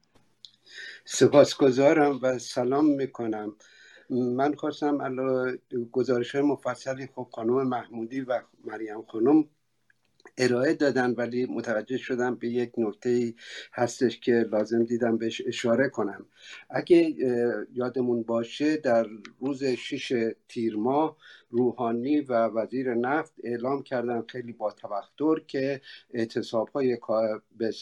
سپاسگزارم 1.04 2.18
و 2.22 2.38
سلام 2.38 2.84
می‌کنم. 2.84 3.56
من 4.10 4.54
خواستم 4.54 5.00
الان 5.00 5.58
گزارش 5.92 6.34
های 6.34 6.44
مفصلی 6.44 7.08
خب 7.14 7.26
خانم 7.32 7.68
محمودی 7.68 8.20
و 8.20 8.40
مریم 8.64 9.02
خانم 9.02 9.44
ارائه 10.38 10.74
دادن 10.74 11.10
ولی 11.10 11.46
متوجه 11.46 11.96
شدم 11.96 12.34
به 12.34 12.48
یک 12.48 12.72
نکته 12.78 13.34
هستش 13.72 14.20
که 14.20 14.32
لازم 14.32 14.84
دیدم 14.84 15.18
بهش 15.18 15.42
اشاره 15.46 15.88
کنم. 15.88 16.26
اگه 16.70 17.14
یادمون 17.72 18.22
باشه 18.22 18.76
در 18.76 19.06
روز 19.40 19.64
شش 19.64 20.32
تیر 20.48 20.76
ماه 20.76 21.16
روحانی 21.50 22.20
و 22.20 22.32
وزیر 22.32 22.94
نفت 22.94 23.32
اعلام 23.44 23.82
کردن 23.82 24.22
خیلی 24.28 24.52
با 24.52 24.70
توقع 24.70 25.40
که 25.46 25.80
اعتصاب 26.14 26.68
های 26.68 26.98
به 27.56 27.72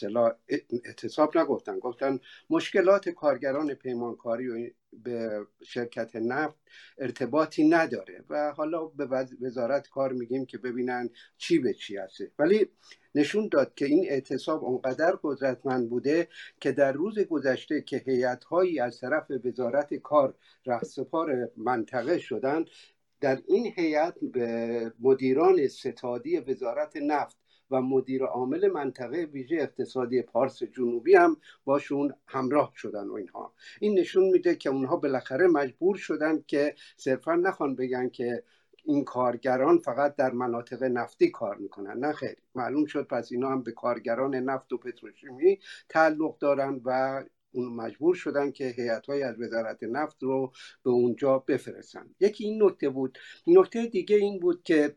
اعتصاب 0.85 1.37
نگفتن 1.37 1.79
گفتن 1.79 2.19
مشکلات 2.49 3.09
کارگران 3.09 3.73
پیمانکاری 3.73 4.47
و 4.49 4.69
به 4.93 5.47
شرکت 5.63 6.15
نفت 6.15 6.57
ارتباطی 6.97 7.69
نداره 7.69 8.23
و 8.29 8.51
حالا 8.51 8.85
به 8.85 9.27
وزارت 9.41 9.89
کار 9.89 10.13
میگیم 10.13 10.45
که 10.45 10.57
ببینن 10.57 11.09
چی 11.37 11.59
به 11.59 11.73
چی 11.73 11.97
هسته. 11.97 12.31
ولی 12.39 12.69
نشون 13.15 13.49
داد 13.51 13.73
که 13.75 13.85
این 13.85 14.05
اعتصاب 14.09 14.63
اونقدر 14.63 15.17
قدرتمند 15.23 15.89
بوده 15.89 16.27
که 16.59 16.71
در 16.71 16.91
روز 16.91 17.19
گذشته 17.19 17.81
که 17.81 18.03
هیئت 18.05 18.43
هایی 18.43 18.79
از 18.79 18.99
طرف 18.99 19.31
وزارت 19.45 19.93
کار 19.93 20.35
رهسپار 20.65 21.51
منطقه 21.57 22.19
شدن 22.19 22.65
در 23.21 23.41
این 23.47 23.73
هیئت 23.75 24.15
مدیران 24.99 25.67
ستادی 25.67 26.37
وزارت 26.37 26.97
نفت 26.97 27.40
و 27.71 27.81
مدیر 27.81 28.23
عامل 28.23 28.67
منطقه 28.67 29.17
ویژه 29.17 29.55
اقتصادی 29.55 30.21
پارس 30.21 30.63
جنوبی 30.63 31.15
هم 31.15 31.37
باشون 31.65 32.13
همراه 32.27 32.71
شدن 32.75 33.07
و 33.07 33.13
اینها. 33.13 33.53
این 33.79 33.99
نشون 33.99 34.23
میده 34.23 34.55
که 34.55 34.69
اونها 34.69 34.95
بالاخره 34.95 35.47
مجبور 35.47 35.95
شدن 35.95 36.43
که 36.47 36.75
صرفا 36.97 37.35
نخوان 37.35 37.75
بگن 37.75 38.09
که 38.09 38.43
این 38.83 39.03
کارگران 39.03 39.77
فقط 39.77 40.15
در 40.15 40.31
مناطق 40.31 40.83
نفتی 40.83 41.29
کار 41.31 41.55
می‌کنن. 41.57 41.97
نه 42.05 42.13
خیر 42.13 42.35
معلوم 42.55 42.85
شد 42.85 43.07
پس 43.07 43.31
اینا 43.31 43.49
هم 43.49 43.63
به 43.63 43.71
کارگران 43.71 44.35
نفت 44.35 44.73
و 44.73 44.77
پتروشیمی 44.77 45.59
تعلق 45.89 46.37
دارن 46.37 46.81
و 46.85 47.23
اون 47.51 47.73
مجبور 47.73 48.15
شدن 48.15 48.51
که 48.51 48.67
هیئت 48.67 49.05
های 49.05 49.23
از 49.23 49.41
وزارت 49.41 49.83
نفت 49.83 50.23
رو 50.23 50.51
به 50.83 50.89
اونجا 50.89 51.39
بفرستن. 51.39 52.15
یکی 52.19 52.43
این 52.43 52.63
نکته 52.63 52.89
بود. 52.89 53.17
نکته 53.47 53.85
دیگه 53.85 54.15
این 54.15 54.39
بود 54.39 54.63
که 54.63 54.95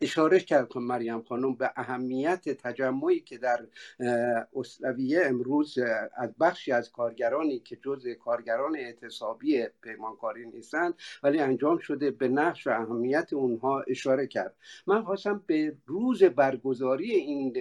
اشاره 0.00 0.40
کرد 0.40 0.68
که 0.68 0.78
مریم 0.78 1.22
خانم 1.22 1.54
به 1.54 1.70
اهمیت 1.76 2.48
تجمعی 2.48 3.20
که 3.20 3.38
در 3.38 3.66
اسلویه 4.56 5.22
امروز 5.24 5.78
از 6.16 6.30
بخشی 6.40 6.72
از 6.72 6.92
کارگرانی 6.92 7.58
که 7.58 7.76
جز 7.76 8.06
کارگران 8.24 8.76
اعتصابی 8.76 9.66
پیمانکاری 9.82 10.46
نیستند 10.46 10.94
ولی 11.22 11.38
انجام 11.38 11.78
شده 11.78 12.10
به 12.10 12.28
نقش 12.28 12.66
و 12.66 12.70
اهمیت 12.70 13.32
اونها 13.32 13.80
اشاره 13.80 14.26
کرد. 14.26 14.54
من 14.86 15.02
خواستم 15.02 15.42
به 15.46 15.76
روز 15.86 16.22
برگزاری 16.22 17.10
این 17.10 17.56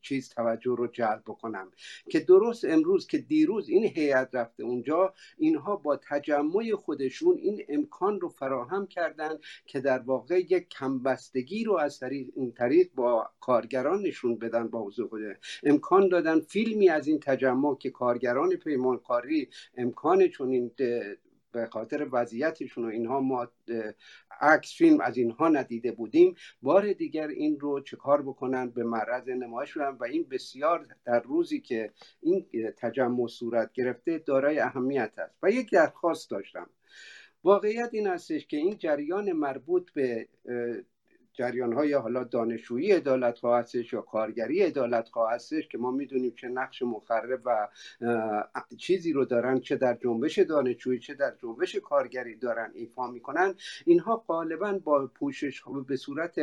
چیز 0.00 0.28
توجه 0.28 0.74
رو 0.76 0.86
جلب 0.86 1.22
بکنم 1.26 1.70
که 2.10 2.20
درست 2.20 2.64
امروز 2.64 3.06
که 3.06 3.18
دیروز 3.18 3.68
این 3.68 3.84
هیئت 3.84 4.28
رفته 4.32 4.62
اونجا 4.62 5.14
اینها 5.38 5.76
با 5.76 5.96
تجمع 5.96 6.74
خودشون 6.74 7.38
این 7.38 7.64
امکان 7.68 8.20
رو 8.20 8.28
فراهم 8.28 8.86
کردن 8.86 9.38
که 9.66 9.80
در 9.80 9.98
واقع 9.98 10.38
یک 10.38 10.68
کمبستگی 10.68 11.64
رو 11.64 11.71
از 11.80 12.00
طریق 12.00 12.28
این 12.36 12.52
طریق 12.52 12.90
با 12.94 13.30
کارگران 13.40 14.02
نشون 14.02 14.38
بدن 14.38 14.68
با 14.68 14.82
حضور 14.82 15.08
خوده 15.08 15.38
امکان 15.62 16.08
دادن 16.08 16.40
فیلمی 16.40 16.88
از 16.88 17.08
این 17.08 17.20
تجمع 17.20 17.76
که 17.76 17.90
کارگران 17.90 18.56
پیمانکاری 18.56 19.48
امکان 19.76 20.28
چون 20.28 20.50
این 20.50 20.70
به 21.52 21.66
خاطر 21.66 22.08
وضعیتشون 22.12 22.84
و 22.84 22.88
اینها 22.88 23.20
ما 23.20 23.48
عکس 24.40 24.74
فیلم 24.74 25.00
از 25.00 25.16
اینها 25.16 25.48
ندیده 25.48 25.92
بودیم 25.92 26.34
بار 26.62 26.92
دیگر 26.92 27.28
این 27.28 27.60
رو 27.60 27.80
چه 27.80 27.96
کار 27.96 28.22
بکنن 28.22 28.70
به 28.70 28.84
معرض 28.84 29.28
نمایش 29.28 29.70
شدن 29.70 29.96
و 30.00 30.04
این 30.04 30.26
بسیار 30.30 30.86
در 31.04 31.20
روزی 31.20 31.60
که 31.60 31.92
این 32.20 32.46
تجمع 32.76 33.26
صورت 33.26 33.72
گرفته 33.72 34.18
دارای 34.18 34.58
اهمیت 34.58 35.12
است. 35.18 35.38
و 35.42 35.50
یک 35.50 35.70
درخواست 35.70 36.30
داشتم. 36.30 36.70
واقعیت 37.44 37.90
این 37.92 38.06
هستش 38.06 38.46
که 38.46 38.56
این 38.56 38.78
جریان 38.78 39.32
مربوط 39.32 39.90
به 39.92 40.28
جریان 41.32 41.72
های 41.72 41.92
حالا 41.92 42.24
دانشجویی 42.24 42.92
عدالت 42.92 43.38
خواه 43.38 43.58
هستش 43.58 43.92
یا 43.92 44.00
کارگری 44.00 44.62
عدالت 44.62 45.08
خواه 45.08 45.32
هستش 45.32 45.68
که 45.68 45.78
ما 45.78 45.90
می‌دونیم 45.90 46.34
چه 46.36 46.48
نقش 46.48 46.82
مخرب 46.82 47.40
و 47.44 47.68
چیزی 48.78 49.12
رو 49.12 49.24
دارن 49.24 49.60
چه 49.60 49.76
در 49.76 49.94
جنبش 49.94 50.38
دانشجویی 50.38 50.98
چه 50.98 51.14
در 51.14 51.34
جنبش 51.42 51.76
کارگری 51.76 52.36
دارن 52.36 52.70
ایفا 52.74 53.06
می‌کنن 53.06 53.54
اینها 53.86 54.16
غالبا 54.16 54.72
با 54.84 55.06
پوشش 55.06 55.62
به 55.88 55.96
صورت 55.96 56.38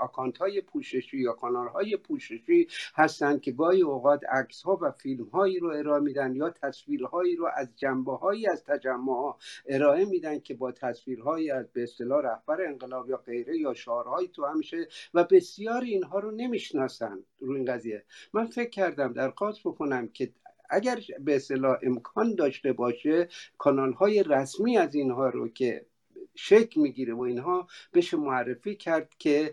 اکانت 0.00 0.38
های 0.38 0.60
پوششی 0.60 1.18
یا 1.18 1.32
کانال 1.32 1.68
های 1.68 1.96
پوششی 1.96 2.68
هستند 2.94 3.40
که 3.40 3.52
گاهی 3.52 3.82
اوقات 3.82 4.24
عکس 4.24 4.62
ها 4.62 4.78
و 4.82 4.90
فیلم 4.90 5.24
هایی 5.24 5.58
رو 5.58 5.68
ارائه 5.68 6.02
میدن 6.02 6.34
یا 6.34 6.50
تصویرهایی 6.50 7.36
رو 7.36 7.48
از 7.56 7.68
جنبه 7.76 8.16
هایی 8.16 8.46
از 8.46 8.64
تجمع 8.64 9.12
ها 9.12 9.38
ارائه 9.68 10.04
میدن 10.04 10.38
که 10.38 10.54
با 10.54 10.72
تصویرهایی 10.72 11.50
از 11.50 11.66
به 11.72 11.82
اصطلاح 11.82 12.22
رهبر 12.22 12.66
انقلاب 12.66 13.10
یا 13.10 13.16
غیره 13.16 13.58
یا 13.58 13.74
شعارهای 13.74 14.25
تو 14.28 14.44
همیشه 14.44 14.88
و 15.14 15.24
بسیار 15.24 15.82
اینها 15.82 16.18
رو 16.18 16.30
نمی‌شناسن 16.30 17.18
رو 17.38 17.54
این 17.54 17.64
قضیه. 17.64 18.04
من 18.32 18.46
فکر 18.46 18.70
کردم 18.70 19.12
درخواست 19.12 19.60
بکنم 19.60 20.08
که 20.08 20.32
اگر 20.70 21.00
به 21.20 21.36
اصطلاح 21.36 21.78
امکان 21.82 22.34
داشته 22.34 22.72
باشه 22.72 23.28
کانال 23.58 23.92
های 23.92 24.22
رسمی 24.22 24.78
از 24.78 24.94
اینها 24.94 25.28
رو 25.28 25.48
که 25.48 25.86
شکل 26.34 26.80
می‌گیره 26.80 27.14
و 27.14 27.20
اینها 27.20 27.66
بشه 27.94 28.16
معرفی 28.16 28.76
کرد 28.76 29.12
که 29.18 29.52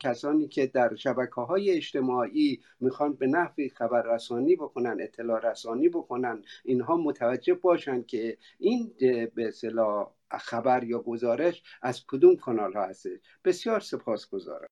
کسانی 0.00 0.48
که 0.48 0.66
در 0.66 0.94
شبکه 0.94 1.40
های 1.40 1.70
اجتماعی 1.70 2.60
می‌خوان 2.80 3.12
به 3.12 3.26
نحوی 3.26 3.68
خبر 3.68 4.02
رسانی 4.02 4.56
بکنن 4.56 4.96
اطلاع 5.00 5.50
رسانی 5.50 5.88
بکنن 5.88 6.42
اینها 6.64 6.96
متوجه 6.96 7.54
باشن 7.54 8.02
که 8.02 8.38
این 8.58 8.92
به 9.34 9.48
اصطلاح 9.48 10.10
خبر 10.38 10.84
یا 10.84 10.98
گزارش 10.98 11.62
از 11.82 12.04
کدوم 12.08 12.36
کانال 12.36 12.72
ها 12.72 12.86
هست 12.86 13.06
بسیار 13.44 13.80
سپاس 13.80 14.30
گذارم 14.30 14.68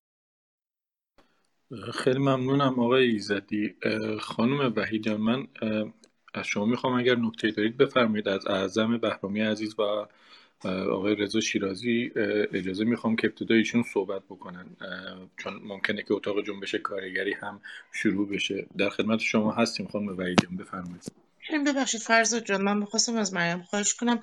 خیلی 1.93 2.19
ممنونم 2.19 2.79
آقای 2.79 3.07
ایزدی. 3.07 3.75
خانم 4.19 4.73
وحید 4.75 5.09
من 5.09 5.47
از 6.33 6.45
شما 6.45 6.65
می‌خوام 6.65 6.93
اگر 6.93 7.15
نکته 7.15 7.51
دارید 7.51 7.77
بفرمایید. 7.77 8.27
از 8.27 8.47
اعظم 8.47 8.97
بهرامی 8.97 9.41
عزیز 9.41 9.79
و 9.79 10.07
آقای 10.67 11.15
رضا 11.15 11.39
شیرازی 11.39 12.11
اجازه 12.53 12.83
می‌خوام 12.83 13.15
که 13.15 13.27
ابتدایشون 13.27 13.83
صحبت 13.83 14.23
بکنن. 14.23 14.65
چون 15.37 15.61
ممکنه 15.63 16.03
که 16.03 16.13
اتاق 16.13 16.45
جنبش 16.45 16.75
کارگری 16.75 17.33
هم 17.33 17.61
شروع 17.91 18.29
بشه. 18.29 18.67
در 18.77 18.89
خدمت 18.89 19.19
شما 19.19 19.51
هستیم 19.51 19.87
خانم 19.87 20.17
وحیدیان 20.17 20.57
بفرمایید. 20.57 21.11
ببخشید 21.67 22.01
فرزاد 22.01 22.43
جان 22.45 22.61
من 22.61 22.77
می‌خواستم 22.77 23.15
از 23.15 23.33
مریم 23.33 23.61
خواهش 23.61 23.93
کنم. 23.93 24.19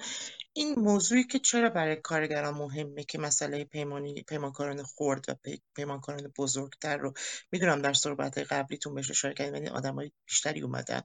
این 0.57 0.81
موضوعی 0.81 1.25
که 1.25 1.41
چرا 1.41 1.71
برای 1.71 1.97
کارگران 1.97 2.55
مهمه 2.55 3.05
که 3.05 3.21
مسئله 3.21 3.65
پیمانی 3.65 4.23
پیمانکاران 4.23 4.85
خرد 4.85 5.27
و 5.31 5.35
پیمانکاران 5.77 6.35
بزرگتر 6.39 6.99
رو 6.99 7.15
می‌دونم 7.53 7.83
در 7.83 7.95
صحبت 7.95 8.39
قبلیتون 8.39 8.97
بهش 8.97 9.13
اشاره 9.13 9.35
کردیم 9.35 9.57
یعنی 9.57 9.69
آدمای 9.69 10.13
بیشتری 10.27 10.63
اومدن 10.63 11.03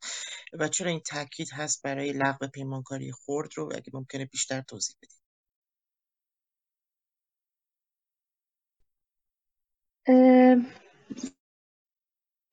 و 0.54 0.70
چرا 0.70 0.92
این 0.92 1.02
تاکید 1.02 1.50
هست 1.54 1.84
برای 1.84 2.14
لغو 2.14 2.48
پیمانکاری 2.48 3.14
خرد 3.14 3.50
رو؟ 3.58 3.74
اگه 3.76 3.92
ممکنه 3.94 4.26
بیشتر 4.26 4.62
توضیح 4.62 4.98
بدید 5.02 5.22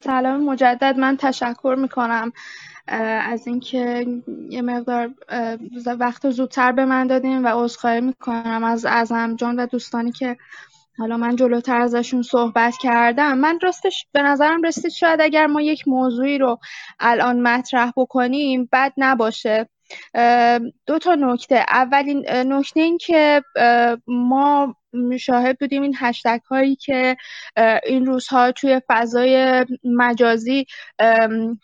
سلام 0.05 0.45
مجدد 0.45 0.95
من 0.99 1.17
تشکر 1.17 1.75
می‌کنم. 1.79 2.33
از 2.89 3.47
اینکه 3.47 4.07
یه 4.51 4.63
مقدار 4.63 5.11
وقت 5.87 6.31
زودتر 6.31 6.73
به 6.73 6.85
من 6.85 7.07
دادیم 7.07 7.45
و 7.45 7.49
عذرخواهی 7.49 8.01
می‌کنم 8.01 8.65
از 8.65 8.87
ازم 8.87 9.37
جان 9.37 9.57
و 9.61 9.67
دوستانی 9.67 10.13
که 10.13 10.37
حالا 10.99 11.17
من 11.17 11.37
جلوتر 11.37 11.81
ازشون 11.81 12.23
صحبت 12.23 12.75
کردم. 12.83 13.39
من 13.39 13.59
راستش 13.63 14.07
به 14.13 14.23
نظرم 14.23 14.63
رسید 14.63 14.91
شاید 14.91 15.21
اگر 15.21 15.47
ما 15.47 15.61
یک 15.61 15.89
موضوعی 15.89 16.39
رو 16.39 16.59
الان 17.01 17.41
مطرح 17.41 17.93
بکنیم 17.97 18.69
بد 18.73 18.93
نباشه. 18.97 19.69
دو 20.87 20.99
تا 20.99 21.15
نکته. 21.15 21.65
اولین 21.69 22.25
نکته 22.31 22.81
این 22.81 22.99
که 22.99 23.43
ما 24.07 24.75
شاهد 25.21 25.59
بودیم 25.59 25.83
این 25.83 25.95
هشتگ 25.99 26.41
هایی 26.51 26.77
که 26.77 27.17
این 27.87 28.07
روزها 28.07 28.53
توی 28.53 28.81
فضای 28.89 29.65
مجازی 29.85 30.67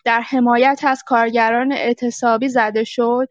در 0.04 0.20
حمایت 0.20 0.80
از 0.86 1.02
کارگران 1.06 1.72
اعتصابی 1.72 2.48
زده 2.48 2.84
شد. 2.84 3.28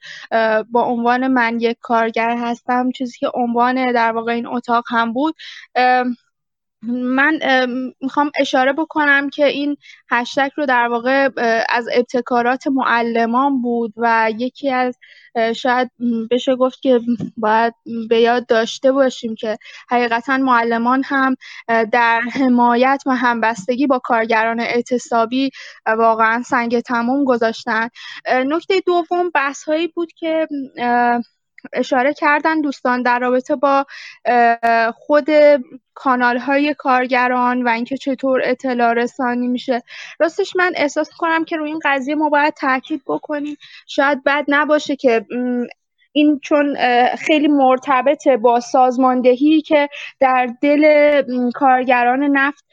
با 0.69 0.83
عنوان 0.83 1.27
من 1.27 1.59
یک 1.59 1.77
کارگر 1.81 2.37
هستم 2.37 2.91
چیزی 2.91 3.17
که 3.19 3.31
عنوان 3.33 3.91
در 3.91 4.11
واقع 4.11 4.31
این 4.31 4.47
اتاق 4.47 4.83
هم 4.89 5.13
بود. 5.13 5.35
من 6.87 7.39
می‌خوام 8.01 8.31
اشاره 8.39 8.73
بکنم 8.73 9.29
که 9.29 9.45
این 9.45 9.77
هشتگ 10.11 10.49
رو 10.55 10.65
در 10.65 10.87
واقع 10.87 11.29
از 11.69 11.87
ابتکارات 11.93 12.67
معلمان 12.67 13.61
بود 13.61 13.93
و 13.97 14.31
یکی 14.37 14.69
از 14.69 14.97
شاید 15.55 15.91
بشه 16.31 16.55
گفت 16.55 16.81
که 16.81 16.99
باید 17.37 17.73
به 18.09 18.19
یاد 18.19 18.45
داشته 18.45 18.91
باشیم 18.91 19.35
که 19.35 19.57
حقیقتا 19.89 20.37
معلمان 20.37 21.03
هم 21.05 21.35
در 21.91 22.21
حمایت 22.21 23.03
و 23.05 23.15
همبستگی 23.15 23.87
با 23.87 23.99
کارگران 23.99 24.59
اعتصابی 24.59 25.49
واقعا 25.85 26.43
سنگ 26.43 26.79
تموم 26.79 27.23
گذاشتن. 27.25 27.89
نکته 28.45 28.79
دوم 28.85 29.29
بحث 29.29 29.63
هایی 29.63 29.87
بود 29.87 30.13
که 30.13 30.47
اشاره 31.73 32.13
کردن 32.13 32.61
دوستان 32.61 33.01
در 33.01 33.19
رابطه 33.19 33.55
با 33.55 33.85
خود 34.95 35.27
کانال 35.93 36.37
های 36.37 36.73
کارگران 36.73 37.63
و 37.63 37.69
اینکه 37.69 37.97
چطور 37.97 38.41
اطلاع 38.43 38.93
رسانی 38.93 39.47
میشه. 39.47 39.83
راستش 40.19 40.55
من 40.55 40.73
احساس 40.75 41.09
کنم 41.17 41.45
که 41.45 41.57
روی 41.57 41.69
این 41.69 41.79
قضیه 41.85 42.15
ما 42.15 42.29
باید 42.29 42.53
تاکید 42.53 43.01
بکنیم. 43.07 43.57
شاید 43.87 44.23
بد 44.23 44.45
نباشه 44.47 44.95
که 44.95 45.25
این 46.13 46.39
چون 46.43 46.75
خیلی 47.15 47.47
مرتبطه 47.47 48.37
با 48.37 48.59
سازماندهی 48.59 49.61
که 49.61 49.89
در 50.19 50.49
دل 50.61 51.21
کارگران 51.55 52.23
نفت 52.23 52.65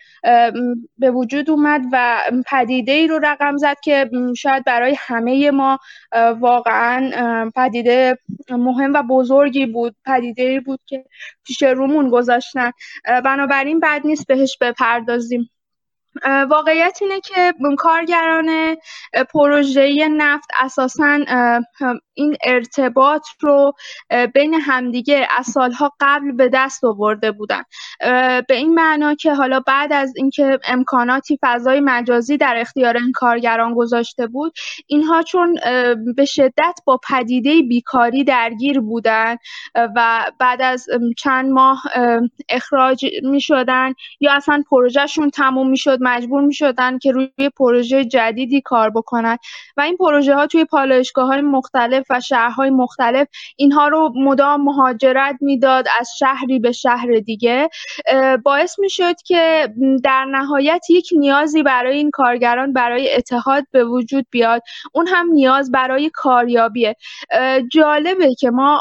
به 0.99 1.11
وجود 1.11 1.51
اومد 1.51 1.83
و 1.93 2.21
پدیده 2.47 2.93
ای 2.93 3.07
رو 3.07 3.19
رقم 3.19 3.57
زد 3.57 3.77
که 3.85 4.11
شاید 4.37 4.65
برای 4.65 4.97
همه 4.99 5.51
ما 5.51 5.79
واقعا 6.41 7.11
پدیده 7.57 8.19
مهم 8.51 8.93
و 8.95 9.03
بزرگی 9.03 9.67
بود 9.67 9.97
پدیده 10.07 10.43
ای 10.43 10.61
بود 10.61 10.81
که 10.87 11.05
پیش 11.45 11.63
رومون 11.63 12.11
گذاشتن. 12.11 12.71
بنابراین 13.25 13.81
بد 13.81 14.01
نیست 14.05 14.27
بهش 14.27 14.59
بپردازیم. 14.61 15.51
واقعیت 16.51 16.99
اینه 17.01 17.21
که 17.21 17.55
کارگران 17.79 18.77
پروژه 19.35 20.09
نفت 20.09 20.49
اساسا 20.61 21.19
این 22.15 22.37
ارتباط 22.45 23.23
رو 23.41 23.73
بین 24.35 24.55
همدیگه 24.55 25.29
از 25.39 25.47
سالها 25.47 25.93
قبل 26.01 26.33
به 26.33 26.51
دست 26.53 26.85
آورده 26.85 27.33
بودن. 27.33 27.63
به 28.49 28.55
این 28.55 28.75
معنا 28.75 29.15
که 29.15 29.35
حالا 29.35 29.61
بعد 29.61 29.93
از 29.93 30.13
اینکه 30.17 30.59
امکاناتی 30.65 31.39
فضای 31.43 31.81
مجازی 31.81 32.37
در 32.37 32.55
اختیار 32.57 32.97
این 32.97 33.13
کارگران 33.13 33.75
گذاشته 33.75 34.27
بود 34.27 34.53
اینها 34.87 35.23
چون 35.23 35.59
به 36.17 36.25
شدت 36.25 36.81
با 36.85 37.01
پدیده 37.11 37.63
بیکاری 37.63 38.25
درگیر 38.25 38.81
بودن 38.81 39.37
و 39.75 40.31
بعد 40.39 40.63
از 40.63 40.87
چند 41.19 41.51
ماه 41.51 41.83
اخراج 42.49 43.07
می 43.23 43.41
شدن 43.41 43.95
یا 44.21 44.33
اصلا 44.33 44.63
پروژهشون 44.71 45.31
تموم 45.31 45.71
می 45.71 45.77
شد 45.77 46.00
مجبور 46.01 46.43
می 46.43 46.55
شدن 46.55 46.99
که 46.99 47.13
روی 47.13 47.31
پروژه 47.57 48.05
جدیدی 48.05 48.61
کار 48.61 48.91
بکنن. 48.91 49.39
و 49.77 49.81
این 49.81 49.97
پروژه 49.97 50.35
ها 50.35 50.47
توی 50.47 50.65
پالایشگاه 50.65 51.27
های 51.27 51.41
مختلف 51.41 52.07
و 52.11 52.21
شهرهای 52.21 52.71
مختلف 52.71 53.29
اینها 53.57 53.89
رو 53.89 54.13
مدام 54.17 54.65
مهاجرت 54.65 55.37
می‌داد 55.41 55.87
از 56.01 56.11
شهری 56.19 56.59
به 56.59 56.73
شهر 56.73 57.19
دیگه. 57.25 57.69
باعث 58.45 58.79
می 58.79 58.91
شد 58.91 59.15
که 59.27 59.75
در 60.05 60.25
نهایت 60.25 60.91
یک 60.91 61.09
نیازی 61.13 61.63
برای 61.63 61.97
این 61.97 62.11
کارگران 62.11 62.73
برای 62.73 63.15
اتحاد 63.15 63.65
به 63.73 63.85
وجود 63.85 64.27
بیاد. 64.31 64.63
اون 64.93 65.07
هم 65.07 65.27
نیاز 65.33 65.71
برای 65.71 66.11
کاریابیه. 66.15 66.97
جالبه 67.73 68.35
که 68.35 68.51
ما 68.51 68.81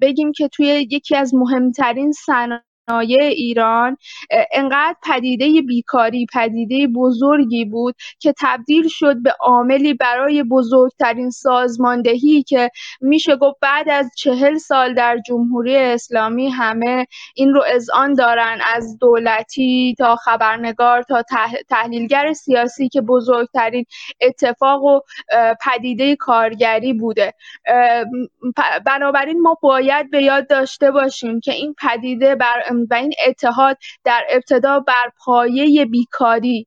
بگیم 0.00 0.32
که 0.32 0.48
توی 0.48 0.66
یکی 0.90 1.16
از 1.16 1.34
مهمترین 1.34 2.12
صنایع 2.12 2.60
ایران 2.90 3.96
انقدر 4.52 4.96
پدیده 5.02 5.62
بیکاری 5.62 6.26
پدیده 6.34 6.86
بزرگی 6.86 7.64
بود 7.64 7.94
که 8.18 8.34
تبدیل 8.40 8.88
شد 8.88 9.22
به 9.22 9.34
عاملی 9.40 9.94
برای 9.94 10.42
بزرگترین 10.42 11.30
سازماندهی 11.30 12.42
که 12.42 12.70
میشه 13.00 13.36
گفت 13.36 13.56
بعد 13.60 13.88
از 13.88 14.10
چهل 14.16 14.58
سال 14.58 14.94
در 14.94 15.18
جمهوری 15.26 15.76
اسلامی 15.76 16.50
همه 16.50 17.06
این 17.34 17.54
رو 17.54 17.62
اذعان 17.74 18.14
دارن 18.14 18.58
از 18.74 18.98
دولتی 18.98 19.94
تا 19.98 20.16
خبرنگار 20.16 21.02
تا 21.02 21.22
تحلیلگر 21.68 22.32
سیاسی 22.32 22.88
که 22.88 23.00
بزرگترین 23.00 23.84
اتفاق 24.20 24.82
و 24.84 25.00
پدیده 25.66 26.16
کارگری 26.16 26.92
بوده. 26.92 27.34
بنابراین 28.86 29.42
ما 29.42 29.58
باید 29.62 30.10
به 30.10 30.22
یاد 30.22 30.48
داشته 30.48 30.90
باشیم 30.90 31.40
که 31.40 31.52
این 31.52 31.74
پدیده 31.82 32.34
بر 32.34 32.62
و 32.90 32.94
این 32.94 33.12
اتحاد 33.26 33.78
در 34.04 34.24
ابتدا 34.30 34.80
بر 34.80 35.12
پایه 35.24 35.84
بیکاری 35.86 36.66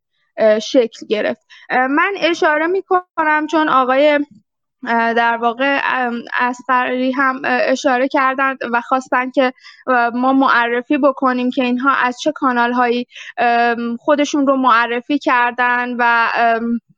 شکل 0.61 1.07
گرفت. 1.09 1.47
من 1.69 2.13
اشاره 2.17 2.67
می 2.67 2.84
کنم 3.15 3.47
چون 3.47 3.69
آقای 3.69 4.19
در 4.88 5.38
واقع 5.38 5.79
اسقری 6.39 7.11
هم 7.11 7.41
اشاره 7.45 8.07
کردند 8.07 8.57
و 8.73 8.81
خواستن 8.81 9.31
که 9.31 9.53
ما 10.13 10.34
معرفی 10.34 10.97
بکنیم 10.97 11.49
که 11.49 11.63
اینها 11.63 11.91
از 11.91 12.19
چه 12.19 12.31
کانال 12.31 12.73
هایی 12.73 13.07
خودشون 13.99 14.47
رو 14.47 14.57
معرفی 14.57 15.19
کردن 15.19 15.95
و 15.99 16.27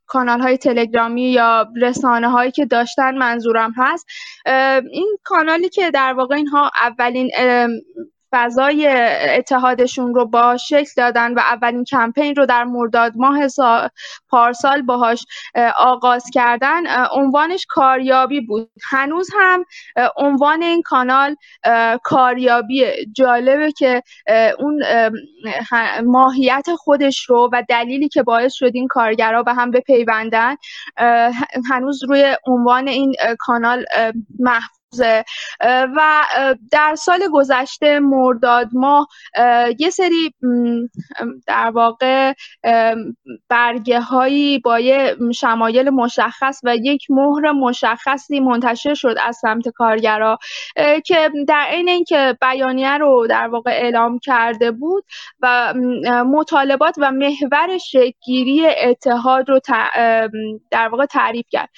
کانال 0.06 0.42
های 0.42 0.58
تلگرامی 0.58 1.32
یا 1.32 1.68
رسانه 1.82 2.30
هایی 2.30 2.52
که 2.52 2.66
داشتن 2.66 3.18
منظورم 3.18 3.74
هست. 3.78 4.06
این 4.92 5.18
کانالی 5.24 5.70
که 5.70 5.92
در 5.92 6.14
واقع 6.14 6.36
اینها 6.36 6.72
اولین 6.82 7.32
فضای 8.32 8.88
اتحادشون 9.38 10.14
رو 10.14 10.26
با 10.26 10.58
شکل 10.58 10.92
دادن 10.98 11.34
و 11.34 11.40
اولین 11.40 11.84
کمپین 11.84 12.36
رو 12.36 12.46
در 12.46 12.64
مرداد 12.64 13.14
ماه 13.16 13.40
پارسال 14.30 14.82
باهاش 14.82 15.26
آغاز 15.78 16.24
کردن 16.34 16.84
عنوانش 17.12 17.66
کاریابی 17.70 18.42
بود. 18.42 18.72
هنوز 18.90 19.30
هم 19.40 19.66
عنوان 20.18 20.62
این 20.62 20.82
کانال 20.82 21.36
کاریابیه. 22.04 22.96
جالبه 23.16 23.72
که 23.72 24.04
اون 24.60 24.84
ماهیت 26.06 26.66
خودش 26.78 27.30
رو 27.30 27.50
و 27.54 27.64
دلیلی 27.70 28.10
که 28.10 28.24
باعث 28.24 28.54
شد 28.54 28.72
این 28.74 28.88
کارگرها 28.88 29.44
به 29.44 29.54
هم 29.54 29.72
بپیوندن 29.72 30.56
هنوز 31.72 32.04
روی 32.04 32.36
عنوان 32.48 32.88
این 32.88 33.16
کانال 33.40 33.86
محفوظ 34.40 34.79
و 35.96 36.24
در 36.72 36.96
سال 36.96 37.20
گذشته 37.34 38.00
مرداد 38.00 38.70
ماه 38.74 39.08
یه 39.80 39.90
سری 39.90 40.34
در 41.48 41.72
واقع 41.72 42.34
برگه 43.50 44.02
هایی 44.02 44.60
با 44.60 44.80
یه 44.80 45.16
شمایل 45.36 45.90
مشخص 45.90 46.62
و 46.64 46.76
یک 46.76 47.06
مهر 47.10 47.52
مشخصی 47.52 48.40
منتشر 48.40 48.94
شد 48.94 49.16
از 49.24 49.38
سمت 49.38 49.70
کارگرا 49.70 50.38
که 51.06 51.32
در 51.48 51.66
عین 51.70 51.90
اینکه 51.90 52.38
بیانیه 52.42 52.98
رو 52.98 53.28
در 53.30 53.48
واقع 53.48 53.72
اعلام 53.72 54.20
کرده 54.20 54.72
بود 54.72 55.04
و 55.40 55.74
مطالبات 56.26 56.96
و 56.98 57.12
محور 57.12 57.78
شکلگیری 57.78 58.68
اتحاد 58.68 59.50
رو 59.50 59.60
در 60.72 60.88
واقع 60.88 61.06
تعریف 61.06 61.46
کرد. 61.50 61.70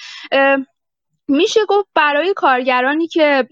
میشه 1.32 1.60
گفت 1.70 1.88
برای 1.96 2.34
کارگرانی 2.34 3.08
که 3.08 3.48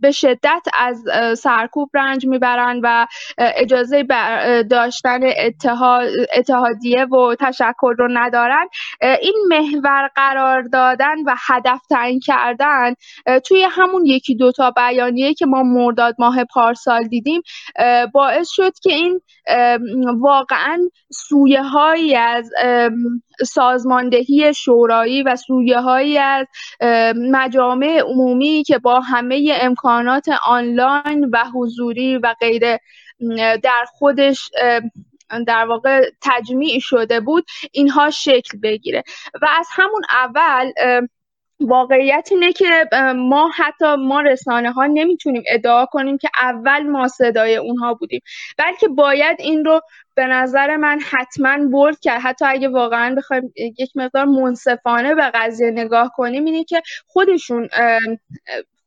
به 0.00 0.10
شدت 0.10 0.62
از 0.78 1.04
سرکوب 1.38 1.90
رنج 1.94 2.26
می‌برند 2.26 2.80
و 2.82 3.06
اجازه 3.38 4.06
داشتن 4.70 5.20
اتحاد، 5.38 6.08
اتحادیه 6.36 7.04
و 7.04 7.34
تشکر 7.40 7.94
رو 7.98 8.08
ندارن 8.12 8.68
این 9.00 9.34
محور 9.48 10.10
قرار 10.16 10.62
دادن 10.62 11.22
و 11.26 11.34
هدف 11.46 11.80
تعیین 11.90 12.20
کردن 12.20 12.94
توی 13.44 13.66
همون 13.70 14.06
یکی 14.06 14.34
دوتا 14.34 14.70
بیانیه 14.70 15.34
که 15.34 15.46
ما 15.46 15.62
مرداد 15.62 16.14
ماه 16.18 16.44
پارسال 16.44 17.04
دیدیم 17.08 17.42
باعث 18.12 18.48
شد 18.50 18.72
که 18.82 18.92
این 18.92 19.20
واقعا 20.20 20.78
سویه 21.12 21.62
هایی 21.62 22.16
از 22.16 22.50
سازماندهی 23.42 24.54
شورایی 24.54 25.22
و 25.22 25.36
سویه 25.36 26.20
از 26.20 26.46
مجامع 27.16 28.00
عمومی 28.06 28.62
که 28.66 28.78
با 28.78 29.00
همه 29.00 29.58
امکانات 29.60 30.26
آنلاین 30.46 31.30
و 31.32 31.44
حضوری 31.54 32.18
و 32.18 32.34
غیره 32.40 32.80
در 33.62 33.84
خودش 33.98 34.50
در 35.46 35.66
واقع 35.66 36.10
تجمیع 36.22 36.78
شده 36.80 37.20
بود 37.20 37.44
اینها 37.72 38.10
شکل 38.10 38.58
بگیره. 38.62 39.02
و 39.42 39.46
از 39.58 39.68
همون 39.72 40.02
اول 40.10 40.72
واقعیت 41.60 42.28
اینه 42.30 42.52
که 42.52 42.88
ما 43.16 43.50
حتی 43.56 43.94
ما 43.94 44.20
رسانه 44.20 44.72
ها 44.72 44.86
نمی‌تونیم 44.86 45.42
ادعا 45.50 45.86
کنیم 45.86 46.18
که 46.18 46.28
اول 46.42 46.82
ما 46.82 47.08
صدای 47.08 47.56
اونها 47.56 47.94
بودیم 47.94 48.20
بلکه 48.58 48.88
باید 48.88 49.36
این 49.40 49.64
رو 49.64 49.80
به 50.14 50.26
نظر 50.26 50.76
من 50.76 51.00
حتما 51.10 51.68
برد 51.72 52.00
کرد. 52.00 52.20
حتی 52.20 52.44
اگه 52.44 52.68
واقعا 52.68 53.14
بخوایم 53.14 53.52
یک 53.56 53.90
مقدار 53.94 54.24
منصفانه 54.24 55.14
به 55.14 55.30
قضیه 55.34 55.70
نگاه 55.70 56.12
کنیم 56.16 56.44
اینه 56.44 56.64
که 56.64 56.82
خودشون 57.06 57.68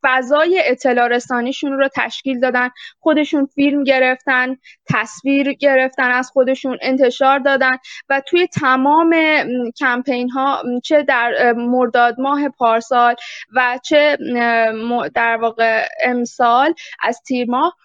فضای 0.03 0.61
اطلاع 0.65 1.07
رسانیشون 1.07 1.71
رو 1.71 1.89
تشکیل 1.95 2.39
دادن 2.39 2.69
خودشون 2.99 3.45
فیلم 3.45 3.83
گرفتن 3.83 4.55
تصویر 4.93 5.53
گرفتن 5.53 6.11
از 6.11 6.29
خودشون 6.29 6.77
انتشار 6.81 7.39
دادن 7.39 7.77
و 8.09 8.21
توی 8.27 8.47
تمام 8.47 9.15
کمپین 9.79 10.29
ها 10.29 10.63
چه 10.83 11.03
در 11.03 11.53
مرداد 11.53 12.19
ماه 12.19 12.49
پارسال 12.49 13.15
و 13.55 13.79
چه 13.83 14.17
در 15.15 15.37
واقع 15.41 15.87
امسال 16.03 16.73
از 17.03 17.21
تیر 17.27 17.49
ماه 17.49 17.75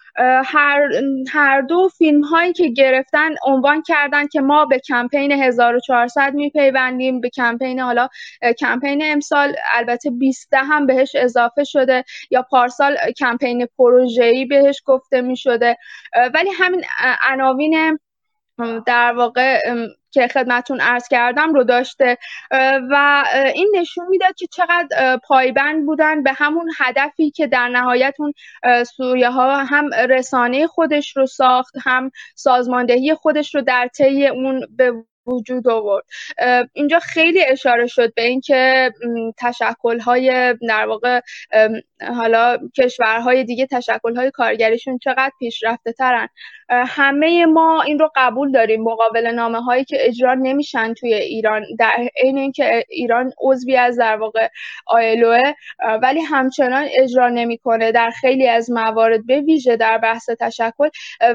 هر, 0.45 0.89
هر 1.31 1.61
دو 1.61 1.89
فیلم 1.97 2.21
هایی 2.21 2.53
که 2.53 2.67
گرفتن 2.67 3.29
عنوان 3.45 3.81
کردن 3.81 4.27
که 4.27 4.41
ما 4.41 4.65
به 4.65 4.79
کمپین 4.79 5.31
1400 5.31 6.33
میپیوندیم 6.33 7.21
به 7.21 7.29
کمپین 7.29 7.79
حالا 7.79 8.07
کمپین 8.59 9.01
امسال 9.05 9.55
البته 9.73 10.11
20 10.11 10.53
هم 10.53 10.85
بهش 10.85 11.15
اضافه 11.15 11.63
شده 11.63 12.03
یا 12.31 12.41
پارسال 12.41 12.97
کمپین 13.17 13.67
پروژه‌ای 13.77 14.45
بهش 14.45 14.81
گفته 14.85 15.21
می 15.21 15.37
شده 15.37 15.77
ولی 16.33 16.49
همین 16.49 16.83
عناوین 17.31 17.99
در 18.85 19.13
واقع 19.17 19.59
که 20.11 20.27
خدمتون 20.27 20.81
عرض 20.81 21.07
کردم 21.07 21.53
رو 21.53 21.63
داشته. 21.63 22.17
و 22.91 23.23
این 23.55 23.71
نشون 23.75 24.07
می‌داد 24.07 24.35
که 24.35 24.47
چقدر 24.47 25.19
پایبند 25.23 25.85
بودن 25.85 26.23
به 26.23 26.33
همون 26.33 26.71
هدفی 26.79 27.31
که 27.31 27.47
در 27.47 27.67
نهایت 27.67 28.15
اون 28.19 28.33
سوریه 28.83 29.29
ها 29.29 29.63
هم 29.63 29.93
رسانه 29.93 30.67
خودش 30.67 31.17
رو 31.17 31.25
ساخت 31.25 31.73
هم 31.83 32.11
سازماندهی 32.35 33.13
خودش 33.13 33.55
رو 33.55 33.61
در 33.61 33.87
طی 33.87 34.27
اون 34.27 34.67
به 34.77 34.93
وجود 35.25 35.67
آورد. 35.67 36.03
اینجا 36.73 36.99
خیلی 36.99 37.45
اشاره 37.45 37.87
شد 37.87 38.13
به 38.13 38.23
اینکه 38.23 38.91
های 40.05 40.53
در 40.69 40.85
واقع 40.87 41.21
حالا 42.17 42.57
کشورهای 42.77 43.43
دیگه 43.43 43.67
های 44.17 44.31
کارگریشون 44.31 44.97
چقدر 44.97 45.31
پیشرفته 45.39 45.91
ترن. 45.91 46.27
همه 46.69 47.45
ما 47.45 47.81
این 47.81 47.99
رو 47.99 48.09
قبول 48.15 48.51
داریم 48.51 48.83
مقابل 48.83 49.27
نامه 49.27 49.61
هایی 49.61 49.83
که 49.83 49.97
اجرا 49.99 50.33
نمیشن 50.33 50.93
توی 50.93 51.13
ایران. 51.13 51.63
در 51.79 51.91
عین 52.23 52.37
اینکه 52.37 52.83
ایران 52.89 53.31
عضوی 53.41 53.77
از 53.77 53.99
در 53.99 54.17
واقع 54.17 54.47
آیلوه 54.87 55.41
ولی 56.01 56.21
همچنان 56.21 56.87
اجرا 56.97 57.29
نمی‌کنه 57.29 57.91
در 57.91 58.09
خیلی 58.09 58.47
از 58.47 58.71
موارد 58.71 59.25
به 59.25 59.41
ویژه 59.41 59.75
در 59.75 59.97
بحث 59.97 60.29
تشکل. 60.39 60.89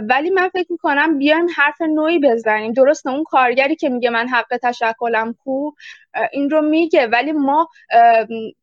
ولی 0.09 0.31
من 0.31 0.49
فکر 0.49 0.67
می‌کنم 0.73 1.19
بیایم 1.19 1.47
حرف 1.57 1.81
نوعی 1.81 2.19
بزنیم. 2.19 2.73
درسته 2.73 3.11
اون 3.11 3.25
کارگری 3.25 3.77
که 3.77 3.89
میگه 3.89 4.11
من 4.11 4.29
حق 4.29 4.57
تشکلم 4.63 5.35
کو؟ 5.45 5.71
این 6.33 6.51
رو 6.51 6.63
میگه. 6.63 7.07
ولی 7.07 7.33
ما 7.33 7.69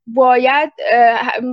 باید 0.07 0.71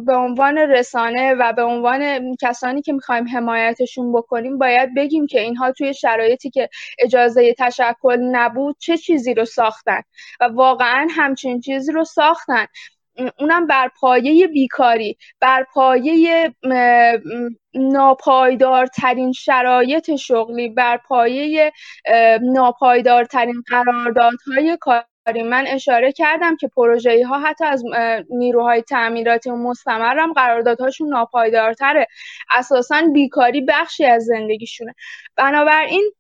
به 0.07 0.15
عنوان 0.15 0.42
رسانه 0.51 1.35
و 1.35 1.53
به 1.53 1.63
عنوان 1.63 2.35
کسانی 2.41 2.83
که 2.83 2.93
می‌خوایم 2.93 3.29
حمایتشون 3.29 4.13
بکنیم 4.13 4.59
باید 4.59 4.95
بگیم 4.97 5.27
که 5.27 5.41
اینها 5.41 5.73
توی 5.73 5.95
شرایطی 5.95 6.51
که 6.51 6.69
اجازه 6.99 7.55
تشکل 7.59 8.19
نبود 8.33 8.77
چه 8.79 8.97
چیزی 8.97 9.35
رو 9.35 9.45
ساختن 9.45 10.03
و 10.41 10.45
واقعا 10.45 11.09
همچین 11.11 11.61
چیزی 11.61 11.93
رو 11.93 12.05
ساختن. 12.05 12.67
اونم 13.39 13.67
بر 13.67 13.91
پایه 14.01 14.47
بیکاری 14.47 15.17
بر 15.41 15.67
پایه 15.75 16.55
ناپایدارترین 17.75 19.33
شرایط 19.33 20.17
شغلی 20.17 20.69
بر 20.69 20.97
پایه 20.97 21.73
ناپایدارترین 22.43 23.63
قراردادهای 23.71 24.77
کاری 24.81 25.05
من 25.27 25.65
اشاره 25.69 26.13
کردم 26.13 26.57
که 26.57 26.69
پروژه 26.69 27.27
ها 27.27 27.41
حتی 27.41 27.65
از 27.65 27.85
نیروهای 28.31 28.83
تعمیراتی 28.83 29.51
و 29.51 29.57
مستمر 29.57 30.19
هم 30.19 30.33
قراردادهاشون 30.33 31.09
ناپایدارتره. 31.09 32.07
اساسا 32.51 33.03
بیکاری 33.13 33.61
بخشی 33.61 34.05
از 34.05 34.25
زندگیشونه. 34.25 34.95
بنابراین 35.37 36.13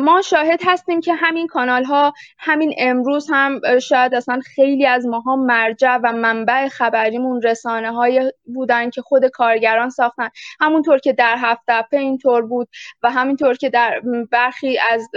ما 0.00 0.22
شاهد 0.22 0.60
هستیم 0.64 1.00
که 1.00 1.14
همین 1.14 1.46
کانال 1.46 1.84
ها 1.84 2.12
همین 2.38 2.74
امروز 2.78 3.26
هم 3.30 3.60
شاید 3.78 4.14
اصلا 4.14 4.40
خیلی 4.54 4.86
از 4.86 5.06
ماها 5.06 5.36
مرجع 5.36 5.96
و 6.02 6.12
منبع 6.12 6.68
خبریمون 6.68 7.42
رسانه 7.42 7.92
های 7.92 8.32
بودن 8.44 8.90
که 8.90 9.02
خود 9.02 9.26
کارگران 9.26 9.90
ساختن. 9.90 10.28
همونطور 10.60 10.98
که 10.98 11.12
در 11.12 11.36
هفته 11.38 11.96
اینطور 11.96 12.46
بود 12.46 12.68
و 13.02 13.10
همینطور 13.10 13.54
که 13.56 13.70
در 13.70 14.00
برخی 14.30 14.78
از 14.90 15.08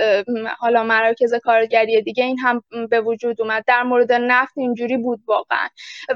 حالا 0.59 0.83
مراکز 0.83 1.33
کارگری 1.33 2.01
دیگه 2.01 2.23
این 2.23 2.39
هم 2.39 2.63
به 2.89 3.01
وجود 3.01 3.41
اومد. 3.41 3.63
در 3.67 3.83
مورد 3.83 4.11
نفت 4.11 4.57
اینجوری 4.57 4.97
بود 4.97 5.19
واقعا. 5.27 5.67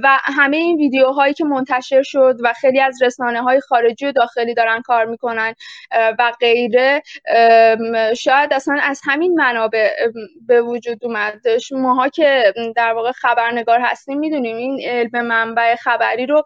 و 0.03 0.19
همه 0.23 0.57
این 0.57 0.77
ویدیوهایی 0.77 1.33
که 1.33 1.45
منتشر 1.45 2.01
شد 2.03 2.37
و 2.43 2.53
خیلی 2.53 2.79
از 2.81 3.01
رسانه 3.01 3.41
های 3.41 3.59
خارجی 3.59 4.05
و 4.05 4.11
داخلی 4.11 4.53
دارن 4.53 4.81
کار 4.81 5.05
می‌کنن 5.05 5.53
و 6.19 6.31
غیره 6.39 7.01
شاید 8.23 8.53
اصلا 8.53 8.79
از 8.83 9.01
همین 9.03 9.33
منابع 9.33 9.89
به 10.47 10.61
وجود 10.61 11.05
اومد. 11.05 11.41
ماها 11.71 12.09
که 12.09 12.53
در 12.75 12.93
واقع 12.93 13.11
خبرنگار 13.11 13.79
هستیم 13.79 14.19
می‌دونیم 14.19 14.57
این 14.57 14.79
علم 14.83 15.25
منبع 15.25 15.75
خبری 15.75 16.25
رو 16.25 16.43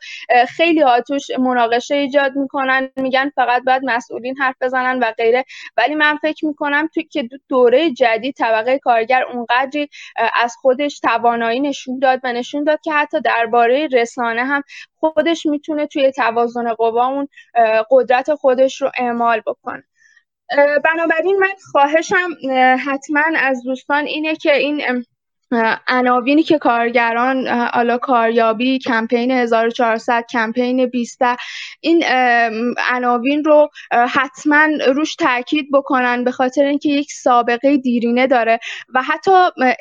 خیلی 0.48 0.82
ها 0.82 1.02
مناقشه 1.40 1.96
ایجاد 1.96 2.36
می‌کنن 2.36 2.90
میگن 2.96 3.32
فقط 3.36 3.64
باید 3.64 3.82
مسئولین 3.86 4.38
حرف 4.38 4.56
بزنن 4.62 5.00
و 5.00 5.12
غیره. 5.12 5.46
ولی 5.78 5.96
من 5.96 6.18
فکر 6.18 6.46
می‌کنم 6.46 6.90
توی 6.94 7.04
که 7.04 7.30
دوره 7.50 7.92
جدید 7.92 8.36
طبقه 8.36 8.80
کارگر 8.80 9.24
اونقدری 9.24 9.90
از 10.34 10.56
خودش 10.62 11.00
توانایی 11.00 11.60
نشون 11.60 12.00
داد 12.00 12.20
و 12.24 12.34
نشون 12.34 12.64
داد 12.64 12.82
که 12.82 12.92
حتی 12.92 13.22
درباره 13.22 13.88
رسانه 13.88 14.46
هم 14.46 14.64
خودش 15.00 15.46
می‌تونه 15.46 15.88
توی 15.88 16.12
توازن 16.12 16.74
قوا 16.74 17.08
اون 17.08 17.28
قدرت 17.92 18.34
خودش 18.34 18.82
رو 18.82 18.92
اعمال 18.98 19.42
بکنه. 19.46 19.84
بنابراین 20.84 21.40
من 21.40 21.54
خواهشم 21.72 22.30
حتما 22.86 23.24
از 23.38 23.64
دوستان 23.64 24.06
اینه 24.06 24.36
که 24.36 24.56
این 24.56 25.06
عناوینی 25.88 26.44
که 26.44 26.58
کارگران 26.58 27.48
حالا 27.48 27.98
کاریابی 27.98 28.80
کمپین 28.80 29.32
1400 29.32 30.26
کمپین 30.32 30.86
20 30.86 31.20
این 31.82 32.04
عناوین 32.92 33.44
رو 33.44 33.70
حتما 33.92 34.68
روش 34.96 35.16
تاکید 35.16 35.68
بکنن 35.74 36.24
به 36.24 36.32
خاطر 36.32 36.64
اینکه 36.64 36.90
یک 36.90 37.12
سابقه 37.12 37.78
دیرینه 37.78 38.28
داره 38.28 38.60
و 38.94 39.02
حتی 39.02 39.32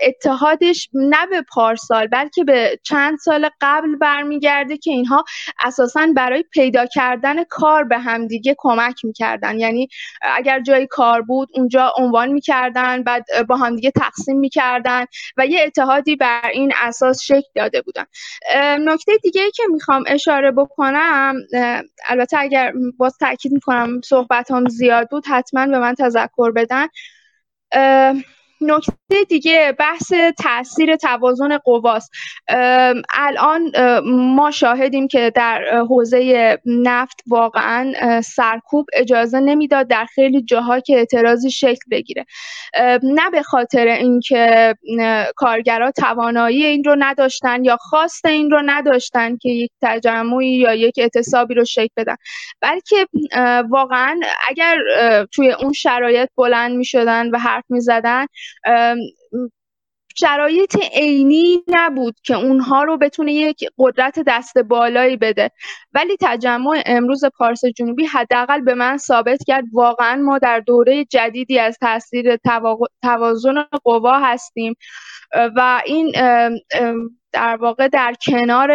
اتحادش 0.03 0.89
نه 0.95 1.27
به 1.27 1.43
پارسال 1.49 2.07
بلکه 2.07 2.45
به 2.45 2.79
چند 2.83 3.19
سال 3.19 3.51
قبل 3.61 3.97
برمیگرده 3.97 4.77
که 4.77 4.91
اینها 4.91 5.25
اساسا 5.65 6.07
برای 6.17 6.45
پیدا 6.53 6.87
کردن 6.87 7.45
کار 7.45 7.85
به 7.85 7.99
همدیگه 7.99 8.55
کمک 8.59 9.05
می‌کردن. 9.05 9.59
یعنی 9.59 9.89
اگر 10.23 10.61
جای 10.61 10.87
کار 10.87 11.23
بود 11.23 11.49
اونجا 11.55 11.93
عنوان 11.97 12.33
می‌کردن 12.33 13.03
بعد 13.03 13.25
با 13.49 13.57
همدیگه 13.57 13.91
تقسیم 13.91 14.39
می‌کردن 14.39 15.05
و 15.37 15.47
یه 15.57 15.63
اتحادی 15.67 16.17
بر 16.17 16.51
این 16.53 16.73
اساس 16.83 17.23
شکل 17.23 17.49
داده 17.55 17.83
بودن. 17.83 18.05
نکته 18.79 19.17
دیگه 19.23 19.43
ای 19.43 19.51
که 19.51 19.63
می‌خوام 19.71 20.05
اشاره 20.07 20.51
بکنم 20.51 21.35
البته 22.09 22.39
اگر 22.39 22.73
باز 22.97 23.19
تاکید 23.19 23.53
می‌کنم 23.53 24.01
صحبت 24.01 24.51
هم 24.51 24.69
زیاد 24.69 25.09
بود 25.11 25.25
حتما 25.27 25.67
به 25.67 25.79
من 25.79 25.95
تذکر 25.95 26.51
بدن. 26.51 26.87
نکته 28.61 29.25
دیگه 29.29 29.75
بحث 29.79 30.13
تاثیر 30.39 30.97
توازن 30.97 31.59
قواست. 31.59 32.11
الان 33.15 33.73
ما 34.07 34.51
شاهدیم 34.51 35.09
که 35.09 35.33
در 35.35 35.65
حوزه 35.89 36.59
نفت 36.67 37.23
واقعا 37.27 37.93
سرکوب 38.21 38.87
اجازه 38.95 39.41
نمی‌داد 39.41 39.89
در 39.89 40.05
خیلی 40.05 40.43
جاها 40.43 40.81
که 40.81 40.97
اعتراضی 40.97 41.51
شکل 41.51 41.91
بگیره. 41.91 42.27
نه 43.03 43.31
به 43.33 43.43
خاطر 43.43 43.87
اینکه 43.87 44.75
کارگرا 45.37 45.91
توانایی 45.91 46.65
این 46.65 46.85
رو 46.85 46.97
نداشتن 46.99 47.65
یا 47.65 47.77
خواست 47.77 48.27
این 48.27 48.51
رو 48.51 48.63
نداشتن 48.67 49.37
که 49.37 49.49
یک 49.49 49.71
تجمعی 49.83 50.57
یا 50.59 50.75
یک 50.75 50.95
اعتصابی 50.99 51.55
رو 51.55 51.65
شکل 51.65 51.93
بدن 51.97 52.17
بلکه 52.61 53.07
واقعا 53.71 54.21
اگر 54.49 54.77
توی 55.33 55.53
اون 55.53 55.73
شرایط 55.73 56.29
بلند 56.37 56.77
می 56.77 56.85
شدن 56.85 57.31
و 57.31 57.39
حرف 57.39 57.65
می 57.69 57.81
زدن 57.81 58.27
شرایط 60.19 60.77
عینی 60.93 61.63
نبود 61.69 62.15
که 62.23 62.35
اونها 62.37 62.83
رو 62.83 62.99
بتونه 62.99 63.33
یک 63.33 63.65
قدرت 63.79 64.19
دست 64.27 64.59
بالایی 64.59 65.17
بده. 65.17 65.51
ولی 65.93 66.17
تجمع 66.21 66.83
امروز 66.87 67.25
پارس 67.39 67.65
جنوبی 67.65 68.05
حداقل 68.05 68.61
به 68.61 68.75
من 68.75 68.97
ثابت 68.97 69.39
کرد 69.47 69.65
واقعا 69.73 70.17
ما 70.17 70.39
در 70.39 70.61
دوره 70.61 71.05
جدیدی 71.05 71.59
از 71.59 71.79
تاثیر 71.81 72.37
توازن 73.03 73.65
قوا 73.85 74.19
هستیم. 74.19 74.75
و 75.57 75.83
این 75.87 76.13
در 77.37 77.57
واقع 77.57 77.89
در 77.89 78.15
کنار 78.27 78.71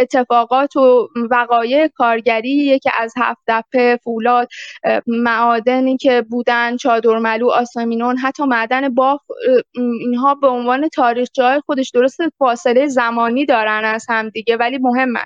اتفاقات 0.00 0.76
و 0.76 1.08
وقایع 1.30 1.88
کارگری 1.88 2.78
که 2.78 2.90
از 2.98 3.14
هفت 3.16 3.40
دپه 3.48 3.98
فولاد 4.04 4.48
معادنی 5.06 5.96
که 5.96 6.22
بودن 6.30 6.76
چادرملو 6.76 7.50
آسامینون 7.50 8.16
حتی 8.16 8.44
معدن 8.44 8.94
باف 8.94 9.20
اینها 9.74 10.34
به 10.34 10.46
عنوان 10.46 10.88
تاریخ 10.88 11.28
جای 11.32 11.60
خودش 11.66 11.90
درست 11.90 12.18
فاصله 12.38 12.86
زمانی 12.86 13.46
دارن 13.46 13.84
از 13.84 14.06
همدیگه 14.08 14.56
ولی 14.56 14.78
مهمه 14.78 15.20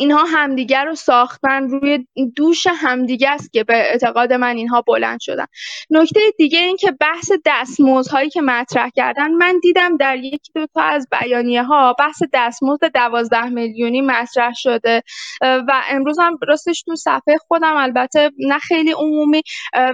اینها 0.00 0.24
همدیگر 0.24 0.84
رو 0.84 0.94
ساختن 0.94 1.68
روی 1.68 2.06
دوش 2.36 2.66
همدیگه 2.66 3.30
است 3.30 3.52
که 3.52 3.64
به 3.64 3.76
اعتقاد 3.76 4.32
من 4.32 4.56
اینها 4.56 4.82
بلند 4.82 5.20
شدن. 5.20 5.46
نکته 5.90 6.20
دیگه 6.38 6.58
این 6.58 6.76
که 6.76 6.90
بحث 7.00 7.32
دستمزدهایی 7.46 8.30
که 8.30 8.40
مطرح 8.40 8.90
کردن 8.96 9.30
من 9.30 9.58
دیدم 9.62 9.96
در 9.96 10.16
یکی 10.16 10.52
دو 10.54 10.66
تا 10.74 10.80
از 10.80 11.08
بیانیه 11.10 11.62
ها 11.62 11.92
بحث 11.92 12.22
دستمزد 12.32 12.92
دوازده 12.94 13.48
میلیونی 13.48 14.00
مطرح 14.00 14.52
شده 14.54 15.02
و 15.42 15.82
امروز 15.88 16.18
هم 16.18 16.38
راستش 16.48 16.82
تو 16.82 16.96
صفحه 16.96 17.36
خودم 17.48 17.76
البته 17.76 18.30
نه 18.38 18.58
خیلی 18.58 18.92
عمومی 18.92 19.42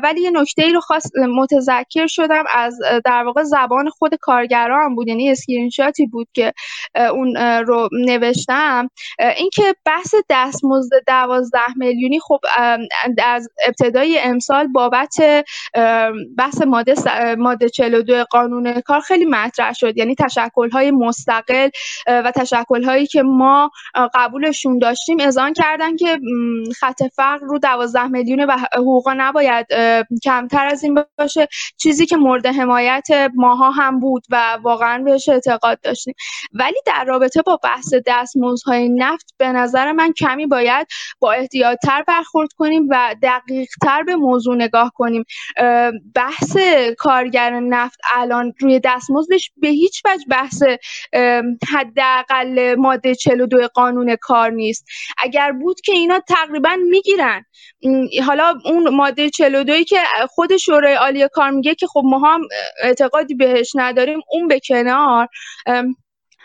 ولی 0.03 0.21
یه 0.21 0.31
نکته 0.31 0.63
ای 0.63 0.73
رو 0.73 0.81
خواست 0.81 1.13
متذکر 1.17 2.07
شدم 2.07 2.45
از 2.55 2.79
در 3.05 3.25
واقع 3.25 3.43
زبان 3.43 3.91
خود 3.91 4.15
کارگران 4.15 4.95
بود 4.95 5.09
یعنی 5.09 5.31
اسکرین 5.31 5.71
شاتی 5.71 6.07
بود 6.07 6.29
که 6.33 6.53
اون 6.95 7.37
رو 7.67 7.89
نوشتم. 7.93 8.91
اینکه 9.37 9.75
بحث 9.97 10.15
دستمزد 10.31 10.93
دوازده 11.07 11.77
میلیونی 11.77 12.21
خب 12.21 12.41
از 13.25 13.49
ابتدای 13.67 14.19
امسال 14.19 14.67
بابت 14.67 15.17
بحث 16.39 16.63
ماده 16.63 16.95
ماده 17.35 17.69
42 17.69 18.25
قانون 18.25 18.81
کار 18.81 19.01
خیلی 19.01 19.25
مطرح 19.25 19.73
شد. 19.73 19.97
یعنی 19.97 20.15
تشکل 20.15 20.71
های 20.71 20.91
مستقل 20.91 21.69
و 22.07 22.33
تشکل 22.37 22.85
هایی 22.85 23.07
که 23.07 23.23
ما 23.23 23.71
قبولشون 24.15 24.79
داشتیم 24.79 25.21
اذعان 25.21 25.53
کردن 25.53 25.97
که 25.97 26.21
خط 26.81 27.03
فقر 27.17 27.47
رو 27.47 27.59
دوازده 27.59 28.07
میلیون 28.07 28.41
و 28.41 28.57
حقوقا 28.73 29.15
نباید 29.19 29.67
کمتر 30.25 30.67
از 30.67 30.85
این 30.85 31.05
باشه. 31.19 31.49
چیزی 31.77 32.07
که 32.07 32.17
مورد 32.17 32.47
حمایت 32.47 33.09
ماها 33.35 33.71
هم 33.71 34.01
بود 34.01 34.27
و 34.31 34.59
واقعا 34.63 35.03
بهش 35.03 35.29
اعتقاد 35.29 35.81
داشتیم. 35.81 36.15
ولی 36.53 36.81
در 36.87 37.05
رابطه 37.05 37.43
با 37.43 37.57
بحث 37.63 37.95
دستمزدهای 38.07 38.89
نفت 38.89 39.35
به 39.39 39.49
نظر 39.53 39.86
من 39.93 40.13
کمی 40.13 40.47
باید 40.47 40.87
با 41.21 41.33
احتیاطتر 41.33 42.03
برخورد 42.03 42.49
کنیم 42.53 42.87
و 42.91 43.15
دقیقتر 43.23 44.03
به 44.03 44.17
موضوع 44.17 44.57
نگاه 44.57 44.93
کنیم. 44.95 45.25
بحث 46.15 46.57
کارگر 46.99 47.61
نفت 47.61 47.99
الان 48.15 48.53
روی 48.61 48.81
دستمزدش 48.85 49.51
به 49.57 49.69
هیچ 49.69 50.03
وجه 50.05 50.25
بحث 50.31 50.63
حداقل 51.73 52.75
ماده 52.79 53.15
42 53.15 53.69
قانون 53.75 54.17
کار 54.21 54.51
نیست. 54.51 54.87
اگر 55.19 55.53
بود 55.53 55.81
که 55.81 55.93
اینا 55.93 56.21
تقریبا 56.29 56.77
می‌گیرن. 56.91 57.45
حالا 58.27 58.55
اون 58.65 58.95
ماده 58.95 59.31
42 59.31 59.83
که 59.83 60.01
خود 60.29 60.57
شورای 60.57 60.95
عالی 60.95 61.29
کار 61.33 61.51
میگه 61.51 61.75
که 61.75 61.87
خب 61.87 62.03
ما 62.05 62.19
هم 62.19 62.41
اعتقادی 62.83 63.35
بهش 63.35 63.73
نداریم 63.75 64.21
اون 64.31 64.49
به 64.49 64.61
کنار. 64.61 65.29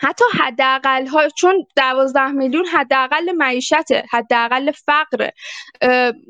حتی 0.02 0.24
حداقل 0.40 1.06
ها 1.06 1.28
چون 1.28 1.66
دوازده 1.76 2.30
میلیون 2.30 2.66
حداقل 2.66 3.32
معیشته 3.32 4.04
حداقل 4.10 4.70
فقر 4.70 5.28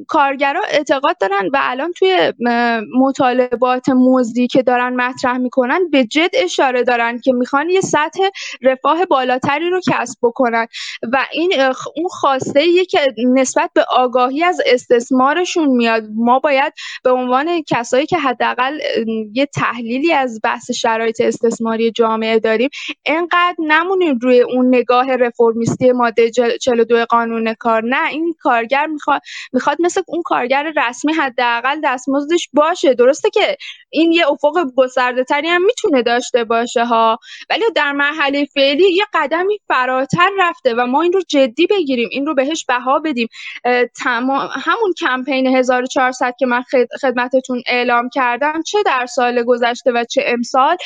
کارگرا 0.08 0.62
اعتقاد 0.70 1.18
دارن 1.18 1.48
و 1.52 1.58
الان 1.60 1.92
توی 1.92 2.32
مطالبات 3.00 3.88
مزدی 3.88 4.46
که 4.46 4.62
دارن 4.62 4.96
مطرح 4.96 5.36
می‌کنن 5.36 5.88
به 5.90 6.04
جد 6.04 6.30
اشاره 6.34 6.82
دارن 6.82 7.20
که 7.20 7.32
می‌خوان 7.32 7.70
یه 7.70 7.80
سطح 7.80 8.20
رفاه 8.62 9.04
بالاتری 9.04 9.70
رو 9.70 9.80
کسب 9.92 10.18
بکنن. 10.22 10.66
و 11.12 11.26
این 11.32 11.52
اون 11.96 12.08
خواسته 12.08 12.66
یه 12.66 12.84
که 12.84 13.14
نسبت 13.34 13.70
به 13.74 13.84
آگاهی 13.96 14.44
از 14.44 14.60
استثمارشون 14.66 15.68
میاد. 15.68 16.04
ما 16.14 16.38
باید 16.38 16.72
به 17.04 17.10
عنوان 17.10 17.62
کسایی 17.62 18.06
که 18.06 18.18
حداقل 18.18 18.78
یه 19.32 19.46
تحلیلی 19.46 20.12
از 20.12 20.40
بحث 20.44 20.70
شرایط 20.70 21.20
استثماری 21.20 21.90
جامعه 21.90 22.38
داریم 22.38 22.70
انقدر 23.06 23.56
نمونیم 23.66 24.18
روی 24.22 24.40
اون 24.40 24.74
نگاه 24.74 25.16
رفرمیستی 25.16 25.92
ماده 25.92 26.30
42 26.30 27.04
قانون 27.04 27.54
کار. 27.54 27.82
نه 27.84 28.08
این 28.08 28.34
کارگر 28.40 28.86
می‌خواد 28.86 29.20
می‌خواد 29.52 29.76
مثل 29.80 30.02
اون 30.08 30.22
کارگر 30.22 30.72
رسمی 30.76 31.12
حداقل 31.12 31.80
دستمزدش 31.84 32.48
باشه. 32.52 32.94
درسته 32.94 33.30
که 33.30 33.56
این 33.90 34.12
یه 34.12 34.30
افق 34.30 34.72
گسترده 34.76 35.24
تری 35.24 35.48
هم 35.48 35.64
می‌تونه 35.64 36.02
داشته 36.02 36.44
باشه 36.44 36.84
ها. 36.84 37.18
ولی 37.50 37.62
در 37.74 37.92
مرحله 37.92 38.44
فعلی 38.44 38.92
یه 38.92 39.04
قدمی 39.14 39.58
فراتر 39.68 40.30
رفته 40.38 40.74
و 40.74 40.86
ما 40.86 41.02
این 41.02 41.12
رو 41.12 41.20
جدی 41.28 41.66
بگیریم 41.66 42.08
این 42.12 42.26
رو 42.26 42.34
بهش 42.34 42.64
بها 42.64 42.98
بدیم. 42.98 43.28
تمام 44.02 44.48
همون 44.52 44.92
کمپین 45.00 45.56
1400 45.56 46.34
که 46.38 46.46
من 46.46 46.62
خدمتتون 47.00 47.62
اعلام 47.66 48.08
کردم 48.08 48.62
چه 48.62 48.82
در 48.86 49.06
سال 49.06 49.42
گذشته 49.42 49.92
و 49.92 50.04
چه 50.04 50.24
امسال 50.26 50.76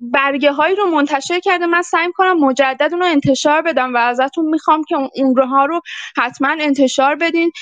برگه 0.00 0.52
هایی 0.52 0.76
رو 0.76 0.86
منتشر 0.86 1.40
کرده. 1.40 1.66
من 1.66 1.82
سعی 1.82 2.12
کنم 2.14 2.38
مجدد 2.38 2.88
اون 2.92 3.00
رو 3.00 3.06
انتشار 3.06 3.62
بدم 3.62 3.94
و 3.94 3.96
ازتون 3.96 4.44
می‌خوام 4.44 4.84
که 4.84 4.96
اون 5.14 5.34
ها 5.38 5.64
رو 5.64 5.80
حتما 6.16 6.56
انتشار 6.60 7.14
بدین 7.14 7.52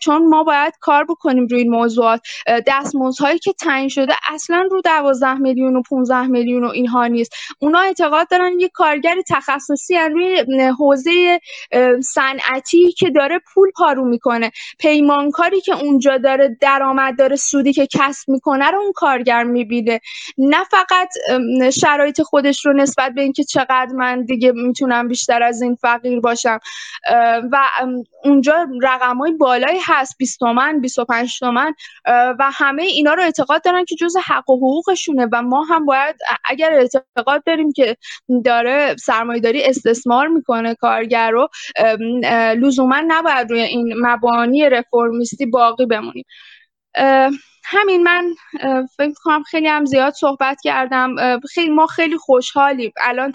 چون 0.00 0.28
ما 0.28 0.44
باید 0.44 0.74
کار 0.80 1.04
بکنیم 1.04 1.46
روی 1.46 1.60
این 1.60 1.70
موضوعات. 1.70 2.20
هایی 3.20 3.38
که 3.38 3.52
تعیین 3.52 3.88
شده 3.88 4.14
اصلا 4.28 4.68
رو 4.70 4.80
12 4.80 5.34
میلیون 5.34 5.76
و 5.76 5.82
15 5.82 6.26
میلیون 6.26 6.64
و 6.64 6.68
اینها 6.68 7.06
نیست. 7.06 7.34
اونا 7.58 7.80
اعتقاد 7.80 8.28
دارن 8.30 8.60
یه 8.60 8.68
کارگر 8.68 9.16
تخصصی 9.28 9.98
روی 9.98 10.44
حوزه 10.78 11.40
صنعتی 12.02 12.92
که 12.92 13.10
داره 13.10 13.40
پول 13.54 13.70
پارو 13.76 14.04
می‌کنه. 14.04 14.50
پیمانکاری 14.78 15.60
که 15.60 15.74
اونجا 15.74 16.18
داره 16.18 16.56
درآمد 16.60 17.18
داره 17.18 17.36
سودی 17.36 17.72
که 17.72 17.86
کسب 17.86 18.28
می‌کنه 18.28 18.70
رو 18.70 18.78
اون 18.78 18.92
کارگر 18.92 19.44
می‌بینه. 19.44 20.00
نه 20.38 20.64
فقط 20.64 21.08
شرایط 21.80 22.22
خودش 22.22 22.66
رو 22.66 22.72
نسبت 22.72 23.12
به 23.14 23.22
اینکه 23.22 23.44
چقدر 23.44 23.92
من 23.94 24.24
دیگه 24.24 24.52
می‌تونم 24.52 25.08
بیشتر 25.08 25.42
از 25.42 25.62
این 25.62 25.74
فقیر 25.74 26.20
باشم. 26.20 26.58
و 27.52 27.58
اونجا 28.24 28.66
رقم 28.82 29.16
های 29.16 29.32
بالایی 29.32 29.78
هست 29.84 30.14
20 30.18 30.38
تومن 30.38 30.80
25 30.80 31.38
تومن 31.38 31.74
و 32.38 32.50
همه 32.52 32.82
اینا 32.82 33.14
رو 33.14 33.22
اعتقاد 33.22 33.64
دارن 33.64 33.84
که 33.84 33.94
جز 33.94 34.16
حق 34.24 34.50
و 34.50 34.56
حقوقشونه 34.56 35.28
و 35.32 35.42
ما 35.42 35.64
هم 35.64 35.86
باید 35.86 36.16
اگر 36.44 36.72
اعتقاد 36.72 37.44
داریم 37.44 37.72
که 37.72 37.96
داره 38.44 38.96
سرمایهداری 38.98 39.64
استثمار 39.64 40.28
می‌کنه 40.28 40.74
کارگر 40.74 41.30
رو 41.30 41.48
لزوما 42.56 43.02
نباید 43.08 43.50
روی 43.50 43.60
این 43.60 43.94
مبانی 43.96 44.68
رفرمیستی 44.68 45.46
باقی 45.46 45.86
بمونیم. 45.86 46.24
همین 47.64 48.02
من 48.02 48.34
فکر 48.96 49.12
کنم 49.24 49.42
خیلی 49.42 49.68
هم 49.68 49.84
زیاد 49.84 50.12
صحبت 50.12 50.60
کردم. 50.64 51.40
خیلی 51.54 51.70
ما 51.70 51.86
خیلی 51.86 52.16
خوشحالیم. 52.16 52.92
الان 53.00 53.32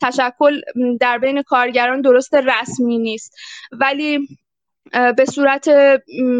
تشکل 0.00 0.60
در 1.00 1.18
بین 1.18 1.42
کارگران 1.42 2.00
درست 2.00 2.34
رسمی 2.34 2.98
نیست. 2.98 3.36
ولی 3.72 4.28
به 5.16 5.24
صورت 5.24 5.70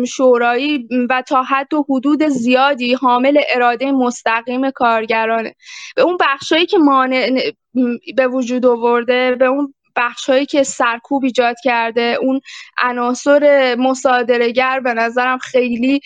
شورایی 0.09 0.89
و 1.11 1.23
تا 1.27 1.43
حد 1.43 1.75
و 1.75 1.87
حدود 1.89 2.23
زیادی 2.23 2.95
حامل 2.95 3.41
اراده 3.49 3.93
مستقیم 3.93 4.71
کارگرانه. 4.71 5.55
به 5.97 6.03
اون 6.03 6.17
بخشایی 6.21 6.67
که 6.67 6.79
مانع 6.79 7.53
به 8.17 8.29
وجود 8.29 8.67
آورده 8.67 9.35
به 9.35 9.47
اون 9.47 9.75
بخشهایی 9.97 10.47
که 10.47 10.63
سرکوب 10.63 11.25
ایجاد 11.25 11.57
کرده 11.65 12.19
اون 12.23 12.41
عناصر 12.79 13.75
مصادرهگر 13.79 14.81
به 14.81 14.95
نظرم 14.95 15.39
خیلی 15.39 16.01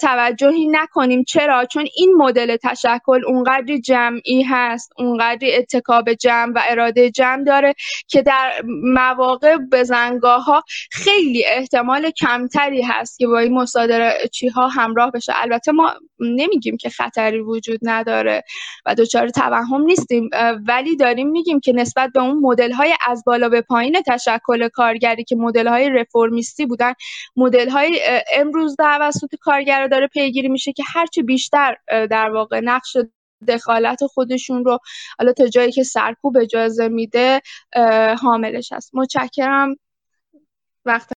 توجهی 0.00 0.68
نکنیم. 0.68 1.24
چرا؟ 1.24 1.64
چون 1.64 1.86
این 1.96 2.14
مدل 2.16 2.56
تشکل 2.56 3.22
اونقدری 3.26 3.80
جمعی 3.80 4.42
هست 4.42 4.92
اونقدری 4.98 5.54
اتکاب 5.54 6.12
جمع 6.12 6.52
و 6.54 6.62
اراده 6.68 7.10
جمع 7.10 7.44
داره 7.44 7.74
که 8.08 8.22
در 8.22 8.62
مواقع 8.82 9.56
بزنگاه 9.72 10.44
ها 10.44 10.62
خیلی 10.90 11.44
احتمال 11.46 12.10
کمتری 12.10 12.82
هست 12.82 13.18
که 13.18 13.26
با 13.26 13.38
این 13.38 13.54
مصادره 13.54 14.28
چی 14.32 14.48
ها 14.48 14.68
همراه 14.68 15.10
بشه. 15.10 15.32
البته 15.36 15.72
ما 15.72 15.94
نمیگیم 16.20 16.76
که 16.76 16.90
خطری 16.90 17.40
وجود 17.40 17.80
نداره 17.82 18.42
و 18.86 18.94
دچار 18.94 19.28
توهم 19.28 19.80
نیستیم 19.80 20.30
ولی 20.66 20.96
داریم 20.96 21.28
میگیم 21.28 21.60
که 21.60 21.72
نسبت 21.72 22.10
به 22.14 22.20
اون 22.22 22.38
مدل 22.38 22.72
های 22.72 22.94
از 23.06 23.21
بالا 23.26 23.48
به 23.48 23.60
پایین 23.60 24.02
تشکل 24.06 24.68
کارگری 24.68 25.24
که 25.24 25.36
مدل 25.36 25.68
های 25.68 25.90
رفرمیستی 25.90 26.66
بودن 26.66 26.92
مدل 27.36 27.68
های 27.70 28.00
امروز 28.34 28.76
توسط 28.76 29.34
کارگر 29.40 29.86
داره 29.86 30.06
پیگیری 30.06 30.48
میشه 30.48 30.72
که 30.72 30.82
هرچی 30.86 31.22
بیشتر 31.22 31.76
در 31.88 32.30
واقع 32.30 32.60
نقش 32.60 32.96
دخالت 33.48 34.06
خودشون 34.06 34.64
رو 34.64 34.78
حالا 35.18 35.32
تا 35.32 35.46
جایی 35.46 35.72
که 35.72 35.82
سرکوب 35.84 36.36
اجازه 36.36 36.88
میده 36.88 37.40
حاملش 38.22 38.72
هست. 38.72 38.90
متشکرم. 38.94 39.76
وقت 40.84 41.12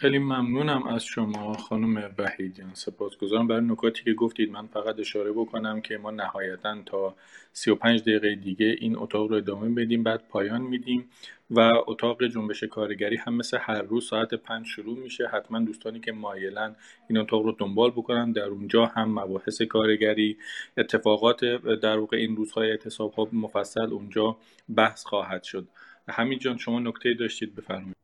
خیلی 0.00 0.18
ممنونم 0.18 0.86
از 0.86 1.04
شما 1.04 1.52
خانم 1.52 2.14
وحیدیان 2.18 2.70
سپاسگزارم. 2.74 3.46
برای 3.46 3.64
نکاتی 3.64 4.04
که 4.04 4.14
گفتید 4.14 4.50
من 4.50 4.66
فقط 4.66 4.98
اشاره 4.98 5.32
بکنم 5.32 5.80
که 5.80 5.98
ما 5.98 6.10
نهایتا 6.10 6.82
تا 6.86 7.14
35 7.52 8.02
دقیقه 8.02 8.34
دیگه 8.34 8.76
این 8.78 8.96
اتاق 8.96 9.30
رو 9.30 9.36
ادامه 9.36 9.68
بدیم 9.68 10.02
بعد 10.02 10.28
پایان 10.28 10.62
میدیم 10.62 11.10
و 11.50 11.70
اتاق 11.86 12.26
جنبش 12.26 12.64
کارگری 12.64 13.16
هم 13.16 13.34
مثل 13.34 13.58
هر 13.60 13.82
روز 13.82 14.08
ساعت 14.08 14.34
پنج 14.34 14.66
شروع 14.66 14.98
میشه. 14.98 15.28
حتما 15.28 15.60
دوستانی 15.60 16.00
که 16.00 16.12
مایلن 16.12 16.76
این 17.08 17.18
اتاق 17.18 17.42
رو 17.42 17.52
دنبال 17.58 17.90
بکنن. 17.90 18.32
در 18.32 18.46
اونجا 18.46 18.86
هم 18.86 19.18
مباحث 19.18 19.62
کارگری 19.62 20.36
اتفاقات 20.76 21.44
در 21.82 21.98
واقع 21.98 22.16
این 22.16 22.36
روزهای 22.36 22.70
اعتصاب 22.70 23.12
ها 23.12 23.28
مفصل 23.32 23.92
اونجا 23.92 24.36
بحث 24.76 25.04
خواهد 25.04 25.42
شد. 25.42 25.68
همین 26.08 26.38
جان 26.38 26.56
شما 26.58 26.80
نکته 26.80 27.14
داشتید؟ 27.14 27.54
بفرمایید. 27.54 27.99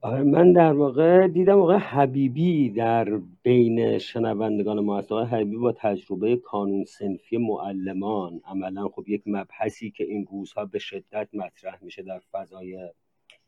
آره 0.00 0.22
من 0.22 0.52
در 0.52 0.72
واقع 0.72 1.28
دیدم 1.28 1.60
آقای 1.60 1.78
حبیبی 1.78 2.70
در 2.70 3.20
بین 3.42 3.98
شنوندگان 3.98 4.80
ما 4.80 4.98
هست. 4.98 5.12
آقای 5.12 5.26
حبیبی 5.26 5.56
با 5.56 5.72
تجربه 5.72 6.36
کانون 6.36 6.84
سنفی 6.84 7.36
معلمان 7.36 8.40
عملا 8.44 8.88
خب 8.88 9.08
یک 9.08 9.22
مبحثی 9.26 9.90
که 9.90 10.04
این 10.04 10.26
روزها 10.30 10.64
به 10.64 10.78
شدت 10.78 11.28
مطرح 11.32 11.78
میشه 11.82 12.02
در 12.02 12.20
فضای 12.32 12.88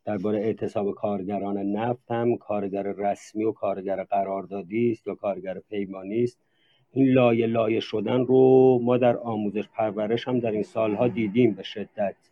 درباره 0.05 0.39
اعتصاب 0.39 0.94
کارگران 0.94 1.59
نفت 1.59 2.10
هم 2.10 2.36
کارگر 2.36 2.82
رسمی 2.82 3.44
و 3.44 3.52
کارگر 3.52 4.05
قراردادی 4.05 4.90
است 4.90 5.06
یا 5.06 5.14
کارگر 5.14 5.59
پیمانی 5.70 6.22
است. 6.22 6.40
این 6.93 7.09
لایه 7.12 7.47
لایه 7.47 7.81
شدن 7.81 8.20
رو 8.20 8.78
ما 8.82 8.97
در 8.97 9.16
آموزش 9.16 9.68
پرورش 9.68 10.28
هم 10.28 10.39
در 10.39 10.51
این 10.51 10.62
سالها 10.62 11.09
دیدیم 11.09 11.55
به 11.55 11.62
شدت. 11.62 12.30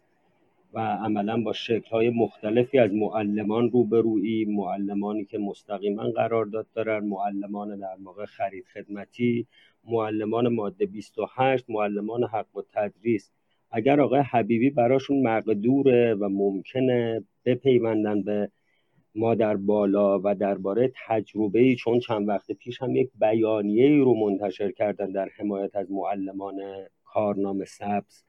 و 0.73 0.81
عملا 0.81 1.43
با 1.43 1.53
شکل‌های 1.53 2.11
مختلفی 2.11 2.79
از 2.79 2.93
معلمان 2.93 3.71
روبرویی 3.71 4.45
معلمانی 4.45 5.25
که 5.25 5.39
مستقیما 5.39 6.11
قرارداد 6.11 6.67
دارن 6.75 7.05
معلمان 7.05 7.79
در 7.79 7.97
واقع 8.05 8.25
خرید 8.25 8.65
خدمتی 8.75 9.47
معلمان 9.85 10.49
ماده 10.49 10.87
28 10.87 11.65
معلمان 11.69 12.25
حق 12.25 12.57
و 12.57 12.63
تدریس. 12.73 13.31
اگر 13.71 14.01
آقای 14.01 14.21
حبیبی 14.21 14.71
براشون 14.71 15.23
مقدوره 15.23 16.15
و 16.15 16.29
ممکنه 16.29 17.25
بپیوندن 17.45 18.23
به 18.23 18.51
ما 19.15 19.35
در 19.35 19.57
بالا 19.57 20.21
و 20.25 20.35
درباره 20.35 20.93
تجربه 21.07 21.61
ای 21.61 21.77
چون 21.77 22.01
چند 22.01 22.29
وقت 22.29 22.53
پیش 22.53 22.83
هم 22.83 22.97
یک 22.97 23.11
بیانیه 23.21 23.87
ای 23.87 23.99
رو 23.99 24.15
منتشر 24.15 24.73
کردن 24.73 25.13
در 25.13 25.29
حمایت 25.39 25.77
از 25.77 25.91
معلمان 25.91 26.61
کارنامه 27.05 27.65
سبز 27.65 28.23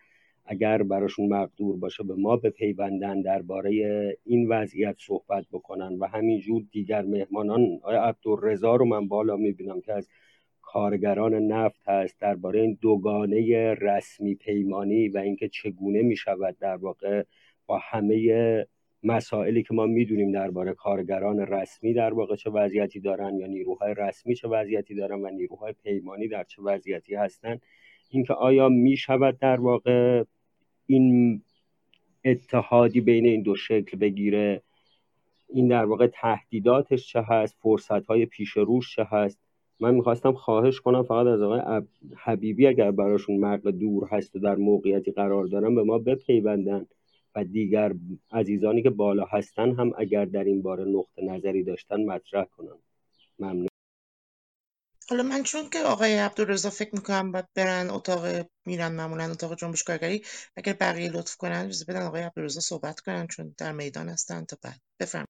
اگر 0.51 0.83
براشون 0.83 1.27
مقدور 1.33 1.77
باشه 1.77 2.03
به 2.03 2.15
ما 2.15 2.35
بپیوندن 2.37 3.21
درباره 3.21 3.71
این 4.25 4.47
وضعیت 4.47 4.95
صحبت 4.99 5.45
بکنن 5.51 5.97
و 5.99 6.07
همینجور 6.07 6.63
دیگر 6.71 7.01
مهمانان 7.01 7.79
آیا 7.83 8.03
عبدالرضا 8.03 8.75
رو 8.75 8.85
من 8.85 9.07
بالا 9.07 9.35
می‌بینم 9.35 9.81
که 9.81 9.93
از 9.93 10.09
کارگران 10.61 11.33
نفت 11.33 11.89
هست 11.89 12.19
درباره 12.21 12.61
این 12.61 12.77
دوگانه 12.81 13.73
رسمی 13.73 14.35
پیمانی 14.35 15.07
و 15.07 15.17
اینکه 15.17 15.49
چگونه 15.49 16.01
می‌شود 16.01 16.57
در 16.59 16.75
واقع 16.75 17.23
با 17.67 17.79
همه 17.83 18.65
مسائلی 19.03 19.63
که 19.63 19.73
ما 19.73 19.85
می‌دونیم 19.85 20.31
درباره 20.31 20.73
کارگران 20.73 21.39
رسمی 21.39 21.93
در 21.93 22.13
واقع 22.13 22.35
چه 22.35 22.49
وضعیتی 22.49 22.99
دارن 22.99 23.37
یا 23.37 23.47
نیروهای 23.47 23.93
رسمی 23.97 24.35
چه 24.35 24.47
وضعیتی 24.47 24.95
دارن 24.95 25.21
و 25.21 25.29
نیروهای 25.29 25.73
پیمانی 25.83 26.27
در 26.27 26.43
چه 26.43 26.61
وضعیتی 26.61 27.15
هستن 27.15 27.59
اینکه 28.09 28.33
آیا 28.33 28.69
می 28.69 28.97
شود 28.97 29.39
در 29.39 29.59
واقع 29.61 30.23
این 30.89 31.41
اتحادی 32.25 33.01
بین 33.01 33.25
این 33.25 33.41
دو 33.41 33.55
شکل 33.55 33.97
بگیره 33.97 34.61
این 35.49 35.67
در 35.67 35.85
واقع 35.85 36.07
تهدیداتش 36.07 37.07
چه 37.07 37.21
هست 37.21 37.55
فرصت 37.59 38.05
های 38.05 38.25
پیش 38.25 38.49
روش 38.49 38.95
چه 38.95 39.03
هست. 39.03 39.39
من 39.79 39.95
می‌خواستم 39.95 40.33
خواهش 40.33 40.79
کنم 40.79 41.03
فقط 41.03 41.27
از 41.27 41.41
آقای 41.41 41.81
حبیبی 42.17 42.67
اگر 42.67 42.91
براشون 42.91 43.37
مرق 43.37 43.67
دور 43.67 44.07
هست 44.11 44.35
و 44.35 44.39
در 44.39 44.55
موقعیتی 44.55 45.11
قرار 45.11 45.45
دارن 45.45 45.75
به 45.75 45.83
ما 45.83 45.97
بپیوندن 45.97 46.85
و 47.35 47.43
دیگر 47.43 47.93
عزیزانی 48.31 48.83
که 48.83 48.89
بالا 48.89 49.25
هستن 49.25 49.71
هم 49.75 49.91
اگر 49.97 50.25
در 50.25 50.43
این 50.43 50.61
باره 50.61 50.85
نقطه 50.85 51.21
نظری 51.21 51.63
داشتن 51.63 52.05
مطرح 52.05 52.45
کنن. 52.45 52.77
ممنون. 53.39 53.67
حالا 55.09 55.23
من 55.23 55.43
چون 55.43 55.69
که 55.69 55.79
آقای 55.79 56.17
عبدالرضا 56.17 56.69
فکر 56.69 56.89
می‌کنم 56.93 57.31
باید 57.31 57.45
برن 57.55 57.89
اتاق 57.89 58.45
میرن 58.65 58.91
معمولا 58.91 59.31
اتاق 59.31 59.55
جنبش 59.55 59.83
کارگری 59.83 60.23
اگر 60.57 60.73
بقیه 60.73 61.11
لطف 61.11 61.35
کنن 61.35 61.65
اجازه 61.65 61.85
بدن 61.85 62.01
آقای 62.01 62.21
عبدالرضا 62.21 62.59
صحبت 62.59 62.99
کنن 62.99 63.27
چون 63.27 63.55
در 63.57 63.71
میدان 63.71 64.09
هستن 64.09 64.45
تا 64.45 64.57
بعد. 64.61 64.79
بفرم 64.99 65.25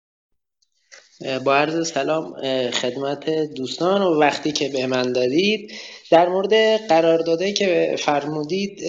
با 1.46 1.56
عرض 1.56 1.92
سلام 1.92 2.42
خدمت 2.72 3.30
دوستان 3.30 4.02
و 4.02 4.20
وقتی 4.20 4.52
که 4.52 4.70
به 4.70 4.88
من 4.88 5.14
دادید 5.14 5.72
در 6.12 6.30
مورد 6.30 6.54
قراردادی 6.88 7.54
که 7.54 7.96
فرمودید 8.00 8.82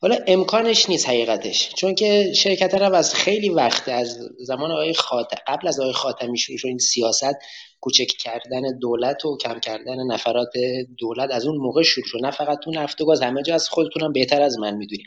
حالا 0.00 0.18
امکانش 0.26 0.88
نیست 0.88 1.08
حقیقتش 1.08 1.74
چون 1.74 1.94
که 1.94 2.32
شرکت 2.32 2.74
رو 2.74 2.94
از 2.94 3.14
خیلی 3.14 3.48
وقت 3.48 3.88
از 3.88 4.18
زمان 4.38 4.70
آقای 4.72 4.94
خاتم 4.94 5.36
قبل 5.46 5.68
از 5.68 5.80
آقای 5.80 5.92
خاتمی 5.92 6.38
شروع 6.38 6.58
شد 6.58 6.68
این 6.68 6.78
سیاست 6.78 7.34
کوچک 7.82 8.06
کردن 8.06 8.78
دولت 8.80 9.24
و 9.24 9.36
کم 9.36 9.60
کردن 9.60 9.96
نفرات 10.06 10.52
دولت 10.98 11.30
از 11.30 11.46
اون 11.46 11.56
موقع 11.56 11.82
شروع 11.82 12.06
شد. 12.06 12.18
نه 12.22 12.30
فقط 12.30 12.58
تو 12.64 12.70
نفت 12.70 13.00
و 13.00 13.04
گاز 13.04 13.22
همه 13.22 13.42
جا 13.42 13.54
از 13.54 13.68
خودتونم 13.68 14.12
بهتر 14.12 14.42
از 14.42 14.58
من 14.58 14.76
می‌دونی 14.76 15.02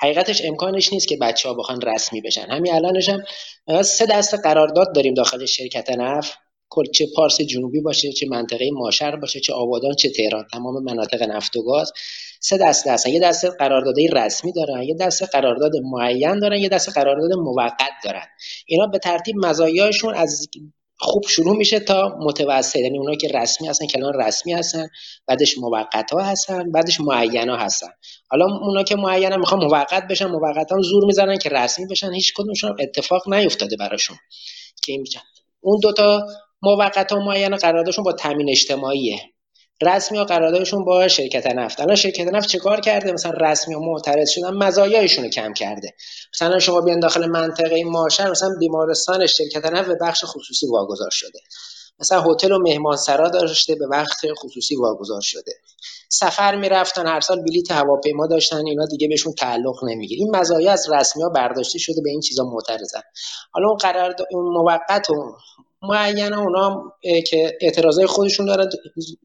حقیقتش 0.00 0.44
امکانش 0.44 0.92
نیست 0.92 1.08
که 1.08 1.16
بچه 1.16 1.48
ها 1.48 1.54
بخوان 1.54 1.80
رسمی 1.80 2.20
بشن. 2.20 2.46
همین 2.50 2.72
الانش 2.72 3.08
هم 3.08 3.22
سه 3.82 4.06
دست 4.06 4.34
قرارداد 4.34 4.94
داریم 4.94 5.14
داخل 5.14 5.46
شرکت 5.46 5.90
نفت. 5.90 6.38
چه 6.94 7.06
پارس 7.16 7.40
جنوبی 7.40 7.80
باشه 7.80 8.12
چه 8.12 8.26
منطقه 8.28 8.70
ماشر 8.72 9.16
باشه 9.16 9.40
چه 9.40 9.52
آبادان 9.52 9.94
چه 9.94 10.10
تهران 10.10 10.46
تمام 10.52 10.84
مناطق 10.84 11.22
نفت 11.22 11.56
و 11.56 11.62
گاز. 11.62 11.92
سه 12.40 12.58
دسته 12.58 12.92
هستن. 12.92 13.10
یه 13.10 13.20
دسته 13.20 13.50
قراردادی 13.50 14.08
رسمی 14.08 14.52
دارن 14.52 14.82
یه 14.82 14.94
دسته 14.94 15.26
قرارداد 15.26 15.72
معین 15.92 16.38
دارن 16.38 16.58
یه 16.58 16.68
دسته 16.68 16.92
قرارداد 16.92 17.32
موقت 17.32 17.92
دارن. 18.04 18.26
اینا 18.66 18.86
به 18.86 18.98
ترتیب 18.98 19.36
مزایاشون 19.36 20.14
از 20.14 20.48
خوب 21.00 21.24
شروع 21.28 21.56
میشه 21.56 21.80
تا 21.80 22.16
متوسط 22.20 22.76
یعنی 22.76 22.98
اونایی 22.98 23.16
که 23.16 23.28
رسمی 23.28 23.68
هستن 23.68 23.86
کلان 23.86 24.12
رسمی 24.20 24.52
هستن 24.52 24.88
بعدش 25.26 25.58
موقت 25.58 26.10
ها 26.10 26.20
هستن 26.20 26.72
بعدش 26.72 27.00
معین 27.00 27.50
هستن. 27.50 27.88
حالا 28.30 28.46
اونا 28.62 28.82
که 28.82 28.96
معین 28.96 29.36
می‌خوان 29.36 29.64
موقت 29.64 30.08
بشن 30.10 30.26
موقت 30.26 30.72
ها 30.72 30.80
زور 30.80 31.04
می‌زنن 31.04 31.38
که 31.38 31.48
رسمی 31.48 31.86
بشن 31.86 32.12
هیچ 32.12 32.34
کدومشون 32.36 32.76
اتفاق 32.80 33.34
نیفتاده 33.34 33.76
براشون. 33.76 34.16
که 34.84 34.92
این 34.92 35.04
اون 35.60 35.80
دوتا 35.82 36.26
موقت 36.62 37.12
ها 37.12 37.18
معین 37.18 37.56
قراردادشون 37.56 38.04
با 38.04 38.12
تامین 38.12 38.50
اجتماعیه. 38.50 39.18
رسمی 39.82 40.18
ها 40.18 40.24
قراردادشون 40.24 40.84
با 40.84 41.08
شرکت 41.08 41.46
نفت. 41.46 41.80
الان 41.80 41.96
شرکت 41.96 42.26
نفت 42.26 42.48
چه 42.48 42.58
کار 42.58 42.80
کرده؟ 42.80 43.12
مثلا 43.12 43.32
رسمی 43.32 43.74
و 43.74 43.78
معترض 43.80 44.30
شدن 44.30 44.50
مزایایشون 44.50 45.24
رو 45.24 45.30
کم 45.30 45.52
کرده. 45.52 45.94
مثلا 46.34 46.58
شما 46.58 46.80
بیان 46.80 47.00
داخل 47.00 47.26
منطقه 47.26 47.84
ماشر 47.84 48.30
مثلا 48.30 48.50
بیمارستان 48.58 49.26
شرکت 49.26 49.66
نفت 49.66 49.88
به 49.88 49.96
بخش 50.00 50.24
خصوصی 50.24 50.66
واگذار 50.66 51.10
شده. 51.10 51.38
مثلا 52.00 52.22
هتل 52.22 52.52
و 52.52 52.58
مهمانسرا 52.58 53.28
داشته 53.28 53.74
به 53.74 53.86
وقت 53.86 54.20
خصوصی 54.38 54.76
واگذار 54.76 55.20
شده. 55.20 55.52
سفر 56.08 56.56
می‌رفتن 56.56 57.06
هر 57.06 57.20
سال 57.20 57.42
بلیت 57.42 57.70
هواپیما 57.70 58.26
داشتن 58.26 58.66
اینا 58.66 58.86
دیگه 58.86 59.08
بهشون 59.08 59.32
تعلق 59.32 59.84
نمی‌گیره. 59.84 60.20
این 60.20 60.36
مزایا 60.36 60.72
از 60.72 60.90
رسمی 60.90 61.22
ها 61.22 61.28
برداشته 61.28 61.78
شده 61.78 62.00
به 62.04 62.10
این 62.10 62.20
چیزا 62.20 62.44
معترضن. 62.44 63.02
حالا 63.52 63.68
اون 63.68 63.76
قرار 63.76 64.14
اون 64.30 64.54
موقت 64.54 65.10
و 65.10 65.14
معین 65.82 66.32
اونا 66.32 66.92
که 67.26 67.58
اعتراضای 67.60 68.06
خودشون 68.06 68.46
دارن 68.46 68.70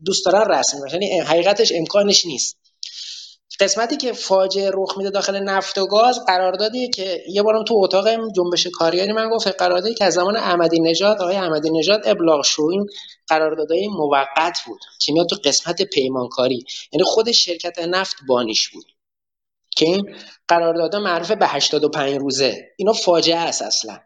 دوست 0.06 0.26
دارن 0.26 0.52
رسمی 0.52 0.82
باشن 0.82 1.02
یعنی 1.02 1.20
حقیقتش 1.20 1.72
امکانش 1.76 2.26
نیست. 2.26 2.58
قسمتی 3.60 3.98
که 3.98 4.14
فاجعه 4.14 4.72
رخ 4.74 4.98
میده 4.98 5.10
داخل 5.10 5.40
نفت 5.40 5.78
و 5.78 5.88
گاز 5.88 6.20
قراردادی 6.28 6.90
که 6.90 7.24
یه 7.30 7.44
بارم 7.44 7.64
تو 7.64 7.76
اتاق 7.84 8.08
جنبش 8.08 8.68
کارگری 8.68 9.14
من 9.14 9.30
گفت 9.30 9.48
قراردادی 9.48 9.94
که 9.94 10.06
از 10.06 10.14
زمان 10.14 10.38
احمدی 10.38 10.80
نژاد 10.80 11.22
آقای 11.22 11.36
احمدی 11.36 11.70
نژاد 11.70 12.02
ابلاغ 12.06 12.46
شو 12.46 12.64
این 12.64 12.88
قراردادهای 13.28 13.88
موقت 13.88 14.58
بود 14.66 14.80
که 15.02 15.14
میاد 15.14 15.28
تو 15.28 15.36
قسمت 15.44 15.82
پیمانکاری. 15.82 16.66
یعنی 16.94 17.04
خود 17.04 17.32
شرکت 17.32 17.80
نفت 17.80 18.16
بانیش 18.28 18.70
بود. 18.70 18.86
که 19.76 19.86
این 19.86 20.16
قراردادها 20.48 21.00
معروف 21.02 21.32
به 21.32 21.48
85 21.48 22.18
روزه. 22.18 22.58
اینا 22.78 22.94
فاجعه 22.94 23.38
است 23.38 23.62
اصلا. 23.62 24.00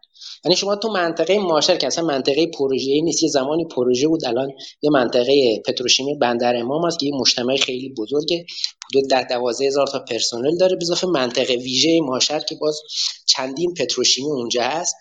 یعنی 0.47 0.55
شما 0.55 0.75
تو 0.75 0.91
منطقه 0.91 1.39
ماشر 1.39 1.77
که 1.77 1.87
اصلا 1.87 2.03
منطقه 2.05 2.47
پروژه‌ای 2.47 3.01
نیست 3.01 3.23
یه 3.23 3.29
زمانی 3.29 3.65
پروژه 3.65 4.07
بود 4.07 4.25
الان 4.25 4.51
یه 4.81 4.89
منطقه 4.89 5.61
پتروشیمی 5.65 6.15
بندر 6.15 6.55
امام 6.55 6.85
است 6.85 6.99
که 6.99 7.05
یه 7.05 7.11
مجتمع 7.15 7.57
خیلی 7.57 7.93
بزرگه. 7.97 8.45
حدود 8.89 9.09
ده 9.09 9.23
دوازده 9.23 9.65
هزار 9.65 9.87
تا 9.87 9.99
پرسنل 9.99 10.57
داره 10.57 10.75
به 10.75 11.07
منطقه 11.07 11.55
ویژه 11.55 11.99
ماشر 12.01 12.39
که 12.39 12.55
باز 12.55 12.79
چندین 13.25 13.73
پتروشیمی 13.73 14.31
اونجا 14.31 14.63
هست. 14.63 14.95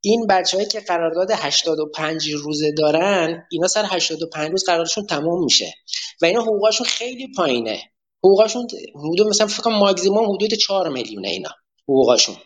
این 0.00 0.26
بچههایی 0.26 0.68
که 0.68 0.80
قرارداد 0.80 1.28
85 1.34 2.30
روزه 2.30 2.72
دارن 2.72 3.42
اینا 3.50 3.68
سر 3.68 3.84
85 3.88 4.50
روز 4.50 4.64
قراردادشون 4.64 5.06
تمام 5.06 5.44
میشه 5.44 5.74
و 6.22 6.26
اینا 6.26 6.42
حقوقاشون 6.42 6.86
خیلی 6.86 7.28
پایینه. 7.36 7.80
حقوقاشون 8.24 8.66
حدود 8.94 9.26
مثلا 9.26 9.46
فکر 9.46 9.70
ماکسیمم 9.70 10.34
حدود 10.34 10.54
4 10.54 10.88
میلیونه 10.88 11.28
اینا 11.28 11.50
حقوقاشون. 11.88 12.36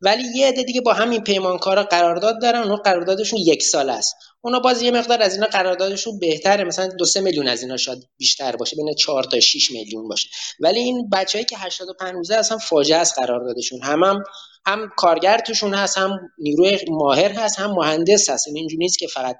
ولی 0.00 0.22
یه 0.34 0.48
عده 0.48 0.62
دیگه 0.62 0.80
با 0.80 0.92
همین 0.92 1.24
پیمانکارا 1.24 1.82
قرارداد 1.82 2.40
دارن 2.42 2.62
اون 2.62 2.76
قراردادشون 2.76 3.38
یک 3.38 3.62
سال 3.62 3.90
است. 3.90 4.14
اونا 4.40 4.60
باز 4.60 4.82
یه 4.82 4.90
مقدار 4.90 5.22
از 5.22 5.34
اینا 5.34 5.46
قراردادشون 5.46 6.18
بهتره. 6.18 6.64
مثلا 6.64 6.86
دو 6.86 7.04
سه 7.04 7.20
میلیون 7.20 7.48
از 7.48 7.62
اینا 7.62 7.76
شاید 7.76 8.08
بیشتر 8.16 8.56
باشه 8.56 8.76
بین 8.76 8.94
4 8.94 9.24
تا 9.24 9.40
6 9.40 9.70
میلیون 9.70 10.08
باشه. 10.08 10.28
ولی 10.60 10.80
این 10.80 11.10
بچه‌ای 11.10 11.44
که 11.44 11.58
85 11.58 12.14
روزه 12.14 12.34
اصلا 12.34 12.58
فاجعه 12.58 12.98
است 12.98 13.18
قراردادشون. 13.18 13.82
هم, 13.82 14.04
هم 14.04 14.24
هم 14.66 14.90
کارگر 14.96 15.38
توشون 15.38 15.74
هست 15.74 15.98
هم 15.98 16.18
نیروی 16.38 16.78
ماهر 16.88 17.32
هست 17.32 17.58
هم 17.58 17.70
مهندس 17.70 18.30
هست. 18.30 18.46
یعنی 18.46 18.58
اینجوری 18.58 18.84
نیست 18.84 18.98
که 18.98 19.06
فقط 19.06 19.36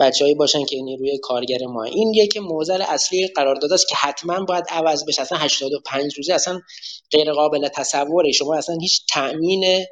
بچههایی 0.00 0.34
باشن 0.34 0.64
که 0.64 0.76
نیروی 0.82 1.18
کارگر 1.18 1.66
ما. 1.66 1.84
این 1.84 2.14
یک 2.14 2.36
موزل 2.36 2.82
اصلی 2.82 3.28
قرارداد 3.28 3.72
است 3.72 3.88
که 3.88 3.96
حتما 3.96 4.44
باید 4.44 4.64
عوض 4.68 5.04
بشه. 5.04 5.22
اصلا 5.22 5.38
85 5.38 6.14
روزه 6.16 6.34
اصلا 6.34 6.60
غیر 7.10 7.32
قابل 7.32 7.68
تصوره. 7.68 8.32
شما 8.32 8.56
اصلا 8.56 8.76
هیچ 8.80 9.00
تأمین 9.12 9.84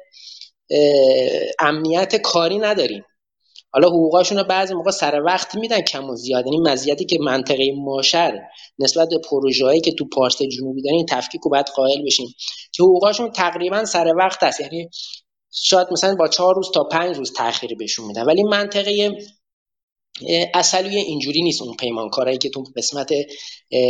امنیت 1.59 2.15
کاری 2.15 2.57
نداریم 2.57 3.03
حالا 3.71 3.87
حقوقاشون 3.87 4.37
رو 4.37 4.43
بعضی 4.43 4.73
موقع 4.73 4.91
سر 4.91 5.21
وقت 5.25 5.55
میدن 5.55 5.81
کم 5.81 6.09
و 6.09 6.15
زیاد. 6.15 6.45
یعنی 6.45 6.57
مزیتی 6.57 7.05
که 7.05 7.17
منطقه 7.21 7.71
ماشر 7.77 8.41
نسبت 8.79 9.09
به 9.09 9.17
پروژه‌ای 9.29 9.81
که 9.81 9.91
تو 9.91 10.05
پارس 10.13 10.41
جنوبی 10.41 10.81
دارن 10.81 11.05
تفکیک 11.09 11.41
رو 11.41 11.51
باید 11.51 11.65
قائل 11.75 12.05
بشیم 12.05 12.27
که 12.71 12.83
حقوقاشون 12.83 13.31
تقریبا 13.31 13.85
سر 13.85 14.13
وقت 14.17 14.43
است. 14.43 14.59
یعنی 14.59 14.89
شاید 15.51 15.87
مثلا 15.91 16.15
با 16.15 16.27
چهار 16.27 16.55
روز 16.55 16.71
تا 16.71 16.83
پنج 16.83 17.17
روز 17.17 17.33
تاخیر 17.33 17.75
بهشون 17.75 18.05
میدن. 18.05 18.23
ولی 18.23 18.43
منطقه 18.43 19.17
اصلویه 20.53 20.99
اینجوری 20.99 21.41
نیست 21.41 21.61
اون 21.61 21.75
پیمانکارایی 21.75 22.37
که 22.37 22.49
تو 22.49 22.63
قسمت 22.77 23.09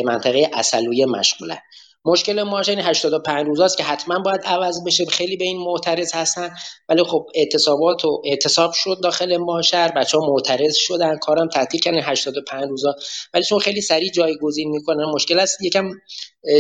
منطقه 0.06 0.50
اصلویه 0.54 1.06
مشغولن 1.06 1.58
مشکل 2.06 2.44
ماش 2.44 2.70
این 2.70 2.80
85 2.80 3.48
روز 3.48 3.60
است 3.60 3.78
که 3.78 3.84
حتما 3.84 4.20
باید 4.20 4.42
عوض 4.46 4.84
بشه. 4.86 5.06
خیلی 5.06 5.38
به 5.38 5.46
این 5.46 5.58
معترض 5.58 6.16
هستن 6.16 6.56
ولی 6.90 7.04
خب 7.04 7.26
اعتصابات 7.36 8.06
و 8.06 8.22
اعتصاب 8.26 8.72
شد 8.74 9.00
داخل 9.04 9.38
ماشر 9.38 9.92
بچه 9.96 10.18
ها 10.18 10.28
معترض 10.28 10.76
شدن 10.76 11.18
کارم 11.18 11.48
تعطیل 11.48 11.82
کردن 11.82 12.02
85 12.04 12.70
روزا. 12.70 12.96
ولی 13.34 13.44
چون 13.44 13.60
خیلی 13.60 13.82
سریع 13.82 14.12
جایگزین 14.12 14.70
می‌کنن 14.70 15.06
مشکل 15.06 15.40
است 15.40 15.62
یکم 15.62 15.90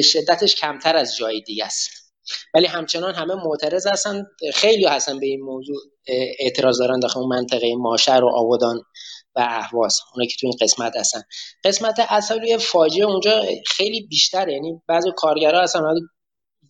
شدتش 0.04 0.56
کمتر 0.56 0.96
از 0.96 1.18
جای 1.18 1.42
دیگه 1.42 1.66
است. 1.66 1.90
ولی 2.54 2.66
همچنان 2.66 3.16
همه 3.16 3.36
معترض 3.36 3.88
هستن. 3.88 4.24
خیلی 4.54 4.86
هستن 4.86 5.20
به 5.20 5.26
این 5.26 5.42
موضوع 5.42 5.78
اعتراض 6.40 6.80
دارن 6.80 7.00
داخل 7.00 7.22
منطقه 7.22 7.76
ماشر 7.76 8.22
و 8.24 8.30
آبادان. 8.36 8.82
و 9.38 9.40
اهواز 9.40 10.00
اونایی 10.14 10.30
که 10.30 10.36
تو 10.40 10.48
این 10.48 10.58
قسمت 10.62 10.98
هستن. 10.98 11.22
قسمت 11.64 12.00
اصلی 12.10 12.58
فاجعه 12.58 13.06
اونجا 13.06 13.42
خیلی 13.68 14.08
بیشتره 14.08 14.54
یعنی 14.54 14.82
بعضی 14.88 15.10
کارگرها 15.18 15.62
هستن 15.62 15.82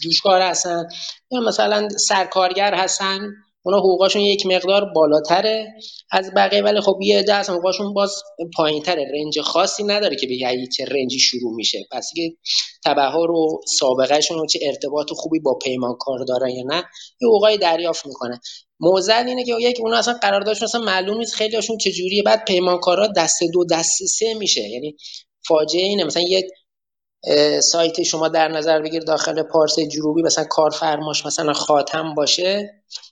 جوشکار 0.02 0.42
هستن 0.42 0.88
یا 1.32 1.42
مثلا 1.42 1.90
سرکارگر 1.90 2.74
هستن. 2.74 3.20
اونا 3.68 3.80
حقوقاشون 3.80 4.22
یک 4.22 4.46
مقدار 4.46 4.86
بالاتره 4.86 5.74
از 6.12 6.32
بقیه 6.36 6.62
ولی 6.62 6.82
خب 6.82 7.00
یه 7.02 7.20
عده 7.20 7.34
هستن 7.36 7.54
حقوقاشون 7.54 7.94
باز 7.94 8.16
پایینتره. 8.58 9.06
رنج 9.14 9.42
خاصی 9.42 9.84
نداره 9.84 10.16
که 10.16 10.28
بگه 10.28 10.68
چه 10.78 10.86
رنجی 10.86 11.20
شروع 11.20 11.56
میشه. 11.56 11.80
پس 11.92 12.10
که 12.16 12.34
تبهر 12.86 13.32
و 13.32 13.62
سابقهشون 13.80 14.40
و 14.40 14.46
چه 14.46 14.60
ارتباط 14.62 15.08
خوبی 15.10 15.40
با 15.40 15.54
پیمانکار 15.64 16.20
دارن 16.28 16.50
یا 16.50 16.64
نه 16.64 16.84
یه 17.22 17.28
حقوقای 17.28 17.58
دریافت 17.58 18.06
می‌کنه. 18.06 18.40
موزل 18.80 19.28
اینه 19.28 19.44
که 19.44 19.56
یک 19.60 19.78
اون 19.82 19.94
اصلا 19.94 20.14
قراردادش 20.14 20.64
اصلا 20.64 20.82
معلوم 20.82 21.18
نیست. 21.18 21.36
خیلی 21.36 21.56
هاشون 21.56 21.78
چجوریه؟ 21.78 22.24
بعد 22.24 22.46
پیمانکارا 22.46 23.08
دست 23.08 23.40
دو 23.54 23.66
دست 23.72 24.06
سه 24.06 24.34
میشه. 24.34 24.62
یعنی 24.70 24.96
فاجعه 25.48 25.84
اینه. 25.84 26.04
مثلا 26.04 26.24
یک 26.24 26.46
سایت 27.62 28.04
شما 28.04 28.28
در 28.28 28.48
نظر 28.48 28.82
بگیر 28.82 29.04
داخل 29.04 29.44
پارس 29.44 29.80
جنوبی 29.80 30.22
مثلا 30.22 30.44
کارفرماش 30.44 31.26
مثلا 31.26 31.54
خاتم 31.54 32.14
باشه 32.14 32.70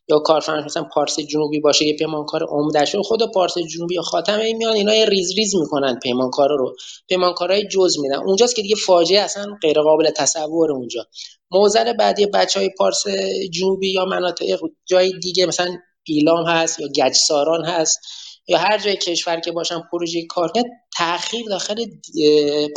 یا 0.08 0.20
کارفرماش 0.20 0.66
مثلا 0.66 0.84
پارس 0.84 1.20
جنوبی 1.20 1.60
باشه 1.60 1.86
یه 1.86 1.96
پیمانکار 1.96 2.44
عمدهشون 2.50 3.02
خود 3.02 3.32
پارس 3.32 3.58
جنوبی 3.58 3.96
یا 3.96 4.02
خاتم 4.02 4.40
این 4.40 4.58
میان 4.58 4.74
اینا 4.74 4.92
ریز 4.92 5.38
ریز 5.38 5.56
می‌کنن 5.56 6.00
پیمانکارا 6.00 6.56
رو 6.56 6.76
پیمانکارای 7.08 7.68
جز 7.68 8.00
میدن. 8.00 8.16
اونجاست 8.16 8.56
که 8.56 8.62
دیگه 8.62 8.76
فاجعه 8.76 9.22
اصلا 9.22 9.46
غیر 9.62 9.82
قابل 9.82 10.10
تصور 10.10 10.72
اونجا. 10.72 11.06
موزل 11.52 11.94
بعدی 11.94 12.26
بچه 12.26 12.60
های 12.60 12.70
پارس 12.78 13.04
جنوبی 13.54 13.94
یا 13.94 14.06
مناطق 14.06 14.60
جای 14.86 15.20
دیگه 15.20 15.46
مثلا 15.46 15.78
ایلام 16.04 16.46
هست 16.46 16.80
یا 16.80 16.88
گچساران 16.88 17.66
هست 17.66 18.00
یا 18.48 18.58
هر 18.58 18.78
جای 18.78 18.96
کشور 18.96 19.40
که 19.40 19.52
باشن 19.52 19.82
پروژه 19.92 20.26
کار 20.30 20.52
تاخیر 20.98 21.46
داخل 21.50 21.86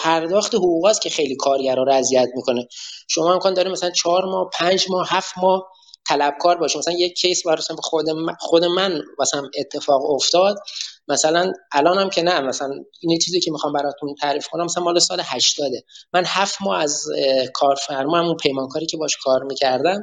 پرداخت 0.00 0.54
حقوق 0.54 0.86
است 0.86 1.02
که 1.02 1.10
خیلی 1.10 1.36
کارگرا 1.36 1.82
رو 1.82 1.92
اذیت 1.92 2.28
می‌کنه. 2.34 2.68
شما 3.08 3.32
امکان 3.32 3.54
داره 3.54 3.70
مثلا 3.70 3.90
چهار 3.90 4.24
ماه 4.24 4.50
پنج 4.58 4.86
ماه 4.90 5.06
هفت 5.10 5.38
ماه 5.42 5.66
طلبکار 6.08 6.56
باشه. 6.56 6.78
مثلا 6.78 6.94
یک 6.94 7.14
کیس 7.14 7.46
برای 7.46 7.62
خود 7.78 8.06
خود 8.40 8.64
من 8.64 9.02
مثلا 9.18 9.42
اتفاق 9.58 10.10
افتاد. 10.10 10.56
مثلا 11.08 11.52
هم 11.74 12.10
که 12.10 12.22
نه 12.22 12.40
مثلا 12.40 12.70
این 13.00 13.18
چیزی 13.18 13.40
که 13.40 13.50
می‌خوام 13.50 13.72
براتون 13.72 14.14
تعریف 14.20 14.48
کنم 14.48 14.64
مثلا 14.64 14.84
مال 14.84 14.98
سال 14.98 15.20
80 15.24 15.72
من 16.12 16.22
هفت 16.26 16.62
ماه 16.62 16.82
از 16.82 17.04
کارفرما 17.54 18.18
همون 18.18 18.36
پیمانکاری 18.36 18.86
که 18.86 18.96
باش 18.96 19.16
کار 19.16 19.42
می‌کردم 19.42 20.02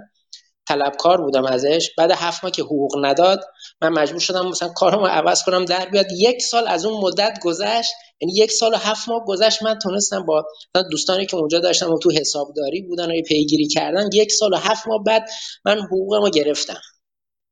طلبکار 0.68 1.22
بودم 1.22 1.46
ازش. 1.46 1.90
بعد 1.98 2.12
هفت 2.12 2.44
ماه 2.44 2.52
که 2.52 2.64
حقوق 2.64 3.06
نداد 3.06 3.40
من 3.82 3.90
مجبور 3.90 4.20
شدم 4.20 4.48
مثلا 4.48 4.70
کارمو 4.70 5.06
عوض 5.06 5.44
کنم 5.44 5.66
در 5.66 5.86
بیاد 5.86 6.06
یک 6.12 6.42
سال 6.42 6.68
از 6.68 6.86
اون 6.86 7.02
مدت 7.02 7.40
گذشت. 7.44 7.92
یعنی 8.22 8.34
یک 8.36 8.52
سال 8.52 8.74
و 8.74 8.78
هفت 8.78 9.10
ماه 9.10 9.26
گذشت 9.26 9.64
من 9.64 9.80
تونستم 9.80 10.26
با 10.26 10.46
دوستانی 10.92 11.26
که 11.26 11.38
اونجا 11.38 11.60
داشتم 11.60 11.94
و 11.94 12.00
تو 12.00 12.12
حسابداری 12.12 12.82
بودن 12.82 13.12
و 13.12 13.22
پیگیری 13.28 13.68
کردن 13.68 14.10
یک 14.14 14.32
سال 14.32 14.54
و 14.54 14.58
هفت 14.58 14.88
ماه 14.88 15.04
بعد 15.04 15.30
من 15.66 15.80
حقوقمو 15.80 16.30
گرفتم. 16.30 16.82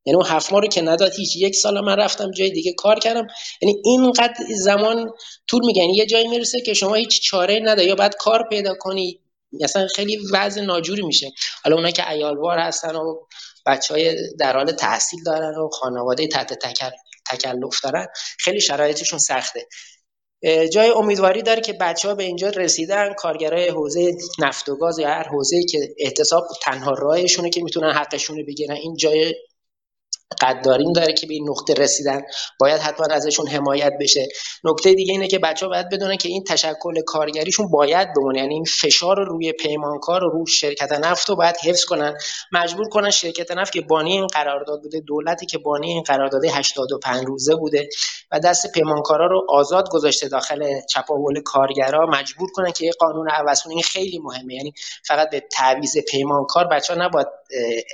یعنی 0.06 0.18
اون 0.18 0.26
هفت 0.28 0.52
ماه 0.52 0.62
رو 0.62 0.68
که 0.68 0.82
نداد 0.82 1.12
هیچ 1.14 1.36
یک 1.36 1.56
سال 1.56 1.86
من 1.86 1.96
رفتم 1.96 2.32
جای 2.32 2.50
دیگه 2.52 2.74
کار 2.74 3.00
کردم. 3.00 3.28
یعنی 3.62 3.82
اینقدر 3.86 4.34
زمان 4.56 5.10
طول 5.48 5.66
میگن 5.66 5.82
یعنی 5.82 5.98
یه 5.98 6.06
جایی 6.06 6.28
می‌رسه 6.28 6.62
که 6.62 6.74
شما 6.74 6.94
هیچ 6.94 7.22
چاره 7.22 7.60
نداری 7.64 7.88
یا 7.88 7.96
بعد 7.96 8.16
کار 8.16 8.48
پیدا 8.50 8.74
کنی 8.80 9.20
اصلا 9.62 9.88
خیلی 9.96 10.20
وضع 10.34 10.62
ناجوری 10.62 11.02
میشه. 11.02 11.32
حالا 11.64 11.76
اونایی 11.76 11.94
که 11.94 12.10
ایالوار 12.10 12.58
هستن 12.60 12.96
و 12.96 13.16
بچه 13.66 13.94
های 13.94 14.18
در 14.40 14.54
حال 14.58 14.72
تحصیل 14.72 15.24
دارن 15.26 15.56
و 15.56 15.70
خانواده 15.70 16.28
تحت 16.28 16.54
تکلف 17.30 17.80
دارن 17.84 18.08
خیلی 18.40 18.62
شرایطشون 18.62 19.20
سخته. 19.20 19.68
جای 20.74 20.90
امیدواری 20.90 21.42
داره 21.42 21.62
که 21.62 21.74
بچه 21.74 22.08
ها 22.08 22.16
به 22.16 22.24
اینجا 22.24 22.50
رسیدن 22.50 23.14
کارگرای 23.14 23.70
حوزه 23.70 24.12
نفت 24.40 24.70
و 24.70 24.76
گاز 24.76 25.00
یا 25.00 25.08
هر 25.08 25.28
حوزه 25.28 25.64
که 25.64 25.96
احتساب 25.98 26.48
تنها 26.62 26.92
راهشونه 26.92 27.50
که 27.50 27.62
می‌تونن 27.64 27.92
حقشون 27.92 28.38
رو 28.38 28.46
بگیرن. 28.46 28.76
این 28.76 28.96
جای 28.96 29.36
قداریم 30.42 30.94
داره 30.94 31.14
که 31.14 31.28
به 31.28 31.34
این 31.34 31.50
نقطه 31.50 31.74
رسیدن. 31.74 32.22
باید 32.60 32.82
حتما 32.82 33.06
ازشون 33.16 33.48
حمایت 33.48 33.94
بشه. 34.00 34.28
نکته 34.64 34.94
دیگه 34.94 35.12
اینه 35.12 35.28
که 35.28 35.40
بچه 35.40 35.66
ها 35.66 35.70
باید 35.70 35.90
بدونن 35.90 36.18
که 36.18 36.30
این 36.30 36.44
تشکل 36.44 37.02
کارگریشون 37.06 37.72
باید 37.72 38.14
بمونه. 38.14 38.40
یعنی 38.40 38.54
این 38.54 38.64
فشار 38.64 39.18
رو 39.18 39.26
روی 39.26 39.52
پیمانکار 39.52 40.24
و 40.24 40.30
روی 40.30 40.48
شرکت 40.48 40.92
نفت 40.92 41.30
رو 41.30 41.36
باید 41.36 41.56
حفظ 41.64 41.86
کنن. 41.86 42.18
مجبور 42.52 42.90
کنن 42.90 43.10
شرکت 43.10 43.52
نفت 43.52 43.74
که 43.74 43.82
بانی 43.82 44.12
این 44.12 44.28
قرارداد 44.28 44.82
بوده 44.82 45.00
دولتی 45.00 45.46
که 45.46 45.58
بانی 45.58 45.92
این 45.92 46.04
قرارداد 46.04 46.46
85 46.46 47.26
روزه 47.26 47.56
بوده 47.56 47.90
و 48.32 48.40
دست 48.40 48.72
پیمانکارا 48.72 49.28
رو 49.28 49.46
آزاد 49.50 49.90
گذاشته 49.90 50.28
داخل 50.28 50.80
چپاول 50.90 51.42
کارگرا. 51.42 52.06
مجبور 52.06 52.50
کنن 52.54 52.72
که 52.72 52.86
یه 52.86 52.92
قانون 53.00 53.30
عوض 53.30 53.62
این 53.70 53.82
خیلی 53.82 54.20
مهمه. 54.20 54.54
یعنی 54.54 54.74
فقط 55.08 55.30
به 55.30 55.40
تعویض 55.40 55.98
پیمانکار 55.98 56.68
بچه 56.68 56.94
ها 56.94 57.06
نباید 57.06 57.28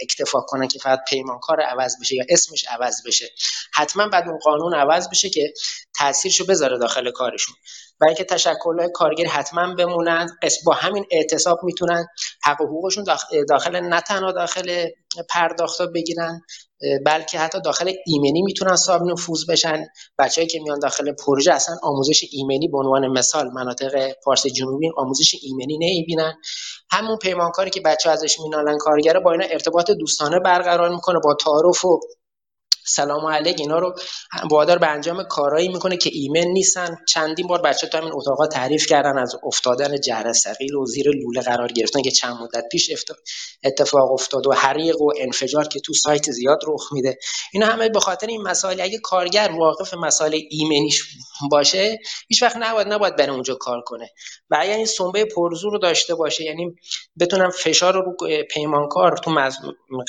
اکتفا 0.02 0.40
کنن 0.42 0.68
که 0.68 0.80
فقط 0.80 1.00
پیمانکار 1.10 1.62
عوض 1.62 1.96
بشه 2.02 2.16
یا 2.16 2.24
اسمش 2.30 2.66
عوض 2.68 3.04
بشه. 3.06 3.26
حتما 3.74 4.08
بعد 4.08 4.28
اون 4.28 4.40
قانون 4.40 4.74
عوض 4.76 5.10
بشه 5.10 5.30
که 5.30 5.54
تاثیرشو 6.00 6.46
بذاره 6.46 6.78
داخل 6.78 7.12
کارشون. 7.12 7.56
و 8.02 8.06
اینکه 8.08 8.24
تشکل‌های 8.24 8.90
کارگر 8.94 9.26
حتما 9.26 9.76
بمونن 9.76 10.28
با 10.66 10.74
همین 10.74 11.06
اعتصاب 11.12 11.60
می‌تونن 11.64 12.08
حق 12.44 12.62
و 12.62 12.66
حقوقشون 12.66 13.06
داخل 13.50 13.80
نه 13.80 14.02
تنها 14.02 14.32
داخل 14.32 14.88
پرداختا 15.30 15.86
بگیرن 15.86 16.42
بلکه 17.06 17.40
حتی 17.40 17.62
داخل 17.62 17.92
ایمنی 18.06 18.42
می‌تونن 18.42 18.76
صاحب 18.76 19.04
نفوذ 19.04 19.46
بشن. 19.50 19.86
بچه‌ای 20.20 20.48
که 20.48 20.60
میان 20.60 20.80
داخل 20.80 21.12
پروژه 21.12 21.54
اصلا 21.54 21.76
آموزش 21.84 22.24
ایمنی 22.32 22.68
به 22.68 22.78
عنوان 22.78 23.08
مثال 23.08 23.50
مناطق 23.54 24.12
پارس 24.24 24.48
جنوبی 24.48 24.90
آموزش 24.98 25.36
ایمنی 25.42 25.78
نمی‌بینن. 25.78 26.34
همون 26.92 27.18
پیمانکاری 27.18 27.70
که 27.70 27.82
بچه 27.82 28.10
ازش 28.10 28.40
مینالن 28.40 28.78
کارگره 28.78 29.20
با 29.20 29.32
اینا 29.32 29.46
ارتباط 29.52 29.92
دوستانه 29.92 30.40
برقرار 30.40 30.90
می‌کنه 30.90 31.20
با 31.24 31.34
تعارف 31.34 31.86
و 31.86 32.00
سلام 32.86 33.26
علیک 33.26 33.60
اینا 33.60 33.80
رو 33.80 33.94
وادار 34.52 34.78
به 34.78 34.88
انجام 34.88 35.24
کارایی 35.24 35.68
می‌کنه 35.68 35.98
که 35.98 36.10
ایمن 36.14 36.48
نیستن. 36.48 36.96
چندین 37.08 37.48
بار 37.48 37.62
بچه 37.62 37.88
تو 37.88 37.98
همین 37.98 38.12
اتاقا 38.14 38.48
تعریف 38.48 38.86
کردن 38.86 39.18
از 39.18 39.36
افتادن 39.44 40.00
جرثقیل 40.00 40.76
و 40.76 40.86
زیر 40.86 41.10
لوله 41.10 41.42
قرار 41.42 41.72
گرفتن 41.72 42.02
که 42.02 42.12
چند 42.12 42.38
مدت 42.42 42.64
پیش 42.72 42.90
اتفاق 43.64 44.12
افتاد 44.12 44.48
و 44.48 44.54
حریق 44.54 45.02
و 45.02 45.12
انفجار 45.20 45.68
که 45.68 45.80
تو 45.80 45.94
سایت 45.94 46.32
زیاد 46.32 46.60
رخ 46.68 46.94
میده. 46.94 47.18
اینا 47.54 47.66
همه 47.66 47.90
به 47.90 48.00
خاطر 48.00 48.28
این 48.28 48.42
مسائل 48.42 48.82
اگه 48.82 49.00
کارگر 49.04 49.52
واقف 49.60 49.94
مسائل 49.94 50.40
ایمنیش 50.50 51.04
باشه 51.52 51.98
هیچ 52.30 52.44
وقت 52.44 52.58
نباید 52.58 52.88
نباید 52.88 53.16
بره 53.16 53.34
اونجا 53.34 53.56
کار 53.56 53.82
کنه. 53.86 54.10
و 54.50 54.58
اگر 54.60 54.76
این 54.76 54.86
سنبه 54.86 55.26
پرزور 55.26 55.72
رو 55.72 55.80
داشته 55.80 56.16
باشه 56.16 56.44
یعنی 56.44 56.76
بتونم 57.20 57.50
فشار 57.50 57.94
رو 57.94 58.16
پیمانکار 58.52 59.18
تو 59.18 59.32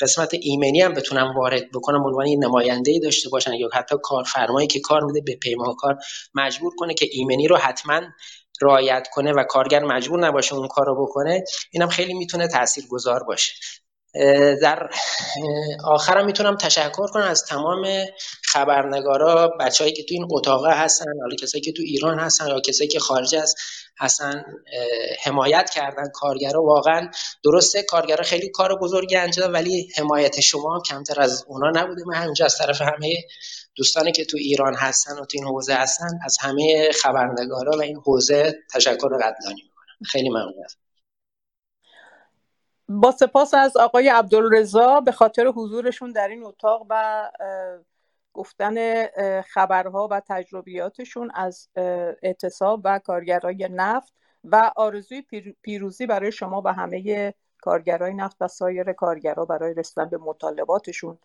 قسمت 0.01 0.33
ایمنی 0.41 0.81
هم 0.81 0.93
بتونم 0.93 1.33
وارد 1.37 1.63
بکنم 1.73 2.03
عنوان 2.05 2.27
نماینده 2.61 2.99
داشته 3.03 3.29
باشن 3.29 3.53
یا 3.53 3.69
حتی 3.73 3.95
کارفرمایی 4.03 4.67
که 4.67 4.79
کار 4.79 5.03
میده 5.03 5.21
به 5.21 5.35
پیمانکار 5.35 5.97
مجبور 6.33 6.73
کنه 6.77 6.93
که 6.93 7.07
ایمنی 7.11 7.47
رو 7.47 7.57
حتما 7.57 8.01
رعایت 8.61 9.07
کنه 9.13 9.31
و 9.31 9.43
کارگر 9.43 9.83
مجبور 9.83 10.27
نباشه 10.27 10.55
اون 10.55 10.67
کار 10.67 10.85
رو 10.85 11.05
بکنه 11.05 11.43
اینم 11.71 11.89
خیلی 11.89 12.13
می‌تونه 12.13 12.47
تاثیرگذار 12.47 13.23
باشه. 13.23 13.53
در 14.61 14.89
آخرم 15.83 16.25
می‌تونم 16.25 16.57
تشکر 16.57 17.07
کنم 17.07 17.23
از 17.23 17.45
تمام 17.45 18.05
خبرنگارا 18.43 19.47
بچههایی 19.59 19.95
که 19.95 20.03
تو 20.03 20.13
این 20.13 20.27
اتاقه 20.31 20.71
هستن 20.71 21.05
حالا 21.21 21.35
کسایی 21.35 21.61
که 21.61 21.71
تو 21.71 21.81
ایران 21.85 22.19
هستن 22.19 22.47
یا 22.47 22.59
کسایی 22.59 22.89
که 22.89 22.99
خارج 22.99 23.35
از 23.35 23.55
هستن 23.99 24.43
حمایت 25.23 25.69
کردن 25.69 26.09
کارگرا. 26.13 26.63
واقعا 26.63 27.09
درسته 27.43 27.83
کارگرا 27.83 28.23
خیلی 28.23 28.49
کار 28.49 28.79
بزرگی 28.79 29.15
انجام 29.15 29.53
ولی 29.53 29.89
حمایت 29.97 30.39
شما 30.39 30.75
هم 30.75 30.81
کمتر 30.81 31.21
از 31.21 31.45
اونا 31.47 31.81
نبوده. 31.81 32.03
من 32.07 32.15
همینجا 32.15 32.45
از 32.45 32.57
طرف 32.57 32.81
همه 32.81 33.13
دوستانی 33.75 34.11
که 34.11 34.25
تو 34.25 34.37
ایران 34.37 34.75
هستن 34.75 35.11
و 35.11 35.25
تو 35.25 35.37
این 35.37 35.43
حوزه 35.43 35.73
هستن 35.73 36.19
از 36.25 36.37
همه 36.41 36.91
خبرنگارا 37.01 37.77
و 37.77 37.81
این 37.81 38.01
حوزه 38.05 38.59
تشکر 38.73 39.07
قدردانی 39.07 39.61
می‌کنم. 39.63 40.05
خیلی 40.05 40.29
ممنونم. 40.29 40.67
با 42.89 43.11
سپاس 43.11 43.53
از 43.53 43.77
آقای 43.77 44.09
عبدالرضا. 44.09 44.99
به 44.99 45.11
خاطر 45.11 45.47
حضورشون 45.47 46.11
در 46.11 46.27
این 46.27 46.43
اتاق 46.43 46.85
و 46.89 47.23
گفتن 48.33 49.05
خبرها 49.41 50.07
و 50.11 50.21
تجربیاتشون 50.29 51.31
از 51.35 51.69
اعتصاب 52.23 52.81
و 52.83 52.99
کارگرای 52.99 53.69
نفت 53.71 54.13
و 54.43 54.71
آرزوی 54.75 55.23
پیروزی 55.61 56.05
برای 56.05 56.31
شما 56.31 56.61
و 56.65 56.73
همه 56.73 57.33
کارگرای 57.61 58.13
نفت 58.13 58.37
و 58.41 58.47
سایر 58.47 58.93
کارگرها 58.93 59.45
برای 59.45 59.73
رسیدن 59.73 60.09
به 60.09 60.17
مطالباتشون. 60.17 61.17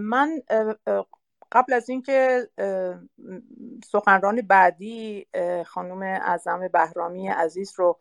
من 0.00 0.42
قبل 1.52 1.72
از 1.72 1.88
اینکه 1.88 2.48
سخنران 3.84 4.40
بعدی 4.40 5.26
خانم 5.66 6.02
اعظم 6.02 6.68
بهرامی 6.68 7.28
عزیز 7.28 7.72
رو 7.76 7.98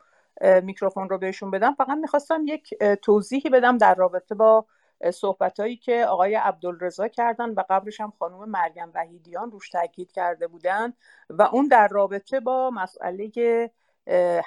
میکروفون 0.63 1.09
رو 1.09 1.17
بهشون 1.17 1.51
بدم 1.51 1.73
فقط 1.73 1.97
می‌خواستم 1.97 2.41
یک 2.45 2.73
توضیحی 3.01 3.49
بدم 3.49 3.77
در 3.77 3.95
رابطه 3.95 4.35
با 4.35 4.65
صحبت 5.13 5.59
هایی 5.59 5.77
که 5.77 6.05
آقای 6.05 6.35
عبدالرضا 6.35 7.07
کردن 7.07 7.49
و 7.49 7.63
قبلش 7.69 8.01
هم 8.01 8.13
خانم 8.19 8.49
مریم 8.49 8.91
وحیدیان 8.95 9.51
روش 9.51 9.69
تاکید 9.69 10.11
کرده 10.11 10.47
بودن 10.47 10.93
و 11.29 11.41
اون 11.41 11.67
در 11.67 11.87
رابطه 11.87 12.39
با 12.39 12.69
مسئله 12.69 13.31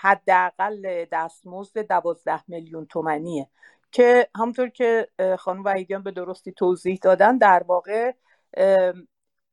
حداقل 0.01 1.05
دستمزد 1.13 1.79
دوازده 1.79 2.43
میلیون 2.49 2.87
تومنیه 2.87 3.49
که 3.93 4.29
همطور 4.35 4.69
که 4.69 5.09
خانم 5.39 5.65
وحیدیان 5.65 6.03
به 6.03 6.11
درستی 6.11 6.53
توضیح 6.53 6.99
دادن 7.03 7.39
در 7.39 7.63
واقع 7.63 8.13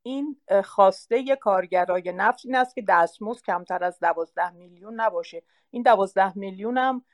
این 0.03 0.37
خواسته 0.63 1.35
کارگرای 1.35 2.13
نفت 2.15 2.45
این 2.45 2.55
است 2.55 2.75
که 2.75 2.81
دستمزد 2.87 3.45
کمتر 3.45 3.83
از 3.83 3.99
دوازده 3.99 4.51
میلیون 4.51 5.01
نباشه. 5.01 5.43
این 5.71 5.83
دوازده 5.83 6.37
میلیون 6.37 6.77
هم 6.77 7.05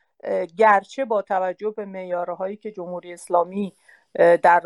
گرچه 0.57 1.05
با 1.05 1.21
توجه 1.21 1.73
به 1.77 1.85
معیارهایی 1.85 2.57
که 2.57 2.71
جمهوری 2.71 3.13
اسلامی 3.13 3.73
در, 4.15 4.63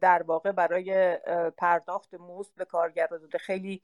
در 0.00 0.22
واقع 0.22 0.52
برای 0.52 1.18
پرداخت 1.56 2.14
مزد 2.14 2.54
به 2.56 2.64
کارگر 2.64 3.06
داده 3.06 3.38
خیلی 3.38 3.82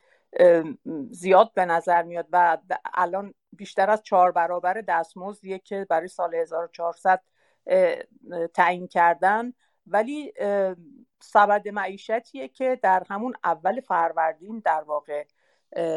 زیاد 1.11 1.53
به 1.55 1.65
نظر 1.65 2.03
میاد 2.03 2.27
و 2.33 2.59
الان 2.95 3.35
بیشتر 3.53 3.91
از 3.91 4.03
چهار 4.03 4.33
برابر 4.33 4.81
دستمزدیه 4.81 5.59
که 5.59 5.87
برای 5.91 6.09
سال 6.09 6.35
1400 6.35 7.23
تعیین 8.55 8.89
کردن. 8.89 9.53
ولی 9.87 10.33
سبد 11.21 11.69
معیشتیه 11.69 12.49
که 12.49 12.79
در 12.83 13.03
همون 13.11 13.35
اول 13.45 13.81
فروردین 13.81 14.63
در 14.65 14.83
واقع 14.87 15.25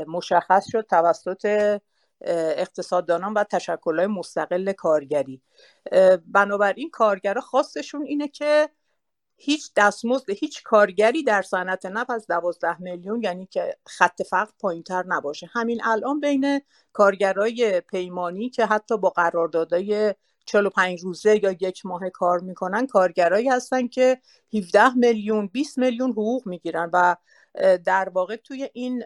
مشخص 0.07 0.69
شد 0.71 0.81
توسط 0.81 1.79
اقتصاددانان 2.21 3.33
و 3.33 3.43
تشکلهای 3.43 4.07
مستقل 4.07 4.71
کارگری. 4.71 5.41
بنابراین 6.25 6.89
کارگرها 6.89 7.41
خواستشون 7.41 8.05
اینه 8.05 8.27
که 8.27 8.69
هیچ 9.37 9.71
دستمزد 9.75 10.29
هیچ 10.29 10.63
کارگری 10.63 11.23
در 11.23 11.41
صنعت 11.41 11.85
نفت 11.85 12.09
از 12.09 12.27
دوازده 12.27 12.81
میلیون 12.81 13.23
یعنی 13.23 13.45
که 13.45 13.77
خط 13.87 14.21
فقر 14.21 14.51
پایینتر 14.59 15.03
نباشه. 15.07 15.49
همین 15.53 15.81
الان 15.83 16.19
بین 16.19 16.61
کارگرای 16.93 17.81
پیمانی 17.81 18.49
که 18.49 18.65
حتی 18.65 18.97
با 18.97 19.09
قراردادهای 19.09 20.13
45 20.45 21.01
روزه 21.01 21.43
یا 21.43 21.51
یک 21.51 21.85
ماه 21.85 22.09
کار 22.09 22.39
می‌کنن 22.39 22.87
کارگرایی 22.87 23.49
هستن 23.49 23.87
که 23.87 24.21
17 24.53 24.93
میلیون 24.93 25.47
20 25.47 25.77
میلیون 25.77 26.11
حقوق 26.11 26.47
می‌گیرن 26.47 26.89
و 26.93 27.15
در 27.85 28.09
واقع 28.09 28.35
توی 28.35 28.69
این 28.73 29.03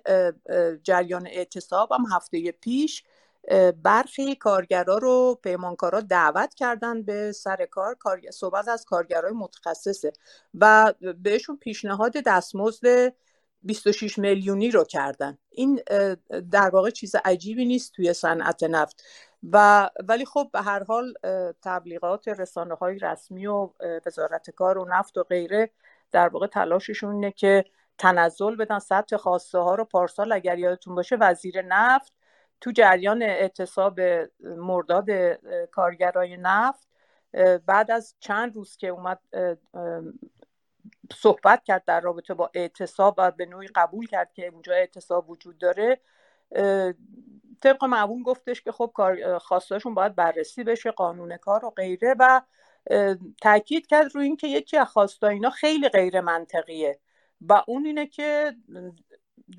جریان 0.84 1.28
اعتصاب 1.28 1.92
هم 1.92 2.06
هفته 2.12 2.52
پیش 2.52 3.04
برخی 3.84 4.36
کارگرا 4.36 4.98
رو 4.98 5.40
پیمانکارا 5.44 6.02
دعوت 6.02 6.54
کردن 6.54 7.04
به 7.04 7.32
سر 7.32 7.66
کار 7.66 7.98
صحبت 8.32 8.68
از 8.68 8.86
کارگرای 8.86 9.34
متخصصه 9.34 10.14
و 10.54 10.94
بهشون 11.24 11.58
پیشنهاد 11.58 12.12
دستمزد 12.12 13.14
26 13.64 14.20
میلیونی 14.20 14.72
رو 14.72 14.84
کردن. 14.84 15.38
این 15.50 15.82
در 16.52 16.70
واقع 16.70 16.90
چیز 16.90 17.16
عجیبی 17.26 17.66
نیست 17.66 17.94
توی 17.94 18.14
صنعت 18.14 18.64
نفت. 18.64 19.04
و 19.52 19.90
ولی 20.08 20.26
خب 20.26 20.50
به 20.54 20.62
هر 20.62 20.84
حال 20.84 21.14
تبلیغات 21.62 22.28
رسانه 22.28 22.76
های 22.76 23.00
رسمی 23.00 23.48
و 23.48 23.70
وزارت 24.06 24.50
کار 24.50 24.78
و 24.78 24.86
نفت 24.90 25.18
و 25.18 25.24
غیره 25.24 25.70
در 26.12 26.28
واقع 26.28 26.48
تلاششون 26.48 27.14
اینه 27.14 27.32
که 27.32 27.66
تنزل 27.98 28.56
بدن 28.56 28.80
ثبت 28.80 29.16
خواسته 29.16 29.58
ها 29.58 29.76
رو 29.76 29.86
پارسال 29.86 30.32
اگر 30.32 30.58
یادتون 30.58 30.96
باشه 30.96 31.16
وزیر 31.16 31.62
نفت 31.62 32.14
تو 32.62 32.72
جریان 32.72 33.22
اعتصاب 33.22 34.00
مرداد 34.42 35.10
کارگرای 35.72 36.38
نفت 36.38 36.88
بعد 37.66 37.92
از 37.92 38.16
چند 38.20 38.56
روز 38.56 38.78
که 38.78 38.88
اومد 38.88 39.20
صحبت 41.14 41.64
کرد 41.64 41.86
در 41.86 42.02
رابطه 42.02 42.34
با 42.34 42.52
اعتصاب 42.54 43.16
و 43.18 43.32
به 43.32 43.46
نوعی 43.46 43.68
قبول 43.68 44.08
کرد 44.08 44.34
که 44.34 44.48
اونجا 44.48 44.74
اعتصاب 44.74 45.30
وجود 45.30 45.58
داره 45.58 46.00
طبق 47.62 47.84
معمول 47.84 48.24
گفتش 48.24 48.62
که 48.62 48.72
خب 48.72 48.92
خواستاشون 49.38 49.94
باید 49.94 50.16
بررسی 50.16 50.64
بشه 50.64 50.92
قانون 50.92 51.38
کار 51.38 51.66
و 51.66 51.70
غیره 51.70 52.16
و 52.20 52.42
تاکید 53.42 53.88
کرد 53.88 54.16
روی 54.16 54.26
اینکه 54.26 54.48
یکی 54.48 54.78
از 54.78 54.88
خواستا 54.88 55.28
اینا 55.28 55.50
خیلی 55.50 55.90
غیر 55.90 56.22
منطقیه 56.22 57.00
و 57.42 57.64
اون 57.68 57.86
اینه 57.86 58.08
که 58.08 58.56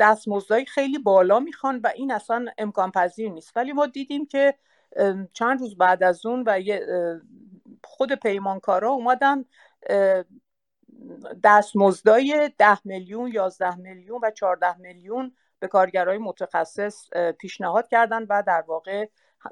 دستمزدهای 0.00 0.64
خیلی 0.64 0.98
بالا 0.98 1.40
می‌خوان 1.40 1.80
و 1.84 1.90
این 1.94 2.12
اصلا 2.12 2.46
امکان 2.58 2.90
پذیر 2.90 3.30
نیست. 3.30 3.56
ولی 3.56 3.72
ما 3.72 3.86
دیدیم 3.86 4.26
که 4.26 4.54
چند 5.32 5.60
روز 5.60 5.76
بعد 5.76 6.02
از 6.02 6.26
اون 6.26 6.42
و 6.46 6.60
خود 7.84 8.12
پیمانکارا 8.12 8.90
اومدن 8.90 9.44
دستمزدای 11.44 12.50
ده 12.58 12.86
میلیون 12.86 13.30
یازده 13.32 13.76
میلیون 13.76 14.20
و 14.22 14.30
چهارده 14.30 14.78
میلیون 14.78 15.32
به 15.58 15.68
کارگرای 15.68 16.18
متخصص 16.18 17.10
پیشنهاد 17.38 17.88
کردن 17.88 18.22
و 18.22 18.42
در 18.46 18.64
واقع 18.66 19.06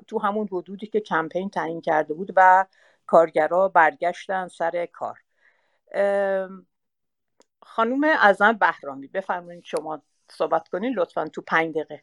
تو 0.07 0.19
همون 0.19 0.49
حدودی 0.53 0.87
که 0.87 1.01
کمپین 1.01 1.51
تعیین 1.51 1.81
کرده 1.81 2.15
بود 2.15 2.33
و 2.37 2.67
کارگرا 3.07 3.69
برگشتن 3.69 4.49
سر 4.49 4.87
کار. 4.87 5.19
خانوم 7.63 8.05
ازم 8.05 8.53
بهرامی 8.53 9.07
بفرمایید 9.07 9.65
شما 9.65 10.03
صحبت 10.31 10.69
کنین 10.69 10.95
لطفا 10.95 11.29
تو 11.29 11.43
پنج 11.43 11.75
دقیقه. 11.75 12.03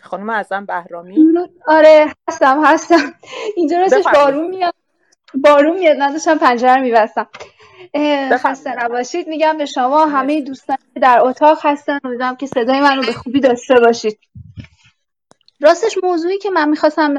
خانم 0.00 0.30
ازم 0.30 0.66
بهرامی؟ 0.66 1.16
آره 1.66 2.12
هستم 2.28 2.64
هستم. 2.64 3.14
اینجا 3.56 3.78
راستش 3.78 4.04
بارون 4.14 4.46
میاد. 4.46 4.74
بارون 5.34 5.78
میاد 5.78 5.96
نداشتم 6.00 6.38
پنجره 6.38 6.80
میبستم. 6.80 7.28
خسته 8.36 8.84
نباشید. 8.84 9.28
میگم 9.28 9.58
به 9.58 9.66
شما 9.66 10.06
همه 10.06 10.40
دوستان 10.40 10.76
که 10.94 11.00
در 11.00 11.20
اتاق 11.22 11.58
هستن 11.62 11.98
امیدوارم 12.04 12.36
که 12.36 12.46
صدای 12.46 12.80
منو 12.80 13.02
به 13.02 13.12
خوبی 13.12 13.40
داشته 13.40 13.80
باشید. 13.80 14.18
راستش 15.60 15.98
موضوعی 16.02 16.38
که 16.38 16.50
من 16.50 16.68
می‌خواستم 16.68 17.14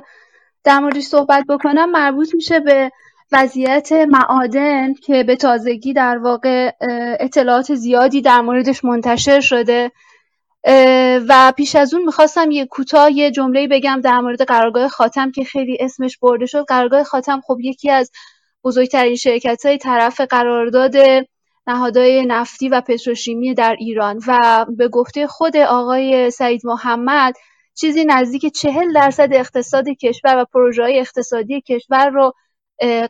در 0.64 0.80
موردش 0.80 1.03
صحبت 1.03 1.45
بکنم 1.49 1.91
مربوط 1.91 2.34
میشه 2.36 2.60
به 2.60 2.91
وضعیت 3.32 3.91
معادن 3.91 4.94
که 4.94 5.24
به 5.24 5.36
تازگی 5.36 5.94
در 5.94 6.18
واقع 6.18 6.72
اطلاعات 7.20 7.76
زیادی 7.76 8.22
در 8.22 8.41
موردش 8.41 8.86
منتشر 8.86 9.40
شده. 9.40 9.91
و 11.30 11.54
پیش 11.58 11.76
از 11.76 11.94
اون 11.94 12.04
می‌خواستم 12.06 12.52
یه 12.52 12.66
کوتاه 12.66 13.12
یه 13.12 13.32
جمله 13.32 13.68
بگم 13.68 14.02
در 14.04 14.20
مورد 14.20 14.41
قرارگاه 14.41 14.88
خاتم 14.88 15.32
که 15.32 15.44
خیلی 15.44 15.78
اسمش 15.80 16.18
برده 16.18 16.45
شد. 16.45 16.66
قرارگاه 16.68 17.04
خاتم 17.04 17.41
خب 17.41 17.58
یکی 17.60 17.91
از 17.91 18.12
بزرگترین 18.64 19.16
شرکت 19.16 19.66
های 19.66 19.78
طرف 19.78 20.22
قرارداد 20.22 20.95
نهادهای 21.68 22.26
نفتی 22.26 22.70
و 22.70 22.82
پتروشیمی 22.82 23.54
در 23.54 23.76
ایران. 23.80 24.22
و 24.28 24.66
به 24.78 24.88
گفته 24.88 25.28
خود 25.28 25.58
آقای 25.58 26.32
سعید 26.32 26.62
محمد 26.66 27.34
چیزی 27.76 28.06
نزدیک 28.06 28.45
چهل 28.56 28.94
درصد 28.94 29.30
اقتصاد 29.32 29.90
کشور 29.90 30.38
و 30.38 30.45
پروژه 30.54 30.84
های 30.84 30.99
اقتصادی 30.99 31.62
کشور 31.62 32.10
رو 32.10 32.34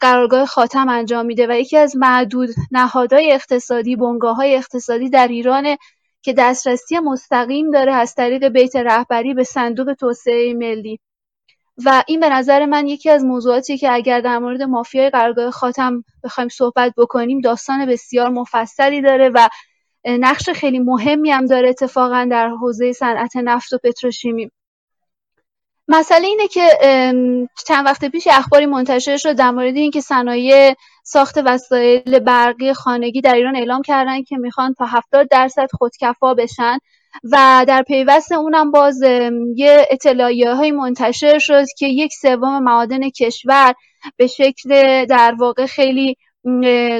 قرارگاه 0.01 0.45
خاتم 0.45 0.89
انجام 0.89 1.25
میده 1.25 1.47
و 1.49 1.59
یکی 1.59 1.77
از 1.77 1.95
معدود 1.95 2.49
نهادهای 2.71 3.31
اقتصادی 3.31 3.95
بنگاه 3.95 4.35
های 4.35 4.55
اقتصادی 4.55 5.09
در 5.09 5.27
ایران 5.27 5.77
که 6.21 6.33
دسترسی 6.33 6.99
مستقیم 6.99 7.71
داره 7.71 7.93
از 7.93 8.15
طریق 8.15 8.47
بیت 8.47 8.75
رهبری 8.75 9.33
به 9.33 9.43
صندوق 9.43 9.93
توسعه 9.93 10.53
ملی. 10.53 10.99
و 11.85 12.03
این 12.07 12.19
به 12.19 12.29
نظر 12.29 12.65
من 12.65 12.87
یکی 12.87 13.09
از 13.09 13.25
موضوعاتی 13.25 13.77
که 13.77 13.93
اگر 13.93 14.21
در 14.21 14.39
مورد 14.39 14.61
مافیای 14.61 15.09
قرارگاه 15.09 15.51
خاتم 15.51 16.03
بخوایم 16.23 16.49
صحبت 16.49 16.93
بکنیم 16.97 17.41
داستان 17.41 17.85
بسیار 17.85 18.29
مفصلی 18.29 19.01
داره 19.01 19.29
و 19.29 19.49
نقش 20.05 20.49
خیلی 20.49 20.79
مهمی 20.79 21.31
هم 21.31 21.45
داره 21.45 21.69
اتفاقا 21.69 22.27
در 22.31 22.49
حوزه 22.49 22.91
صنعت 22.91 23.35
نفت 23.35 23.73
و 23.73 23.77
پتروشیمی. 23.83 24.51
مسئله 25.87 26.27
اینه 26.27 26.47
که 26.47 26.61
چند 27.67 27.85
وقت 27.85 28.05
پیش 28.05 28.27
اخباری 28.31 28.65
منتشر 28.65 29.17
شد 29.17 29.33
در 29.33 29.51
مورد 29.51 29.75
اینکه 29.75 30.01
صنایع 30.01 30.75
ساخت 31.03 31.37
وسایل 31.45 32.19
برقی 32.19 32.73
خانگی 32.73 33.21
در 33.21 33.35
ایران 33.35 33.55
اعلام 33.55 33.81
کردن 33.81 34.23
که 34.23 34.37
می‌خوان 34.37 34.73
تا 34.73 34.85
70 34.85 35.27
درصد 35.31 35.67
خودکفا 35.73 36.33
بشن 36.33 36.77
و 37.31 37.65
در 37.67 37.83
پیوست 37.83 38.31
اونم 38.31 38.71
باز 38.71 39.01
یه 39.55 39.87
اطلاعیه 39.91 40.53
های 40.53 40.71
منتشر 40.71 41.39
شد 41.39 41.65
که 41.77 41.87
یک 41.87 42.13
سوم 42.13 42.63
معادن 42.63 43.09
کشور 43.09 43.73
به 44.17 44.27
شکل 44.27 45.05
در 45.05 45.35
واقع 45.39 45.65
خیلی 45.65 46.15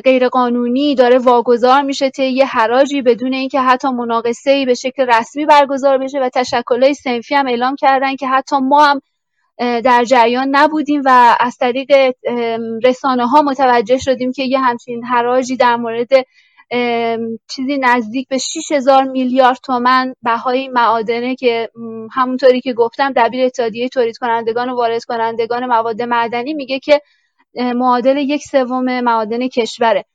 غیرقانونی 0.06 0.96
داره 0.96 1.18
واگذار 1.18 1.82
میشه 1.82 2.10
طی 2.10 2.28
یه 2.28 2.46
حراجی 2.46 3.02
بدون 3.02 3.34
اینکه 3.34 3.62
حتی 3.62 3.88
مناقصه 3.88 4.52
ای 4.52 4.66
به 4.66 4.74
شکل 4.74 5.06
رسمی 5.06 5.46
برگزار 5.46 5.98
بشه 5.98 6.20
و 6.20 6.30
تشکلهای 6.34 6.94
سنفی 6.94 7.36
هم 7.36 7.48
اعلام 7.48 7.76
کردن 7.76 8.16
که 8.16 8.28
حتی 8.28 8.56
ما 8.60 8.86
هم 8.86 9.02
در 9.58 10.04
جریان 10.04 10.48
نبودیم 10.52 11.02
و 11.06 11.38
از 11.40 11.58
طریق 11.58 12.14
رسانه 12.84 13.28
ها 13.28 13.42
متوجه 13.42 13.98
شدیم 13.98 14.32
که 14.32 14.44
یه 14.44 14.60
همچین 14.60 15.04
حراجی 15.04 15.56
در 15.58 15.76
مورد 15.76 16.10
چیزی 17.50 17.78
نزدیک 17.82 18.28
به 18.28 18.38
6000 18.38 19.04
میلیارد 19.04 19.58
تومن 19.64 20.14
بهای 20.24 20.68
معادنه 20.68 21.36
که 21.36 21.70
همونطوری 22.12 22.62
که 22.62 22.74
گفتم 22.74 23.14
دبیر 23.16 23.46
اتحادیه 23.46 23.90
تولید 23.90 24.18
کنندگان 24.18 24.70
و 24.70 24.76
وارد 24.76 25.04
کنندگان 25.04 25.66
مواد 25.66 26.02
معدنی 26.02 26.54
میگه 26.54 26.80
که 26.80 27.02
معادل 27.58 28.18
یک 28.18 28.44
سوم 28.44 29.02
معادن 29.02 29.48
کشوره. 29.48 30.06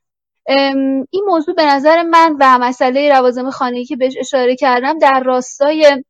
این 1.10 1.24
موضوع 1.26 1.54
به 1.54 1.64
نظر 1.64 2.02
من 2.02 2.36
و 2.40 2.58
مسئله 2.58 3.12
روازم 3.12 3.50
خانگی 3.50 3.84
که 3.84 3.96
بهش 3.96 4.14
اشاره 4.18 4.56
کردم 4.56 4.98
در 4.98 5.22
راستای 5.22 6.04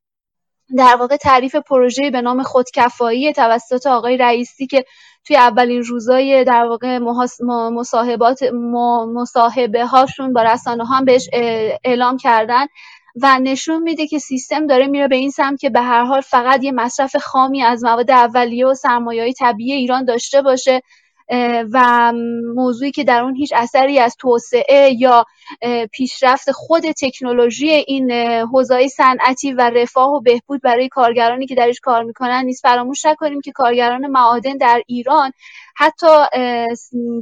در 0.76 0.96
واقع 0.96 1.16
تعریف 1.16 1.56
پروژه 1.56 2.10
به 2.10 2.20
نام 2.20 2.42
خودکفایی 2.42 3.32
توسط 3.32 3.86
آقای 3.86 4.16
رئیسی 4.16 4.66
که 4.66 4.84
توی 5.24 5.36
اولین 5.36 5.82
روزای 5.82 6.44
در 6.44 6.64
واقع 6.64 6.98
مصاحبات 7.72 8.42
مصاحبه 9.14 9.86
هاشون 9.86 10.32
با 10.32 10.42
رسانه 10.42 10.84
ها 10.84 10.96
هم 10.96 11.04
بهش 11.04 11.28
اعلام 11.84 12.16
کردن 12.16 12.66
و 13.22 13.38
نشون 13.38 13.82
میده 13.82 14.06
که 14.06 14.18
سیستم 14.18 14.66
داره 14.66 14.86
میره 14.86 15.08
به 15.08 15.16
این 15.16 15.30
سمت 15.30 15.60
که 15.60 15.70
به 15.70 15.80
هر 15.80 16.04
حال 16.04 16.20
فقط 16.20 16.64
یه 16.64 16.72
مصرف 16.72 17.16
خامی 17.16 17.62
از 17.62 17.84
مواد 17.84 18.10
اولیه 18.10 18.66
و 18.66 18.74
سرمایه 18.74 19.32
طبیعی 19.32 19.72
ایران 19.72 20.04
داشته 20.04 20.42
باشه 20.42 20.82
و 21.72 22.12
موضوعی 22.54 22.90
که 22.90 23.04
در 23.04 23.22
اون 23.22 23.36
هیچ 23.36 23.52
اثری 23.56 23.98
از 23.98 24.16
توسعه 24.16 24.96
یا 24.98 25.24
پیشرفت 25.92 26.50
خود 26.50 26.82
تکنولوژی 26.82 27.68
این 27.68 28.12
حوزه 28.40 28.88
صنعتی 28.88 29.52
و 29.52 29.70
رفاه 29.70 30.10
و 30.10 30.20
بهبود 30.20 30.62
برای 30.62 30.88
کارگرانی 30.88 31.46
که 31.46 31.54
درش 31.54 31.80
کار 31.80 32.02
می‌کنن 32.02 32.44
نیست 32.44 32.62
فراموش 32.62 33.06
نکنیم 33.06 33.40
که 33.40 33.52
کارگران 33.52 34.06
معادن 34.06 34.56
در 34.56 34.82
ایران 34.86 35.32
حتی 35.76 36.06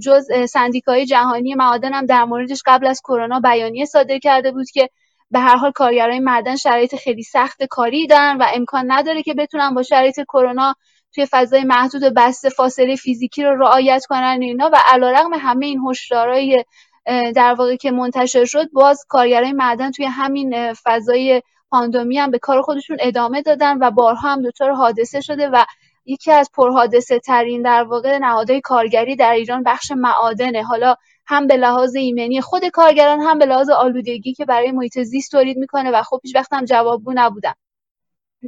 جز 0.02 0.26
سندیکای 0.48 1.06
جهانی 1.06 1.54
معادن 1.54 1.94
هم 1.94 2.06
در 2.06 2.24
موردش 2.24 2.62
قبل 2.66 2.86
از 2.86 3.00
کرونا 3.00 3.40
بیانیه 3.40 3.84
صادر 3.84 4.18
کرده 4.18 4.52
بود 4.52 4.70
که 4.70 4.88
به 5.30 5.38
هر 5.38 5.56
حال 5.56 5.72
کارگرای 5.72 6.20
معدن 6.20 6.56
شرایط 6.56 6.96
خیلی 6.96 7.22
سخت 7.22 7.62
کاری 7.64 8.06
دارن 8.06 8.36
و 8.36 8.46
امکان 8.54 8.92
نداره 8.92 9.22
که 9.22 9.34
بتونن 9.34 9.74
با 9.74 9.82
شرایط 9.82 10.20
کرونا 10.20 10.74
توی 11.14 11.26
فضای 11.30 11.64
محدود 11.64 12.02
بسته 12.02 12.48
فاصله 12.48 12.96
فیزیکی 12.96 13.44
رو 13.44 13.62
رعایت 13.62 14.04
کنن 14.08 14.38
اینا 14.42 14.70
و 14.72 14.76
علیرغم 14.86 15.34
همه 15.34 15.66
این 15.66 15.80
هشدارهای 15.88 16.64
در 17.06 17.54
واقع 17.54 17.76
که 17.76 17.90
منتشر 17.90 18.44
شد 18.44 18.70
باز 18.72 19.04
کارگرای 19.08 19.52
معدن 19.52 19.90
توی 19.90 20.04
همین 20.04 20.72
فضای 20.72 21.42
پاندمی 21.70 22.18
هم 22.18 22.30
به 22.30 22.38
کار 22.38 22.62
خودشون 22.62 22.96
ادامه 23.00 23.42
دادن 23.42 23.78
و 23.80 23.90
بارها 23.90 24.32
هم 24.32 24.42
دچار 24.42 24.72
حادثه 24.72 25.20
شده 25.20 25.48
و 25.48 25.64
یکی 26.04 26.32
از 26.32 26.50
پرحادثه 26.54 27.18
ترین 27.18 27.62
در 27.62 27.82
واقع 27.84 28.18
نهادهای 28.18 28.60
کارگری 28.60 29.16
در 29.16 29.32
ایران 29.32 29.62
بخش 29.62 29.92
معادنه. 29.96 30.62
حالا 30.62 30.94
هم 31.26 31.46
به 31.46 31.56
لحاظ 31.56 31.96
ایمنی 31.96 32.40
خود 32.40 32.64
کارگران 32.64 33.20
هم 33.20 33.38
به 33.38 33.46
لحاظ 33.46 33.70
آلودگی 33.70 34.34
که 34.34 34.44
برای 34.44 34.72
محیط 34.72 34.98
زیست 34.98 35.30
تولید 35.30 35.56
می‌کنه 35.56 35.90
و 35.90 36.02
خب 36.02 36.20
هیچ 36.22 36.36
وقت 36.36 36.52
هم 36.52 36.64
جوابگو 36.64 37.12
نبودن. 37.14 37.52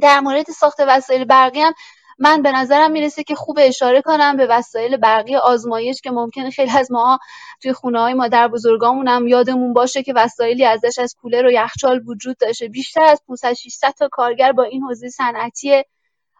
در 0.01 0.19
مورد 0.19 0.45
ساخت 0.45 0.79
وسایل 0.87 1.25
برقی 1.25 1.61
هم 1.61 1.73
من 2.19 2.41
به 2.41 2.51
نظرم 2.51 2.91
می‌رسه 2.91 3.23
که 3.23 3.35
خوب 3.35 3.57
اشاره 3.61 4.01
کنم 4.01 4.37
به 4.37 4.47
وسایل 4.49 4.97
برقی 4.97 5.35
آزمایش 5.35 6.01
که 6.01 6.11
ممکنه 6.11 6.49
خیلی 6.49 6.71
از 6.71 6.91
ما 6.91 7.19
توی 7.61 7.73
خونه 7.73 7.99
های 7.99 8.13
مادر 8.13 8.47
بزرگامون 8.47 9.07
هم 9.07 9.27
یادمون 9.27 9.73
باشه 9.73 10.03
که 10.03 10.13
وسایلی 10.15 10.65
ازش 10.65 10.99
از 10.99 11.15
کولر 11.21 11.45
و 11.45 11.51
یخچال 11.51 12.01
وجود 12.07 12.37
داشته. 12.37 12.67
بیشتر 12.67 13.03
از 13.03 13.21
500 13.27 13.53
600 13.53 13.93
تا 13.99 14.07
کارگر 14.11 14.51
با 14.51 14.63
این 14.63 14.81
حوزه 14.81 15.09
صنعتی 15.09 15.83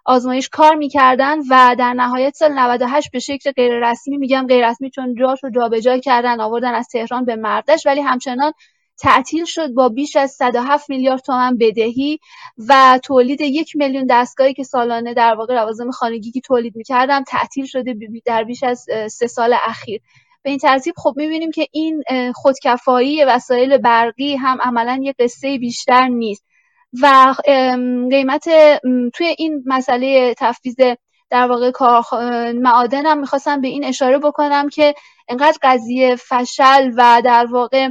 آزمایش 0.06 0.50
کار 0.50 0.76
می‌کردن 0.76 1.40
و 1.50 1.76
در 1.80 1.94
نهایت 1.94 2.36
سال 2.36 2.52
98 2.52 3.12
به 3.12 3.20
شکل 3.20 3.52
غیر 3.52 3.90
رسمی 3.90 4.18
میگم 4.18 4.48
غیر 4.48 4.70
رسمی 4.70 4.90
چون 4.90 5.16
جاش 5.16 5.44
رو 5.44 5.50
جابجا 5.50 5.98
کردن 5.98 6.42
آوردن 6.42 6.74
از 6.74 6.88
تهران 6.88 7.26
به 7.26 7.36
مردش 7.36 7.86
ولی 7.86 8.02
همچنان 8.02 8.54
تعطیل 8.98 9.46
شد 9.46 9.74
با 9.74 9.90
بیش 9.90 10.16
از 10.16 10.32
107 10.32 10.90
میلیارد 10.90 11.22
تومن 11.22 11.58
بدهی 11.58 12.20
و 12.68 13.00
تولید 13.04 13.42
یک 13.42 13.76
میلیون 13.76 14.06
دستگاهی 14.10 14.54
که 14.54 14.64
سالانه 14.64 15.14
در 15.14 15.36
واقع 15.36 15.56
لوازم 15.56 15.92
خانگی 15.92 16.32
که 16.32 16.42
تولید 16.42 16.76
می‌کردم 16.76 17.24
تعطیل 17.24 17.66
شده 17.66 17.96
در 18.26 18.44
بیش 18.44 18.64
از 18.64 18.86
سه 19.12 19.28
سال 19.28 19.56
اخیر. 19.66 20.02
به 20.44 20.50
این 20.50 20.60
ترتیب 20.60 20.94
خب 20.98 21.14
می‌بینیم 21.18 21.52
که 21.52 21.68
این 21.72 22.04
خودکفایی 22.36 23.24
وسایل 23.24 23.78
برقی 23.78 24.36
هم 24.36 24.62
عملا 24.62 25.00
یه 25.04 25.16
قصه 25.20 25.58
بیشتر 25.58 26.08
نیست 26.08 26.44
و 27.02 27.36
قیمت 28.12 28.50
توی 29.14 29.36
این 29.38 29.64
مسئله 29.66 30.34
تفویض 30.38 30.76
در 31.30 31.48
واقع 31.48 31.72
معادن 32.52 33.06
هم 33.06 33.20
می‌خواستم 33.20 33.62
به 33.62 33.68
این 33.68 33.86
اشاره 33.86 34.20
بکنم 34.20 34.70
که 34.70 34.94
انقدر 35.28 35.58
قضیه 35.62 36.16
فشل 36.16 36.92
و 36.98 37.22
در 37.26 37.46
واقع 37.46 37.90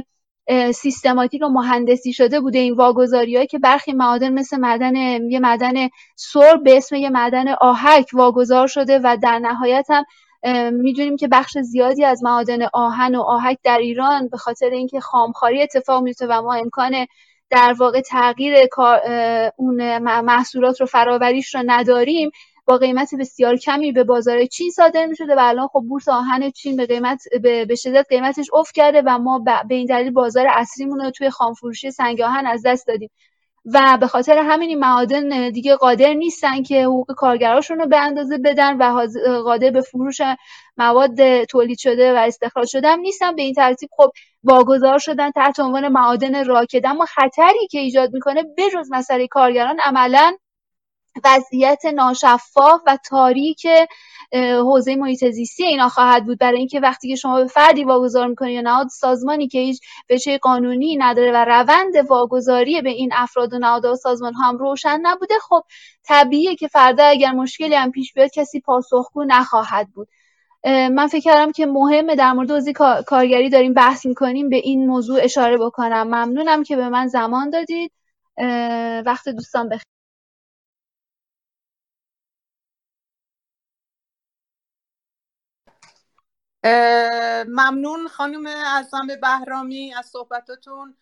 سیستماتیک 0.73 1.41
و 1.41 1.49
مهندسی 1.49 2.13
شده 2.13 2.39
بوده 2.39 2.59
این 2.59 2.73
واگذاری 2.73 3.47
که 3.47 3.59
برخی 3.59 3.93
معادن 3.93 4.33
مثل 4.33 4.57
معدن 4.57 4.95
یه 5.29 5.39
معدن 5.39 5.73
سر 6.15 6.55
به 6.55 6.77
اسم 6.77 6.95
یه 6.95 7.09
معدن 7.09 7.45
آهک 7.61 8.09
واگذار 8.13 8.67
شده 8.67 8.99
و 9.03 9.17
در 9.21 9.39
نهایت 9.39 9.87
هم 9.89 10.05
می‌دونیم 10.73 11.15
که 11.15 11.27
بخش 11.27 11.57
زیادی 11.57 12.05
از 12.05 12.23
معادن 12.23 12.59
آهن 12.73 13.15
و 13.15 13.21
آهک 13.21 13.57
در 13.63 13.77
ایران 13.77 14.27
به 14.27 14.37
خاطر 14.37 14.69
اینکه 14.69 14.99
خامخاری 14.99 15.61
اتفاق 15.61 16.03
میفته 16.03 16.27
و 16.29 16.41
ما 16.41 16.53
امکان 16.53 17.05
در 17.49 17.75
واقع 17.77 18.01
تغییر 18.01 18.53
اون 19.57 19.97
محصولات 19.99 20.81
رو 20.81 20.87
فراوریش 20.87 21.55
رو 21.55 21.63
نداریم 21.65 22.31
با 22.65 22.77
قیمت 22.77 23.15
بسیار 23.15 23.55
کمی 23.55 23.91
به 23.91 24.03
بازار 24.03 24.45
چین 24.45 24.69
صادر 24.69 25.05
می 25.05 25.15
شده 25.15 25.35
و 25.35 25.39
الان 25.39 25.67
خب 25.67 25.83
بورس 25.89 26.09
آهن 26.09 26.49
چین 26.51 26.75
به 26.75 26.85
قیمت 26.85 27.23
به 27.43 27.75
شدت 27.75 28.05
قیمتش 28.09 28.47
افت 28.53 28.75
کرده 28.75 29.01
و 29.05 29.17
ما 29.17 29.39
به 29.39 29.75
این 29.75 29.85
دلیل 29.85 30.11
بازار 30.11 30.47
اصلیمون 30.49 30.99
رو 30.99 31.11
توی 31.11 31.29
خامفروشی 31.29 31.91
سنگ 31.91 32.21
آهن 32.21 32.45
از 32.45 32.61
دست 32.65 32.87
دادیم. 32.87 33.09
و 33.73 33.97
به 33.99 34.07
خاطر 34.07 34.37
همین 34.37 34.69
این 34.69 34.79
معادن 34.79 35.49
دیگه 35.49 35.75
قادر 35.75 36.13
نیستن 36.13 36.63
که 36.63 36.83
حقوق 36.83 37.11
کارگراشون 37.17 37.79
رو 37.79 37.87
به 37.87 37.97
اندازه 37.97 38.37
بدن 38.37 38.77
و 38.77 39.07
قادر 39.43 39.69
به 39.69 39.81
فروش 39.81 40.21
مواد 40.77 41.43
تولید 41.43 41.77
شده 41.77 42.13
و 42.13 42.15
استخراج 42.15 42.67
شده 42.67 42.89
هم 42.89 42.99
نیستن. 42.99 43.35
به 43.35 43.41
این 43.41 43.53
ترتیب 43.53 43.89
خب 43.97 44.11
واگذار 44.43 44.97
شدن 44.97 45.31
تحت 45.31 45.59
عنوان 45.59 45.87
معادن 45.87 46.45
راکد. 46.45 46.85
اما 46.85 47.05
خطری 47.05 47.67
که 47.71 47.79
ایجاد 47.79 48.13
می‌کنه 48.13 48.43
بجز 48.57 48.87
مسئله 48.91 49.27
کارگران 49.27 49.79
عملا 49.79 50.37
وضعیت 51.25 51.85
ناشفاف 51.85 52.81
و 52.87 52.97
تاریک 53.05 53.67
حوزه 54.33 54.95
محیط 54.95 55.25
زیستی 55.29 55.63
اینا 55.63 55.89
خواهد 55.89 56.25
بود. 56.25 56.37
برای 56.39 56.57
اینکه 56.57 56.79
وقتی 56.79 57.09
که 57.09 57.15
شما 57.15 57.35
به 57.35 57.47
فردی 57.47 57.83
واگذار 57.83 58.27
می‌کنید 58.27 58.53
یا 58.53 58.61
نهاد 58.61 58.87
سازمانی 58.87 59.47
که 59.47 59.59
هیچ 59.59 59.81
وجه 60.09 60.37
قانونی 60.37 60.97
نداره 60.97 61.31
و 61.31 61.45
روند 61.45 61.95
واگذاری 62.09 62.81
به 62.81 62.89
این 62.89 63.09
افراد 63.13 63.53
و 63.53 63.59
نهادها 63.59 63.91
و 63.91 63.95
سازمان 63.95 64.33
هم 64.33 64.57
روشن 64.57 64.99
نبوده 65.01 65.33
خب 65.49 65.63
طبیعیه 66.03 66.55
که 66.55 66.67
فردا 66.67 67.05
اگر 67.05 67.31
مشکلی 67.31 67.75
هم 67.75 67.91
پیش 67.91 68.13
بیاد 68.13 68.29
کسی 68.31 68.59
پاسخگو 68.59 69.23
نخواهد 69.23 69.87
بود. 69.93 70.07
من 70.65 71.07
فکر 71.07 71.21
کردم 71.21 71.51
که 71.51 71.65
مهمه 71.65 72.15
در 72.15 72.33
مورد 72.33 72.51
حوزه 72.51 72.73
کارگری 73.07 73.49
داریم 73.49 73.73
بحث 73.73 74.05
می‌کنیم 74.05 74.49
به 74.49 74.55
این 74.55 74.87
موضوع 74.87 75.19
اشاره 75.23 75.57
بکنم. 75.57 76.03
ممنونم 76.03 76.63
که 76.63 76.75
به 76.75 76.89
من 76.89 77.07
زمان 77.07 77.49
دادید. 77.49 77.91
وقت 79.05 79.29
دوستان 79.29 79.69
بخیر. 79.69 79.92
ممنون 87.47 88.07
خانم 88.07 88.45
اعظم 88.45 89.07
بهرامی 89.21 89.93
از 89.93 90.05
صحبتاتون 90.05 90.95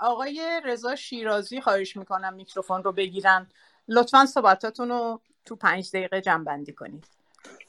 آقای 0.00 0.60
رضا 0.64 0.96
شیرازی 0.96 1.60
خواهش 1.60 1.96
می‌کنم 1.96 2.34
میکروفون 2.34 2.82
رو 2.82 2.92
بگیرن. 2.92 3.48
لطفا 3.88 4.26
صحبتاتون 4.26 4.88
رو 4.88 5.20
تو 5.44 5.56
پنج 5.56 5.90
دقیقه 5.90 6.20
جنبندی 6.20 6.72
کنید. 6.72 7.06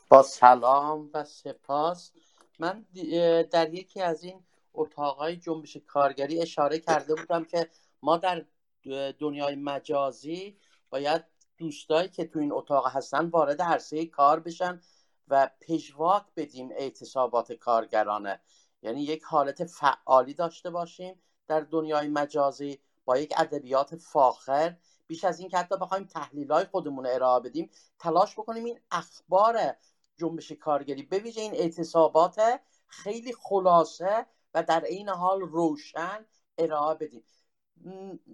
با 0.09 0.23
سلام 0.23 1.09
و 1.13 1.23
سپاس. 1.23 2.11
من 2.59 2.85
در 3.51 3.73
یکی 3.73 4.01
از 4.01 4.23
این 4.23 4.43
اتاقای 4.73 5.35
جنبش 5.35 5.77
کارگری 5.77 6.41
اشاره 6.41 6.79
کرده 6.79 7.15
بودم 7.15 7.45
که 7.45 7.69
ما 8.01 8.17
در 8.17 8.45
دنیای 9.19 9.55
مجازی 9.55 10.57
باید 10.89 11.23
دوستایی 11.57 12.09
که 12.09 12.25
تو 12.25 12.39
این 12.39 12.51
اتاق 12.51 12.87
هستن 12.87 13.25
وارد 13.25 13.61
عرصه 13.61 14.05
کار 14.05 14.39
بشن 14.39 14.81
و 15.27 15.49
پژواک 15.61 16.25
بدیم 16.35 16.69
اعتصابات 16.71 17.51
کارگرانه. 17.51 18.41
یعنی 18.81 19.03
یک 19.03 19.23
حالت 19.23 19.65
فعالی 19.65 20.33
داشته 20.33 20.69
باشیم 20.69 21.21
در 21.47 21.59
دنیای 21.59 22.07
مجازی 22.07 22.79
با 23.05 23.17
یک 23.17 23.33
ادبیات 23.37 23.95
فاخر. 23.95 24.77
بیش 25.07 25.23
از 25.23 25.39
این 25.39 25.49
که 25.49 25.57
حتی 25.57 25.77
بخوایم 25.77 26.03
تحلیل 26.03 26.51
های 26.51 26.65
خودمون 26.65 27.05
ارائه 27.05 27.39
بدیم 27.39 27.69
تلاش 27.99 28.33
بکنیم 28.33 28.65
این 28.65 28.79
اخبار 28.91 29.75
جنبش 30.17 30.51
کارگری 30.51 31.03
به 31.03 31.19
ویژه 31.19 31.41
این 31.41 31.53
اعتصابات 31.53 32.41
خیلی 32.87 33.33
خلاصه 33.33 34.25
و 34.53 34.63
در 34.63 34.83
عین 34.83 35.09
حال 35.09 35.41
روشن 35.41 36.25
ارائه 36.57 36.95
بدیم. 36.95 37.23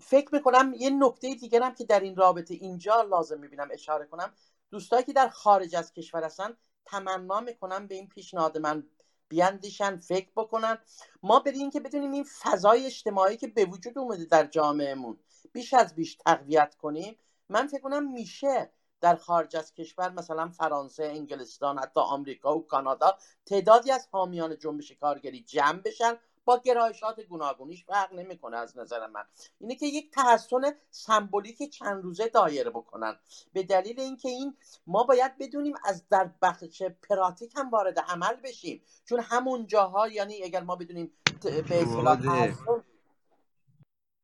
فکر 0.01 0.35
می‌کنم 0.35 0.73
یه 0.77 0.89
نکته 0.89 1.35
دیگر 1.35 1.61
هم 1.61 1.75
که 1.75 1.85
در 1.85 1.99
این 1.99 2.15
رابطه 2.15 2.53
اینجا 2.53 3.01
لازم 3.01 3.39
می‌بینم 3.39 3.67
اشاره 3.71 4.05
کنم. 4.05 4.33
دوستایی 4.69 5.03
که 5.03 5.13
در 5.13 5.29
خارج 5.29 5.75
از 5.75 5.93
کشور 5.93 6.23
هستن 6.23 6.57
تمنا 6.85 7.39
می‌کنم 7.39 7.87
به 7.87 7.95
این 7.95 8.07
پیشنهاد 8.07 8.57
من. 8.57 8.83
بیاندیشن 9.29 9.97
فکر 9.97 10.29
بکنن. 10.35 10.77
ما 11.23 11.39
بریم 11.39 11.69
که 11.69 11.79
بدونیم 11.79 12.11
این 12.11 12.25
فضای 12.41 12.85
اجتماعی 12.85 13.37
که 13.37 13.47
به 13.47 13.65
وجود 13.65 13.97
اومده 13.97 14.25
در 14.25 14.45
جامعهمون 14.45 15.19
بیش 15.53 15.73
از 15.73 15.95
بیش 15.95 16.15
تقویت 16.15 16.75
کنیم. 16.75 17.17
من 17.49 17.67
فکر 17.67 17.81
کنم 17.81 18.11
میشه 18.11 18.71
در 19.01 19.15
خارج 19.15 19.55
از 19.55 19.73
کشور 19.73 20.09
مثلا 20.09 20.49
فرانسه 20.49 21.03
انگلستان 21.03 21.79
حتی 21.79 21.99
آمریکا 21.99 22.57
و 22.57 22.67
کانادا 22.67 23.17
تعدادی 23.45 23.91
از 23.91 24.07
حامیان 24.11 24.57
جنبش 24.57 24.91
کارگری 24.91 25.43
جمع 25.43 25.79
بشن. 25.79 26.17
با 26.45 26.61
گرایشات 26.65 27.21
گوناگونیش 27.21 27.85
فرق 27.85 28.13
نمی‌کنه 28.13 28.57
از 28.57 28.77
نظر 28.77 29.07
من. 29.07 29.23
اینه 29.59 29.75
که 29.75 29.85
یک 29.85 30.11
تحسن 30.11 30.61
سمبولیک 30.89 31.69
چند 31.69 32.03
روزه 32.03 32.27
دایره 32.27 32.69
بکنن. 32.69 33.19
به 33.53 33.63
دلیل 33.63 33.99
اینکه 33.99 34.29
این 34.29 34.57
ما 34.87 35.03
باید 35.03 35.37
بدونیم 35.37 35.73
از 35.85 36.09
در 36.09 36.31
بخش 36.41 36.81
پراتیک 36.81 37.53
هم 37.55 37.69
وارد 37.69 37.99
عمل 37.99 38.35
بشیم. 38.35 38.81
چون 39.05 39.19
همون 39.19 39.67
جاها 39.67 40.07
یعنی 40.07 40.43
اگر 40.43 40.63
ما 40.63 40.75
بدونیم 40.75 41.13
به 41.43 41.81
اصطلاح 41.81 42.21
تحسن 42.21 42.83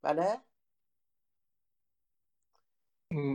بله؟ 0.03 0.41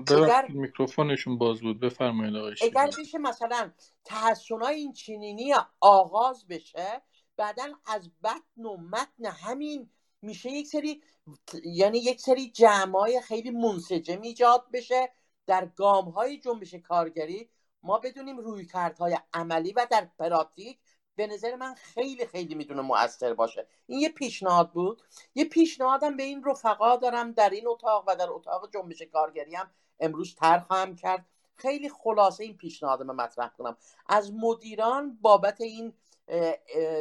اگر 0.09 0.47
میکروفونشون 0.49 1.39
باز 1.39 1.61
بود. 1.61 1.81
بفرمایید 1.81 2.37
آقای 2.37 2.55
اگر 2.63 2.91
بشه 2.99 3.19
مثلا 3.19 3.73
تحسنای 4.05 4.75
این 4.75 4.93
چنینی 4.93 5.55
آغاز 5.81 6.47
بشه 6.47 7.03
بعدا 7.37 7.75
از 7.87 8.11
بطن 8.25 8.65
و 8.65 8.77
متن 8.77 9.25
همین 9.25 9.91
میشه 10.23 10.51
یک 10.51 10.67
سری 10.67 11.03
یعنی 11.65 11.99
یک 11.99 12.21
سری 12.21 12.51
جمعای 12.51 13.21
خیلی 13.21 13.51
منسجم 13.51 14.21
ایجاد 14.21 14.67
بشه 14.73 15.13
در 15.47 15.67
گام 15.67 16.09
های 16.09 16.39
جنبش 16.39 16.75
کارگری. 16.75 17.51
ما 17.83 17.99
بدونیم 17.99 18.39
روی 18.39 18.67
کردهای 18.67 19.19
عملی 19.35 19.73
و 19.73 19.87
در 19.91 20.09
پراتیک 20.19 20.79
به 21.17 21.27
نظر 21.27 21.57
من 21.57 21.75
خیلی 21.75 22.27
خیلی 22.27 22.55
می‌تونه 22.55 22.83
مؤثر 22.83 23.35
باشه. 23.35 23.67
این 23.87 24.01
یه 24.01 24.09
پیشنهاد 24.09 24.73
بود. 24.73 25.03
یه 25.35 25.45
پیشنهادم 25.45 26.17
به 26.17 26.23
این 26.23 26.45
رفقا 26.45 26.97
دارم 26.97 27.33
در 27.33 27.51
این 27.51 27.67
اتاق 27.67 28.05
و 28.07 28.17
در 28.17 28.31
اتاق 28.31 28.71
جنبش 28.73 29.03
کارگری 29.03 29.55
هم 29.55 29.71
امروز 30.01 30.35
طرح 30.35 30.65
خواهم 30.65 30.97
کرد. 30.97 31.27
خیلی 31.55 31.89
خلاصه 31.89 32.45
این 32.45 32.57
پیشنهادم 32.57 33.07
مطرح 33.07 33.49
کنم. 33.49 33.77
از 34.07 34.33
مدیران 34.33 35.19
بابت 35.21 35.61
این 35.61 35.93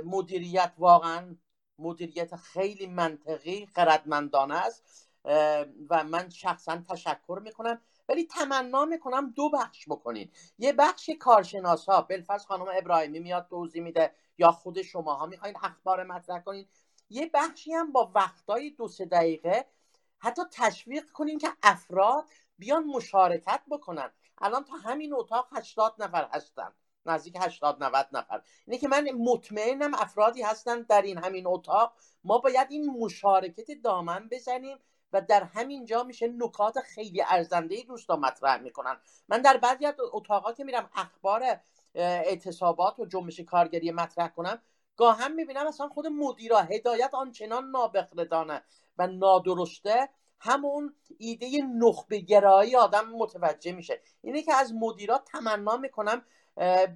مدیریت 0.06 0.74
واقعا 0.78 1.36
مدیریت 1.80 2.36
خیلی 2.36 2.88
منطقی 2.88 3.66
خردمندانه 3.76 4.56
است. 4.56 5.10
و 5.90 6.04
من 6.04 6.30
شخصا 6.30 6.84
تشکر 6.90 7.40
می‌کنم. 7.44 7.82
ولی 8.10 8.26
تمنا 8.26 8.86
می‌کنم 8.86 9.30
دو 9.30 9.50
بخش 9.50 9.86
بکنید 9.90 10.38
یه 10.58 10.74
بخش 10.74 11.10
کارشناس 11.20 11.90
ها 11.90 12.08
خانم 12.48 12.66
ابراهیمی 12.74 13.20
میاد 13.20 13.48
توضیح 13.50 13.84
میده 13.84 14.16
یا 14.38 14.52
خود 14.52 14.82
شما 14.82 15.14
ها 15.14 15.26
می‌خواین 15.26 15.56
اخبار 15.64 16.04
مطرح 16.04 16.40
کنید 16.40 16.70
یه 17.10 17.30
بخشی 17.34 17.74
هم 17.74 17.92
با 17.92 18.12
وقتای 18.16 18.70
دو 18.70 18.88
سه 18.88 19.06
دقیقه 19.06 19.66
حتی 20.20 20.42
تشویق 20.52 21.12
کنین 21.12 21.38
که 21.38 21.50
افراد 21.64 22.26
بیان 22.58 22.84
مشارکت 22.84 23.62
بکنن. 23.72 24.12
الان 24.38 24.64
تا 24.64 24.76
همین 24.76 25.14
اتاق 25.14 25.48
80 25.52 25.96
نفر 26.00 26.30
هستن. 26.34 26.74
نزدیک 27.06 27.38
80 27.40 27.84
90 27.84 28.08
نفر. 28.12 28.42
اینه 28.68 28.78
که 28.78 28.88
من 28.88 29.12
مطمئنم 29.12 29.94
افرادی 29.94 30.42
هستن 30.42 30.82
در 30.82 31.02
این 31.02 31.18
همین 31.18 31.48
اتاق. 31.48 31.94
ما 32.24 32.38
باید 32.38 32.68
این 32.70 32.90
مشارکت 33.00 33.68
دامن 33.84 34.28
بزنیم 34.32 34.78
و 35.14 35.22
در 35.22 35.44
همین 35.44 35.86
جا 35.86 36.04
میشه 36.04 36.28
نکات 36.28 36.80
خیلی 36.80 37.24
ارزنده 37.30 37.84
دوستان 37.88 38.20
مطرح 38.20 38.62
می‌کنن. 38.62 38.98
من 39.28 39.42
در 39.42 39.58
بعضی 39.58 39.86
از 39.86 39.96
اتاقا 40.14 40.54
که 40.54 40.64
میرم 40.64 40.90
اخبار 40.96 41.60
اعتصابات 41.96 43.00
و 43.00 43.06
جنبش 43.06 43.40
کارگری 43.40 43.92
مطرح 43.92 44.28
کنم 44.28 44.62
گاهم 44.98 45.32
می‌بینم 45.32 45.68
اصلا 45.68 45.88
خود 45.90 46.08
مدیرا 46.08 46.60
هدایت 46.60 47.14
آنچنان 47.14 47.70
نابخردانه 47.70 48.64
و 48.98 49.08
نادرسته. 49.08 50.10
همون 50.44 50.96
ایده 51.18 51.48
نخبه 51.76 52.20
گرایی 52.20 52.76
آدم 52.76 53.10
متوجه 53.10 53.72
میشه. 53.72 54.02
اینه 54.22 54.42
که 54.42 54.54
از 54.54 54.74
مدیرات 54.74 55.26
تمنا 55.26 55.78
می‌کنم 55.78 56.22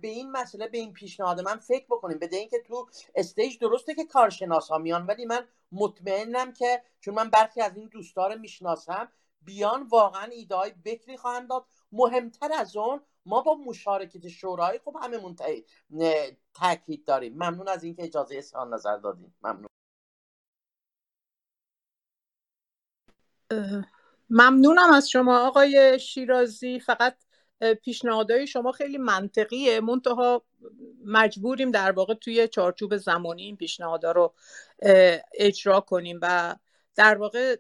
به 0.01 0.07
این 0.07 0.31
مسئله 0.31 0.67
به 0.67 0.77
این 0.77 0.93
پیشنهاد 0.93 1.41
من 1.41 1.57
فکر 1.57 1.85
بکنیم. 1.85 2.19
بده 2.19 2.37
اینکه 2.37 2.59
تو 2.67 2.89
استیج 3.15 3.59
درسته 3.59 3.95
که 3.95 4.05
کارشناس 4.05 4.67
ها 4.69 4.77
میان 4.77 5.05
ولی 5.05 5.25
من 5.25 5.47
مطمئنم 5.71 6.53
که 6.53 6.83
چون 6.99 7.13
من 7.13 7.29
برخی 7.29 7.61
از 7.61 7.77
این 7.77 7.87
دوستا 7.87 8.27
رو 8.27 8.39
می‌شناسم 8.39 9.11
بیان 9.41 9.83
واقعا 9.83 10.23
ایده 10.23 10.55
های 10.55 10.73
بکری 10.85 11.17
خواهند 11.17 11.49
داد. 11.49 11.65
مهمتر 11.91 12.49
از 12.53 12.75
اون 12.75 13.01
ما 13.25 13.41
با 13.41 13.55
مشارکت 13.55 14.27
شورای 14.27 14.79
خب 14.85 14.97
هممون 15.01 15.35
تاکید 16.53 17.05
داریم. 17.05 17.33
ممنون 17.33 17.67
از 17.67 17.83
اینکه 17.83 18.03
اجازه 18.03 18.37
اظهار 18.37 18.67
نظر 18.67 18.97
دادیم 18.97 19.35
ممنون. 19.41 19.67
ممنونم 24.29 24.91
از 24.93 25.09
شما 25.09 25.47
آقای 25.47 25.99
شیرازی. 25.99 26.79
فقط 26.79 27.24
پیشنهادهای 27.81 28.47
شما 28.47 28.71
خیلی 28.71 28.97
منطقیه. 28.97 29.79
منتها 29.79 30.43
مجبوریم 31.05 31.71
در 31.71 31.91
واقع 31.91 32.13
توی 32.13 32.47
چارچوب 32.47 32.97
زمانی 32.97 33.43
این 33.43 33.57
پیشنهادها 33.57 34.11
رو 34.11 34.33
اجرا 35.33 35.79
کنیم 35.79 36.19
و 36.21 36.55
در 36.95 37.17
واقع 37.17 37.55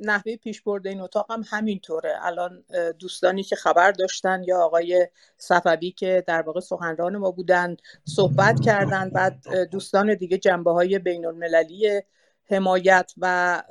نحوه 0.00 0.36
پیشبرد 0.36 0.86
این 0.86 1.00
اتاق 1.00 1.30
هم 1.30 1.42
همینطوره. 1.50 2.18
الان 2.22 2.64
دوستانی 2.98 3.42
که 3.42 3.56
خبر 3.56 3.92
داشتن 3.92 4.42
یا 4.42 4.58
آقای 4.58 5.08
صفوی 5.36 5.90
که 5.90 6.24
در 6.26 6.42
واقع 6.42 6.60
سخنران 6.60 7.16
ما 7.16 7.30
بودن 7.30 7.76
صحبت 8.04 8.60
کردن 8.64 9.10
بعد 9.10 9.48
دوستان 9.70 10.14
دیگه 10.14 10.38
جنبه 10.38 10.72
های 10.72 10.98
بین 10.98 11.26
المللی 11.26 12.02
حمایت 12.50 13.12
و 13.18 13.62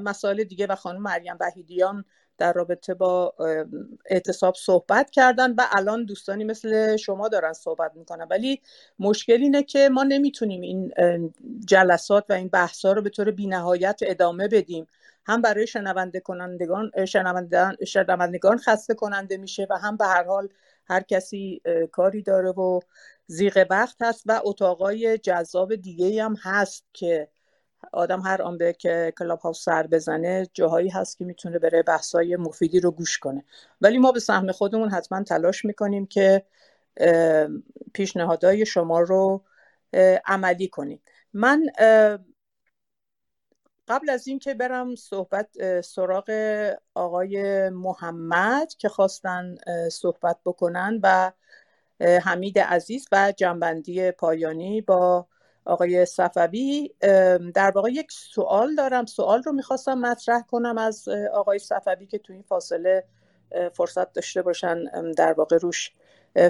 مسائل 0.00 0.44
دیگه 0.44 0.66
و 0.66 0.74
خانم 0.74 1.02
مریم 1.02 1.36
وحیدیان 1.40 2.04
در 2.38 2.52
رابطه 2.52 2.94
با 2.94 3.34
اعتصاب 4.06 4.54
صحبت 4.54 5.10
کردن 5.10 5.52
و 5.52 5.62
الان 5.72 6.04
دوستانی 6.04 6.44
مثل 6.44 6.96
شما 6.96 7.28
دارن 7.28 7.52
صحبت 7.52 7.92
می‌کنن. 7.94 8.26
ولی 8.30 8.60
مشکل 8.98 9.32
اینه 9.42 9.62
که 9.62 9.88
ما 9.88 10.02
نمی‌تونیم 10.02 10.60
این 10.60 10.92
جلسات 11.66 12.24
و 12.28 12.32
این 12.32 12.48
بحث 12.48 12.84
ها 12.84 12.92
رو 12.92 13.02
به 13.02 13.10
طور 13.10 13.30
بینهایت 13.30 14.00
ادامه 14.02 14.48
بدیم. 14.48 14.86
هم 15.26 15.42
برای 15.42 15.66
شنونده 15.66 16.20
کنندگان 16.20 16.90
شنوندگان 17.84 18.58
خسته 18.58 18.94
کننده 18.94 19.36
میشه 19.36 19.66
و 19.70 19.78
هم 19.78 19.96
به 19.96 20.06
هر 20.06 20.24
حال 20.24 20.48
هر 20.88 21.00
کسی 21.00 21.62
کاری 21.92 22.22
داره 22.22 22.50
و 22.50 22.80
زیغ 23.26 23.66
وقت 23.70 23.96
هست 24.00 24.22
و 24.26 24.40
اتاقای 24.44 25.18
جذاب 25.18 25.74
دیگه 25.74 26.24
هم 26.24 26.36
هست 26.42 26.84
که 26.92 27.28
آدم 27.92 28.20
هر 28.20 28.42
آن 28.42 28.58
به 28.58 28.72
که 28.72 29.12
کلاب 29.18 29.38
هاوس 29.38 29.64
سر 29.64 29.86
بزنه 29.86 30.46
جاهایی 30.54 30.88
هست 30.88 31.18
که 31.18 31.24
می‌تونه 31.24 31.58
بره 31.58 31.82
بحثای 31.82 32.36
مفیدی 32.36 32.80
رو 32.80 32.90
گوش 32.90 33.18
کنه. 33.18 33.44
ولی 33.80 33.98
ما 33.98 34.12
به 34.12 34.20
سهم 34.20 34.52
خودمون 34.52 34.88
حتما 34.88 35.22
تلاش 35.22 35.64
می‌کنیم 35.64 36.06
که 36.06 36.42
پیشنهادهای 37.94 38.66
شما 38.66 39.00
رو 39.00 39.44
عملی 40.26 40.68
کنیم. 40.68 41.02
من 41.32 41.66
قبل 43.88 44.10
از 44.10 44.28
اینکه 44.28 44.54
برم 44.54 44.94
صحبت 44.94 45.80
سراغ 45.80 46.30
آقای 46.94 47.68
محمد 47.68 48.74
که 48.74 48.88
خواستن 48.88 49.54
صحبت 49.92 50.36
بکنن 50.44 51.00
و 51.02 51.32
حمید 52.00 52.58
عزیز 52.58 53.06
و 53.12 53.32
جنبندی 53.36 54.10
پایانی 54.10 54.80
با 54.80 55.26
آقای 55.66 56.06
صفوی 56.06 56.94
در 57.54 57.70
واقع 57.74 57.90
یک 57.92 58.12
سوال 58.12 58.74
دارم. 58.74 59.06
سوال 59.06 59.42
رو 59.42 59.52
می‌خواستم 59.52 59.98
مطرح 59.98 60.42
کنم 60.42 60.78
از 60.78 61.08
آقای 61.32 61.58
صفوی 61.58 62.06
که 62.06 62.18
تو 62.18 62.32
این 62.32 62.42
فاصله 62.42 63.04
فرصت 63.72 64.12
داشته 64.12 64.42
باشن 64.42 64.84
در 65.16 65.32
واقع 65.32 65.58
روش 65.58 65.92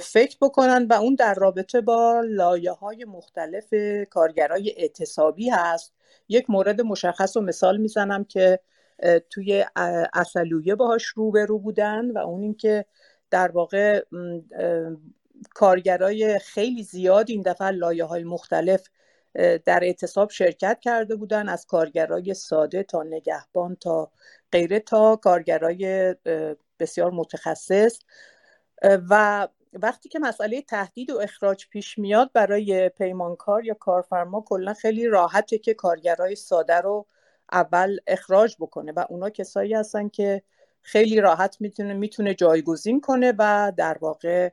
فکر 0.02 0.36
بکنن 0.40 0.86
و 0.86 0.92
اون 0.92 1.14
در 1.14 1.34
رابطه 1.34 1.80
با 1.80 2.22
لایه 2.26 2.72
های 2.72 3.04
مختلف 3.04 3.74
کارگرای 4.10 4.74
اعتصابی 4.76 5.50
هست. 5.50 5.92
یک 6.28 6.50
مورد 6.50 6.80
مشخص 6.80 7.36
و 7.36 7.40
مثال 7.40 7.76
می‌زنم 7.76 8.24
که 8.24 8.60
توی 9.30 9.64
اصلویه 10.14 10.74
باهاش 10.74 11.04
روبرو 11.04 11.58
بودن 11.58 12.10
و 12.10 12.18
اون 12.18 12.42
اینکه 12.42 12.84
در 13.30 13.50
واقع 13.50 14.04
کارگرای 15.54 16.38
خیلی 16.38 16.82
زیاد 16.82 17.30
این 17.30 17.42
دفعه 17.42 17.70
لایه 17.70 18.04
های 18.04 18.24
مختلف 18.24 18.88
در 19.64 19.84
اعتصاب 19.84 20.30
شرکت 20.30 20.78
کرده 20.80 21.16
بودن 21.16 21.48
از 21.48 21.66
کارگرای 21.66 22.34
ساده 22.34 22.82
تا 22.82 23.02
نگهبان 23.02 23.76
تا 23.76 24.10
غیره 24.52 24.80
تا 24.80 25.16
کارگرای 25.16 26.14
بسیار 26.80 27.10
متخصص. 27.10 27.98
و 28.82 29.48
وقتی 29.72 30.08
که 30.08 30.18
مسئله 30.18 30.62
تهدید 30.62 31.10
و 31.10 31.18
اخراج 31.18 31.66
پیش 31.68 31.98
میاد 31.98 32.30
برای 32.32 32.88
پیمانکار 32.88 33.64
یا 33.64 33.74
کارفرما 33.74 34.40
کلا 34.40 34.74
خیلی 34.74 35.06
راحته 35.06 35.58
که 35.58 35.74
کارگرای 35.74 36.36
ساده 36.36 36.74
رو 36.74 37.06
اول 37.52 37.98
اخراج 38.06 38.56
بکنه 38.60 38.92
و 38.92 39.04
اونا 39.08 39.30
کسایی 39.30 39.74
هستن 39.74 40.08
که 40.08 40.42
خیلی 40.82 41.20
راحت 41.20 41.56
می‌تونه 41.60 41.94
می‌تونه 41.94 42.34
جایگزین 42.34 43.00
کنه 43.00 43.32
و 43.38 43.72
در 43.76 43.98
واقع 44.00 44.50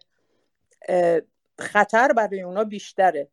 خطر 1.60 2.14
برای 2.14 2.42
اونا 2.42 2.64
بیشتره. 2.64 3.28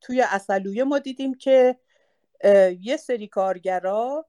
توی 0.00 0.24
اصلویه 0.30 0.84
ما 0.84 0.98
دیدیم 0.98 1.34
که 1.34 1.76
یه 2.80 2.96
سری 2.96 3.28
کارگرا 3.28 4.26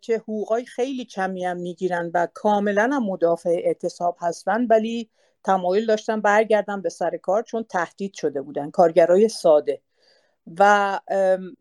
که 0.00 0.16
حقوقای 0.16 0.64
خیلی 0.64 1.04
کمی 1.04 1.44
هم 1.44 1.56
می‌گیرن 1.56 2.10
و 2.14 2.28
کاملا 2.34 2.90
هم 2.92 3.04
مدافع 3.04 3.60
اعتصاب 3.64 4.16
هستن 4.20 4.66
ولی 4.66 5.10
تمایل 5.44 5.86
داشتن 5.86 6.20
برگردن 6.20 6.82
به 6.82 6.88
سر 6.88 7.16
کار 7.16 7.42
چون 7.42 7.62
تهدید 7.62 8.14
شده 8.14 8.42
بودن 8.42 8.70
کارگرای 8.70 9.28
ساده. 9.28 9.80
و 10.58 11.00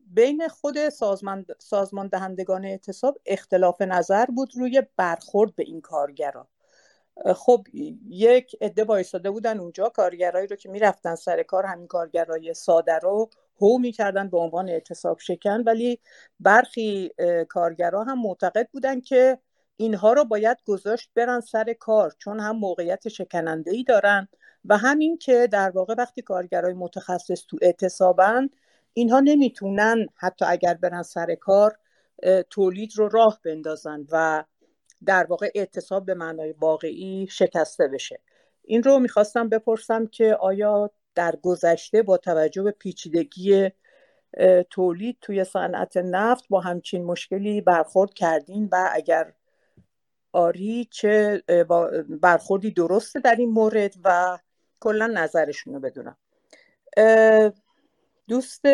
بین 0.08 0.48
خود 0.48 0.90
سازمان, 0.90 1.46
سازمان 1.60 2.08
دهندگان 2.08 2.66
اعتصاب 2.66 3.20
اختلاف 3.26 3.82
نظر 3.82 4.26
بود 4.26 4.52
روی 4.56 4.84
برخورد 4.98 5.56
به 5.56 5.64
این 5.64 5.82
کارگرا. 5.82 6.48
خب 7.36 7.68
یک 8.10 8.56
عده 8.62 8.84
وایساده 8.84 9.32
بودن 9.32 9.60
اونجا 9.60 9.90
کارگرایی 9.90 10.48
رو 10.48 10.56
که 10.56 10.70
می‌رفتن 10.70 11.16
سر 11.16 11.44
کار 11.44 11.66
همین 11.66 11.88
کارگرای 11.88 12.54
ساده 12.54 13.00
رو 13.00 13.30
هو 13.62 13.78
می‌کردن 13.78 14.30
به 14.30 14.38
عنوان 14.38 14.70
اعتصاب 14.70 15.20
شکن. 15.20 15.64
ولی 15.64 16.00
برخی 16.40 17.12
کارگرا 17.50 18.04
هم 18.04 18.22
معتقد 18.22 18.68
بودن 18.72 19.02
که 19.02 19.40
اینها 19.78 20.14
رو 20.14 20.26
باید 20.26 20.58
گذاشت 20.66 21.10
برن 21.16 21.40
سر 21.40 21.74
کار 21.74 22.14
چون 22.18 22.40
هم 22.40 22.56
موقعیت 22.56 23.08
شکننده 23.08 23.72
ای 23.72 23.84
دارن. 23.84 24.28
و 24.66 24.78
همین 24.78 25.18
که 25.18 25.48
در 25.52 25.70
واقع 25.70 25.96
وقتی 25.98 26.22
کارگرای 26.22 26.74
متخصص 26.74 27.46
تو 27.48 27.58
اعتصابن 27.62 28.50
اینها 28.94 29.20
نمی‌تونن 29.20 30.08
حتی 30.16 30.46
اگر 30.46 30.74
برن 30.74 31.04
سر 31.04 31.36
کار 31.36 31.78
تولید 32.50 32.92
رو 32.96 33.10
راه 33.10 33.40
بندازن. 33.46 34.06
و 34.12 34.44
در 35.06 35.26
واقع 35.30 35.52
اعتصاب 35.56 36.06
به 36.06 36.14
معنای 36.14 36.52
واقعی 36.52 37.27
شکسته 37.32 37.88
بشه. 37.88 38.19
این 38.64 38.84
رو 38.84 38.99
می‌خواستم 38.99 39.49
بپرسم 39.49 40.07
که 40.07 40.36
آیا 40.36 40.91
در 41.15 41.36
گذشته 41.41 42.03
با 42.03 42.18
توجه 42.18 42.64
به 42.64 42.72
پیچیدگی 42.72 43.72
تولید 44.69 45.18
توی 45.22 45.44
صنعت 45.44 45.98
نفت 45.98 46.45
با 46.49 46.60
همچین 46.60 47.03
مشکلی 47.03 47.61
برخورد 47.61 48.14
کردین 48.14 48.69
و 48.72 48.90
اگر 48.91 49.34
آری 50.32 50.88
چه 50.91 51.44
برخوردی 52.22 52.72
درسته 52.72 53.19
در 53.19 53.36
این 53.36 53.49
مورد 53.49 53.94
و 54.03 54.40
کلا 54.80 55.07
نظرشون 55.07 55.73
رو 55.73 55.80
بدونم. 55.80 56.18
دوست 58.27 58.65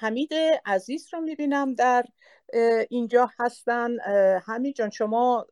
حمید 0.00 0.30
عزیز 0.66 1.08
رو 1.12 1.20
می‌بینم 1.20 1.74
در 1.74 2.04
اینجا 2.90 3.30
هستن. 3.38 3.90
حمید 4.46 4.74
جان 4.74 4.90
شما 4.90 5.46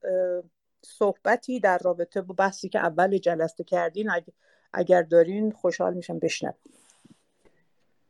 صحبتی 0.82 1.60
در 1.60 1.78
رابطه 1.84 2.22
با 2.22 2.34
بحثی 2.38 2.68
که 2.68 2.78
اول 2.78 3.18
جلسه 3.18 3.64
کردین 3.64 4.10
اگر 4.72 5.02
دارین 5.02 5.50
خوشحال 5.50 5.94
میشم 5.94 6.18
بشنوم. 6.18 6.54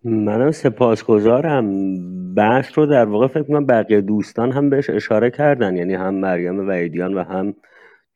منم 0.05 0.51
سپاسگزارم. 0.51 2.35
بحث 2.35 2.79
رو 2.79 2.87
در 2.87 3.05
واقع 3.05 3.27
فکر 3.27 3.43
کنم 3.43 3.67
بقیه 3.67 4.01
دوستان 4.01 4.53
هم 4.53 4.71
بهش 4.71 4.91
اشاره 4.91 5.31
کردن. 5.31 5.77
یعنی 5.77 5.95
هم 5.95 6.15
مریم 6.15 6.69
وعیدیان 6.69 7.15
و 7.15 7.25
هم 7.25 7.55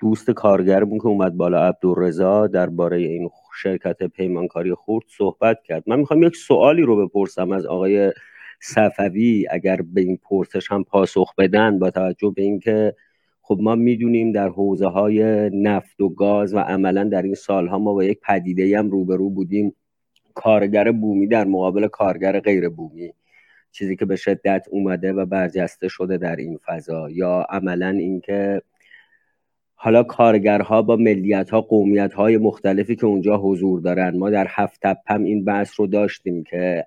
دوست 0.01 0.31
کارگرمون 0.31 0.99
که 0.99 1.07
اومد 1.07 1.37
بالا 1.37 1.69
عبدالرضا 1.69 2.47
درباره 2.47 2.97
این 2.97 3.31
شرکت 3.63 4.03
پیمانکاری 4.03 4.75
خورد 4.75 5.05
صحبت 5.19 5.63
کرد. 5.65 5.83
من 5.87 5.99
می‌خوام 5.99 6.23
یک 6.23 6.37
سوالی 6.37 6.83
رو 6.83 7.07
بپرسم 7.07 7.53
از 7.53 7.67
آقای 7.67 8.13
صفوی 8.65 9.47
اگر 9.51 9.81
به 9.83 10.01
این 10.01 10.19
پرسش 10.23 10.73
هم 10.73 10.85
پاسخ 10.85 11.35
بدن 11.39 11.79
با 11.79 11.91
توجه 11.91 12.33
به 12.37 12.43
اینکه 12.43 12.95
خب 13.43 13.59
ما 13.61 13.75
می‌دونیم 13.75 14.33
در 14.33 14.49
حوزه 14.49 14.87
های 14.87 15.51
نفت 15.51 16.01
و 16.01 16.09
گاز 16.09 16.55
و 16.55 16.59
عملا 16.59 17.05
در 17.05 17.23
این 17.23 17.35
سالها 17.35 17.79
ما 17.79 17.93
با 17.93 18.05
یک 18.05 18.21
پدیده 18.21 18.79
هم 18.79 18.91
روبرو 18.91 19.31
بودیم. 19.31 19.75
کارگر 20.35 20.93
بومی 20.93 21.27
در 21.27 21.45
مقابل 21.45 21.87
کارگر 21.87 22.41
غیر 22.41 22.69
بومی. 22.69 23.13
چیزی 23.73 23.97
که 23.97 24.05
به 24.05 24.17
شدت 24.17 24.67
اومده 24.71 25.13
و 25.13 25.27
برجسته 25.27 25.89
شده 25.89 26.17
در 26.17 26.37
این 26.37 26.59
فضا 26.67 27.11
یا 27.11 27.47
عملا 27.51 27.89
اینکه 27.89 28.63
حالا 29.75 30.03
کارگرها 30.03 30.83
با 30.83 30.97
ملیت 30.97 31.51
ها 31.51 31.61
قومیت 31.61 32.13
های 32.13 32.37
مختلفی 32.37 32.97
که 32.97 33.07
اونجا 33.07 33.37
حضور 33.37 33.81
دارن. 33.81 34.17
ما 34.17 34.31
در 34.31 34.47
هفت 34.51 34.83
هم 35.07 35.25
این 35.25 35.45
بحث 35.45 35.81
رو 35.81 35.87
داشتیم 35.87 36.45
که 36.45 36.87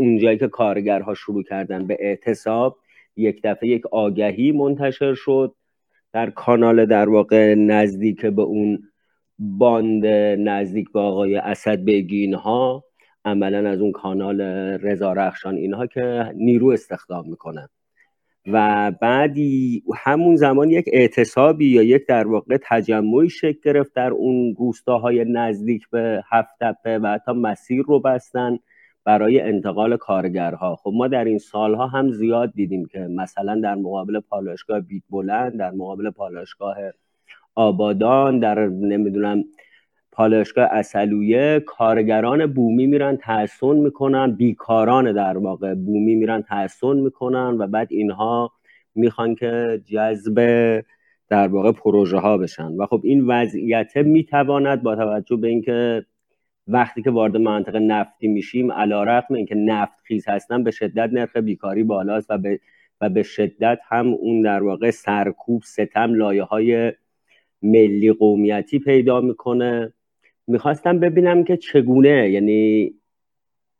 اونجایی 0.00 0.38
که 0.38 0.48
کارگرها 0.48 1.14
شروع 1.14 1.42
کردن 1.42 1.86
به 1.86 1.96
اعتصاب 2.00 2.78
یک 3.16 3.40
دفعه 3.44 3.68
یک 3.68 3.86
آگهی 3.86 4.52
منتشر 4.52 5.14
شد 5.14 5.54
در 6.12 6.30
کانال 6.30 6.86
در 6.86 7.08
واقع 7.08 7.54
نزدیک 7.54 8.26
به 8.26 8.42
اون 8.42 8.82
باند 9.38 10.06
نزدیک 10.48 10.92
به 10.92 11.00
آقای 11.00 11.36
اسد 11.36 11.84
بگین 11.84 12.34
ها 12.34 12.84
عملا 13.24 13.70
از 13.70 13.80
اون 13.80 13.92
کانال 13.92 14.40
رضا 14.80 15.12
رخشان 15.12 15.56
اینها 15.56 15.86
که 15.86 16.32
نیرو 16.34 16.68
استخدام 16.68 17.30
می‌کنن. 17.30 17.68
و 18.46 18.92
بعدی 19.00 19.82
همون 19.96 20.36
زمان 20.36 20.70
یک 20.70 20.84
اعتصابی 20.92 21.66
یا 21.66 21.82
یک 21.82 22.06
در 22.06 22.26
واقع 22.26 22.58
تجمعی 22.62 23.28
شکل 23.28 23.58
گرفت 23.64 23.94
در 23.94 24.10
اون 24.10 24.54
روستاهای 24.58 25.24
نزدیک 25.24 25.88
به 25.90 26.22
هفت 26.30 26.62
و 26.84 27.08
حتی 27.08 27.32
مسیر 27.32 27.82
رو 27.82 28.00
بستن. 28.00 28.58
برای 29.04 29.40
انتقال 29.40 29.96
کارگرها. 29.96 30.76
خب 30.76 30.92
ما 30.94 31.08
در 31.08 31.24
این 31.24 31.38
سالها 31.38 31.86
هم 31.86 32.10
زیاد 32.10 32.52
دیدیم 32.54 32.86
که 32.86 32.98
مثلا 32.98 33.60
در 33.60 33.74
مقابل 33.74 34.20
پالایشگاه 34.20 34.80
بیت 34.80 35.02
بلند 35.10 35.58
در 35.58 35.70
مقابل 35.70 36.10
پالایشگاه 36.10 36.76
آبادان 37.54 38.38
در 38.38 38.66
نمی‌دونم 38.66 39.44
پالایشگاه 40.12 40.68
اصلویه 40.70 41.60
کارگران 41.66 42.46
بومی 42.46 42.86
میرن 42.86 43.16
تحسن 43.16 43.76
می‌کنن 43.76 44.30
بیکاران 44.30 45.12
در 45.12 45.38
واقع 45.38 45.74
بومی 45.74 46.14
میرن 46.14 46.42
تحسن 46.42 46.96
می‌کنن 46.96 47.56
و 47.58 47.66
بعد 47.66 47.88
اینها 47.90 48.52
می‌خوان 48.94 49.34
که 49.34 49.82
جذب 49.86 50.36
در 51.28 51.48
واقع 51.48 51.72
پروژه 51.72 52.18
ها 52.18 52.38
بشن. 52.38 52.72
و 52.76 52.86
خب 52.86 53.00
این 53.04 53.26
وضعیت 53.26 53.96
می‌تواند 53.96 54.82
با 54.82 54.96
توجه 54.96 55.36
به 55.36 55.48
اینکه 55.48 56.06
وقتی 56.72 57.02
که 57.02 57.10
وارد 57.10 57.36
منطقه 57.36 57.78
نفتی 57.78 58.28
میشیم 58.28 58.72
علا 58.72 59.04
رقم 59.04 59.34
اینکه 59.34 59.54
نفت 59.54 60.00
خیز 60.04 60.28
هستن 60.28 60.64
به 60.64 60.70
شدت 60.70 61.10
نرخ 61.12 61.36
بیکاری 61.36 61.82
بالاست 61.82 62.30
و 62.30 62.38
به 62.38 62.60
و 63.00 63.08
به 63.08 63.22
شدت 63.22 63.78
هم 63.88 64.06
اون 64.06 64.42
در 64.42 64.62
واقع 64.62 64.90
سرکوب 64.90 65.62
ستم 65.62 66.14
لایه 66.14 66.42
های 66.42 66.92
ملی 67.62 68.12
قومیتی 68.12 68.78
پیدا 68.78 69.20
می‌کنه. 69.20 69.92
می‌خواستم 70.46 70.98
ببینم 70.98 71.44
که 71.44 71.56
چگونه 71.56 72.30
یعنی 72.30 72.94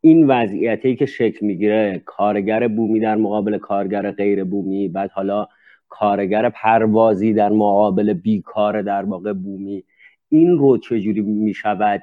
این 0.01 0.27
وضعیتی 0.27 0.97
که 0.97 1.07
شکل 1.07 1.47
می‌گیره 1.47 2.03
کارگر 2.05 2.69
بومی 2.69 3.01
در 3.01 3.17
مقابل 3.17 3.59
کارگر 3.59 4.11
غیر 4.11 4.45
بومی 4.45 4.89
بعد 4.89 5.11
حالا 5.11 5.49
کارگر 5.89 6.49
پروازی 6.49 7.33
در 7.33 7.49
مقابل 7.49 8.13
بیکار 8.13 8.83
در 8.83 9.03
واقع 9.03 9.33
بومی 9.33 9.85
این 10.29 10.59
رو 10.59 10.79
چجوری 10.79 11.21
می‌شود؟ 11.21 12.03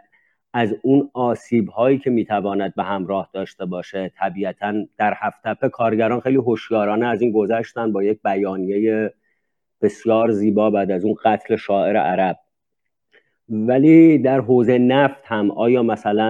از 0.58 0.76
اون 0.82 1.10
آسیب 1.14 1.70
هایی 1.70 1.98
که 1.98 2.10
می‌تواند 2.10 2.76
به 2.76 2.84
همراه 2.84 3.30
داشته 3.34 3.66
باشه. 3.66 4.12
طبیعتا 4.20 4.74
در 4.98 5.14
هفت 5.18 5.66
کارگران 5.66 6.20
خیلی 6.20 6.36
هوشیارانه 6.36 7.08
از 7.08 7.22
این 7.22 7.32
گذشتن 7.32 7.92
با 7.92 8.04
یک 8.04 8.20
بیانیه 8.24 9.14
بسیار 9.82 10.32
زیبا 10.32 10.70
بعد 10.70 10.92
از 10.92 11.06
اون 11.06 11.16
قتل 11.24 11.56
شاعر 11.56 11.98
عرب. 11.98 12.40
ولی 13.50 14.18
در 14.18 14.40
حوزه 14.40 14.78
نفت 14.78 15.22
هم 15.26 15.52
آیا 15.52 15.84
مثلا 15.84 16.30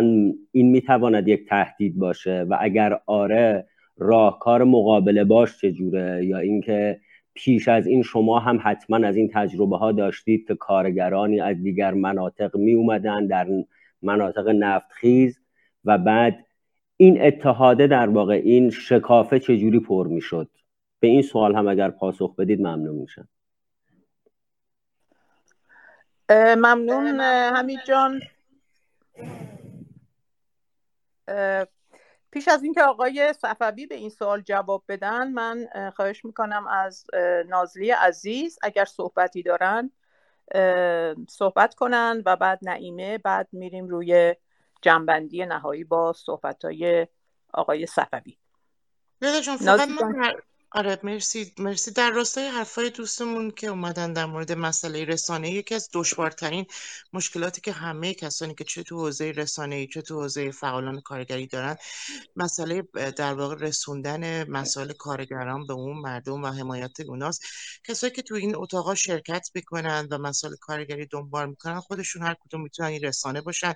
این 0.51 0.71
می‌تواند 0.71 1.27
یک 1.27 1.49
تهدید 1.49 1.99
باشه؟ 1.99 2.45
و 2.49 2.57
اگر 2.59 2.99
آره 3.05 3.67
راهکار 3.97 4.63
مقابله 4.63 5.23
باش 5.23 5.57
چجوره 5.57 6.25
یا 6.25 6.37
اینکه 6.37 6.99
پیش 7.33 7.67
از 7.67 7.87
این 7.87 8.03
شما 8.03 8.39
هم 8.39 8.59
حتما 8.63 9.07
از 9.07 9.15
این 9.15 9.29
تجربه 9.33 9.77
ها 9.77 9.91
داشتید 9.91 10.47
که 10.47 10.55
کارگرانی 10.55 11.39
از 11.39 11.63
دیگر 11.63 11.93
مناطق 11.93 12.57
می 12.57 12.73
اومدن 12.73 13.27
در 13.27 13.47
مناطق 14.02 14.48
نفتخیز 14.48 15.40
و 15.86 15.98
بعد 15.98 16.45
این 16.98 17.22
اتحاده 17.22 17.88
در 17.88 18.10
واقع 18.10 18.34
این 18.34 18.69
شکافه 18.69 19.40
چجوری 19.40 19.80
پر 19.80 20.07
می‌شد؟ 20.07 20.49
به 20.99 21.07
این 21.07 21.22
سوال 21.22 21.56
هم 21.56 21.68
اگر 21.68 21.90
پاسخ 21.90 22.36
بدید 22.36 22.60
ممنون 22.61 22.95
میشم. 22.95 23.28
ممنون 26.30 27.22
حمید 27.22 27.80
جان. 27.88 28.22
پیش 32.32 32.48
از 32.48 32.64
اینکه 32.64 32.82
آقای 32.82 33.34
صفوی 33.34 33.86
به 33.86 33.95
این 33.95 34.10
سوال 34.10 34.41
جواب 34.41 34.84
بدن 34.88 35.32
من 35.32 35.68
خواهش 35.95 36.26
می‌کنم 36.26 36.68
از 36.68 37.06
نازلی 37.48 37.91
عزیز 37.91 38.60
اگر 38.61 38.86
صحبتی 38.86 39.44
دارن 39.44 39.91
صحبت 41.30 41.76
کنن 41.76 42.24
و 42.26 42.36
بعد 42.36 42.60
نعیمه 42.61 43.18
بعد 43.18 43.48
میریم 43.52 43.88
روی 43.88 44.36
جنبندی 44.82 45.45
نهایی 45.45 45.84
با 45.84 46.14
صحبت 46.14 46.65
های 46.65 47.07
آقای 47.53 47.86
صفوی. 47.86 48.38
آره 50.72 50.99
مرسی 51.03 51.53
مرسی. 51.60 51.91
در 51.91 52.11
راستای 52.11 52.48
حرفای 52.48 52.89
دوستمون 52.89 53.52
که 53.52 53.68
اومدن 53.68 54.14
در 54.14 54.26
مورد 54.26 54.52
مسئله 54.52 55.06
رسانه 55.06 55.52
یکی 55.52 55.76
از 55.76 55.89
دشوارترین 55.94 56.65
مشکلاتی 57.14 57.61
که 57.61 57.72
همه 57.72 58.14
کسانی 58.14 58.56
که 58.56 58.64
چه 58.64 58.84
تو 58.84 58.98
حوزه 58.98 59.31
رسانه 59.31 59.88
چه 59.88 60.02
تو 60.02 60.22
حوزه 60.22 60.52
فعالان 60.52 61.02
کارگری 61.02 61.48
دارن 61.48 61.77
مسئله 62.35 62.84
در 63.18 63.34
واقع 63.34 63.56
رسوندن 63.60 64.49
مسائل 64.49 64.94
کارگران 64.94 65.68
به 65.68 65.73
اون 65.73 65.98
مردم 65.98 66.44
و 66.44 66.48
حمایت 66.48 66.99
اوناست. 66.99 67.41
کسایی 67.85 68.14
که 68.14 68.22
تو 68.22 68.35
این 68.35 68.56
اتاقا 68.56 68.95
شرکت 68.95 69.49
می‌کنن 69.56 70.07
و 70.11 70.18
مسائل 70.18 70.56
کارگری 70.61 71.06
دنبال 71.06 71.49
می‌کنن 71.49 71.80
خودشون 71.80 72.23
هر 72.23 72.35
کدوم 72.45 72.61
می‌تونن 72.61 72.89
این 72.89 73.03
رسانه 73.03 73.41
باشن. 73.41 73.73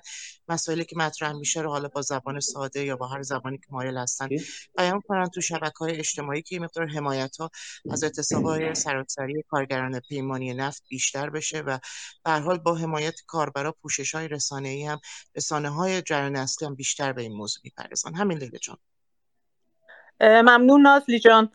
مسائلی 0.48 0.84
که 0.84 0.96
مطرح 0.96 1.32
میشه 1.32 1.60
رو 1.60 1.70
حالا 1.70 1.88
با 1.88 2.02
زبان 2.02 2.40
ساده 2.40 2.84
یا 2.84 2.96
با 2.96 3.06
هر 3.08 3.22
زبانی 3.22 3.58
که 3.58 3.66
مایل 3.70 3.98
هستن 3.98 4.28
بیان 4.78 5.00
کنن 5.00 5.28
تو 5.34 5.40
شبکه 5.40 5.78
های 5.80 5.98
اجتماعی 5.98 6.42
که 6.42 6.60
مقدار 6.60 6.81
حمایت 6.88 7.36
ها 7.36 7.50
از 7.90 8.32
های 8.32 8.74
سراسری 8.74 9.44
کارگران 9.48 10.00
پیمانی 10.00 10.54
نفت 10.54 10.84
بیشتر 10.88 11.30
بشه 11.30 11.60
و 11.60 11.78
به 12.24 12.30
حال 12.30 12.58
با 12.58 12.74
حمایت 12.74 13.14
کاربرا 13.26 13.72
پوشش 13.72 14.14
های 14.14 14.28
رسانه 14.28 14.68
ای 14.68 14.84
هم 14.84 15.00
رسانه 15.36 15.68
های 15.68 16.02
جریان 16.02 16.36
اصلی 16.36 16.68
هم 16.68 16.74
بیشتر 16.74 17.12
به 17.12 17.22
این 17.22 17.32
موضوع 17.32 17.60
می‌پردازن. 17.64 18.14
همین 18.14 18.38
لیله 18.38 18.58
جان. 18.58 18.76
ممنون 20.20 20.82
نازلی 20.82 21.18
جان. 21.18 21.52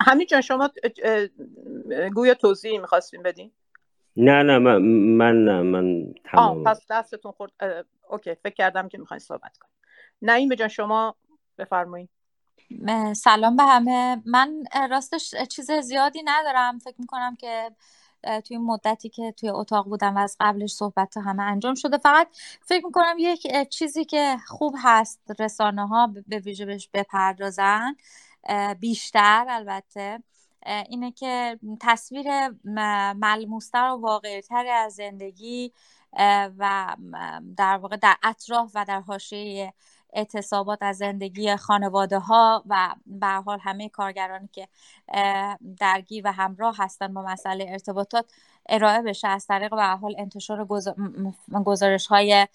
همین 0.00 0.26
جان 0.26 0.40
شما 0.40 0.70
گویا 2.14 2.34
توضیحی 2.34 2.78
می‌خواستیم 2.78 3.22
بدین؟ 3.22 3.52
نه 4.16 4.42
نه 4.42 4.58
من 4.58 4.82
من 5.16 5.44
نه 5.44 5.62
من 5.62 6.14
تمام. 6.24 6.64
پس 6.64 6.80
دستتون 6.90 7.32
خورد. 7.32 7.52
اوکی 8.10 8.34
فکر 8.34 8.54
کردم 8.54 8.88
که 8.88 8.98
می‌خواین 8.98 9.18
صحبت 9.18 9.58
کنیم 9.58 9.74
نعیم 10.22 10.54
جان 10.54 10.68
شما 10.68 11.16
بفرمایید 11.58 12.10
سلام 13.16 13.56
به 13.56 13.62
همه. 13.62 14.22
من 14.26 14.64
راستش 14.90 15.34
چیز 15.34 15.70
زیادی 15.72 16.22
ندارم. 16.24 16.78
فکر 16.78 16.94
می‌کنم 16.98 17.36
که 17.36 17.70
توی 18.44 18.58
مدتی 18.58 19.08
که 19.08 19.32
توی 19.32 19.48
اتاق 19.48 19.88
بودم 19.88 20.16
و 20.16 20.18
از 20.18 20.36
قبلش 20.40 20.72
صحبت 20.72 21.16
همه 21.16 21.42
انجام 21.42 21.74
شده 21.74 21.98
فقط 21.98 22.28
فکر 22.62 22.86
می‌کنم 22.86 23.16
یک 23.18 23.68
چیزی 23.70 24.04
که 24.04 24.36
خوب 24.46 24.74
هست 24.82 25.20
رسانه 25.38 25.88
ها 25.88 26.14
به 26.26 26.38
ویژه 26.38 26.66
بهش 26.66 26.88
بپردازن 26.94 27.96
بیشتر 28.80 29.46
البته 29.48 30.22
اینه 30.66 31.12
که 31.12 31.58
تصویر 31.80 32.26
ملموستر 33.14 33.90
و 33.90 34.00
واقعیتری 34.00 34.68
از 34.70 34.94
زندگی 34.94 35.72
و 36.58 36.96
در 37.56 37.76
واقع 37.76 37.96
در 37.96 38.16
اطراف 38.22 38.70
و 38.74 38.84
در 38.88 39.00
حاشیه 39.00 39.72
اعتصابات 40.14 40.78
از 40.82 40.96
زندگی 40.96 41.56
خانواده 41.56 42.18
ها 42.18 42.62
و 42.66 42.94
به 43.06 43.26
حال 43.26 43.58
همه 43.58 43.88
کارگرانی 43.88 44.48
که 44.52 44.68
درگیر 45.78 46.26
و 46.26 46.32
همراه 46.32 46.76
هستن 46.78 47.14
با 47.14 47.22
مسئله 47.22 47.66
ارتباطات 47.68 48.26
ارائه 48.68 49.02
بشه. 49.02 49.28
از 49.28 49.46
طریق 49.46 49.70
به 49.70 49.84
حال 49.84 50.14
انتشار 50.18 50.66
گزارش 51.64 52.06
های 52.06 52.46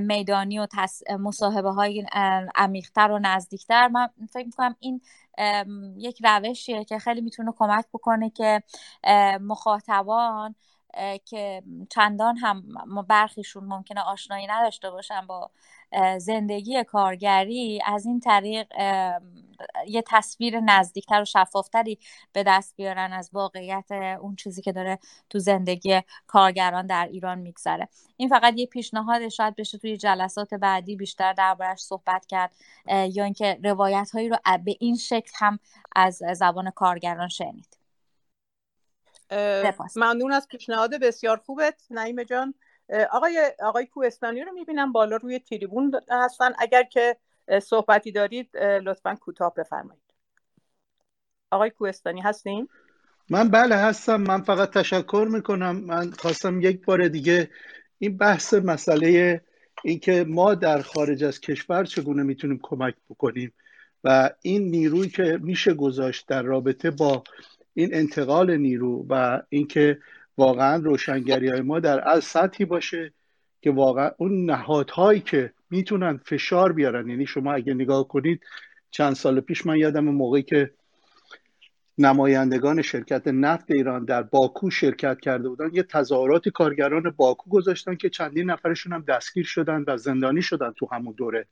میدانی 0.00 0.58
و 0.58 0.66
مصاحبه 1.18 1.70
های 1.70 2.06
عمیقتر 2.54 3.10
و 3.10 3.18
نزدیکتر. 3.18 3.88
من 3.88 4.08
فکر 4.32 4.46
می‌کنم 4.46 4.76
این 4.80 5.00
یک 5.96 6.22
روشیه 6.24 6.84
که 6.84 6.98
خیلی 6.98 7.20
می‌تونه 7.20 7.52
کمک 7.58 7.84
بکنه 7.92 8.30
که 8.30 8.62
مخاطبان 9.40 10.54
که 11.24 11.62
چندان 11.90 12.36
هم 12.36 12.62
برخیشون 13.08 13.64
ممکنه 13.64 14.00
آشنایی 14.00 14.46
نداشته 14.46 14.90
باشن 14.90 15.26
با 15.26 15.50
زندگی 16.18 16.84
کارگری 16.84 17.82
از 17.86 18.06
این 18.06 18.20
طریق 18.20 18.66
یه 19.86 20.02
تصویر 20.06 20.60
نزدیکتر 20.60 21.22
و 21.22 21.24
شفافتری 21.24 21.98
به 22.32 22.42
دست 22.42 22.76
بیارن 22.76 23.12
از 23.12 23.30
واقعیت 23.32 23.92
اون 24.20 24.36
چیزی 24.36 24.62
که 24.62 24.72
داره 24.72 24.98
تو 25.30 25.38
زندگی 25.38 26.00
کارگران 26.26 26.86
در 26.86 27.08
ایران 27.12 27.38
میگذره. 27.38 27.88
این 28.16 28.28
فقط 28.28 28.54
یه 28.56 28.66
پیشنهاد 28.66 29.28
شاید 29.28 29.56
بشه 29.56 29.78
توی 29.78 29.96
جلسات 29.96 30.54
بعدی 30.54 30.96
بیشتر 30.96 31.32
دربارش 31.32 31.80
صحبت 31.80 32.26
کرد 32.26 32.52
یا 32.86 33.24
اینکه 33.24 33.58
روایت 33.64 34.10
هایی 34.14 34.28
رو 34.28 34.36
به 34.64 34.76
این 34.80 34.96
شکل 34.96 35.32
هم 35.34 35.58
از 35.96 36.22
زبان 36.32 36.70
کارگران 36.70 37.28
شنید. 37.28 37.79
ممنون 39.96 40.32
از 40.32 40.48
پیشنهاد 40.48 40.94
بسیار 40.94 41.36
خوبت 41.36 41.82
نعیم 41.90 42.22
جان. 42.22 42.54
آقای 43.10 43.52
آقای 43.62 43.86
کوهستانی 43.86 44.44
رو 44.44 44.52
می‌بینم 44.52 44.92
بالا 44.92 45.16
روی 45.16 45.38
تریبون 45.38 45.92
هستن. 46.10 46.50
اگر 46.58 46.82
که 46.82 47.16
صحبتی 47.62 48.12
دارید 48.12 48.56
لطفا 48.56 49.14
کوتاه 49.14 49.54
بفرمایید. 49.54 50.02
آقای 51.50 51.70
کوهستانی 51.70 52.20
هستین؟ 52.20 52.68
من 53.30 53.48
بله 53.48 53.74
هستم. 53.74 54.16
من 54.16 54.42
فقط 54.42 54.70
تشکر 54.70 55.28
می‌کنم. 55.30 55.76
من 55.76 56.10
خواستم 56.10 56.60
یک 56.60 56.84
بار 56.84 57.08
دیگه 57.08 57.50
این 57.98 58.16
بحث 58.16 58.54
مسئله 58.54 59.40
اینکه 59.84 60.24
ما 60.28 60.54
در 60.54 60.82
خارج 60.82 61.24
از 61.24 61.40
کشور 61.40 61.84
چگونه 61.84 62.22
می‌تونیم 62.22 62.60
کمک 62.62 62.94
بکنیم 63.10 63.52
و 64.04 64.30
این 64.42 64.70
نیروی 64.70 65.08
که 65.08 65.38
میشه 65.42 65.74
گذاشت 65.74 66.28
در 66.28 66.42
رابطه 66.42 66.90
با 66.90 67.22
این 67.80 67.94
انتقال 67.94 68.56
نیرو 68.56 69.06
و 69.08 69.42
اینکه 69.48 69.98
واقعا 70.38 70.76
روشنگری 70.76 71.48
های 71.48 71.60
ما 71.60 71.80
در 71.80 72.08
از 72.08 72.24
سطحی 72.24 72.64
باشه 72.64 73.12
که 73.62 73.70
واقعا 73.70 74.10
اون 74.18 74.44
نهادهایی 74.50 75.20
که 75.20 75.52
می‌تونن 75.70 76.16
فشار 76.16 76.72
بیارن. 76.72 77.08
یعنی 77.08 77.26
شما 77.26 77.52
اگه 77.52 77.74
نگاه 77.74 78.08
کنید 78.08 78.40
چند 78.90 79.14
سال 79.14 79.40
پیش 79.40 79.66
من 79.66 79.76
یادم 79.76 80.04
موقعی 80.04 80.42
که 80.42 80.70
نمایندگان 81.98 82.82
شرکت 82.82 83.28
نفت 83.28 83.70
ایران 83.70 84.04
در 84.04 84.22
باکو 84.22 84.70
شرکت 84.70 85.20
کرده 85.20 85.48
بودن 85.48 85.70
یه 85.72 85.82
تظاهرات 85.82 86.48
کارگران 86.48 87.14
باکو 87.16 87.50
گذاشتن 87.50 87.94
که 87.94 88.08
چندین 88.08 88.50
نفرشون 88.50 88.92
هم 88.92 89.04
دستگیر 89.08 89.44
شدن 89.44 89.84
و 89.86 89.96
زندانی 89.96 90.42
شدن 90.42 90.72
تو 90.76 90.88
همون 90.92 91.14
دوره. 91.16 91.46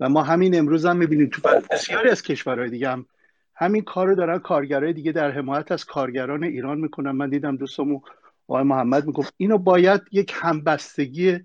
و 0.00 0.08
ما 0.08 0.22
همین 0.22 0.58
امروز 0.58 0.86
هم 0.86 0.96
می‌بینیم 0.96 1.28
تو 1.32 1.42
بسیاری 1.70 2.08
از 2.08 2.22
کشورهای 2.22 2.70
دیگه 2.70 2.88
هم 2.88 3.06
همین 3.56 3.82
کار 3.82 4.08
رو 4.08 4.14
دارن 4.14 4.38
کارگرای 4.38 4.92
دیگه 4.92 5.12
در 5.12 5.30
حمایت 5.30 5.72
از 5.72 5.84
کارگران 5.84 6.44
ایران 6.44 6.78
می‌کنن. 6.78 7.10
من 7.10 7.30
دیدم 7.30 7.56
دوستمو 7.56 8.00
آقای 8.48 8.62
محمد 8.62 9.06
می‌گفت 9.06 9.34
اینو 9.36 9.58
باید 9.58 10.00
یک 10.12 10.32
همبستگی 10.34 11.38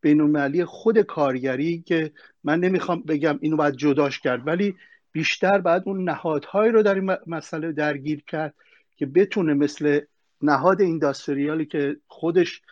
بین 0.00 0.64
خود 0.64 0.98
کارگری 1.00 1.82
که 1.86 2.12
من 2.44 2.60
نمی‌خوام 2.60 3.02
بگم 3.02 3.38
اینو 3.40 3.56
باید 3.56 3.74
جداش 3.74 4.20
کرد 4.20 4.46
ولی 4.46 4.76
بیشتر 5.12 5.58
بعد 5.58 5.82
اون 5.86 6.04
نهادهایی 6.04 6.72
رو 6.72 6.82
در 6.82 6.94
این 6.94 7.16
مسئله 7.26 7.72
درگیر 7.72 8.22
کرد 8.26 8.54
که 8.96 9.06
بتونه 9.06 9.54
مثل 9.54 10.00
نهاد 10.42 10.80
اینداستریالی 10.80 11.66
که 11.66 11.96
خودش 12.06 12.62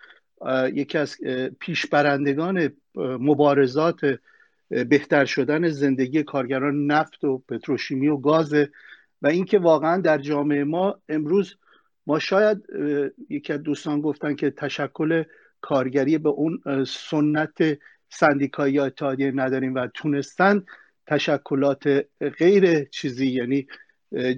یکی 0.72 0.98
از 0.98 1.16
پیشبرندگان 1.60 2.72
مبارزات 2.96 4.18
بهتر 4.72 5.24
شدن 5.24 5.68
زندگی 5.68 6.22
کارگران 6.22 6.86
نفت 6.86 7.24
و 7.24 7.38
پتروشیمی 7.38 8.08
و 8.08 8.16
گاز 8.16 8.54
و 9.22 9.26
اینکه 9.26 9.58
واقعا 9.58 10.00
در 10.00 10.18
جامعه 10.18 10.64
ما 10.64 11.00
امروز 11.08 11.56
ما 12.06 12.18
شاید 12.18 12.58
یکی 13.28 13.52
از 13.52 13.62
دوستان 13.62 14.00
گفتن 14.00 14.34
که 14.34 14.50
تشکل 14.50 15.24
کارگری 15.60 16.18
به 16.18 16.28
اون 16.28 16.84
سنت 16.84 17.78
سندیکایی 18.08 18.74
یا 18.74 18.86
اتحادیه 18.86 19.32
نداریم 19.34 19.74
و 19.74 19.86
تونستن 19.94 20.64
تشکلات 21.06 22.04
غیر 22.38 22.84
چیزی 22.84 23.26
یعنی 23.26 23.66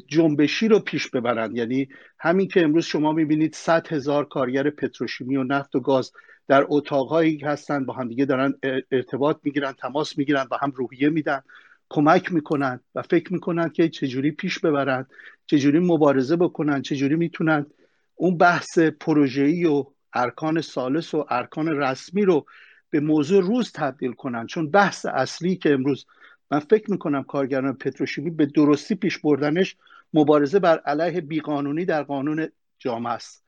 جنبشی 0.07 0.69
رو 0.69 0.79
پیش 0.79 1.11
ببرند 1.11 1.57
یعنی 1.57 1.89
همین 2.19 2.49
که 2.49 2.63
امروز 2.63 2.85
شما 2.85 3.13
می‌بینید 3.13 3.55
صد 3.55 3.93
هزار 3.93 4.25
کارگر 4.29 4.71
پتروشیمی 4.71 5.37
و 5.37 5.45
نفت 5.45 5.77
و 5.77 5.81
گاز 5.81 6.13
در 6.49 6.67
اتاقهایی 6.69 7.39
هستن 7.39 7.87
با 7.87 7.95
همدیگه 7.95 8.25
دارن 8.25 8.55
ارتباط 8.93 9.37
می‌گیرن 9.43 9.73
تماس 9.73 10.19
می‌گیرن 10.19 10.47
و 10.51 10.57
هم 10.63 10.71
روحیه 10.71 11.09
میدن 11.09 11.43
کمک 11.89 12.33
می‌کنن 12.33 12.81
و 12.95 13.03
فکر 13.03 13.33
می‌کنن 13.33 13.69
که 13.69 13.89
چجوری 13.89 14.31
پیش 14.31 14.59
ببرن 14.59 15.07
چجوری 15.47 15.79
مبارزه 15.79 16.37
بکنن 16.37 16.83
چجوری 16.83 17.17
می‌تونن 17.17 17.67
اون 18.15 18.39
بحث 18.39 18.79
پروژه‌ای 18.79 19.65
و 19.65 19.85
ارکان 20.15 20.61
سالس 20.61 21.15
و 21.15 21.27
ارکان 21.31 21.69
رسمی 21.69 22.23
رو 22.25 22.47
به 22.91 23.01
موضوع 23.01 23.43
روز 23.43 23.73
تبدیل 23.73 24.13
کنن. 24.13 24.47
چون 24.47 24.71
بحث 24.71 25.07
اصلی 25.07 25.57
که 25.57 25.73
امروز 25.73 26.07
من 26.51 26.59
فکر 26.59 26.91
می‌کنم 26.91 27.23
کارگران 27.23 27.73
پتروشیمی 27.73 28.31
به 28.31 28.47
درستی 28.47 28.95
پیش 28.95 29.19
بردنش 29.19 29.77
مبارزه 30.15 30.59
بر 30.59 30.79
علیه 30.79 31.21
بیقانونی 31.21 31.85
در 31.85 32.03
قانون 32.03 32.49
جامعه 32.79 33.13
است. 33.13 33.44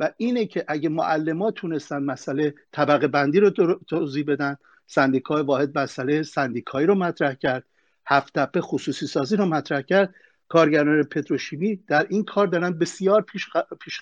و 0.00 0.10
اینه 0.16 0.46
که 0.46 0.64
اگه 0.68 0.88
معلمات 0.88 1.54
تونستن 1.54 2.02
مسئله 2.02 2.54
طبقه 2.72 3.08
بندی 3.08 3.40
رو 3.40 3.50
توضیح 3.88 4.24
بدن 4.24 4.56
سندیکای 4.86 5.42
واحد 5.42 5.78
مسئله 5.78 6.22
سندیکایی 6.22 6.86
رو 6.86 6.94
مطرح 6.94 7.34
کرد 7.34 7.64
هفت 8.06 8.38
تپه 8.38 8.60
خصوصی 8.60 9.06
سازی 9.06 9.36
رو 9.36 9.46
مطرح 9.46 9.80
کرد. 9.80 10.14
کارگران 10.48 11.02
پتروشیمی 11.02 11.76
در 11.76 12.06
این 12.08 12.24
کار 12.24 12.46
دارن 12.46 12.70
بسیار 12.70 13.22
پیش, 13.22 13.48
پیش 13.80 14.00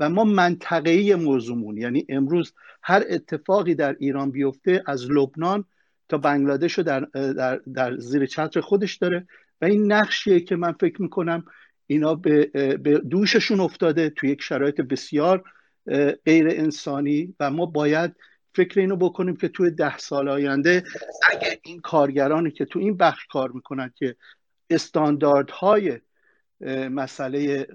و 0.00 0.08
ما 0.08 0.24
منطقه‌ای 0.24 1.14
موضوعمون 1.14 1.76
یعنی 1.76 2.06
امروز 2.08 2.52
هر 2.82 3.04
اتفاقی 3.08 3.74
در 3.74 3.96
ایران 3.98 4.30
بیفته 4.30 4.82
از 4.86 5.10
لبنان 5.10 5.64
تا 6.08 6.18
بنگلادش 6.18 6.72
رو 6.72 6.84
در, 6.84 7.00
در, 7.32 7.60
در 7.74 7.96
زیر 7.96 8.26
چتر 8.26 8.60
خودش 8.60 8.96
داره. 8.96 9.26
و 9.60 9.64
این 9.64 9.92
نقشیه 9.92 10.40
که 10.40 10.56
من 10.56 10.72
فکر 10.72 11.02
می‌کنم 11.02 11.44
اینا 11.92 12.14
به, 12.14 12.50
دوششون 13.10 13.60
افتاده 13.60 14.10
توی 14.10 14.30
یک 14.30 14.42
شرایط 14.42 14.80
بسیار 14.80 15.44
غیر 16.24 16.48
انسانی 16.48 17.34
و 17.40 17.50
ما 17.50 17.66
باید 17.66 18.14
فکر 18.54 18.80
اینو 18.80 18.96
بکنیم 18.96 19.36
که 19.36 19.48
توی 19.48 19.70
ده 19.70 19.98
سال 19.98 20.28
آینده 20.28 20.84
اگر 21.30 21.56
این 21.62 21.80
کارگرانی 21.80 22.50
که 22.50 22.64
تو 22.64 22.78
این 22.78 22.96
بخش 22.96 23.26
کار 23.26 23.50
می‌کنن 23.50 23.92
که 23.96 24.16
استانداردهای 24.70 25.98
مسئله 26.90 27.66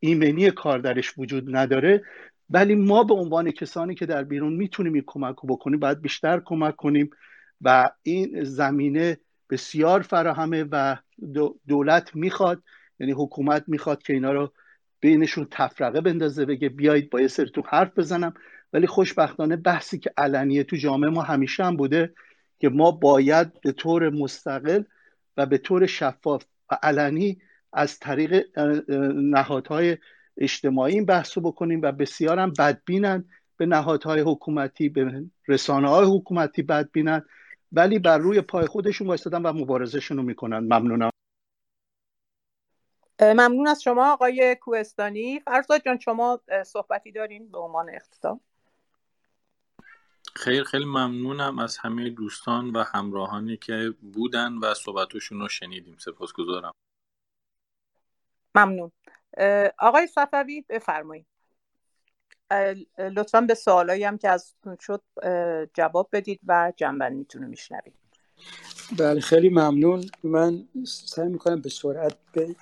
ایمنی 0.00 0.50
کار 0.50 0.78
درش 0.78 1.18
وجود 1.18 1.56
نداره 1.56 2.04
ولی 2.50 2.74
ما 2.74 3.04
به 3.04 3.14
عنوان 3.14 3.50
کسانی 3.50 3.94
که 3.94 4.06
در 4.06 4.24
بیرون 4.24 4.52
می‌تونیم 4.52 4.92
این 4.92 5.04
کمک 5.06 5.36
رو 5.36 5.48
بکنیم 5.48 5.80
باید 5.80 6.02
بیشتر 6.02 6.42
کمک 6.44 6.76
کنیم 6.76 7.10
و 7.60 7.90
این 8.02 8.44
زمینه 8.44 9.18
بسیار 9.50 10.02
فراهمه 10.02 10.64
و 10.70 10.96
دولت 11.68 12.16
می‌خواد 12.16 12.62
یعنی 13.00 13.12
حکومت 13.12 13.64
می‌خواد 13.66 14.02
که 14.02 14.12
اینا 14.12 14.32
رو 14.32 14.52
بینشون 15.00 15.46
تفرقه 15.50 16.00
بندازه 16.00 16.44
بگه 16.44 16.68
بیایید 16.68 17.10
با 17.10 17.20
یه 17.20 17.28
تو 17.28 17.62
حرف 17.68 17.98
بزنم. 17.98 18.34
ولی 18.72 18.86
خوشبختانه 18.86 19.56
بحثی 19.56 19.98
که 19.98 20.10
علنیه 20.16 20.64
تو 20.64 20.76
جامعه 20.76 21.10
ما 21.10 21.22
همیشه 21.22 21.64
هم 21.64 21.76
بوده 21.76 22.14
که 22.58 22.68
ما 22.68 22.90
باید 22.90 23.60
به 23.60 23.72
طور 23.72 24.10
مستقل 24.10 24.82
و 25.36 25.46
به 25.46 25.58
طور 25.58 25.86
شفاف 25.86 26.44
و 26.70 26.78
علنی 26.82 27.38
از 27.72 27.98
طریق 27.98 28.58
نهادهای 29.14 29.96
اجتماعی 30.36 30.94
این 30.94 31.04
بحث 31.04 31.38
رو 31.38 31.42
بکنیم 31.42 31.80
و 31.82 31.92
بسیار 31.92 32.38
هم 32.38 32.52
بدبینن. 32.58 33.24
به 33.56 33.66
نهادهای 33.66 34.20
حکومتی 34.20 34.88
به 34.88 35.24
رسانه 35.48 35.88
های 35.88 36.06
حکومتی 36.06 36.62
بدبینن. 36.62 37.22
ولی 37.72 37.98
بر 37.98 38.18
روی 38.18 38.40
پای 38.40 38.66
خودشون 38.66 39.06
وایستادن 39.06 39.42
و 39.42 39.52
مبارزشون 39.52 40.16
رو 40.16 40.22
می‌کنن. 40.22 40.58
ممنونم. 40.58 41.10
ممنون 43.20 43.66
از 43.66 43.82
شما 43.82 44.12
آقای 44.12 44.56
کوهستانی. 44.60 45.40
فرزاد 45.40 45.84
جان 45.84 45.98
شما 45.98 46.40
صحبتی 46.66 47.12
دارین 47.12 47.50
به 47.50 47.58
عنوان 47.58 47.90
اختتام 47.94 48.40
خیلی 50.34 50.64
خیلی 50.64 50.84
ممنونم 50.84 51.58
از 51.58 51.78
همه 51.78 52.10
دوستان 52.10 52.70
و 52.70 52.82
همراهانی 52.82 53.56
که 53.56 53.94
بودن 54.12 54.52
و 54.58 54.74
صحبتشون 54.74 55.40
رو 55.40 55.48
شنیدیم. 55.48 55.96
سپاسگزارم. 55.98 56.72
ممنون. 58.54 58.92
آقای 59.78 60.06
صفوی 60.06 60.64
بفرمایید. 60.68 61.26
لطفا 62.98 63.40
به 63.40 63.54
سوالایی 63.54 64.04
هم 64.04 64.18
که 64.18 64.28
از 64.28 64.54
شد 64.80 65.02
جواب 65.74 66.08
بدید 66.12 66.40
و 66.46 66.72
جنبندیتون 66.76 67.42
رو 67.42 67.48
میشنوید 67.48 67.94
بله 68.98 69.20
خیلی 69.20 69.48
ممنون. 69.48 70.04
من 70.22 70.68
سعی 70.86 71.28
می‌کنم 71.28 71.60
به 71.60 71.68
سرعت 71.68 72.16
به 72.32 72.56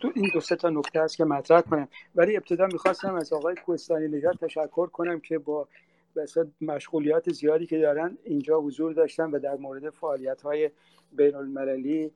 دو 0.00 0.10
این 0.14 0.30
دو 0.34 0.40
سه 0.40 0.56
تا 0.56 0.70
نکته 0.70 1.00
است 1.00 1.16
که 1.16 1.24
مطرح 1.24 1.60
کنم. 1.60 1.88
ولی 2.14 2.36
ابتدا 2.36 2.66
می‌خواستم 2.66 3.14
از 3.14 3.32
آقای 3.32 3.54
کوهستانی 3.54 4.08
نژاد 4.08 4.36
تشکر 4.36 4.86
کنم 4.86 5.20
که 5.20 5.38
با 5.38 5.68
بسیار 6.16 6.46
مشغولیات 6.60 7.32
زیادی 7.32 7.66
که 7.66 7.78
دارن 7.78 8.18
اینجا 8.24 8.60
حضور 8.60 8.92
داشتن 8.92 9.30
و 9.30 9.38
در 9.38 9.56
مورد 9.56 9.90
فعالیت 9.90 10.42
های 10.42 10.70
بین 11.12 11.34
المللی 11.34 12.10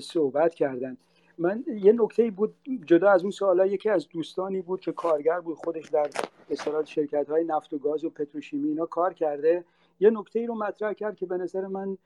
صحبت 0.00 0.54
کردن. 0.54 0.96
من 1.38 1.64
یه 1.66 1.92
نکته 1.92 2.30
بود 2.30 2.54
جدا 2.86 3.10
از 3.10 3.22
اون 3.22 3.30
سوالا 3.30 3.66
یکی 3.66 3.88
از 3.88 4.08
دوستانی 4.08 4.62
بود 4.62 4.80
که 4.80 4.92
کارگر 4.92 5.40
بود 5.40 5.56
خودش 5.56 5.88
در 5.88 6.10
اصطلاح 6.50 6.84
شرکت 6.84 7.28
های 7.28 7.44
نفت 7.44 7.72
و 7.72 7.78
گاز 7.78 8.04
و 8.04 8.10
پتروشیمی 8.10 8.68
اینا 8.68 8.86
کار 8.86 9.14
کرده. 9.14 9.64
یه 10.00 10.10
نکته 10.10 10.38
ای 10.38 10.46
رو 10.46 10.54
مطرح 10.54 10.92
کرد 10.92 11.16
که 11.16 11.26
به 11.26 11.36
نظر 11.36 11.66
من 11.66 11.98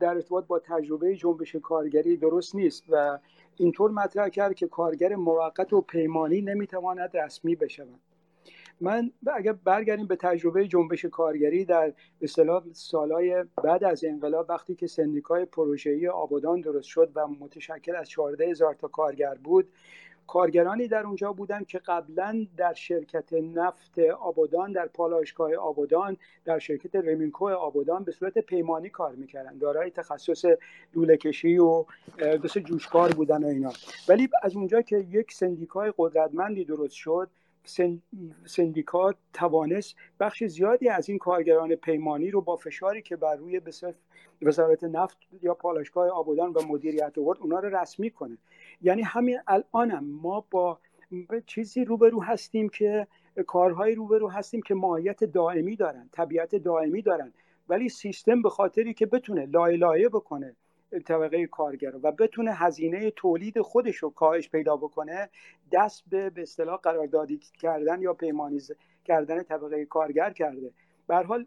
در 0.00 0.14
ارتباط 0.14 0.46
با 0.46 0.58
تجربه 0.58 1.16
جنبش 1.16 1.56
کارگری 1.56 2.16
درست 2.16 2.54
نیست 2.54 2.84
و 2.88 3.18
اینطور 3.60 3.90
مطرح 3.90 4.28
کرد 4.28 4.54
که 4.54 4.66
کارگر 4.66 5.14
موقت 5.14 5.72
و 5.72 5.80
پیمانی 5.80 6.40
نمی‌تواند 6.40 7.16
رسمی 7.16 7.56
بشود. 7.56 8.00
من 8.80 9.10
اگر 9.34 9.52
برگردیم 9.52 10.06
به 10.06 10.16
تجربه 10.16 10.68
جنبش 10.68 11.04
کارگری 11.04 11.64
در 11.64 11.92
اصطلاح 12.22 12.64
سالهای 12.72 13.44
بعد 13.64 13.84
از 13.84 14.04
انقلاب 14.04 14.46
وقتی 14.48 14.74
که 14.74 14.86
سندیکای 14.86 15.44
پروژه‌ای 15.44 16.08
آبادان 16.08 16.60
درست 16.60 16.88
شد 16.88 17.12
و 17.14 17.26
متشکل 17.26 17.96
از 17.96 18.08
14 18.08 18.48
هزار 18.48 18.74
تا 18.74 18.88
کارگر 18.88 19.34
بود 19.34 19.68
کارگرانی 20.30 20.88
در 20.88 21.06
اونجا 21.06 21.32
بودند 21.32 21.66
که 21.66 21.78
قبلا 21.78 22.46
در 22.56 22.72
شرکت 22.72 23.32
نفت 23.32 23.98
آبادان 23.98 24.72
در 24.72 24.86
پالایشگاه 24.86 25.54
آبادان 25.54 26.16
در 26.44 26.58
شرکت 26.58 26.96
رمینکو 26.96 27.48
آبادان 27.48 28.04
به 28.04 28.12
صورت 28.12 28.38
پیمانی 28.38 28.88
کار 28.88 29.14
می‌کردن. 29.14 29.58
دارای 29.58 29.90
تخصص 29.90 30.44
لوله 30.94 31.16
کشی 31.16 31.58
و 31.58 31.84
مثل 32.44 32.60
جوشکار 32.60 33.12
بودن 33.12 33.44
و 33.44 33.46
اینا. 33.46 33.72
ولی 34.08 34.28
از 34.42 34.56
اونجا 34.56 34.82
که 34.82 34.96
یک 34.96 35.32
سندیکای 35.32 35.92
قدرتمندی 35.98 36.64
درست 36.64 36.94
شد 36.94 37.30
سندیکات 38.46 39.16
توانست 39.32 39.96
بخش 40.20 40.44
زیادی 40.44 40.88
از 40.88 41.08
این 41.08 41.18
کارگران 41.18 41.74
پیمانی 41.74 42.30
رو 42.30 42.40
با 42.40 42.56
فشاری 42.56 43.02
که 43.02 43.16
بر 43.16 43.36
روی 43.36 43.60
وزارت 44.42 44.84
نفت 44.84 45.16
یا 45.42 45.54
پالایشگاه 45.54 46.08
آبادان 46.08 46.52
و 46.52 46.62
مدیریت 46.68 47.18
آورد 47.18 47.38
اونا 47.40 47.58
رو 47.58 47.76
رسمی 47.76 48.10
کنه. 48.10 48.38
یعنی 48.82 49.02
همین 49.02 49.38
الانم 49.46 50.04
ما 50.04 50.44
با 50.50 50.78
چیزی 51.46 51.84
روبرو 51.84 52.22
هستیم 52.22 52.68
که 52.68 53.06
کارهایی 53.46 53.94
روبرو 53.94 54.28
هستیم 54.28 54.62
که 54.62 54.74
ماهیت 54.74 55.24
دائمی 55.24 55.76
دارن 55.76 56.08
طبیعت 56.12 56.56
دائمی 56.56 57.02
دارن. 57.02 57.32
ولی 57.68 57.88
سیستم 57.88 58.42
به 58.42 58.50
خاطری 58.50 58.94
که 58.94 59.06
بتونه 59.06 59.46
لایه 59.46 59.76
لایه 59.76 60.08
بکنه 60.08 60.56
طبقه 60.98 61.46
کارگر 61.46 61.92
و 62.02 62.12
بتونه 62.12 62.52
هزینه 62.52 63.10
تولید 63.10 63.60
خودش 63.60 63.96
رو 63.96 64.10
کاهش 64.10 64.48
پیدا 64.48 64.76
بکنه 64.76 65.30
دست 65.72 66.02
به 66.10 66.30
به 66.30 66.42
اصطلاح 66.42 66.80
قراردادی 66.80 67.38
کردن 67.38 68.02
یا 68.02 68.14
پیمانی 68.14 68.60
کردن 69.04 69.42
طبقه 69.42 69.84
کارگر 69.84 70.30
کرده. 70.30 70.72
به 71.06 71.16
حال 71.16 71.46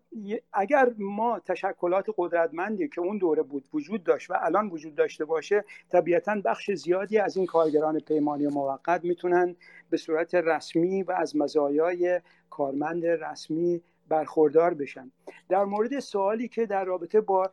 اگر 0.54 0.92
ما 0.98 1.40
تشکلات 1.40 2.06
قدرتمندی 2.18 2.88
که 2.88 3.02
اون 3.02 3.18
دوره 3.18 3.44
بود 3.44 3.70
وجود 3.74 4.04
داشت 4.04 4.32
و 4.32 4.34
الان 4.42 4.70
وجود 4.70 4.96
داشته 4.96 5.26
باشه 5.26 5.66
طبیعتا 5.90 6.42
بخش 6.46 6.72
زیادی 6.72 7.18
از 7.18 7.38
این 7.38 7.46
کارگران 7.46 8.00
پیمانی 8.00 8.48
موقت 8.48 9.04
می‌تونن 9.04 9.56
به 9.90 9.98
صورت 9.98 10.36
رسمی 10.36 11.04
و 11.04 11.12
از 11.12 11.36
مزایای 11.36 12.22
کارمند 12.50 13.06
رسمی 13.06 13.82
برخوردار 14.10 14.74
بشن. 14.74 15.12
در 15.50 15.66
مورد 15.66 16.00
سوالی 16.00 16.48
که 16.48 16.66
در 16.66 16.86
رابطه 16.86 17.22
با 17.22 17.52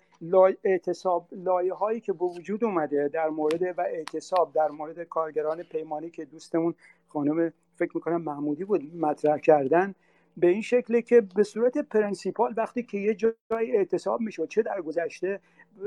اعتصاب 0.65 1.29
لایه 1.33 1.75
هایی 1.75 2.01
که 2.01 2.13
به 2.13 2.25
وجود 2.25 2.65
اومده 2.65 3.09
در 3.09 3.29
مورد 3.29 3.63
و 3.63 3.81
اعتصاب 3.81 4.53
در 4.53 4.69
مورد 4.69 5.03
کارگران 5.03 5.63
پیمانی 5.63 6.11
که 6.11 6.25
دوستمون 6.25 6.75
خانم 7.09 7.53
فکر 7.77 7.91
می‌کنم 7.95 8.23
محمودی 8.23 8.65
بود 8.65 8.97
مطرح 8.97 9.39
کردن 9.39 9.95
به 10.37 10.47
این 10.47 10.63
شکله 10.63 11.03
که 11.03 11.21
به 11.21 11.43
صورت 11.43 11.79
پرنسیپال 11.79 12.55
وقتی 12.57 12.83
که 12.83 12.99
یه 12.99 13.15
جای 13.15 13.77
اعتصاب 13.77 14.21
می‌شد 14.21 14.49
چه 14.49 14.63
در 14.63 14.81
گذشته 14.81 15.41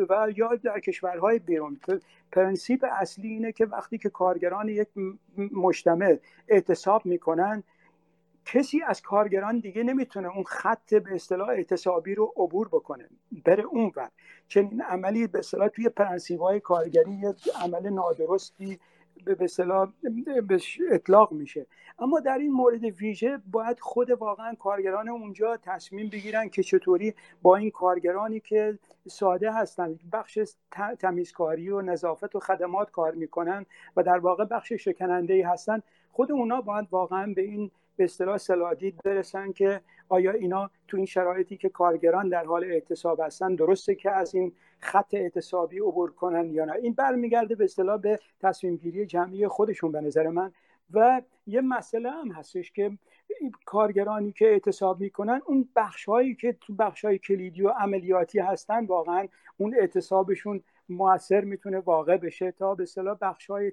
و 0.10 0.28
یا 0.36 0.56
در 0.56 0.80
کشورهای 0.80 1.40
بیرون 1.40 1.80
پرنسیپ 2.32 2.86
اصلی 2.92 3.28
اینه 3.28 3.52
که 3.52 3.66
وقتی 3.66 3.98
که 3.98 4.10
کارگران 4.10 4.70
یک 4.70 4.88
مجتمع 5.38 6.18
اعتصاب 6.48 7.06
می‌کنن 7.06 7.64
کسی 8.46 8.82
از 8.82 9.02
کارگران 9.02 9.60
دیگه 9.60 9.84
نمی‌تونه 9.84 10.36
اون 10.36 10.44
خط 10.44 10.94
به 10.94 11.16
اصطلاح 11.16 11.50
اعتصابی 11.50 12.16
رو 12.16 12.34
عبور 12.38 12.68
بکنه. 12.68 13.10
بره 13.46 13.64
اون 13.64 13.92
ور. 13.96 14.10
چنین 14.48 14.82
عملی 14.82 15.28
به 15.28 15.40
اصطلاح 15.40 15.68
توی 15.68 15.90
پرنسیپ 15.90 16.42
های 16.42 16.60
کارگری 16.60 17.12
یک 17.12 17.50
عمل 17.62 17.90
نادرستی 17.90 18.80
به 19.26 19.38
اصطلاح 19.40 19.90
اطلاق 20.92 21.32
میشه. 21.32 21.66
اما 22.00 22.20
در 22.20 22.38
این 22.38 22.52
مورد 22.52 22.84
ویژه 22.84 23.40
باید 23.52 23.80
خود 23.80 24.10
واقعا 24.10 24.56
کارگران 24.56 25.10
اونجا 25.10 25.58
تصمیم 25.58 26.10
بگیرن 26.10 26.50
که 26.50 26.64
چطوری 26.64 27.14
با 27.42 27.56
این 27.56 27.72
کارگرانی 27.72 28.40
که 28.40 28.80
ساده 29.08 29.52
هستن 29.52 30.00
بخش 30.14 30.40
تمیزکاری 31.00 31.70
و 31.70 31.82
نظافت 31.82 32.36
و 32.36 32.40
خدمات 32.40 32.92
کار 32.92 33.12
می‌کنن 33.12 33.66
و 33.98 34.04
در 34.04 34.18
واقع 34.18 34.46
بخش 34.46 34.74
شکننده 34.74 35.34
ای 35.34 35.42
هستن 35.42 35.82
خود 36.12 36.32
اونا 36.32 36.62
باید 36.62 36.88
واقعا 36.92 37.34
به 37.36 37.42
این 37.42 37.72
به 37.96 38.04
اصطلاح 38.04 38.38
سلادید 38.38 38.96
برسن 39.04 39.52
که 39.52 39.82
آیا 40.10 40.32
اینا 40.32 40.70
تو 40.88 40.98
این 40.98 41.06
شرایطی 41.06 41.58
که 41.58 41.70
کارگران 41.70 42.30
در 42.30 42.46
حال 42.46 42.64
اعتصاب 42.64 43.22
هستن 43.22 43.56
درسته 43.56 43.96
که 43.96 44.12
از 44.12 44.36
این 44.36 44.54
خط 44.80 45.14
اعتصابی 45.14 45.80
عبور 45.80 46.12
کنن 46.12 46.52
یا 46.52 46.66
نه؟ 46.66 46.74
این 46.74 46.94
برمیگرده 46.94 47.56
به 47.56 47.64
اصطلاح 47.64 47.98
به 47.98 48.20
تصمیم 48.40 48.76
گیری 48.76 49.06
جمعی 49.06 49.48
خودشون 49.48 49.92
به 49.92 50.02
نظر 50.02 50.28
من. 50.28 50.52
و 50.94 51.22
یه 51.48 51.62
مسئله 51.62 52.12
هم 52.12 52.32
هستش 52.32 52.72
که 52.72 52.98
کارگرانی 53.66 54.32
که 54.32 54.46
اعتصاب 54.46 55.00
می‌کنن 55.00 55.42
اون 55.46 55.70
بخش 55.76 56.06
هایی 56.06 56.36
که 56.36 56.58
تو 56.62 56.74
بخش 56.74 57.06
های 57.06 57.18
کلیدی 57.18 57.62
و 57.62 57.70
عملیاتی 57.70 58.40
هستن 58.40 58.86
واقعا 58.86 59.28
اون 59.58 59.76
اعتصابشون 59.76 60.64
موثر 60.90 61.42
می‌تونه 61.42 61.80
واقع 61.80 62.18
بشه 62.18 62.52
تا 62.52 62.76
به 62.76 62.84
اصطلاح 62.84 63.18
بخش 63.22 63.50
های 63.50 63.72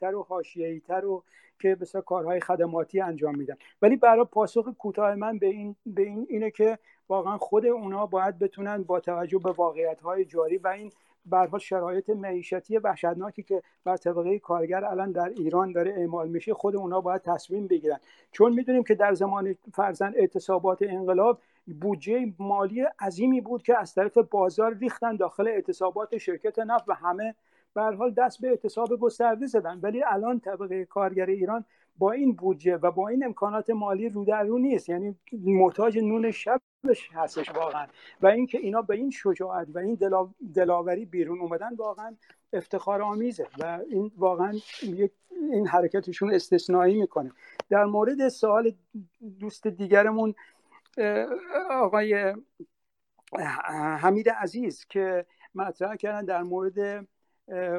تر 0.00 0.14
و 0.14 0.22
حاشیه‌ای 0.22 0.80
تر 0.80 1.04
و 1.04 1.22
که 1.60 1.74
بسیار 1.74 2.04
کارهای 2.04 2.40
خدماتی 2.40 3.00
انجام 3.00 3.38
میدن. 3.38 3.54
ولی 3.82 3.96
برای 3.96 4.24
پاسخ 4.24 4.68
کوتاه 4.78 5.14
من 5.14 5.38
به 5.38 5.46
این 5.46 5.76
به 5.86 6.02
این 6.02 6.26
اینه 6.30 6.50
که 6.50 6.78
واقعا 7.08 7.38
خود 7.38 7.66
اونا 7.66 8.06
باید 8.06 8.38
بتونن 8.38 8.82
با 8.82 9.00
توجه 9.00 9.38
به 9.38 9.50
واقعیت 9.50 10.00
های 10.00 10.24
جاری 10.24 10.56
و 10.56 10.68
این 10.68 10.92
برها 11.26 11.58
شرایط 11.58 12.10
معیشتی 12.10 12.78
وحشتناکی 12.78 13.42
که 13.42 13.62
بر 13.84 13.96
طبقه 13.96 14.38
کارگر 14.38 14.84
الان 14.84 15.12
در 15.12 15.28
ایران 15.28 15.72
داره 15.72 15.90
اعمال 15.90 16.28
میشه 16.28 16.54
خود 16.54 16.76
اونا 16.76 17.00
باید 17.00 17.22
تصمیم 17.22 17.66
بگیرن. 17.66 17.98
چون 18.32 18.52
می‌دونیم 18.52 18.84
که 18.84 18.94
در 18.94 19.14
زمان 19.14 19.54
فرزن 19.72 20.12
اعتصابات 20.16 20.82
انقلاب 20.82 21.38
بودجه 21.66 22.32
مالی 22.38 22.82
عظیمی 23.00 23.40
بود 23.40 23.62
که 23.62 23.78
از 23.78 23.94
طرف 23.94 24.18
بازار 24.18 24.74
ریختن 24.74 25.16
داخل 25.16 25.48
اعتصابات 25.48 26.18
شرکت 26.18 26.58
نفت 26.58 26.88
و 26.88 26.94
همه. 26.94 27.34
به 27.74 27.82
حال 27.82 28.10
دست 28.10 28.40
به 28.40 28.48
اعتصاب 28.48 28.88
گسترده 29.00 29.46
زدن. 29.46 29.80
ولی 29.82 30.02
الان 30.02 30.40
طبقه 30.40 30.84
کارگر 30.84 31.26
ایران 31.26 31.64
با 31.98 32.12
این 32.12 32.32
بودجه 32.32 32.76
و 32.76 32.90
با 32.90 33.08
این 33.08 33.24
امکانات 33.24 33.70
مالی 33.70 34.08
رو 34.08 34.24
در 34.24 34.44
رو 34.44 34.58
نیست. 34.58 34.88
یعنی 34.88 35.16
محتاج 35.32 35.98
نون 35.98 36.30
شبش 36.30 37.10
هستش 37.12 37.50
واقعا. 37.50 37.86
و 38.22 38.26
اینکه 38.26 38.58
اینا 38.58 38.82
به 38.82 38.94
این 38.94 39.10
شجاعت 39.10 39.68
و 39.74 39.78
این 39.78 39.98
دلاوری 40.54 41.04
بیرون 41.04 41.40
اومدن 41.40 41.74
واقعا 41.74 42.16
افتخار 42.52 43.02
آمیزه 43.02 43.46
و 43.58 43.80
این 43.90 44.10
واقعا 44.16 44.52
این 45.52 45.66
حرکتشون 45.66 46.34
استثنایی 46.34 47.00
می‌کنه. 47.00 47.32
در 47.68 47.84
مورد 47.84 48.28
سوال 48.28 48.72
دوست 49.40 49.66
دیگرمون 49.66 50.34
آقای 51.70 52.34
حمید 53.98 54.30
عزیز 54.30 54.84
که 54.84 55.26
مطرح 55.54 55.96
کردن 55.96 56.24
در 56.24 56.42
مورد 56.42 57.08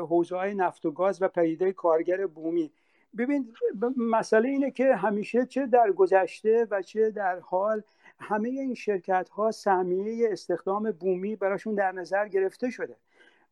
حوزه 0.10 0.36
های 0.36 0.56
نفت 0.56 0.86
و 0.86 0.92
گاز 0.92 1.22
و 1.22 1.28
پدیده 1.28 1.74
کارگر 1.74 2.26
بومی. 2.28 2.72
ببین 3.18 3.54
مسئله 3.98 4.50
اینه 4.50 4.72
که 4.72 4.96
همیشه 4.96 5.46
چه 5.46 5.66
در 5.66 5.92
گذشته 5.92 6.68
و 6.72 6.82
چه 6.82 7.12
در 7.12 7.40
حال 7.40 7.84
همه 8.20 8.50
این 8.50 8.74
شرکت 8.74 9.30
ها 9.30 9.52
سهمیه 9.52 10.30
استخدام 10.32 10.92
بومی 10.92 11.36
براشون 11.36 11.76
در 11.76 11.92
نظر 11.92 12.28
گرفته 12.28 12.70
شده. 12.70 12.96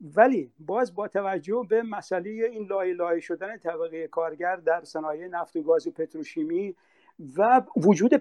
ولی 0.02 0.52
باز 0.60 0.96
با 0.96 1.08
توجه 1.08 1.66
به 1.70 1.84
مسئله 1.84 2.30
این 2.30 2.68
لای 2.68 2.94
لای 2.94 3.22
شدن 3.22 3.58
طبقه 3.58 4.08
کارگر 4.08 4.56
در 4.56 4.84
صنایع 4.84 5.28
نفت 5.28 5.56
و 5.56 5.64
گاز 5.64 5.88
و 5.88 5.92
پتروشیمی 5.92 6.76
و 7.38 7.62
وجود 7.78 8.16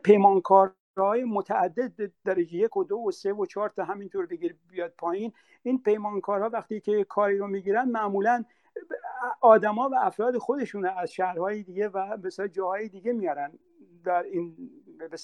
پیمانکارهای 0.94 1.24
متعدد 1.24 2.12
درجه 2.24 2.54
یک 2.54 2.76
و 2.76 2.84
دو 2.84 2.96
و 2.96 3.10
سه 3.10 3.32
و 3.32 3.46
چهار 3.46 3.68
تا 3.68 3.84
همینطور 3.84 4.26
بگیر 4.26 4.56
بیاد 4.68 4.92
پایین. 4.98 5.32
این 5.62 5.82
پیمانکارها 5.82 6.48
وقتی 6.48 6.80
که 6.80 7.04
کاری 7.04 7.38
رو 7.38 7.46
می‌گیرن 7.46 7.88
معمولا 7.88 8.44
آدما 9.40 9.88
و 9.88 9.94
افراد 9.94 10.38
خودشون 10.38 10.86
از 10.86 11.12
شهرهای 11.12 11.62
دیگه 11.62 11.88
و 11.88 12.16
به 12.16 12.48
جاهای 12.48 12.88
دیگه 12.88 13.12
میارن 13.12 13.58
در 14.04 14.22
این 14.22 14.56
به 15.10 15.16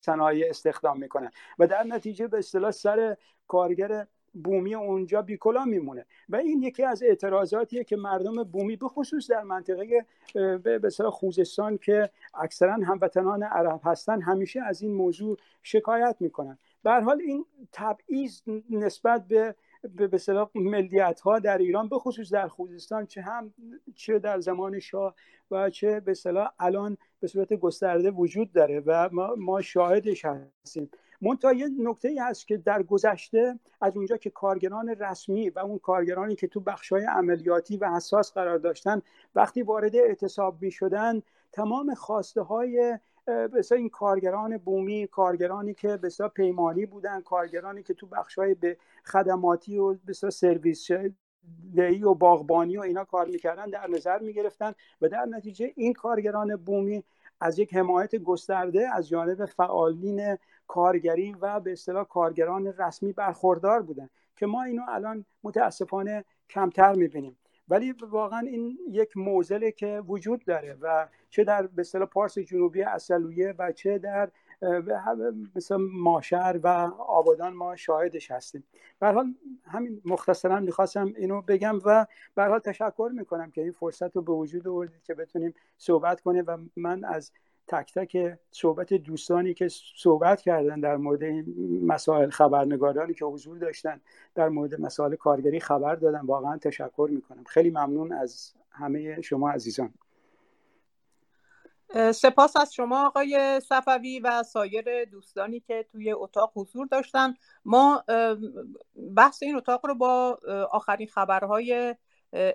صنایع 0.00 0.50
استخدام 0.50 0.98
می‌کنن. 0.98 1.30
و 1.58 1.66
در 1.66 1.82
نتیجه 1.82 2.28
به 2.28 2.38
اصطلاح 2.38 2.70
سر 2.70 3.16
کارگر 3.48 4.06
بومی 4.44 4.74
اونجا 4.74 5.22
بیکلا 5.22 5.64
میمونه. 5.64 6.06
و 6.28 6.36
این 6.36 6.62
یکی 6.62 6.82
از 6.82 7.02
اعتراضاتیه 7.02 7.84
که 7.84 7.96
مردم 7.96 8.42
بومی 8.44 8.76
به 8.76 8.88
خصوص 8.88 9.30
در 9.30 9.42
منطقه 9.42 10.06
به 10.64 10.90
خوزستان 11.12 11.78
که 11.78 12.10
اکثرا 12.34 12.72
هموطنان 12.72 13.42
عرب 13.42 13.80
هستن 13.84 14.22
همیشه 14.22 14.62
از 14.62 14.82
این 14.82 14.94
موضوع 14.94 15.36
شکایت 15.62 16.16
می‌کنن. 16.20 16.58
به 16.82 16.90
حال 16.90 17.20
این 17.20 17.44
تبعیض 17.72 18.40
نسبت 18.70 19.28
به 19.28 19.54
به 20.08 20.18
صلاح 20.18 20.50
ملیت 20.54 21.20
ها 21.20 21.38
در 21.38 21.58
ایران 21.58 21.88
به 21.88 21.98
خصوص 21.98 22.32
در 22.32 22.48
خوزستان 22.48 23.06
چه 23.06 23.22
هم 23.22 23.54
چه 23.94 24.18
در 24.18 24.40
زمان 24.40 24.80
شاه 24.80 25.14
و 25.50 25.70
چه 25.70 26.00
به 26.00 26.14
الان 26.58 26.96
به 27.20 27.26
صورت 27.26 27.52
گسترده 27.52 28.10
وجود 28.10 28.52
داره 28.52 28.82
و 28.86 29.08
ما, 29.12 29.34
ما 29.38 29.60
شاهدش 29.60 30.24
هستیم. 30.24 30.90
منتها 31.20 31.52
یه 31.52 31.68
نکته 31.78 32.08
ای 32.08 32.18
هست 32.18 32.48
که 32.48 32.56
در 32.56 32.82
گذشته 32.82 33.58
از 33.80 33.96
اونجا 33.96 34.16
که 34.16 34.30
کارگران 34.30 34.88
رسمی 34.88 35.50
و 35.50 35.58
اون 35.58 35.78
کارگرانی 35.78 36.34
که 36.34 36.46
تو 36.46 36.60
بخشای 36.60 37.04
عملیاتی 37.04 37.76
و 37.76 37.90
حساس 37.90 38.32
قرار 38.32 38.58
داشتن 38.58 39.02
وقتی 39.34 39.62
وارد 39.62 39.96
اعتصاب 39.96 40.62
می 40.62 40.70
شدن 40.70 41.22
تمام 41.52 41.94
خواسته 41.94 42.42
های 42.42 42.98
بسیار 43.26 43.78
این 43.78 43.88
کارگران 43.88 44.58
بومی 44.58 45.06
کارگرانی 45.06 45.74
که 45.74 45.88
بسیار 45.88 46.28
پیمانی 46.28 46.86
بودن 46.86 47.20
کارگرانی 47.20 47.82
که 47.82 47.94
تو 47.94 48.06
بخشای 48.06 48.54
به 48.54 48.76
خدماتی 49.04 49.78
و 49.78 49.94
بسیار 49.94 50.30
سرویس 50.30 50.88
دهی 51.76 52.04
و 52.04 52.14
باغبانی 52.14 52.76
و 52.76 52.80
اینا 52.80 53.04
کار 53.04 53.26
می‌کردن 53.26 53.66
در 53.66 53.86
نظر 53.90 54.18
می‌گرفتن 54.18 54.72
و 55.00 55.08
در 55.08 55.24
نتیجه 55.24 55.72
این 55.76 55.92
کارگران 55.92 56.56
بومی 56.56 57.04
از 57.44 57.58
یک 57.58 57.74
حمایت 57.74 58.16
گسترده 58.16 58.88
از 58.94 59.08
جانب 59.08 59.44
فعالین 59.44 60.38
کارگری 60.66 61.32
و 61.40 61.60
به 61.60 61.72
اصطلاح 61.72 62.04
کارگران 62.04 62.66
رسمی 62.66 63.12
برخوردار 63.12 63.82
بودن 63.82 64.08
که 64.36 64.46
ما 64.46 64.62
اینو 64.62 64.82
الان 64.88 65.24
متاسفانه 65.42 66.24
کمتر 66.50 66.94
می‌بینیم. 66.94 67.36
ولی 67.68 67.92
واقعا 67.92 68.38
این 68.38 68.78
یک 68.90 69.16
موزله 69.16 69.72
که 69.72 70.02
وجود 70.06 70.44
داره 70.44 70.76
و 70.80 71.08
چه 71.30 71.44
در 71.44 71.66
به 71.66 71.80
اصطلاح 71.80 72.08
پارس 72.08 72.38
جنوبی 72.38 72.82
اصلویه 72.82 73.54
و 73.58 73.72
چه 73.72 73.98
در 73.98 74.30
مثل 75.56 75.76
ماشر 75.92 76.60
و 76.62 76.68
آبادان 76.98 77.52
ما 77.52 77.76
شاهدش 77.76 78.30
هستیم. 78.30 78.64
به 78.98 79.08
حال 79.08 79.34
همین 79.64 80.02
مختصرا 80.04 80.60
می‌خواستم 80.60 81.12
اینو 81.16 81.42
بگم 81.42 81.78
و 81.84 82.06
به 82.34 82.44
حال 82.44 82.58
تشکر 82.58 83.10
می‌کنم 83.14 83.50
که 83.50 83.60
این 83.60 83.72
فرصت 83.72 84.16
رو 84.16 84.22
به 84.22 84.32
وجود 84.32 84.68
آوردید 84.68 85.02
که 85.02 85.14
بتونیم 85.14 85.54
صحبت 85.78 86.20
کنیم 86.20 86.44
و 86.46 86.58
من 86.76 87.04
از 87.04 87.32
تک 87.66 87.94
تک 87.94 88.38
صحبت 88.50 88.94
دوستانی 88.94 89.54
که 89.54 89.68
صحبت 89.96 90.40
کردن 90.40 90.80
در 90.80 90.96
مورد 90.96 91.22
این 91.22 91.44
مسائل 91.86 92.30
خبرنگارانی 92.30 93.14
که 93.14 93.24
حضور 93.24 93.58
داشتن 93.58 94.00
در 94.34 94.48
مورد 94.48 94.80
مسائل 94.80 95.14
کارگری 95.14 95.60
خبر 95.60 95.94
دادن 95.94 96.20
واقعا 96.20 96.58
تشکر 96.58 97.08
می‌کنم. 97.12 97.44
خیلی 97.44 97.70
ممنون 97.70 98.12
از 98.12 98.54
همه 98.70 99.20
شما 99.20 99.50
عزیزان. 99.50 99.94
سپاس 102.14 102.56
از 102.56 102.74
شما 102.74 103.06
آقای 103.06 103.60
صفوی 103.60 104.20
و 104.20 104.42
سایر 104.42 105.04
دوستانی 105.04 105.60
که 105.60 105.86
توی 105.92 106.12
اتاق 106.12 106.52
حضور 106.54 106.86
داشتن. 106.86 107.34
ما 107.64 108.04
بحث 109.16 109.42
این 109.42 109.56
اتاق 109.56 109.86
رو 109.86 109.94
با 109.94 110.38
آخرین 110.70 111.08
خبرهای 111.08 111.94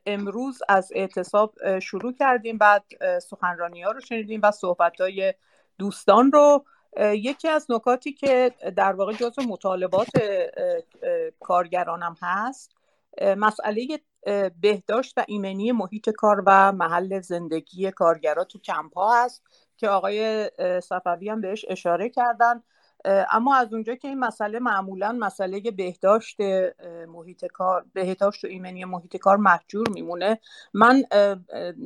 امروز 0.06 0.60
از 0.70 0.92
اعتصاب 0.96 1.80
شروع 1.80 2.14
کردیم. 2.14 2.58
بعد 2.58 2.84
سخنرانی 3.20 3.82
ها 3.82 3.92
رو 3.92 4.00
شنیدیم 4.00 4.40
و 4.44 4.52
صحبت 4.52 5.02
های 5.02 5.34
دوستان 5.78 6.32
رو. 6.32 6.66
یکی 7.00 7.48
از 7.48 7.66
نکاتی 7.70 8.14
که 8.14 8.56
در 8.76 8.94
واقع 8.94 9.14
جزو 9.14 9.42
مطالبات 9.42 10.08
کارگرانم 11.40 12.16
هست 12.22 12.79
مسئله 13.22 14.00
بهداشت 14.62 15.18
و 15.18 15.24
ایمنی 15.28 15.72
محیط 15.72 16.10
کار 16.10 16.44
و 16.46 16.72
محل 16.72 17.20
زندگی 17.20 17.92
کارگرا 17.92 18.44
تو 18.44 18.60
کمپ 18.60 18.98
ها 18.98 19.24
هست 19.24 19.44
که 19.78 19.90
آقای 19.90 20.50
صفوی 20.84 21.30
هم 21.30 21.42
بهش 21.42 21.66
اشاره 21.70 22.10
کردن. 22.10 22.64
اما 23.06 23.56
از 23.56 23.74
اونجا 23.74 23.96
که 23.96 24.08
این 24.08 24.20
مسئله 24.20 24.60
معمولا 24.60 25.12
مسئله 25.12 25.60
بهداشت 25.60 26.38
محیط 27.08 27.46
کار 27.46 27.86
بهداشت 27.94 28.46
و 28.46 28.48
ایمنی 28.48 28.86
محیط 28.86 29.18
کار 29.18 29.38
محجور 29.38 29.90
میمونه. 29.90 30.40
من 30.74 31.04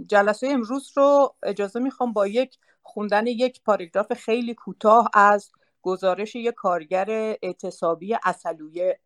جلسه 0.08 0.48
امروز 0.48 0.92
رو 0.96 1.36
اجازه 1.44 1.80
می‌خوام 1.80 2.14
با 2.14 2.28
یک 2.28 2.58
خوندن 2.84 3.28
یک 3.28 3.64
پاراگراف 3.64 4.14
خیلی 4.14 4.54
کوتاه 4.54 5.10
از 5.14 5.52
گزارش 5.82 6.36
یک 6.36 6.54
کارگر 6.54 7.38
اعتصابی 7.44 8.18
اصلویه 8.24 9.00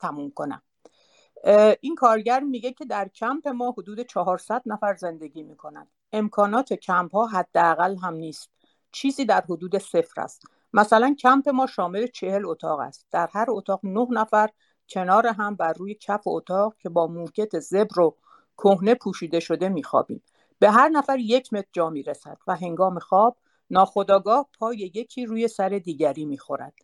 تموم 0.00 0.30
کنم. 0.30 0.62
این 1.80 1.94
کارگر 1.94 2.40
میگه 2.40 2.72
که 2.72 2.84
در 2.84 3.08
کمپ 3.08 3.48
ما 3.48 3.70
حدود 3.78 4.00
400 4.00 4.62
نفر 4.66 4.94
زندگی 4.94 5.42
می‌کنن. 5.42 5.86
امکانات 6.12 6.72
کمپ 6.72 7.14
ها 7.14 7.26
حداقل 7.26 7.96
هم 7.96 8.14
نیست. 8.14 8.50
چیزی 8.92 9.24
در 9.24 9.40
حدود 9.40 9.78
صفر 9.78 10.20
است. 10.20 10.42
مثلا 10.72 11.14
کمپ 11.18 11.48
ما 11.48 11.66
شامل 11.66 12.06
چهل 12.06 12.46
اتاق 12.46 12.80
است. 12.80 13.06
در 13.10 13.28
هر 13.32 13.46
اتاق 13.48 13.80
نه 13.82 14.06
نفر 14.10 14.48
کنار 14.88 15.26
هم 15.26 15.54
بر 15.54 15.72
روی 15.72 15.94
کف 15.94 16.22
اتاق 16.26 16.74
که 16.78 16.88
با 16.88 17.06
موکت 17.06 17.58
زبر 17.58 18.00
و 18.00 18.16
کهنه 18.58 18.94
پوشیده 18.94 19.40
شده 19.40 19.68
میخوابیم. 19.68 20.22
به 20.58 20.70
هر 20.70 20.88
نفر 20.88 21.18
یک 21.18 21.52
متر 21.52 21.68
جا 21.72 21.90
می‌رسد 21.90 22.38
و 22.46 22.56
هنگام 22.56 22.98
خواب 22.98 23.36
ناخداگاه 23.70 24.48
پای 24.58 24.76
یکی 24.78 25.26
روی 25.26 25.48
سر 25.48 25.68
دیگری 25.68 26.24
می‌خورد. 26.24 26.74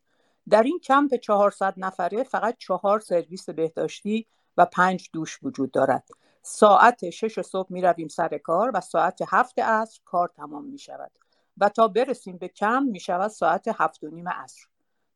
در 0.49 0.63
این 0.63 0.79
کمپ 0.79 1.15
400 1.15 1.75
نفره 1.77 2.23
فقط 2.23 2.57
چهار 2.59 3.01
سرویس 3.01 3.51
بهداشتی 3.51 4.27
و 4.57 4.67
پنج 4.67 5.11
دوش 5.13 5.39
وجود 5.43 5.71
دارد. 5.71 6.09
ساعت 6.43 7.11
شش 7.11 7.41
صبح 7.41 7.73
می 7.73 7.83
رویم 7.83 8.09
سر 8.09 8.39
کار 8.39 8.71
و 8.75 8.81
ساعت 8.81 9.21
هفت 9.29 9.59
عصر 9.59 10.01
کار 10.05 10.29
تمام 10.29 10.65
می 10.65 10.79
شود 10.79 11.11
و 11.59 11.69
تا 11.69 11.89
برسیم 11.89 12.39
به 12.39 12.49
کم 12.49 12.83
می 12.83 13.01
شود 13.01 13.31
ساعت 13.31 13.69
هفت 13.69 14.05
و 14.05 14.09
نیم 14.09 14.29
عصر. 14.29 14.67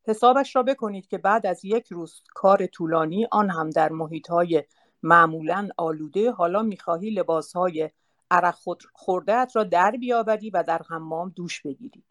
حسابش 0.03 0.55
را 0.55 0.63
بکنید 0.63 1.07
که 1.07 1.17
بعد 1.17 1.45
از 1.45 1.65
یک 1.65 1.87
روز 1.87 2.23
کار 2.33 2.65
طولانی 2.65 3.27
آن 3.31 3.49
هم 3.49 3.69
در 3.69 3.89
محیط 3.89 4.29
های 4.29 4.63
معمولا 5.03 5.69
آلوده 5.77 6.31
حالا 6.31 6.61
می‌خواهی 6.63 7.09
لباس 7.09 7.53
های 7.53 7.89
عرق 8.31 8.57
خوردهت 8.93 9.55
را 9.55 9.63
در 9.63 9.91
بیاوری 9.91 10.49
و 10.49 10.63
در 10.63 10.81
حمام 10.89 11.29
دوش 11.35 11.61
بگیری. 11.61 12.03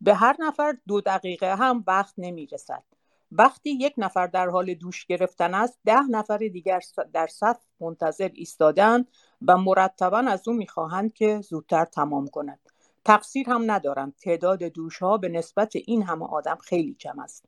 به 0.00 0.14
هر 0.14 0.36
نفر 0.38 0.76
دو 0.86 1.00
دقیقه 1.00 1.56
هم 1.56 1.84
وقت 1.86 2.14
نمی 2.18 2.46
رسد 2.46 2.84
وقتی 3.32 3.70
یک 3.70 3.94
نفر 3.98 4.26
در 4.26 4.48
حال 4.48 4.74
دوش 4.74 5.06
گرفتن 5.06 5.54
است 5.54 5.78
ده 5.84 6.02
نفر 6.10 6.38
دیگر 6.38 6.80
در 7.12 7.26
صف 7.26 7.56
منتظر 7.80 8.30
ایستادن 8.34 9.04
و 9.46 9.58
مرتبا 9.58 10.18
از 10.18 10.48
او 10.48 10.54
می‌خواهند 10.54 11.12
که 11.12 11.40
زودتر 11.40 11.84
تمام 11.84 12.26
کند. 12.26 12.60
تقصیر 13.04 13.50
هم 13.50 13.70
ندارم 13.70 14.12
تعداد 14.22 14.62
دوش 14.62 14.98
ها 14.98 15.18
به 15.18 15.28
نسبت 15.28 15.76
این 15.76 16.02
همه 16.02 16.26
آدم 16.26 16.58
خیلی 16.64 16.94
کم 16.94 17.18
است. 17.18 17.44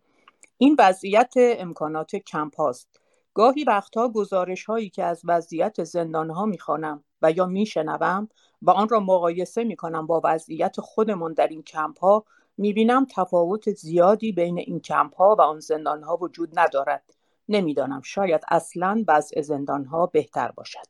این 0.59 0.77
وضعیت 0.79 1.33
امکانات 1.37 2.17
کمپ 2.17 2.57
هاست. 2.57 3.01
گاهی 3.35 3.65
وقتها 3.65 4.09
گزارش 4.09 4.65
هایی 4.65 4.91
که 4.91 5.05
از 5.05 5.23
وضعیت 5.25 5.85
زندان 5.85 6.31
ها 6.31 6.47
می‌خوانم 6.47 7.05
و 7.23 7.33
یا 7.33 7.47
میشنوم 7.47 8.29
و 8.63 8.71
آن 8.71 8.89
را 8.89 9.01
مقایسه 9.01 9.65
می‌کنم 9.65 10.07
با 10.07 10.21
وضعیت 10.25 10.81
خودمان 10.81 11.35
در 11.35 11.47
این 11.47 11.63
کمپ 11.63 11.99
ها 11.99 12.25
می‌بینم 12.61 13.07
تفاوت 13.17 13.71
زیادی 13.71 14.33
بین 14.33 14.59
این 14.59 14.81
کمپ 14.81 15.15
ها 15.15 15.37
و 15.39 15.43
آن 15.43 15.61
زندان 15.61 16.03
ها 16.03 16.17
وجود 16.17 16.59
ندارد. 16.59 17.15
نمی‌دانم 17.49 18.01
شاید 18.01 18.41
اصلا 18.49 19.05
وضع 19.09 19.41
زندان 19.41 19.85
ها 19.85 20.07
بهتر 20.07 20.51
باشد. 20.51 20.87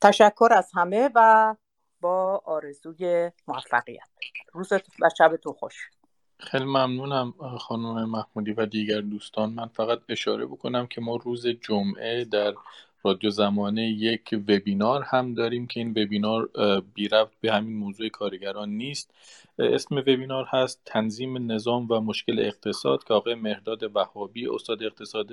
تشکر 0.00 0.48
از 0.50 0.70
همه 0.74 1.10
و 1.14 1.54
با 2.00 2.42
آرزوی 2.44 3.30
موفقیت. 3.46 4.08
روزت 4.52 5.00
و 5.00 5.08
شبتون 5.18 5.52
خوش. 5.52 5.90
خیلی 6.38 6.64
ممنونم 6.64 7.34
خانم 7.58 8.10
محمودی 8.10 8.52
و 8.52 8.66
دیگر 8.66 9.00
دوستان. 9.00 9.50
من 9.50 9.68
فقط 9.68 9.98
اشاره 10.08 10.46
بکنم 10.46 10.86
که 10.86 11.00
ما 11.00 11.16
روز 11.16 11.46
جمعه 11.46 12.24
در 12.24 12.54
رادیو 13.02 13.30
زمانه 13.30 13.82
یک 13.82 14.28
وبینار 14.48 15.02
هم 15.02 15.34
داریم 15.34 15.66
که 15.66 15.80
این 15.80 15.90
وبینار 15.90 16.50
بی 16.94 17.08
رفت 17.08 17.40
به 17.40 17.52
همین 17.52 17.76
موضوع 17.76 18.08
کارگران 18.08 18.68
نیست. 18.68 19.14
اسم 19.58 19.96
وبینار 19.96 20.46
هست 20.50 20.82
تنظیم 20.84 21.52
نظام 21.52 21.86
و 21.90 22.00
مشکل 22.00 22.38
اقتصاد 22.38 23.04
که 23.04 23.14
آقای 23.14 23.34
مهداد 23.34 23.96
وهابی 23.96 24.48
استاد 24.48 24.82
اقتصاد 24.82 25.28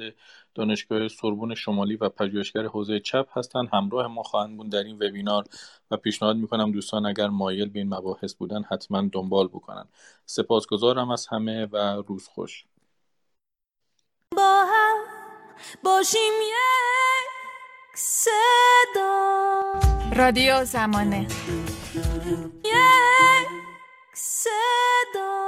دانشگاه 0.55 1.07
سربون 1.07 1.55
شمالی 1.55 1.95
و 1.95 2.09
پژوهشگر 2.09 2.63
حوزه 2.63 2.99
چپ 2.99 3.37
هستند. 3.37 3.69
همراه 3.73 4.07
ما 4.07 4.23
خواهند 4.23 4.57
بود 4.57 4.69
در 4.69 4.83
این 4.83 4.95
وبینار 4.95 5.43
و 5.91 5.97
پیشنهاد 5.97 6.35
می‌کنم 6.35 6.71
دوستان 6.71 7.05
اگر 7.05 7.27
مایل 7.27 7.69
به 7.69 7.79
این 7.79 7.93
مباحث 7.93 8.33
بودن 8.33 8.63
حتما 8.63 9.09
دنبال 9.11 9.47
بکنن. 9.47 9.85
سپاسگزارم 10.25 11.11
از 11.11 11.27
همه 11.27 11.65
و 11.65 11.77
روز 12.07 12.27
خوش. 12.27 12.65
با 14.37 14.65
هم 14.65 14.97
باشیم 15.83 16.33
صدا. 17.95 19.80
رادیو 20.15 20.65
زمانه. 20.65 21.27
یک 22.63 23.47
صدا. 24.13 25.44